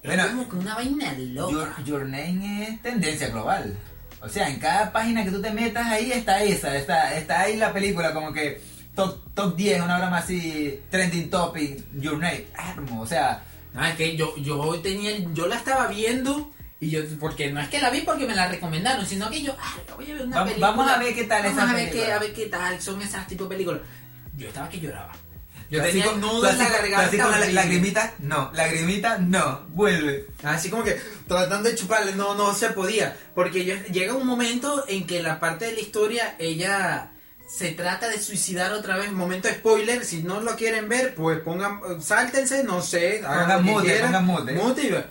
Bueno, 0.06 0.26
como 0.28 0.48
que 0.48 0.56
una 0.56 0.74
vaina 0.76 1.14
Your, 1.16 1.52
loca. 1.52 1.82
Your 1.84 2.02
Name 2.06 2.68
es 2.68 2.82
tendencia 2.82 3.28
global. 3.28 3.76
O 4.20 4.28
sea, 4.28 4.48
en 4.48 4.58
cada 4.58 4.92
página 4.92 5.24
que 5.24 5.30
tú 5.30 5.42
te 5.42 5.50
metas 5.50 5.86
ahí 5.86 6.10
está 6.12 6.42
esa, 6.42 6.76
está, 6.76 7.14
está 7.16 7.40
ahí 7.42 7.56
la 7.56 7.72
película 7.72 8.12
como 8.14 8.32
que 8.32 8.60
top, 8.94 9.18
top 9.34 9.54
10, 9.56 9.82
una 9.82 9.98
broma 9.98 10.18
así, 10.18 10.80
trending 10.90 11.28
topic, 11.30 11.84
Your 12.00 12.14
Name. 12.18 12.46
Ah, 12.56 12.70
hermoso, 12.72 13.02
o 13.02 13.06
sea, 13.06 13.42
No, 13.74 13.84
es 13.84 13.94
que 13.94 14.16
yo, 14.16 14.34
yo 14.38 14.80
tenía, 14.80 15.12
yo 15.34 15.46
la 15.46 15.56
estaba 15.56 15.86
viendo 15.88 16.50
y 16.80 16.90
yo, 16.90 17.00
porque 17.20 17.50
no 17.52 17.60
es 17.60 17.68
que 17.68 17.80
la 17.80 17.90
vi 17.90 18.00
porque 18.02 18.26
me 18.26 18.34
la 18.34 18.48
recomendaron, 18.48 19.04
sino 19.04 19.28
que 19.30 19.42
yo, 19.42 19.54
ah, 19.60 19.74
voy 19.96 20.10
a 20.10 20.14
ver 20.14 20.24
una 20.26 20.36
Va- 20.38 20.44
película. 20.44 20.66
vamos 20.68 20.90
a 20.90 20.98
ver 20.98 21.14
qué 21.14 21.24
tal 21.24 21.42
vamos 21.42 21.58
esa 21.58 21.70
a 21.70 21.74
ver 21.74 21.88
película. 21.90 22.06
qué, 22.06 22.12
a 22.12 22.18
ver 22.18 22.32
qué 22.34 22.46
tal 22.46 22.80
son 22.82 23.02
esas 23.02 23.26
tipo 23.26 23.44
de 23.44 23.50
películas. 23.50 23.80
Yo 24.36 24.48
estaba 24.48 24.68
que 24.68 24.80
lloraba. 24.80 25.12
Yo 25.70 25.82
así 25.82 25.92
tenía 25.92 26.12
nudo 26.12 26.48
en 26.48 26.58
la 26.58 26.68
garganta. 26.68 27.06
así 27.06 27.18
con 27.18 27.30
la 27.32 27.46
lagrimita, 27.50 28.14
no, 28.20 28.50
lagrimita, 28.54 29.18
no, 29.18 29.62
vuelve. 29.70 30.26
Así 30.44 30.70
como 30.70 30.84
que 30.84 31.00
tratando 31.26 31.68
de 31.68 31.74
chuparle, 31.74 32.14
no, 32.14 32.34
no 32.34 32.54
se 32.54 32.68
podía. 32.70 33.16
Porque 33.34 33.64
yo- 33.64 33.74
llega 33.90 34.14
un 34.14 34.26
momento 34.26 34.84
en 34.88 35.06
que 35.06 35.22
la 35.22 35.40
parte 35.40 35.64
de 35.66 35.72
la 35.72 35.80
historia, 35.80 36.36
ella 36.38 37.10
se 37.48 37.72
trata 37.72 38.08
de 38.08 38.20
suicidar 38.20 38.72
otra 38.72 38.96
vez. 38.96 39.10
Momento 39.12 39.48
spoiler, 39.48 40.04
si 40.04 40.22
no 40.22 40.40
lo 40.40 40.54
quieren 40.56 40.88
ver, 40.88 41.14
pues 41.14 41.40
pongan, 41.40 41.80
sáltense, 42.02 42.62
no 42.64 42.80
sé, 42.82 43.22
hagan 43.26 43.64
mute, 43.64 43.90
pongan. 44.56 45.06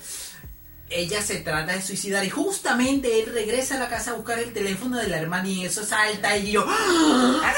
Ella 0.90 1.22
se 1.22 1.38
trata 1.38 1.74
de 1.74 1.82
suicidar 1.82 2.24
y 2.24 2.30
justamente 2.30 3.20
él 3.20 3.34
regresa 3.34 3.76
a 3.76 3.80
la 3.80 3.90
casa 3.90 4.12
a 4.12 4.14
buscar 4.14 4.38
el 4.38 4.54
teléfono 4.54 4.98
de 4.98 5.08
la 5.08 5.18
hermana 5.18 5.48
y 5.50 5.66
eso 5.66 5.84
salta 5.84 6.38
y 6.38 6.52
yo 6.52 6.64
¡Ah! 6.68 7.52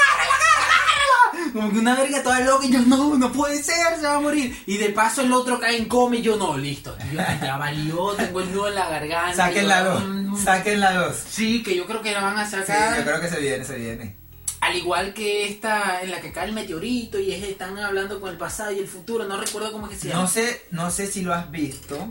Como 1.52 1.72
que 1.72 1.78
una 1.78 1.94
verga 1.96 2.22
toda 2.22 2.40
loca 2.40 2.66
y 2.66 2.72
yo 2.72 2.80
no, 2.80 3.16
no 3.16 3.32
puede 3.32 3.62
ser, 3.62 3.96
se 3.96 4.02
va 4.06 4.16
a 4.16 4.20
morir. 4.20 4.56
Y 4.66 4.76
de 4.76 4.90
paso 4.90 5.22
el 5.22 5.32
otro 5.32 5.58
cae 5.60 5.76
en 5.76 5.86
coma 5.86 6.16
y 6.16 6.22
yo 6.22 6.36
no, 6.36 6.56
listo, 6.56 6.94
tío, 7.10 7.20
ya 7.42 7.56
valió, 7.56 8.12
tengo 8.14 8.40
el 8.40 8.52
nudo 8.52 8.68
en 8.68 8.74
la 8.74 8.88
garganta. 8.88 9.34
Saquen 9.36 9.68
la 9.68 9.82
dos, 9.84 10.04
mm, 10.04 10.36
saquen 10.44 10.80
la 10.80 10.92
dos. 10.92 11.16
Sí, 11.28 11.62
que 11.62 11.74
yo 11.76 11.86
creo 11.86 12.02
que 12.02 12.12
la 12.12 12.20
van 12.22 12.38
a 12.38 12.44
Sí, 12.44 12.52
sacar. 12.56 12.96
yo 12.98 13.04
creo 13.04 13.20
que 13.20 13.28
se 13.28 13.40
viene, 13.40 13.64
se 13.64 13.76
viene. 13.76 14.16
Al 14.60 14.76
igual 14.76 15.14
que 15.14 15.48
esta 15.48 16.02
en 16.02 16.10
la 16.10 16.20
que 16.20 16.32
cae 16.32 16.46
el 16.48 16.52
meteorito 16.52 17.18
y 17.20 17.32
es- 17.32 17.42
están 17.44 17.78
hablando 17.78 18.20
con 18.20 18.30
el 18.30 18.36
pasado 18.36 18.72
y 18.72 18.78
el 18.80 18.88
futuro, 18.88 19.24
no 19.24 19.36
recuerdo 19.40 19.70
cómo 19.72 19.86
es 19.86 19.92
que 19.92 19.98
se 20.00 20.08
llama. 20.08 20.22
No 20.22 20.28
sé, 20.28 20.62
no 20.72 20.90
sé 20.90 21.06
si 21.06 21.22
lo 21.22 21.32
has 21.32 21.48
visto, 21.50 22.08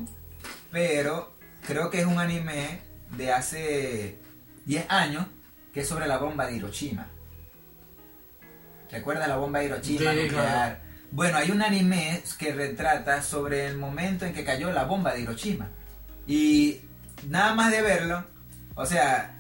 pero 0.72 1.34
creo 1.66 1.90
que 1.90 2.00
es 2.00 2.06
un 2.06 2.20
anime 2.20 2.80
de 3.18 3.32
hace 3.34 4.18
10 4.66 4.86
años 4.90 5.26
que 5.74 5.82
es 5.82 5.88
sobre 5.88 6.08
la 6.08 6.18
bomba 6.18 6.46
de 6.48 6.56
Hiroshima. 6.56 7.08
¿Recuerda 8.92 9.28
la 9.28 9.38
bomba 9.38 9.60
de 9.60 9.66
Hiroshima 9.66 10.12
Sí, 10.12 10.18
nuclear? 10.24 10.30
claro. 10.30 10.78
Bueno, 11.12 11.38
hay 11.38 11.52
un 11.52 11.62
anime 11.62 12.22
que 12.38 12.54
retrata 12.54 13.22
sobre 13.22 13.66
el 13.68 13.78
momento 13.78 14.26
en 14.26 14.34
que 14.34 14.44
cayó 14.44 14.72
la 14.72 14.84
bomba 14.84 15.14
de 15.14 15.22
Hiroshima. 15.22 15.70
Y 16.26 16.82
nada 17.30 17.54
más 17.56 17.72
de 17.72 17.82
verlo, 17.82 18.26
o 18.76 18.86
sea, 18.86 19.34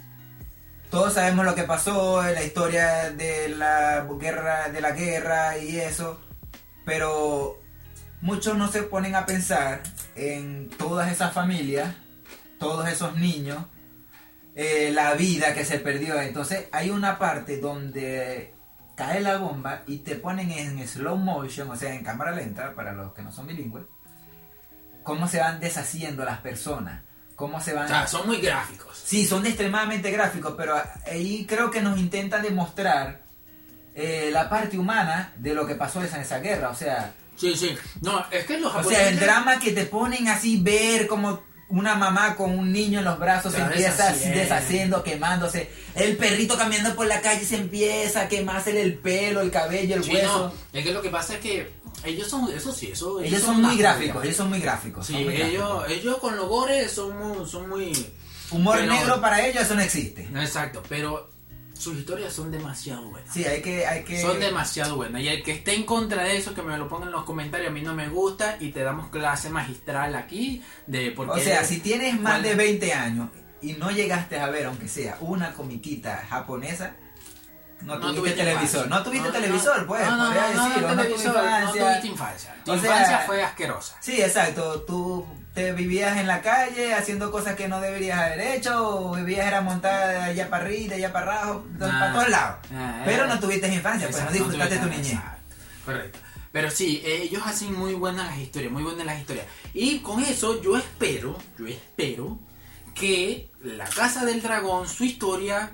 todos 0.89 1.13
sabemos 1.13 1.45
lo 1.45 1.55
que 1.55 1.63
pasó, 1.63 2.23
la 2.23 2.43
historia 2.43 3.09
de 3.11 3.49
la 3.49 4.07
guerra, 4.19 4.69
de 4.69 4.79
la 4.81 4.91
guerra 4.91 5.57
y 5.57 5.77
eso, 5.77 6.21
pero 6.85 7.59
muchos 8.21 8.57
no 8.57 8.71
se 8.71 8.83
ponen 8.83 9.15
a 9.15 9.25
pensar 9.25 9.81
en 10.15 10.69
todas 10.77 11.11
esas 11.11 11.33
familias, 11.33 11.93
todos 12.59 12.87
esos 12.87 13.17
niños, 13.17 13.65
eh, 14.55 14.89
la 14.93 15.13
vida 15.15 15.53
que 15.53 15.65
se 15.65 15.79
perdió. 15.79 16.19
Entonces 16.21 16.67
hay 16.71 16.89
una 16.89 17.19
parte 17.19 17.57
donde 17.59 18.53
cae 18.97 19.21
la 19.21 19.37
bomba 19.37 19.83
y 19.87 19.99
te 19.99 20.15
ponen 20.15 20.51
en 20.51 20.85
slow 20.85 21.15
motion, 21.15 21.69
o 21.69 21.77
sea, 21.77 21.93
en 21.93 22.03
cámara 22.03 22.31
lenta, 22.31 22.73
para 22.75 22.91
los 22.91 23.13
que 23.13 23.21
no 23.21 23.31
son 23.31 23.47
bilingües, 23.47 23.85
cómo 25.03 25.27
se 25.27 25.39
van 25.39 25.59
deshaciendo 25.59 26.25
las 26.25 26.39
personas, 26.39 27.01
cómo 27.35 27.61
se 27.61 27.73
van... 27.73 27.85
O 27.85 27.87
sea, 27.87 28.07
son 28.07 28.27
muy 28.27 28.41
gráficos. 28.41 28.97
Sí, 29.05 29.25
son 29.25 29.45
extremadamente 29.45 30.11
gráficos, 30.11 30.55
pero 30.57 30.75
ahí 31.09 31.45
creo 31.47 31.71
que 31.71 31.81
nos 31.81 31.97
intenta 31.99 32.39
demostrar 32.39 33.21
eh, 33.95 34.29
la 34.33 34.49
parte 34.49 34.77
humana 34.77 35.31
de 35.37 35.53
lo 35.53 35.65
que 35.65 35.75
pasó 35.75 36.03
en 36.03 36.13
esa 36.19 36.39
guerra. 36.39 36.69
O 36.69 36.75
sea, 36.75 37.13
Sí, 37.37 37.55
sí. 37.55 37.77
No, 38.01 38.25
es 38.31 38.45
que 38.45 38.59
los 38.59 38.73
o 38.73 38.83
sea, 38.83 39.09
el 39.09 39.15
japoneses- 39.15 39.19
drama 39.23 39.59
que 39.59 39.71
te 39.71 39.85
ponen 39.85 40.27
así, 40.27 40.59
ver 40.59 41.05
como 41.05 41.43
una 41.69 41.95
mamá 41.95 42.35
con 42.35 42.57
un 42.57 42.71
niño 42.71 42.99
en 42.99 43.05
los 43.05 43.19
brazos 43.19 43.53
se 43.53 43.59
empieza 43.61 43.89
así 44.09 44.19
deshaciendo. 44.29 44.39
deshaciendo, 44.39 45.03
quemándose. 45.03 45.69
El 45.95 46.15
perrito 46.17 46.57
caminando 46.57 46.95
por 46.95 47.07
la 47.07 47.19
calle 47.21 47.43
se 47.45 47.57
empieza 47.57 48.21
a 48.21 48.27
quemarse 48.29 48.79
el 48.81 48.95
pelo, 48.95 49.41
el 49.41 49.51
cabello, 49.51 49.95
el 49.95 50.03
Sí, 50.03 50.11
hueso. 50.13 50.53
no, 50.73 50.79
es 50.79 50.85
que 50.85 50.93
lo 50.93 51.01
que 51.01 51.09
pasa 51.09 51.33
es 51.35 51.39
que 51.41 51.71
ellos 52.05 52.29
son, 52.29 52.49
eso 52.55 52.71
sí, 52.71 52.91
eso 52.91 53.19
Ellos 53.19 53.41
son 53.41 53.61
muy 53.61 53.77
gráficos, 53.77 54.23
ellos 54.23 54.37
son 54.37 54.49
muy 54.49 54.59
gráficos. 54.61 55.07
Sí, 55.07 55.13
muy 55.13 55.35
ellos, 55.35 55.67
gráficos. 55.83 55.89
ellos 55.91 56.17
con 56.19 56.37
los 56.37 56.47
gores 56.47 56.91
son 56.91 57.17
muy, 57.17 57.45
son 57.49 57.67
muy... 57.69 57.91
Humor 58.51 58.77
pero- 58.79 58.93
negro 58.93 59.19
para 59.19 59.45
ellos 59.45 59.63
eso 59.63 59.75
no 59.75 59.81
existe. 59.81 60.27
No, 60.31 60.41
exacto, 60.41 60.81
pero 60.87 61.29
sus 61.77 61.97
historias 61.97 62.33
son 62.33 62.51
demasiado 62.51 63.09
buenas. 63.09 63.33
Sí, 63.33 63.45
hay 63.45 63.61
que... 63.61 63.85
Hay 63.85 64.03
que... 64.03 64.21
Son 64.21 64.39
demasiado 64.39 64.95
buenas. 64.95 65.21
Y 65.21 65.27
el 65.27 65.43
que 65.43 65.51
esté 65.51 65.73
en 65.75 65.83
contra 65.83 66.23
de 66.23 66.37
eso, 66.37 66.53
que 66.53 66.61
me 66.61 66.77
lo 66.77 66.87
ponga 66.89 67.05
en 67.05 67.11
los 67.11 67.23
comentarios. 67.23 67.69
A 67.69 67.73
mí 67.73 67.81
no 67.81 67.93
me 67.93 68.09
gusta. 68.09 68.57
Y 68.59 68.71
te 68.71 68.81
damos 68.83 69.09
clase 69.09 69.49
magistral 69.49 70.15
aquí. 70.15 70.61
de 70.87 71.11
por 71.11 71.29
O 71.29 71.33
qué- 71.33 71.43
sea, 71.43 71.63
si 71.63 71.79
tienes 71.79 72.19
más 72.19 72.41
de 72.43 72.55
20 72.55 72.93
años 72.93 73.29
y 73.61 73.73
no 73.73 73.91
llegaste 73.91 74.39
a 74.39 74.47
ver, 74.49 74.65
aunque 74.67 74.87
sea 74.87 75.17
una 75.21 75.53
comiquita 75.53 76.25
japonesa, 76.29 76.95
no 77.81 77.97
No 77.99 78.13
tuviste, 78.13 78.37
televisor. 78.39 78.85
infancia. 78.85 78.97
No 78.97 79.03
tuviste 79.03 79.27
No, 79.27 79.33
televisor, 79.33 79.81
no, 79.81 79.87
pues, 79.87 80.01
no, 80.07 80.17
no, 80.17 80.17
no, 80.17 80.33
no, 80.33 80.33
No, 80.33 80.73
televisor, 80.73 81.05
tuviste 81.07 81.27
no 81.29 81.43
infancia. 81.43 81.81
tuviste 81.87 82.07
infancia. 82.07 82.55
Tu 82.65 82.71
O 82.71 82.77
sea, 82.79 82.89
infancia 82.89 83.19
fue 83.27 83.43
asquerosa. 83.43 83.97
Sí, 84.01 84.21
exacto. 84.21 84.81
Tú 84.81 85.25
te 85.57 85.71
vivías 85.73 86.17
en 86.17 86.27
la 86.27 86.41
calle 86.43 86.93
haciendo 86.93 87.31
cosas 87.31 87.55
que 87.55 87.67
no 87.67 87.81
deberías 87.81 88.19
haber 88.19 88.39
hecho, 88.41 88.87
o 89.09 89.15
vivías 89.15 89.47
era 89.47 89.61
montada 89.61 90.09
de 90.09 90.17
allá 90.19 90.49
para 90.51 90.65
arriba, 90.65 90.89
de 90.89 90.95
allá 91.03 91.11
para 91.11 91.31
abajo, 91.33 91.65
de- 91.71 91.85
Ah. 91.85 91.89
para 91.99 92.13
todos 92.13 92.29
lados. 92.29 92.55
Ah, 92.75 93.01
Pero 93.05 93.25
eh. 93.25 93.27
no 93.27 93.39
tuviste 93.39 93.67
infancia, 93.73 94.07
pues 94.07 94.21
no 94.23 94.29
Exacto, 94.29 94.33
disfrutaste 94.33 94.75
tu 94.77 94.81
tuviste- 94.83 94.97
niñez. 95.01 95.13
exacto, 95.13 95.41
Correcto. 95.85 96.19
Pero 96.51 96.69
sí, 96.69 97.01
eh, 97.03 97.21
ellos 97.23 97.41
hacen 97.43 97.73
muy 97.73 97.95
buenas 97.95 98.27
las 98.27 98.37
historias, 98.37 98.71
muy 98.71 98.83
buenas 98.83 99.05
las 99.05 99.19
historias. 99.19 99.47
Y 99.73 99.99
con 99.99 100.23
eso 100.23 100.61
yo 100.61 100.77
espero, 100.77 101.37
yo 101.57 101.65
espero 101.67 102.37
que 102.93 103.49
La 103.63 103.85
Casa 103.85 104.25
del 104.25 104.41
Dragón, 104.43 104.87
su 104.87 105.03
historia, 105.05 105.71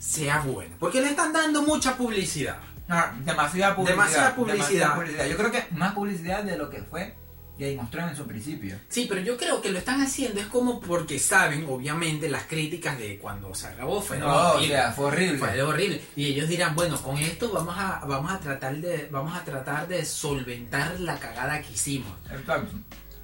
sea 0.00 0.40
buena. 0.40 0.74
Porque 0.80 1.00
le 1.00 1.10
están 1.10 1.32
dando 1.32 1.62
mucha 1.62 1.96
publicidad. 1.96 2.58
No, 2.88 3.04
demasiada 3.24 3.74
publicidad. 3.76 3.96
Demasiada 3.96 4.34
publicidad. 4.34 4.64
demasiada 4.66 4.94
publicidad. 4.96 5.26
Yo 5.26 5.36
creo 5.36 5.50
que 5.52 5.64
más 5.76 5.94
publicidad 5.94 6.42
de 6.42 6.56
lo 6.58 6.70
que 6.70 6.82
fue 6.82 7.14
Game 7.58 7.78
of 7.78 7.90
Thrones 7.90 8.10
en 8.12 8.16
su 8.16 8.26
principio. 8.26 8.78
Sí, 8.88 9.06
pero 9.08 9.20
yo 9.20 9.36
creo 9.36 9.62
que 9.62 9.70
lo 9.70 9.78
están 9.78 10.02
haciendo 10.02 10.40
es 10.40 10.46
como 10.46 10.80
porque 10.80 11.18
saben, 11.18 11.66
obviamente, 11.68 12.28
las 12.28 12.44
críticas 12.44 12.98
de 12.98 13.18
cuando 13.18 13.54
se 13.54 13.68
acabó 13.68 14.02
fueron 14.02 14.28
No, 14.28 14.52
o 14.54 14.62
sea, 14.62 14.92
fue 14.92 15.06
horrible. 15.06 15.38
Fue 15.38 15.62
horrible. 15.62 16.02
Y 16.16 16.26
ellos 16.26 16.48
dirán, 16.48 16.74
bueno, 16.74 17.00
con 17.02 17.16
esto 17.18 17.50
vamos 17.50 17.74
a, 17.78 18.04
vamos 18.06 18.30
a 18.30 18.40
tratar 18.40 18.76
de, 18.76 19.08
vamos 19.10 19.36
a 19.36 19.44
tratar 19.44 19.88
de 19.88 20.04
solventar 20.04 21.00
la 21.00 21.18
cagada 21.18 21.62
que 21.62 21.72
hicimos. 21.72 22.12
Exacto. 22.30 22.76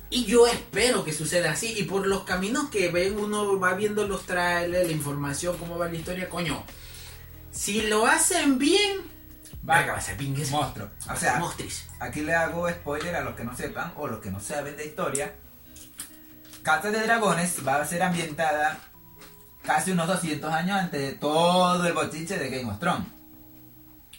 Y 0.08 0.24
yo 0.24 0.46
espero 0.46 1.04
que 1.04 1.12
suceda 1.12 1.52
así. 1.52 1.74
Y 1.78 1.84
por 1.84 2.06
los 2.06 2.24
caminos 2.24 2.68
que 2.68 2.90
ven, 2.90 3.18
uno 3.18 3.58
va 3.58 3.74
viendo 3.74 4.06
los 4.06 4.24
trailers, 4.24 4.86
la 4.86 4.92
información, 4.92 5.56
cómo 5.58 5.78
va 5.78 5.88
la 5.88 5.96
historia, 5.96 6.28
coño. 6.28 6.64
Si 7.50 7.82
lo 7.82 8.06
hacen 8.06 8.58
bien, 8.58 9.11
Va. 9.68 9.76
verga, 9.76 9.92
va 9.92 9.98
a 9.98 10.02
ser 10.02 10.16
pingues. 10.16 10.50
Monstruo. 10.50 10.88
O 11.10 11.16
sea, 11.16 11.38
mostris. 11.38 11.86
aquí 12.00 12.20
le 12.22 12.34
hago 12.34 12.68
spoiler 12.68 13.14
a 13.16 13.20
los 13.20 13.34
que 13.36 13.44
no 13.44 13.56
sepan 13.56 13.92
o 13.96 14.08
los 14.08 14.20
que 14.20 14.30
no 14.30 14.40
saben 14.40 14.76
de 14.76 14.86
historia. 14.86 15.32
Casa 16.62 16.90
de 16.90 17.00
Dragones 17.02 17.66
va 17.66 17.80
a 17.80 17.84
ser 17.84 18.02
ambientada 18.02 18.78
casi 19.62 19.92
unos 19.92 20.06
200 20.08 20.52
años 20.52 20.78
antes 20.78 21.00
de 21.00 21.12
todo 21.12 21.86
el 21.86 21.92
bochiche 21.92 22.38
de 22.38 22.50
Game 22.50 22.70
of 22.70 22.78
Thrones. 22.78 23.06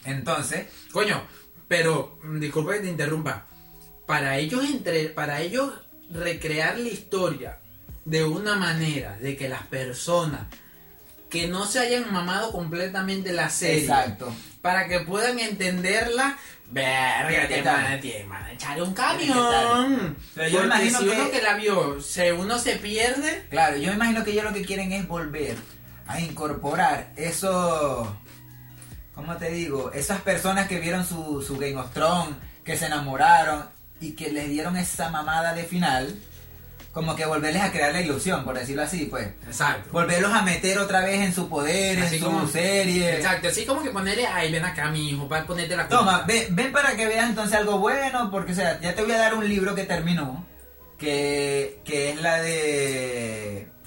Entonces, 0.06 0.68
Coño, 0.92 1.24
pero, 1.68 2.20
mm, 2.24 2.40
disculpa 2.40 2.74
que 2.74 2.80
te 2.82 2.90
interrumpa. 2.90 3.46
Para 4.06 4.38
ellos, 4.38 4.64
entre, 4.66 5.10
para 5.10 5.42
ellos 5.42 5.74
recrear 6.10 6.78
la 6.78 6.90
historia 6.90 7.60
de 8.06 8.24
una 8.24 8.56
manera 8.56 9.18
de 9.18 9.38
que 9.38 9.48
las 9.48 9.64
personas 9.68 10.48
que 11.34 11.48
no 11.48 11.66
se 11.66 11.80
hayan 11.80 12.14
mamado 12.14 12.52
completamente 12.54 13.34
la 13.34 13.50
serie, 13.50 13.82
exacto. 13.82 14.32
para 14.62 14.88
que 14.88 15.00
puedan 15.02 15.40
entenderla, 15.40 16.38
verga, 16.70 17.48
te 17.48 17.62
van, 17.64 18.00
te 18.00 18.26
van 18.30 18.44
a 18.44 18.52
echar 18.54 18.82
un 18.82 18.94
camión. 18.94 20.16
Pero 20.36 20.48
yo 20.48 20.60
Porque 20.60 20.68
imagino 20.68 21.00
si 21.00 21.06
que- 21.06 21.12
uno 21.12 21.32
que 21.32 21.42
la 21.42 21.54
vio, 21.56 22.02
se, 22.02 22.32
uno 22.34 22.60
se 22.60 22.76
pierde, 22.78 23.48
Claro, 23.50 23.78
yo 23.78 23.92
imagino 23.92 24.24
que 24.24 24.32
ellos 24.32 24.44
lo 24.46 24.54
que 24.54 24.64
quieren 24.64 24.92
es 24.94 25.08
volver 25.08 25.58
a 26.08 26.20
incorporar 26.22 27.12
eso, 27.16 28.16
¿cómo 29.16 29.36
te 29.38 29.50
digo? 29.52 29.92
Esas 29.92 30.22
personas 30.22 30.68
que 30.68 30.80
vieron 30.80 31.06
su, 31.06 31.42
su 31.42 31.58
Game 31.58 31.78
of 31.78 31.92
Thrones, 31.94 32.36
que 32.64 32.78
se 32.78 32.86
enamoraron 32.86 33.66
y 34.00 34.12
que 34.12 34.32
les 34.32 34.50
dieron 34.50 34.78
esa 34.78 35.10
mamada 35.10 35.54
de 35.54 35.64
final, 35.64 36.16
como 36.94 37.16
que 37.16 37.26
volverles 37.26 37.64
a 37.64 37.72
crear 37.72 37.92
la 37.92 38.02
ilusión, 38.02 38.46
por 38.46 38.58
decirlo 38.58 38.84
así, 38.84 39.06
pues. 39.06 39.28
Exacto. 39.48 39.90
Volverlos 39.92 40.32
a 40.32 40.44
meter 40.44 40.78
otra 40.78 41.02
vez 41.02 41.22
en 41.22 41.34
su 41.34 41.50
poder, 41.50 42.00
Así 42.00 42.16
en 42.18 42.22
su 42.22 42.28
como- 42.28 42.48
serie. 42.48 43.16
Exacto, 43.18 43.48
así 43.48 43.66
como 43.66 43.82
que 43.82 43.90
ponerle, 43.90 44.28
ay, 44.28 44.52
ven 44.52 44.64
acá, 44.64 44.90
mi 44.92 45.10
hijo, 45.10 45.28
para 45.28 45.46
ponerte 45.46 45.76
la 45.76 45.88
Toma, 45.88 46.22
ven, 46.28 46.56
ven 46.56 46.72
para 46.72 46.96
que 46.96 47.08
veas 47.08 47.28
entonces 47.30 47.58
algo 47.58 47.80
bueno, 47.80 48.30
porque 48.30 48.52
o 48.52 48.56
sea, 48.56 48.80
ya 48.80 48.94
te 48.94 49.02
voy 49.02 49.12
a 49.12 49.18
dar 49.18 49.34
un 49.34 49.50
libro 49.50 49.74
que 49.74 49.86
terminó, 49.86 50.46
que, 51.00 51.80
que 51.84 52.12
es 52.12 52.22
la 52.22 52.40
de... 52.42 53.68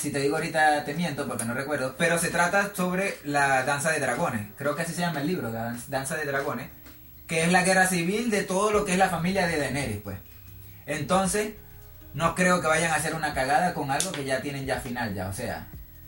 Si 0.00 0.10
te 0.10 0.18
digo 0.20 0.36
ahorita 0.36 0.84
te 0.84 0.94
miento 0.94 1.26
porque 1.28 1.44
no 1.44 1.52
recuerdo, 1.54 1.94
pero 1.98 2.18
se 2.18 2.28
trata 2.30 2.72
sobre 2.74 3.18
la 3.24 3.64
danza 3.64 3.90
de 3.90 4.00
dragones, 4.00 4.48
creo 4.56 4.74
que 4.74 4.82
así 4.82 4.94
se 4.94 5.00
llama 5.02 5.20
el 5.20 5.26
libro, 5.26 5.52
danza 5.88 6.16
de 6.16 6.24
dragones, 6.24 6.70
que 7.26 7.42
es 7.44 7.52
la 7.52 7.62
guerra 7.64 7.86
civil 7.86 8.30
de 8.30 8.42
todo 8.44 8.70
lo 8.70 8.84
que 8.86 8.92
es 8.92 8.98
la 8.98 9.08
familia 9.10 9.46
de 9.46 9.58
Daenerys, 9.58 10.00
pues. 10.02 10.16
Entonces, 10.86 11.54
no 12.14 12.34
creo 12.34 12.60
que 12.60 12.66
vayan 12.66 12.92
a 12.92 12.96
hacer 12.96 13.14
una 13.14 13.34
cagada 13.34 13.74
con 13.74 13.90
algo 13.90 14.12
que 14.12 14.24
ya 14.24 14.40
tienen 14.40 14.66
ya 14.66 14.80
final, 14.80 15.14
ya, 15.14 15.28
o 15.28 15.32
sea, 15.32 15.66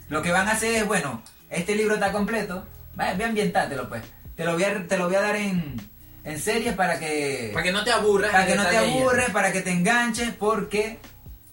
lo 0.09 0.23
que 0.23 0.31
van 0.33 0.49
a 0.49 0.53
hacer 0.53 0.75
es, 0.75 0.87
bueno, 0.87 1.23
este 1.51 1.75
libro 1.75 1.95
está 1.95 2.13
completo, 2.13 2.67
ve 2.95 3.05
a 3.05 3.27
ambientátelo, 3.27 3.89
pues. 3.89 4.03
Te 4.37 4.45
lo 4.45 4.53
voy 4.53 4.65
a, 4.65 4.87
te 4.87 4.99
lo 4.99 5.07
voy 5.07 5.15
a 5.17 5.23
dar 5.23 5.37
en, 5.37 5.77
en 6.25 6.39
series 6.41 6.75
para 6.75 6.99
que... 6.99 7.51
Para 7.55 7.65
que 7.65 7.73
no 7.73 7.83
te 7.85 7.91
aburras. 7.91 8.31
Para 8.31 8.47
que 8.47 8.55
no 8.55 8.67
te 8.67 8.77
aburres, 8.77 9.31
para 9.31 9.51
que 9.53 9.63
te 9.63 9.71
enganches, 9.71 10.35
porque 10.35 10.99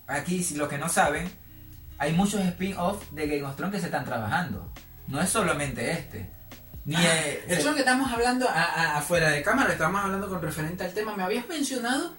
aquí, 0.06 0.44
si 0.44 0.56
los 0.58 0.68
que 0.68 0.78
no 0.78 0.90
saben, 0.90 1.32
hay 1.98 2.12
muchos 2.12 2.42
spin-off 2.42 3.10
de 3.12 3.28
Game 3.28 3.44
of 3.44 3.56
Thrones 3.56 3.76
que 3.76 3.80
se 3.80 3.86
están 3.86 4.04
trabajando. 4.04 4.70
No 5.08 5.22
es 5.22 5.30
solamente 5.30 5.92
este. 5.92 6.30
Ni 6.86 6.96
Ah, 6.98 7.02
eh, 7.04 7.44
Eso 7.48 7.60
es 7.60 7.66
lo 7.66 7.74
que 7.74 7.80
estamos 7.80 8.12
hablando 8.12 8.50
a- 8.50 8.52
a- 8.64 8.98
afuera 8.98 9.30
de 9.30 9.42
cámara, 9.42 9.72
estábamos 9.72 10.04
hablando 10.04 10.28
con 10.28 10.42
referente 10.42 10.84
al 10.84 10.94
tema. 10.94 11.16
Me 11.16 11.24
habías 11.24 11.48
mencionado 11.48 12.14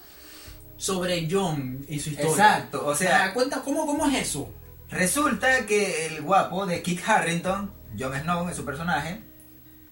sobre 0.76 1.28
John 1.30 1.84
y 1.88 1.98
su 2.00 2.10
historia. 2.10 2.30
Exacto, 2.32 2.86
o 2.86 2.94
sea, 2.94 3.24
Ah, 3.26 3.32
cuenta, 3.34 3.60
¿cómo, 3.62 3.86
¿cómo 3.86 4.06
es 4.08 4.14
eso? 4.28 4.50
resulta 4.90 5.66
que 5.66 6.06
el 6.06 6.22
guapo 6.22 6.66
de 6.66 6.80
Kit 6.82 7.00
Harrington, 7.06 7.72
Jon 7.98 8.14
Snow 8.20 8.48
es 8.48 8.54
su 8.56 8.64
personaje, 8.64 9.20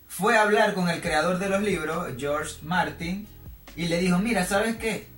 fue 0.07 0.37
a 0.37 0.43
hablar 0.43 0.74
con 0.74 0.89
el 0.89 1.01
creador 1.01 1.39
de 1.39 1.49
los 1.49 1.61
libros, 1.62 2.09
George 2.18 2.57
Martin, 2.62 3.26
y 3.74 3.87
le 3.89 3.99
dijo, 3.99 4.18
mira, 4.18 4.45
¿sabes 4.47 4.76
qué? 4.76 5.09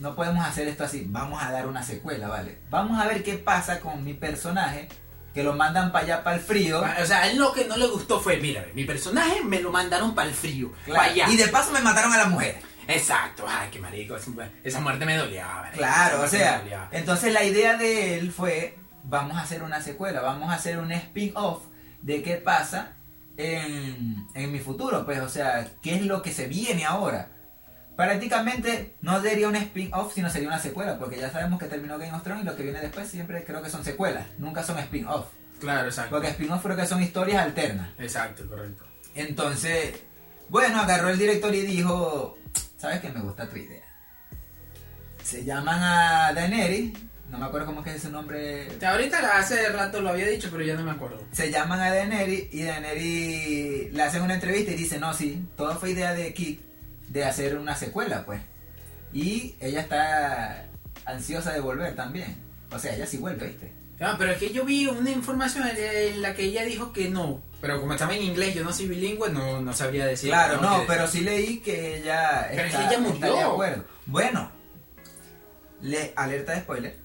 No 0.00 0.14
podemos 0.14 0.44
hacer 0.44 0.68
esto 0.68 0.84
así, 0.84 1.06
vamos 1.08 1.42
a 1.42 1.50
dar 1.52 1.66
una 1.66 1.82
secuela, 1.82 2.28
¿vale? 2.28 2.58
Vamos 2.70 3.00
a 3.00 3.06
ver 3.06 3.22
qué 3.22 3.34
pasa 3.34 3.80
con 3.80 4.04
mi 4.04 4.12
personaje, 4.14 4.88
que 5.32 5.42
lo 5.42 5.54
mandan 5.54 5.90
para 5.92 6.04
allá, 6.04 6.24
para 6.24 6.36
el 6.36 6.42
frío. 6.42 6.84
O 7.02 7.06
sea, 7.06 7.22
a 7.22 7.30
él 7.30 7.38
lo 7.38 7.52
que 7.52 7.64
no 7.66 7.76
le 7.76 7.86
gustó 7.86 8.20
fue, 8.20 8.36
mira, 8.38 8.64
mi 8.74 8.84
personaje 8.84 9.42
me 9.42 9.60
lo 9.60 9.70
mandaron 9.70 10.14
para 10.14 10.28
el 10.28 10.34
frío, 10.34 10.72
Claro, 10.84 10.98
para 11.00 11.12
allá. 11.12 11.28
Y 11.30 11.36
de 11.36 11.48
paso 11.48 11.70
me 11.72 11.80
mataron 11.80 12.12
a 12.12 12.18
la 12.18 12.26
mujer. 12.26 12.60
Exacto, 12.88 13.44
ay, 13.48 13.68
qué 13.70 13.78
marico, 13.78 14.16
esa 14.16 14.80
muerte 14.80 15.06
me 15.06 15.16
dolía. 15.16 15.46
marico, 15.46 15.78
Claro, 15.78 16.22
o 16.22 16.26
sea, 16.26 16.88
entonces 16.92 17.32
la 17.32 17.44
idea 17.44 17.76
de 17.76 18.18
él 18.18 18.32
fue, 18.32 18.76
vamos 19.04 19.36
a 19.36 19.42
hacer 19.42 19.62
una 19.62 19.80
secuela, 19.80 20.20
vamos 20.20 20.50
a 20.50 20.54
hacer 20.54 20.78
un 20.78 20.92
spin-off 20.92 21.62
de 22.02 22.22
qué 22.22 22.36
pasa 22.36 22.92
en, 23.36 24.26
en 24.34 24.52
mi 24.52 24.58
futuro, 24.60 25.04
pues, 25.04 25.20
o 25.20 25.28
sea, 25.28 25.68
qué 25.82 25.94
es 25.96 26.02
lo 26.02 26.22
que 26.22 26.32
se 26.32 26.46
viene 26.46 26.84
ahora. 26.84 27.28
Prácticamente 27.96 28.96
no 29.02 29.22
sería 29.22 29.48
un 29.48 29.56
spin-off, 29.56 30.14
sino 30.14 30.28
sería 30.28 30.48
una 30.48 30.58
secuela, 30.58 30.98
porque 30.98 31.16
ya 31.18 31.30
sabemos 31.30 31.60
que 31.60 31.66
terminó 31.66 31.96
Game 31.96 32.12
of 32.12 32.22
Thrones 32.24 32.42
y 32.42 32.46
lo 32.46 32.56
que 32.56 32.64
viene 32.64 32.80
después 32.80 33.08
siempre 33.08 33.44
creo 33.44 33.62
que 33.62 33.70
son 33.70 33.84
secuelas, 33.84 34.26
nunca 34.38 34.64
son 34.64 34.78
spin-off. 34.78 35.26
Claro, 35.60 35.86
exacto. 35.86 36.10
Porque 36.10 36.28
spin-off 36.28 36.62
creo 36.62 36.76
que 36.76 36.86
son 36.86 37.02
historias 37.02 37.42
alternas. 37.42 37.88
Exacto, 37.98 38.46
correcto. 38.48 38.84
Entonces, 39.14 39.94
bueno, 40.48 40.80
agarró 40.80 41.08
el 41.08 41.18
director 41.18 41.54
y 41.54 41.62
dijo, 41.62 42.36
¿sabes 42.84 43.00
qué? 43.00 43.08
Me 43.08 43.20
gusta 43.20 43.48
tu 43.48 43.56
idea. 43.56 43.82
Se 45.22 45.42
llaman 45.42 45.82
a 45.82 46.32
Daenerys, 46.34 46.92
no 47.30 47.38
me 47.38 47.46
acuerdo 47.46 47.68
cómo 47.68 47.80
es 47.80 47.86
que 47.86 47.94
es 47.94 48.02
su 48.02 48.10
nombre. 48.10 48.68
Sea, 48.78 48.92
ahorita 48.92 49.38
hace 49.38 49.70
rato 49.70 50.02
lo 50.02 50.10
había 50.10 50.26
dicho, 50.28 50.48
pero 50.50 50.62
ya 50.64 50.74
no 50.74 50.84
me 50.84 50.90
acuerdo. 50.90 51.24
Se 51.32 51.50
llaman 51.50 51.80
a 51.80 51.88
Daenerys 51.88 52.52
y 52.52 52.62
Daenerys 52.64 53.90
le 53.90 54.02
hacen 54.02 54.20
una 54.20 54.34
entrevista 54.34 54.72
y 54.72 54.74
dice, 54.74 54.98
no, 54.98 55.14
sí, 55.14 55.48
todo 55.56 55.76
fue 55.76 55.92
idea 55.92 56.12
de 56.12 56.34
Kit 56.34 56.60
de 57.08 57.24
hacer 57.24 57.56
una 57.56 57.74
secuela, 57.74 58.26
pues. 58.26 58.42
Y 59.14 59.54
ella 59.60 59.80
está 59.80 60.66
ansiosa 61.06 61.54
de 61.54 61.60
volver 61.60 61.96
también. 61.96 62.36
O 62.70 62.78
sea, 62.78 62.94
ella 62.94 63.06
sí 63.06 63.16
vuelve, 63.16 63.46
¿viste? 63.46 63.72
Ah, 64.00 64.16
pero 64.18 64.32
es 64.32 64.38
que 64.38 64.52
yo 64.52 64.64
vi 64.64 64.86
una 64.86 65.10
información 65.10 65.66
en 65.68 66.20
la 66.22 66.34
que 66.34 66.44
ella 66.44 66.64
dijo 66.64 66.92
que 66.92 67.08
no. 67.08 67.40
Pero 67.60 67.80
como 67.80 67.92
estaba 67.94 68.14
en 68.14 68.22
inglés, 68.22 68.54
yo 68.54 68.62
no 68.64 68.72
soy 68.72 68.86
bilingüe, 68.88 69.30
no, 69.30 69.60
no 69.60 69.72
sabría 69.72 70.04
decir. 70.06 70.30
Claro, 70.30 70.60
no, 70.60 70.80
Que- 70.80 70.86
pero 70.86 71.06
sí 71.06 71.20
leí 71.20 71.60
que 71.60 71.98
ella 71.98 72.48
Pero 72.50 72.62
es 72.62 72.74
está, 72.74 72.88
que 72.88 72.94
ella 72.94 72.98
murió. 73.02 73.34
de 73.36 73.42
acuerdo. 73.42 73.84
Bueno, 74.06 74.50
le 75.80 76.12
alerta 76.16 76.52
de 76.52 76.60
spoiler. 76.60 76.96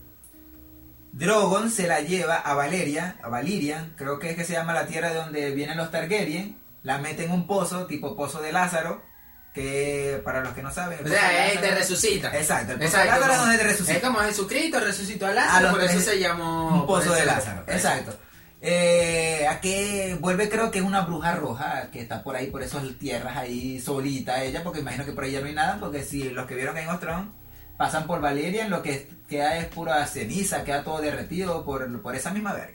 Drogon 1.12 1.72
se 1.72 1.88
la 1.88 2.02
lleva 2.02 2.36
a 2.36 2.54
Valeria, 2.54 3.18
a 3.24 3.30
Valirian, 3.30 3.94
creo 3.98 4.20
que 4.20 4.32
es 4.32 4.36
que 4.36 4.44
se 4.46 4.54
llama 4.54 4.74
la 4.74 4.86
tierra 4.86 5.10
de 5.10 5.16
donde 5.16 5.52
vienen 5.52 5.78
los 5.78 5.92
Targaryen, 5.92 6.58
la 6.84 6.98
mete 7.00 7.26
en 7.26 7.32
un 7.32 7.48
pozo, 7.48 7.88
tipo 7.88 8.16
pozo 8.16 8.42
de 8.42 8.52
Lázaro, 8.52 9.02
que 9.54 10.22
para 10.24 10.42
los 10.42 10.54
que 10.54 10.62
no 10.64 10.72
saben... 10.72 11.00
O 11.00 11.04
de 11.04 11.10
sea, 11.10 11.54
eh, 11.54 11.58
te 11.58 11.72
resucita. 11.76 12.36
Exacto, 12.38 12.74
el 12.74 12.80
pozo 12.80 12.88
Exacto, 12.98 13.14
de 13.14 13.20
Lázaro 13.20 13.32
es 13.34 13.38
como- 13.38 13.42
donde 13.50 13.58
te 13.58 13.64
resucita. 13.70 13.98
Es 13.98 14.04
como 14.04 14.20
Jesucristo 14.20 14.80
resucitó 14.80 15.26
a 15.26 15.30
A 15.30 15.34
Lázaro, 15.34 15.62
los 15.68 15.72
por 15.72 15.84
eso 15.84 16.00
se 16.02 16.20
llamó... 16.20 16.82
un 16.82 16.88
pozo 16.88 17.14
de 17.14 17.26
Lázaro, 17.26 17.64
exacto. 17.68 18.18
Eh, 18.62 19.48
a 19.50 19.62
que 19.62 20.18
vuelve 20.20 20.50
creo 20.50 20.70
que 20.70 20.80
es 20.80 20.86
una 20.86 21.02
bruja 21.02 21.34
roja 21.36 21.90
que 21.92 22.02
está 22.02 22.22
por 22.24 22.36
ahí, 22.36 22.48
por 22.48 22.62
esas 22.62 22.84
tierras 23.00 23.38
ahí 23.38 23.80
solita 23.80 24.44
ella, 24.44 24.64
porque 24.64 24.82
imagino 24.82 25.06
que 25.06 25.14
por 25.14 25.24
ahí 25.24 25.32
ya 25.32 25.40
no 25.42 25.48
hay 25.48 25.54
nada, 25.56 25.78
porque 25.80 26.04
si 26.04 26.30
los 26.30 26.46
que 26.46 26.56
vieron 26.56 26.76
Game 26.76 26.90
of 26.90 27.00
Thrones 27.00 27.28
pasan 27.78 28.06
por 28.06 28.20
Valeria, 28.20 28.68
lo 28.68 28.82
que 28.82 29.08
queda 29.30 29.58
es 29.58 29.66
pura 29.68 30.06
ceniza, 30.08 30.66
queda 30.66 30.84
todo 30.84 31.00
derretido 31.00 31.64
por, 31.64 32.02
por 32.02 32.16
esa 32.16 32.32
misma 32.32 32.52
verga. 32.54 32.74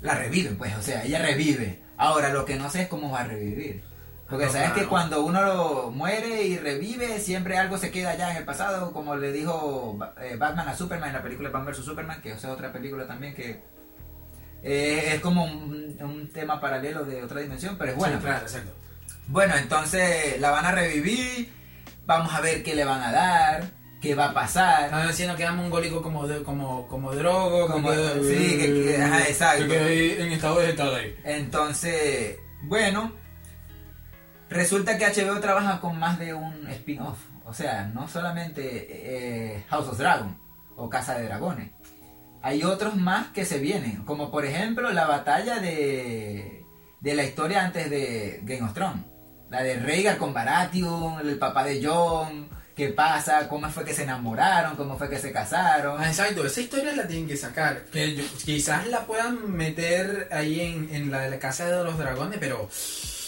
La 0.00 0.14
reviven, 0.14 0.56
pues, 0.56 0.76
o 0.76 0.82
sea, 0.82 1.02
ella 1.04 1.20
revive. 1.20 1.80
Ahora, 1.96 2.28
lo 2.28 2.44
que 2.44 2.54
no 2.54 2.70
sé 2.70 2.82
es 2.82 2.88
cómo 2.88 3.10
va 3.10 3.22
a 3.22 3.24
revivir. 3.24 3.82
Porque 4.28 4.46
No, 4.46 4.50
sabes 4.52 4.68
claro. 4.70 4.80
que 4.82 4.88
cuando 4.88 5.24
uno 5.24 5.40
lo 5.42 5.90
muere 5.92 6.42
y 6.42 6.58
revive, 6.58 7.20
siempre 7.20 7.56
algo 7.58 7.78
se 7.78 7.92
queda 7.92 8.10
allá 8.10 8.32
en 8.32 8.38
el 8.38 8.44
pasado, 8.44 8.92
como 8.92 9.14
le 9.14 9.30
dijo 9.32 9.96
eh, 10.20 10.34
Batman 10.36 10.68
a 10.68 10.74
Superman 10.76 11.10
en 11.10 11.14
la 11.16 11.22
película 11.22 11.48
Batman 11.50 11.72
vs 11.72 11.84
Superman, 11.84 12.20
que 12.20 12.30
esa 12.32 12.48
es 12.48 12.52
otra 12.54 12.72
película 12.72 13.06
también 13.06 13.34
que 13.34 13.62
eh, 14.62 15.12
es 15.14 15.20
como 15.20 15.44
un, 15.44 15.96
un 16.00 16.28
tema 16.32 16.60
paralelo 16.60 17.04
de 17.04 17.22
otra 17.22 17.40
dimensión, 17.40 17.76
pero 17.78 17.92
es 17.92 17.96
bueno. 17.96 18.16
Sí, 18.18 18.24
claro, 18.24 18.42
exacto. 18.42 18.72
Bueno, 19.28 19.54
entonces 19.56 20.40
la 20.40 20.50
van 20.50 20.64
a 20.66 20.72
revivir, 20.72 21.52
vamos 22.04 22.32
a 22.34 22.40
ver 22.40 22.62
qué 22.64 22.74
le 22.74 22.84
van 22.84 23.02
a 23.02 23.12
dar, 23.12 23.64
qué 24.02 24.14
va 24.16 24.26
a 24.30 24.34
pasar. 24.34 24.84
Están 24.86 25.06
diciendo 25.06 25.36
que 25.36 25.42
era 25.44 25.52
mongólico 25.52 26.02
como, 26.02 26.26
de- 26.26 26.42
como, 26.42 26.88
como 26.88 27.12
drogo, 27.14 27.68
Como- 27.68 27.88
como... 27.88 27.94
sí, 28.24 28.56
que- 28.58 28.84
que- 28.86 29.02
ajá, 29.02 29.20
exacto. 29.28 29.68
Que 29.68 30.20
en 30.20 30.32
estado 30.32 30.56
vegetal 30.56 30.94
ahí. 30.96 31.16
Entonces, 31.24 32.36
bueno, 32.62 33.12
resulta 34.48 34.98
que 34.98 35.06
HBO 35.06 35.40
trabaja 35.40 35.80
con 35.80 35.98
más 35.98 36.18
de 36.18 36.34
un 36.34 36.66
spin-off. 36.68 37.18
O 37.44 37.54
sea, 37.54 37.86
no 37.86 38.08
solamente 38.08 38.86
eh, 38.90 39.64
House 39.68 39.88
of 39.88 39.98
Dragon 39.98 40.36
o 40.76 40.90
Casa 40.90 41.18
de 41.18 41.24
Dragones. 41.24 41.70
Hay 42.42 42.62
otros 42.62 42.96
más 42.96 43.28
que 43.28 43.44
se 43.44 43.58
vienen, 43.58 44.04
como 44.04 44.30
por 44.30 44.44
ejemplo 44.44 44.92
la 44.92 45.06
batalla 45.06 45.58
de, 45.58 46.64
de 47.00 47.14
la 47.14 47.24
historia 47.24 47.64
antes 47.64 47.90
de 47.90 48.40
Game 48.42 48.62
of 48.62 48.74
Thrones. 48.74 49.04
La 49.50 49.62
de 49.62 49.78
Rhaegar 49.78 50.18
con 50.18 50.34
Baratheon, 50.34 51.20
el 51.20 51.38
papá 51.38 51.64
de 51.64 51.84
Jon, 51.84 52.48
qué 52.74 52.88
pasa, 52.88 53.48
cómo 53.48 53.68
fue 53.70 53.84
que 53.84 53.94
se 53.94 54.02
enamoraron, 54.02 54.76
cómo 54.76 54.98
fue 54.98 55.08
que 55.08 55.18
se 55.18 55.32
casaron. 55.32 56.00
Ah, 56.00 56.08
exacto, 56.08 56.44
esa 56.44 56.60
historia 56.60 56.94
la 56.94 57.06
tienen 57.06 57.26
que 57.26 57.36
sacar. 57.36 57.84
Quizás 58.44 58.86
la 58.88 59.06
puedan 59.06 59.52
meter 59.52 60.28
ahí 60.32 60.60
en, 60.60 60.94
en 60.94 61.10
la 61.10 61.20
de 61.20 61.30
la 61.30 61.38
casa 61.38 61.66
de 61.66 61.84
los 61.84 61.96
dragones, 61.96 62.38
pero 62.38 62.68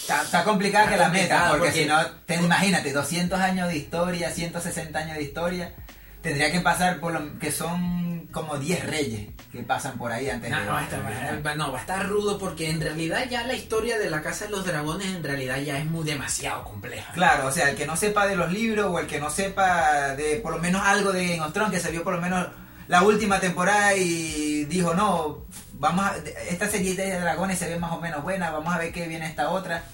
Está, 0.09 0.23
está 0.23 0.45
complicada 0.45 0.85
Está 0.85 0.95
que 0.97 1.01
la 1.03 1.09
complicado, 1.09 1.51
porque, 1.51 1.67
porque- 1.67 1.83
si 1.83 1.87
no, 1.89 2.07
te, 2.25 2.35
imagínate, 2.37 2.93
200 2.93 3.39
años 3.41 3.69
de 3.69 3.77
historia, 3.77 4.31
160 4.31 4.99
años 4.99 5.17
de 5.19 5.23
historia, 5.23 5.75
tendría 6.23 6.51
que 6.51 6.61
pasar 6.61 6.99
por 6.99 7.13
lo 7.13 7.39
que 7.39 7.53
son 7.53 8.27
como 8.33 8.57
10 8.59 8.87
reyes 8.87 9.29
que 9.53 9.63
pasan 9.63 9.97
por 9.99 10.11
ahí 10.13 10.29
antes 10.31 10.51
No, 10.51 10.59
de... 10.61 10.65
no, 10.67 10.73
va 10.73 10.81
a 10.81 10.85
estar, 10.85 11.47
va- 11.47 11.55
no, 11.55 11.73
va 11.73 11.79
a 11.79 11.81
estar 11.83 12.07
rudo 12.09 12.39
porque 12.39 12.71
en 12.71 12.81
realidad 12.81 13.25
ya 13.31 13.45
la 13.47 13.53
historia 13.55 13.99
de 13.99 14.09
la 14.11 14.21
Casa 14.23 14.47
de 14.47 14.51
los 14.51 14.65
Dragones 14.67 15.07
en 15.09 15.23
realidad 15.23 15.59
ya 15.59 15.79
es 15.79 15.85
muy 15.87 16.05
demasiado 16.05 16.65
compleja. 16.65 17.13
Claro, 17.13 17.47
o 17.47 17.53
sea, 17.53 17.69
el 17.71 17.77
que 17.77 17.87
no 17.87 17.97
sepa 17.97 18.27
de 18.27 18.37
los 18.37 18.51
libros 18.53 18.87
o 18.87 18.99
el 18.99 19.07
que 19.07 19.21
no 19.21 19.31
sepa 19.31 20.15
de 20.17 20.37
por 20.37 20.53
lo 20.53 20.59
menos 20.59 20.83
algo 20.87 21.13
de 21.13 21.27
Game 21.29 21.41
of 21.43 21.53
Thrones, 21.53 21.73
que 21.73 21.81
se 21.81 21.91
vio 21.91 22.03
por 22.03 22.15
lo 22.15 22.21
menos 22.21 22.47
la 22.89 23.03
última 23.03 23.41
temporada 23.41 23.95
y 23.95 24.65
dijo, 24.65 24.95
no, 24.95 25.45
vamos 25.75 26.05
a, 26.07 26.17
esta 26.49 26.67
serie 26.69 26.95
de 26.95 27.21
dragones 27.21 27.59
se 27.59 27.69
ve 27.69 27.79
más 27.79 27.93
o 27.93 28.01
menos 28.01 28.23
buena, 28.23 28.51
vamos 28.51 28.75
a 28.75 28.79
ver 28.79 28.91
qué 28.93 29.07
viene 29.07 29.27
esta 29.27 29.51
otra. 29.51 29.85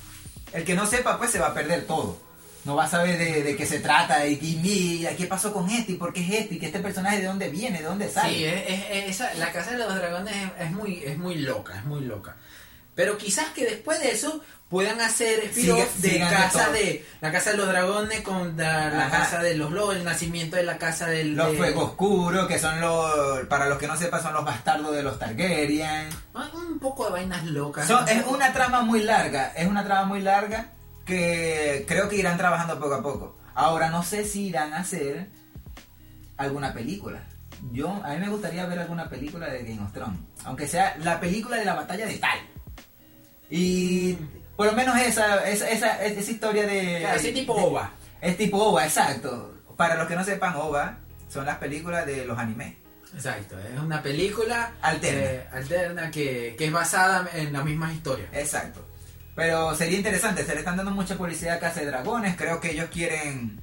El 0.54 0.64
que 0.64 0.74
no 0.74 0.86
sepa, 0.86 1.18
pues 1.18 1.30
se 1.30 1.38
va 1.38 1.48
a 1.48 1.54
perder 1.54 1.84
todo. 1.86 2.18
No 2.64 2.76
va 2.76 2.84
a 2.84 2.88
saber 2.88 3.18
de, 3.18 3.42
de 3.42 3.56
qué 3.56 3.66
se 3.66 3.80
trata 3.80 4.26
y, 4.26 4.38
y 4.40 4.56
mira, 4.62 5.14
qué 5.16 5.26
pasó 5.26 5.52
con 5.52 5.68
este 5.68 5.92
y 5.92 5.94
por 5.96 6.14
qué 6.14 6.22
es 6.22 6.30
este 6.44 6.54
y 6.54 6.58
que 6.58 6.66
este 6.66 6.78
personaje 6.80 7.18
de 7.20 7.26
dónde 7.26 7.50
viene, 7.50 7.78
de 7.78 7.84
dónde 7.84 8.08
sale. 8.08 8.32
Sí, 8.34 8.44
es, 8.46 8.62
es- 8.66 8.84
es- 8.90 9.04
esa- 9.20 9.34
la 9.34 9.52
Casa 9.52 9.72
de 9.72 9.78
los 9.78 9.94
Dragones 9.94 10.34
es, 10.34 10.66
es 10.66 10.70
muy, 10.72 11.02
es 11.04 11.18
muy 11.18 11.34
loca, 11.36 11.76
es 11.76 11.84
muy 11.84 12.00
loca. 12.00 12.36
Pero 12.94 13.18
quizás 13.18 13.48
que 13.50 13.64
después 13.64 14.00
de 14.00 14.12
eso 14.12 14.40
puedan 14.68 15.00
hacer 15.00 15.40
spin-off 15.44 15.96
de 15.96 16.18
casa 16.20 16.70
de 16.70 17.04
la 17.20 17.30
casa 17.32 17.50
de 17.50 17.56
los 17.56 17.68
dragones 17.68 18.20
contra 18.22 18.88
la 18.90 19.10
casa 19.10 19.42
de 19.42 19.54
los 19.56 19.70
lobos, 19.72 19.96
el 19.96 20.04
nacimiento 20.04 20.56
de 20.56 20.62
la 20.64 20.78
casa 20.78 21.06
del 21.06 21.34
Los 21.36 21.52
de- 21.52 21.56
fuegos 21.58 21.84
oscuros, 21.90 22.46
que 22.48 22.58
son 22.58 22.80
los, 22.80 23.46
para 23.48 23.68
los 23.68 23.78
que 23.78 23.86
no 23.86 23.96
sepan, 23.96 24.22
son 24.22 24.32
los 24.34 24.44
bastardos 24.44 24.94
de 24.94 25.02
los 25.02 25.18
Targaryen. 25.18 26.08
Un 26.54 26.78
poco 26.78 27.06
de 27.06 27.12
vainas 27.12 27.44
locas. 27.44 27.88
Es 28.08 28.24
una 28.26 28.52
trama 28.52 28.82
muy 28.82 29.02
larga, 29.02 29.52
es 29.56 29.66
una 29.66 29.84
trama 29.84 30.04
muy 30.06 30.20
larga 30.22 30.70
que 31.04 31.84
creo 31.86 32.08
que 32.08 32.16
irán 32.16 32.38
trabajando 32.38 32.78
poco 32.80 32.94
a 32.94 33.02
poco. 33.02 33.38
Ahora 33.54 33.90
no 33.90 34.02
sé 34.02 34.24
si 34.24 34.46
irán 34.46 34.72
a 34.72 34.78
hacer 34.78 35.28
alguna 36.36 36.72
película. 36.72 37.22
Yo, 37.72 37.88
a 38.04 38.10
mí 38.10 38.18
me 38.18 38.28
gustaría 38.28 38.66
ver 38.66 38.78
alguna 38.80 39.08
película 39.08 39.46
de 39.48 39.62
Game 39.64 39.80
of 39.82 39.92
Thrones, 39.92 40.18
aunque 40.44 40.66
sea 40.66 40.96
la 40.98 41.20
película 41.20 41.56
de 41.56 41.64
la 41.64 41.74
batalla 41.74 42.06
de 42.06 42.18
tal. 42.18 42.38
Y 43.50 44.14
por 44.56 44.66
lo 44.66 44.72
menos 44.72 44.96
esa, 44.98 45.48
esa, 45.48 45.68
esa, 45.70 46.04
esa 46.04 46.30
historia 46.30 46.66
de... 46.66 46.98
Claro, 47.00 47.16
así 47.16 47.32
tipo 47.32 47.54
OVA. 47.54 47.90
Es 48.20 48.36
tipo 48.36 48.58
OVA, 48.58 48.84
exacto. 48.84 49.54
Para 49.76 49.96
los 49.96 50.06
que 50.06 50.16
no 50.16 50.24
sepan, 50.24 50.54
OVA 50.56 50.98
son 51.28 51.46
las 51.46 51.58
películas 51.58 52.06
de 52.06 52.24
los 52.24 52.38
animes. 52.38 52.76
Exacto, 53.14 53.56
es 53.60 53.78
una 53.78 54.02
película 54.02 54.72
Alterna. 54.82 55.20
eh, 55.20 55.46
alterna 55.52 56.10
que, 56.10 56.56
que 56.58 56.66
es 56.66 56.72
basada 56.72 57.28
en 57.34 57.52
las 57.52 57.64
mismas 57.64 57.92
historias. 57.94 58.28
Exacto. 58.32 58.84
Pero 59.36 59.74
sería 59.74 59.98
interesante, 59.98 60.44
se 60.44 60.52
le 60.52 60.60
están 60.60 60.76
dando 60.76 60.92
mucha 60.92 61.16
publicidad 61.16 61.56
a 61.56 61.60
Casa 61.60 61.80
de 61.80 61.86
Dragones. 61.86 62.36
Creo 62.36 62.60
que 62.60 62.70
ellos 62.72 62.88
quieren 62.92 63.60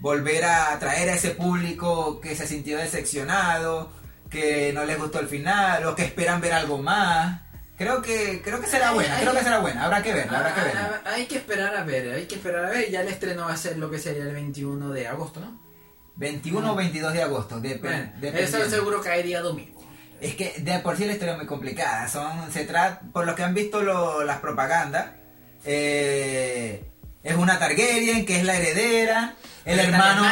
volver 0.00 0.44
a 0.44 0.72
atraer 0.72 1.10
a 1.10 1.14
ese 1.14 1.30
público 1.30 2.20
que 2.20 2.34
se 2.34 2.46
sintió 2.46 2.78
decepcionado, 2.78 3.92
que 4.30 4.72
no 4.72 4.84
les 4.84 4.98
gustó 4.98 5.20
el 5.20 5.28
final 5.28 5.84
o 5.86 5.94
que 5.94 6.04
esperan 6.04 6.40
ver 6.40 6.52
algo 6.54 6.78
más. 6.78 7.40
Creo 7.80 8.02
que 8.02 8.42
creo 8.44 8.60
que 8.60 8.66
será 8.66 8.92
buena, 8.92 9.18
creo 9.20 9.32
que 9.32 9.40
será 9.42 9.58
buena. 9.60 9.84
Habrá 9.86 10.02
que 10.02 10.12
verla, 10.12 10.38
habrá 10.40 10.54
que 10.54 10.60
verla. 10.60 11.00
Ah, 11.02 11.10
hay 11.14 11.24
que 11.24 11.36
esperar 11.38 11.74
a 11.74 11.82
ver, 11.82 12.12
hay 12.14 12.26
que 12.26 12.34
esperar 12.34 12.66
a 12.66 12.68
ver. 12.68 12.90
Ya 12.90 13.00
el 13.00 13.08
estreno 13.08 13.46
va 13.46 13.54
a 13.54 13.56
ser 13.56 13.78
lo 13.78 13.90
que 13.90 13.98
sería 13.98 14.24
el 14.24 14.34
21 14.34 14.90
de 14.90 15.08
agosto, 15.08 15.40
¿no? 15.40 15.58
21 16.16 16.72
o 16.72 16.76
22 16.76 17.14
de 17.14 17.22
agosto, 17.22 17.58
dep- 17.58 17.80
Bueno, 17.80 18.12
eso 18.38 18.68
seguro 18.68 19.00
caería 19.00 19.40
domingo. 19.40 19.82
Es 20.20 20.34
que 20.34 20.56
de 20.58 20.78
por 20.80 20.98
sí 20.98 21.06
la 21.06 21.12
historia 21.14 21.32
es 21.32 21.38
muy 21.38 21.46
complicada. 21.46 22.06
Son, 22.06 22.52
se 22.52 22.66
trata, 22.66 23.00
por 23.14 23.24
lo 23.24 23.34
que 23.34 23.44
han 23.44 23.54
visto 23.54 23.80
lo- 23.80 24.22
las 24.24 24.40
propagandas, 24.40 25.12
eh, 25.64 26.84
es 27.22 27.34
una 27.34 27.58
Targaryen 27.58 28.26
que 28.26 28.36
es 28.40 28.44
la 28.44 28.56
heredera. 28.58 29.36
El 29.64 29.78
hermano, 29.78 30.26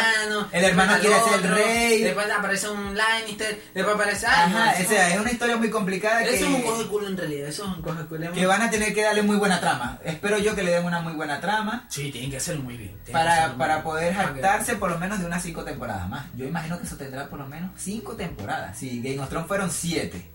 el 0.53 0.65
hermano 0.65 0.99
quiere 1.01 1.17
ser 1.21 1.35
el 1.35 1.51
rey. 1.51 2.03
Después 2.03 2.31
aparece 2.31 2.69
un 2.71 2.97
Lannister, 2.97 3.61
después 3.75 3.95
aparece. 3.95 4.27
Ajá, 4.27 4.75
o 4.81 4.89
sea, 4.89 5.11
es 5.15 5.21
una 5.21 5.31
historia 5.31 5.57
muy 5.57 5.69
complicada 5.71 6.23
Eso 6.23 6.47
es 6.47 6.55
un 6.55 6.63
cojo 6.63 6.83
de 6.83 6.89
culo 6.89 7.09
en 7.09 7.17
realidad, 7.17 7.49
eso 7.49 7.65
es 7.65 7.69
un 7.77 7.83
cojo 7.83 7.97
de 8.03 8.07
culo. 8.07 8.33
que 8.33 8.47
van 8.47 8.63
a 8.63 8.71
tener 8.71 8.95
que 8.95 9.03
darle 9.03 9.23
muy 9.23 9.37
buena 9.37 9.61
trama. 9.61 9.99
Espero 10.05 10.39
yo 10.39 10.55
que 10.55 10.63
le 10.63 10.71
den 10.73 10.85
una 10.85 11.01
muy 11.01 11.13
buena 11.13 11.41
trama 11.41 11.87
Sí, 11.91 12.11
tienen 12.11 12.31
que 12.31 12.39
hacerlo 12.39 12.63
muy 12.63 12.77
bien. 12.77 12.97
para, 13.13 13.49
muy 13.49 13.59
para 13.59 13.75
bien. 13.75 13.85
poder 13.85 14.15
jactarse 14.15 14.77
por 14.77 14.91
lo 14.91 14.99
menos 14.99 15.19
de 15.21 15.27
unas 15.27 15.43
cinco 15.43 15.63
temporadas 15.65 16.09
más. 16.09 16.27
Yo 16.35 16.47
imagino 16.47 16.79
que 16.79 16.87
eso 16.87 16.97
tendrá 16.97 17.29
por 17.29 17.39
lo 17.39 17.47
menos 17.47 17.71
cinco 17.77 18.15
temporadas. 18.17 18.79
Si 18.79 19.03
Game 19.03 19.21
of 19.21 19.29
Thrones 19.29 19.47
fueron 19.49 19.71
siete, 19.71 20.31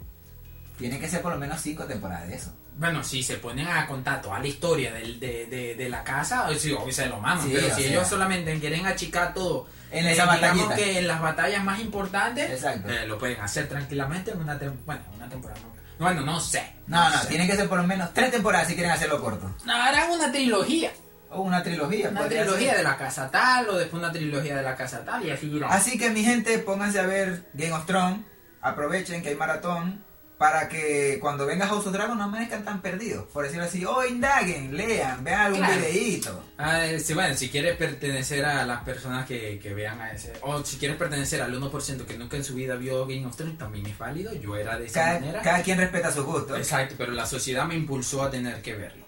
tiene 0.78 1.00
que 1.00 1.10
ser 1.10 1.22
por 1.22 1.32
lo 1.34 1.40
menos 1.40 1.62
cinco 1.62 1.86
temporadas 1.86 2.28
de 2.28 2.36
eso. 2.36 2.54
Bueno, 2.76 3.04
si 3.04 3.22
se 3.24 3.36
ponen 3.38 3.68
a 3.68 3.86
contar 3.86 4.22
toda 4.22 4.40
la 4.40 4.48
historia 4.48 4.92
del- 4.94 5.20
de, 5.20 5.46
de, 5.46 5.76
de 5.76 5.90
la 5.90 6.04
casa, 6.04 6.48
sí, 6.58 6.72
obvio 6.74 6.92
se 6.94 7.06
lo 7.08 7.20
maman. 7.20 7.46
Sí, 7.46 7.52
pero 7.54 7.68
o 7.68 7.76
si 7.76 7.82
sea. 7.84 7.92
ellos 7.92 8.08
solamente 8.08 8.60
quieren 8.60 8.86
achicar 8.88 9.34
todo 9.34 9.68
En 9.92 10.06
eh, 10.06 10.12
esa 10.14 10.24
digamos 10.24 10.42
batallita. 10.68 10.76
que 10.76 10.98
en 11.00 11.08
las 11.08 11.22
batallas 11.22 11.64
más 11.64 11.80
importantes, 11.80 12.64
eh, 12.64 13.06
lo 13.08 13.18
pueden 13.20 13.40
hacer 13.42 13.70
tranquilamente 13.70 14.32
en 14.32 14.40
una, 14.40 14.58
bueno, 14.86 15.02
una 15.16 15.30
temporada. 15.30 15.60
no. 15.62 15.74
Bueno, 16.00 16.22
no 16.22 16.40
sé. 16.40 16.74
No, 16.88 17.10
no, 17.12 17.22
sé. 17.22 17.28
tienen 17.28 17.48
que 17.48 17.56
ser 17.56 17.70
por 17.70 17.78
lo 17.78 17.86
menos 17.88 18.12
tres 18.14 18.32
temporadas 18.32 18.68
si 18.68 18.74
quieren 18.74 18.92
hacerlo 18.92 19.22
corto. 19.22 19.54
No, 19.66 19.74
harán 19.74 20.10
una 20.12 20.32
trilogía. 20.32 20.92
O 21.30 21.42
una 21.42 21.62
trilogía. 21.64 22.10
Una 22.10 22.28
trilogía 22.28 22.70
ser. 22.70 22.78
de 22.78 22.84
la 22.84 22.98
casa 22.98 23.30
tal, 23.32 23.70
o 23.70 23.78
después 23.78 24.02
una 24.02 24.12
trilogía 24.12 24.56
de 24.58 24.64
la 24.64 24.76
casa 24.76 25.06
tal, 25.06 25.24
y 25.26 25.30
así 25.32 25.48
irán. 25.48 25.72
Así 25.72 25.98
que 25.98 26.10
mi 26.10 26.24
gente, 26.24 26.58
pónganse 26.60 27.00
a 27.00 27.06
ver 27.06 27.46
Game 27.54 27.72
of 27.74 27.86
Thrones. 27.86 28.20
Aprovechen 28.62 29.22
que 29.22 29.30
hay 29.30 29.36
maratón. 29.36 30.03
Para 30.44 30.68
que 30.68 31.20
cuando 31.22 31.46
venga 31.46 31.66
House 31.68 31.88
of 31.88 31.94
Dragon 31.94 32.18
no 32.18 32.26
amanezcan 32.26 32.66
tan 32.66 32.82
perdidos. 32.82 33.28
Por 33.32 33.46
decirlo 33.46 33.64
así, 33.64 33.86
o 33.86 34.06
indaguen, 34.06 34.76
lean, 34.76 35.24
vean 35.24 35.40
algún 35.40 35.60
Claro. 35.62 35.76
videíto. 35.82 36.44
Ah, 36.58 36.86
eh, 36.86 37.00
sí, 37.00 37.14
bueno, 37.14 37.34
si 37.38 37.48
quieres 37.48 37.78
pertenecer 37.78 38.44
a 38.44 38.66
las 38.66 38.84
personas 38.84 39.26
que, 39.26 39.58
que 39.58 39.74
vean 39.74 40.02
a 40.02 40.12
ese, 40.12 40.34
o 40.42 40.62
si 40.66 40.76
quieres 40.76 40.98
pertenecer 40.98 41.42
al 41.42 41.54
1% 41.54 42.06
que 42.06 42.18
nunca 42.18 42.36
en 42.36 42.44
su 42.44 42.56
vida 42.56 42.76
vio 42.76 43.06
Game 43.08 43.26
of 43.26 43.38
Thrones, 43.38 43.58
también 43.58 43.86
es 43.86 43.98
válido. 43.98 44.34
Yo 44.34 44.58
era 44.58 44.78
de 44.78 44.88
esa 44.88 45.00
Cada, 45.06 45.20
manera. 45.22 45.42
cada 45.42 45.64
quien 45.64 45.78
respeta 45.78 46.12
sus 46.12 46.26
gustos. 46.26 46.58
Exacto, 46.58 46.96
pero 46.98 47.14
la 47.14 47.26
sociedad 47.26 47.64
me 47.66 47.76
impulsó 47.76 48.22
a 48.24 48.30
tener 48.30 48.62
que 48.62 48.76
verlo. 48.76 49.06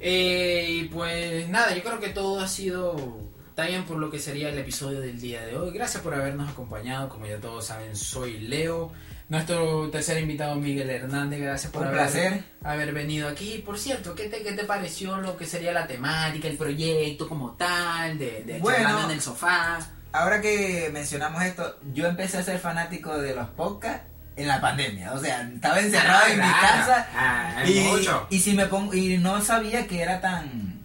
Eh, 0.00 0.66
y 0.70 0.84
pues 0.84 1.46
nada, 1.50 1.74
yo 1.74 1.82
creo 1.82 2.00
que 2.00 2.08
todo 2.08 2.40
ha 2.40 2.48
sido 2.48 3.20
está 3.50 3.66
bien 3.66 3.84
por 3.84 3.98
lo 3.98 4.10
que 4.10 4.18
sería 4.18 4.48
el 4.48 4.58
episodio 4.58 5.00
del 5.02 5.20
día 5.20 5.42
de 5.44 5.58
hoy. 5.58 5.72
Gracias 5.72 6.02
por 6.02 6.14
habernos 6.14 6.48
acompañado. 6.48 7.10
Como 7.10 7.26
ya 7.26 7.36
todos 7.38 7.66
saben, 7.66 7.94
soy 7.94 8.38
Leo. 8.40 8.90
Nuestro 9.30 9.88
tercer 9.90 10.18
invitado, 10.20 10.56
Miguel 10.56 10.90
Hernández. 10.90 11.40
Gracias 11.40 11.72
por 11.72 11.82
Un 11.82 11.88
haber, 11.88 12.00
placer. 12.00 12.44
haber 12.64 12.92
venido 12.92 13.28
aquí. 13.28 13.62
Por 13.64 13.78
cierto, 13.78 14.14
¿qué 14.14 14.24
te, 14.28 14.42
¿qué 14.42 14.52
te 14.52 14.64
pareció 14.64 15.16
lo 15.18 15.36
que 15.36 15.46
sería 15.46 15.70
la 15.72 15.86
temática, 15.86 16.48
el 16.48 16.56
proyecto 16.56 17.28
como 17.28 17.52
tal, 17.52 18.18
de, 18.18 18.42
de 18.44 18.58
Bueno. 18.58 19.04
en 19.04 19.12
el 19.12 19.20
sofá? 19.22 19.78
Ahora 20.12 20.40
que 20.40 20.90
mencionamos 20.92 21.42
esto, 21.44 21.78
yo 21.94 22.06
empecé 22.08 22.38
a 22.38 22.42
ser 22.42 22.58
fanático 22.58 23.16
de 23.18 23.32
los 23.36 23.46
podcasts 23.50 24.02
en 24.34 24.48
la 24.48 24.60
pandemia. 24.60 25.12
O 25.12 25.18
sea, 25.20 25.42
estaba 25.42 25.78
encerrado 25.78 26.24
Ah, 26.26 26.30
en 26.32 26.38
mi 26.40 26.44
claro. 26.44 26.60
casa. 26.60 27.08
Ah, 27.14 27.62
y, 27.64 27.80
mucho. 27.82 28.26
y 28.30 28.40
si 28.40 28.54
me 28.54 28.66
pongo 28.66 28.92
y 28.94 29.16
no 29.18 29.40
sabía 29.40 29.86
que 29.86 30.02
era 30.02 30.20
tan 30.20 30.80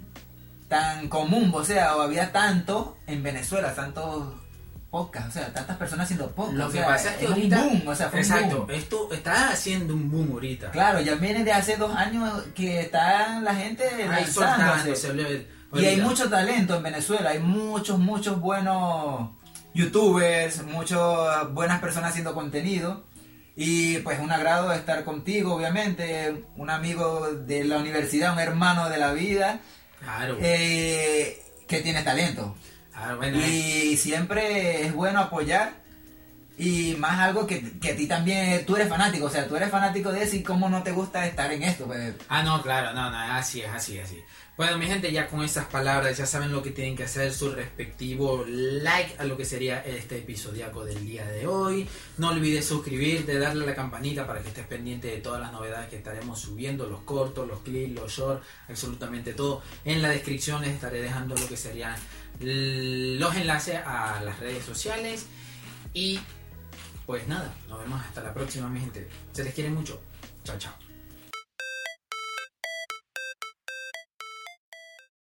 tan 0.68 1.10
común 1.10 1.52
o 1.54 1.64
sea 1.64 1.96
o 1.96 2.02
había 2.02 2.32
tanto 2.32 2.98
en 3.06 3.22
Venezuela 3.22 3.76
tantos 3.76 4.34
podcasts 4.96 5.30
o 5.30 5.40
sea 5.40 5.54
tantas 5.54 5.78
personas 5.78 6.04
haciendo 6.06 6.32
podcasts 6.32 6.58
Lo 6.60 6.66
o 6.68 6.72
que 6.72 6.78
sea, 6.80 6.88
pasa 6.88 7.12
es 7.12 7.18
que 7.18 7.26
un 7.28 7.34
ahorita. 7.34 7.58
boom 7.64 7.88
o 7.88 7.96
sea 7.96 8.10
fue 8.10 8.20
un 8.20 8.26
exacto, 8.26 8.58
boom. 8.60 8.72
esto 8.72 9.14
está 9.14 9.50
haciendo 9.50 9.94
un 9.94 10.10
boom 10.12 10.32
ahorita. 10.34 10.72
claro 10.72 11.02
ya 11.02 11.16
viene 11.16 11.44
de 11.44 11.52
hace 11.52 11.76
dos 11.78 11.94
años 11.96 12.44
que 12.56 12.82
está 12.82 13.40
la 13.42 13.54
gente 13.56 13.84
lanzándose. 14.08 14.96
soltándose, 14.96 15.48
y 15.74 15.86
hay 15.86 15.98
mucho 15.98 16.30
talento 16.30 16.76
en 16.78 16.84
Venezuela 16.84 17.30
hay 17.32 17.40
muchos 17.40 18.00
muchos 18.00 18.40
buenos 18.40 19.30
youtubers 19.74 20.64
muchas 20.64 21.52
buenas 21.54 21.82
personas 21.82 22.12
haciendo 22.12 22.34
contenido 22.34 23.04
y 23.58 23.98
pues 24.00 24.20
un 24.20 24.32
agrado 24.32 24.72
estar 24.74 25.04
contigo 25.04 25.56
obviamente 25.56 26.46
un 26.56 26.70
amigo 26.70 27.32
de 27.32 27.64
la 27.66 27.78
universidad 27.78 28.34
un 28.34 28.40
hermano 28.40 28.90
de 28.90 28.98
la 28.98 29.14
vida 29.14 29.60
Claro. 30.02 30.38
eh, 30.40 31.42
que 31.68 31.82
tiene 31.82 32.04
talento. 32.04 32.56
Claro, 32.96 33.18
bueno, 33.18 33.40
eh. 33.40 33.86
Y 33.92 33.98
siempre 33.98 34.86
es 34.86 34.94
bueno 34.94 35.20
apoyar. 35.20 35.84
Y 36.58 36.96
más 37.00 37.20
algo 37.20 37.46
que, 37.46 37.78
que 37.80 37.92
a 37.92 37.96
ti 37.98 38.08
también, 38.08 38.66
tú 38.66 38.78
eres 38.78 38.88
fanático, 38.88 39.26
o 39.26 39.30
sea, 39.30 39.46
tú 39.46 39.58
eres 39.58 39.70
fanático 39.70 40.10
de 40.14 40.24
eso 40.24 40.38
y 40.38 40.44
cómo 40.44 40.70
no 40.70 40.84
te 40.84 40.94
gusta 40.94 41.26
estar 41.28 41.52
en 41.52 41.64
esto. 41.64 41.86
Pues, 41.86 42.14
Ah, 42.30 42.44
no, 42.44 42.62
claro, 42.62 42.94
no, 42.94 43.12
no, 43.12 43.18
así 43.18 43.60
es, 43.60 43.70
así 43.70 43.98
es, 43.98 44.06
así. 44.06 44.24
Bueno, 44.56 44.78
mi 44.78 44.86
gente, 44.86 45.12
ya 45.12 45.28
con 45.28 45.44
estas 45.44 45.66
palabras 45.66 46.18
ya 46.18 46.26
saben 46.26 46.54
lo 46.54 46.64
que 46.64 46.72
tienen 46.72 46.96
que 46.96 47.04
hacer, 47.04 47.34
su 47.34 47.52
respectivo 47.52 48.46
like 48.48 49.16
a 49.20 49.26
lo 49.26 49.36
que 49.36 49.44
sería 49.44 49.82
este 49.82 50.20
episodiaco 50.20 50.86
del 50.86 51.06
día 51.06 51.26
de 51.26 51.46
hoy. 51.46 51.90
No 52.18 52.30
olvides 52.30 52.64
suscribirte, 52.64 53.38
darle 53.38 53.66
a 53.66 53.68
la 53.68 53.76
campanita 53.76 54.26
para 54.26 54.42
que 54.42 54.48
estés 54.48 54.66
pendiente 54.66 55.10
de 55.10 55.18
todas 55.18 55.42
las 55.42 55.52
novedades 55.52 55.90
que 55.90 55.98
estaremos 55.98 56.40
subiendo, 56.40 56.88
los 56.88 57.02
cortos, 57.02 57.46
los 57.46 57.60
clips, 57.64 57.96
los 57.96 58.10
shorts, 58.14 58.48
absolutamente 58.70 59.34
todo. 59.34 59.62
En 59.84 60.02
la 60.02 60.08
descripción 60.08 60.62
les 60.62 60.72
estaré 60.72 61.02
dejando 61.02 61.36
lo 61.36 61.50
que 61.50 61.58
serían 61.58 61.96
los 62.40 63.36
enlaces 63.36 63.80
a 63.86 64.22
las 64.24 64.40
redes 64.40 64.64
sociales. 64.66 65.26
Y 65.94 66.20
pues 67.06 67.28
nada, 67.28 67.54
nos 67.70 67.80
vemos 67.80 68.02
hasta 68.02 68.22
la 68.22 68.34
próxima, 68.34 68.68
mi 68.68 68.80
gente. 68.80 69.08
Se 69.32 69.44
les 69.44 69.54
quiere 69.54 69.70
mucho. 69.70 70.02
Chao, 70.44 70.58
chao. 70.58 70.85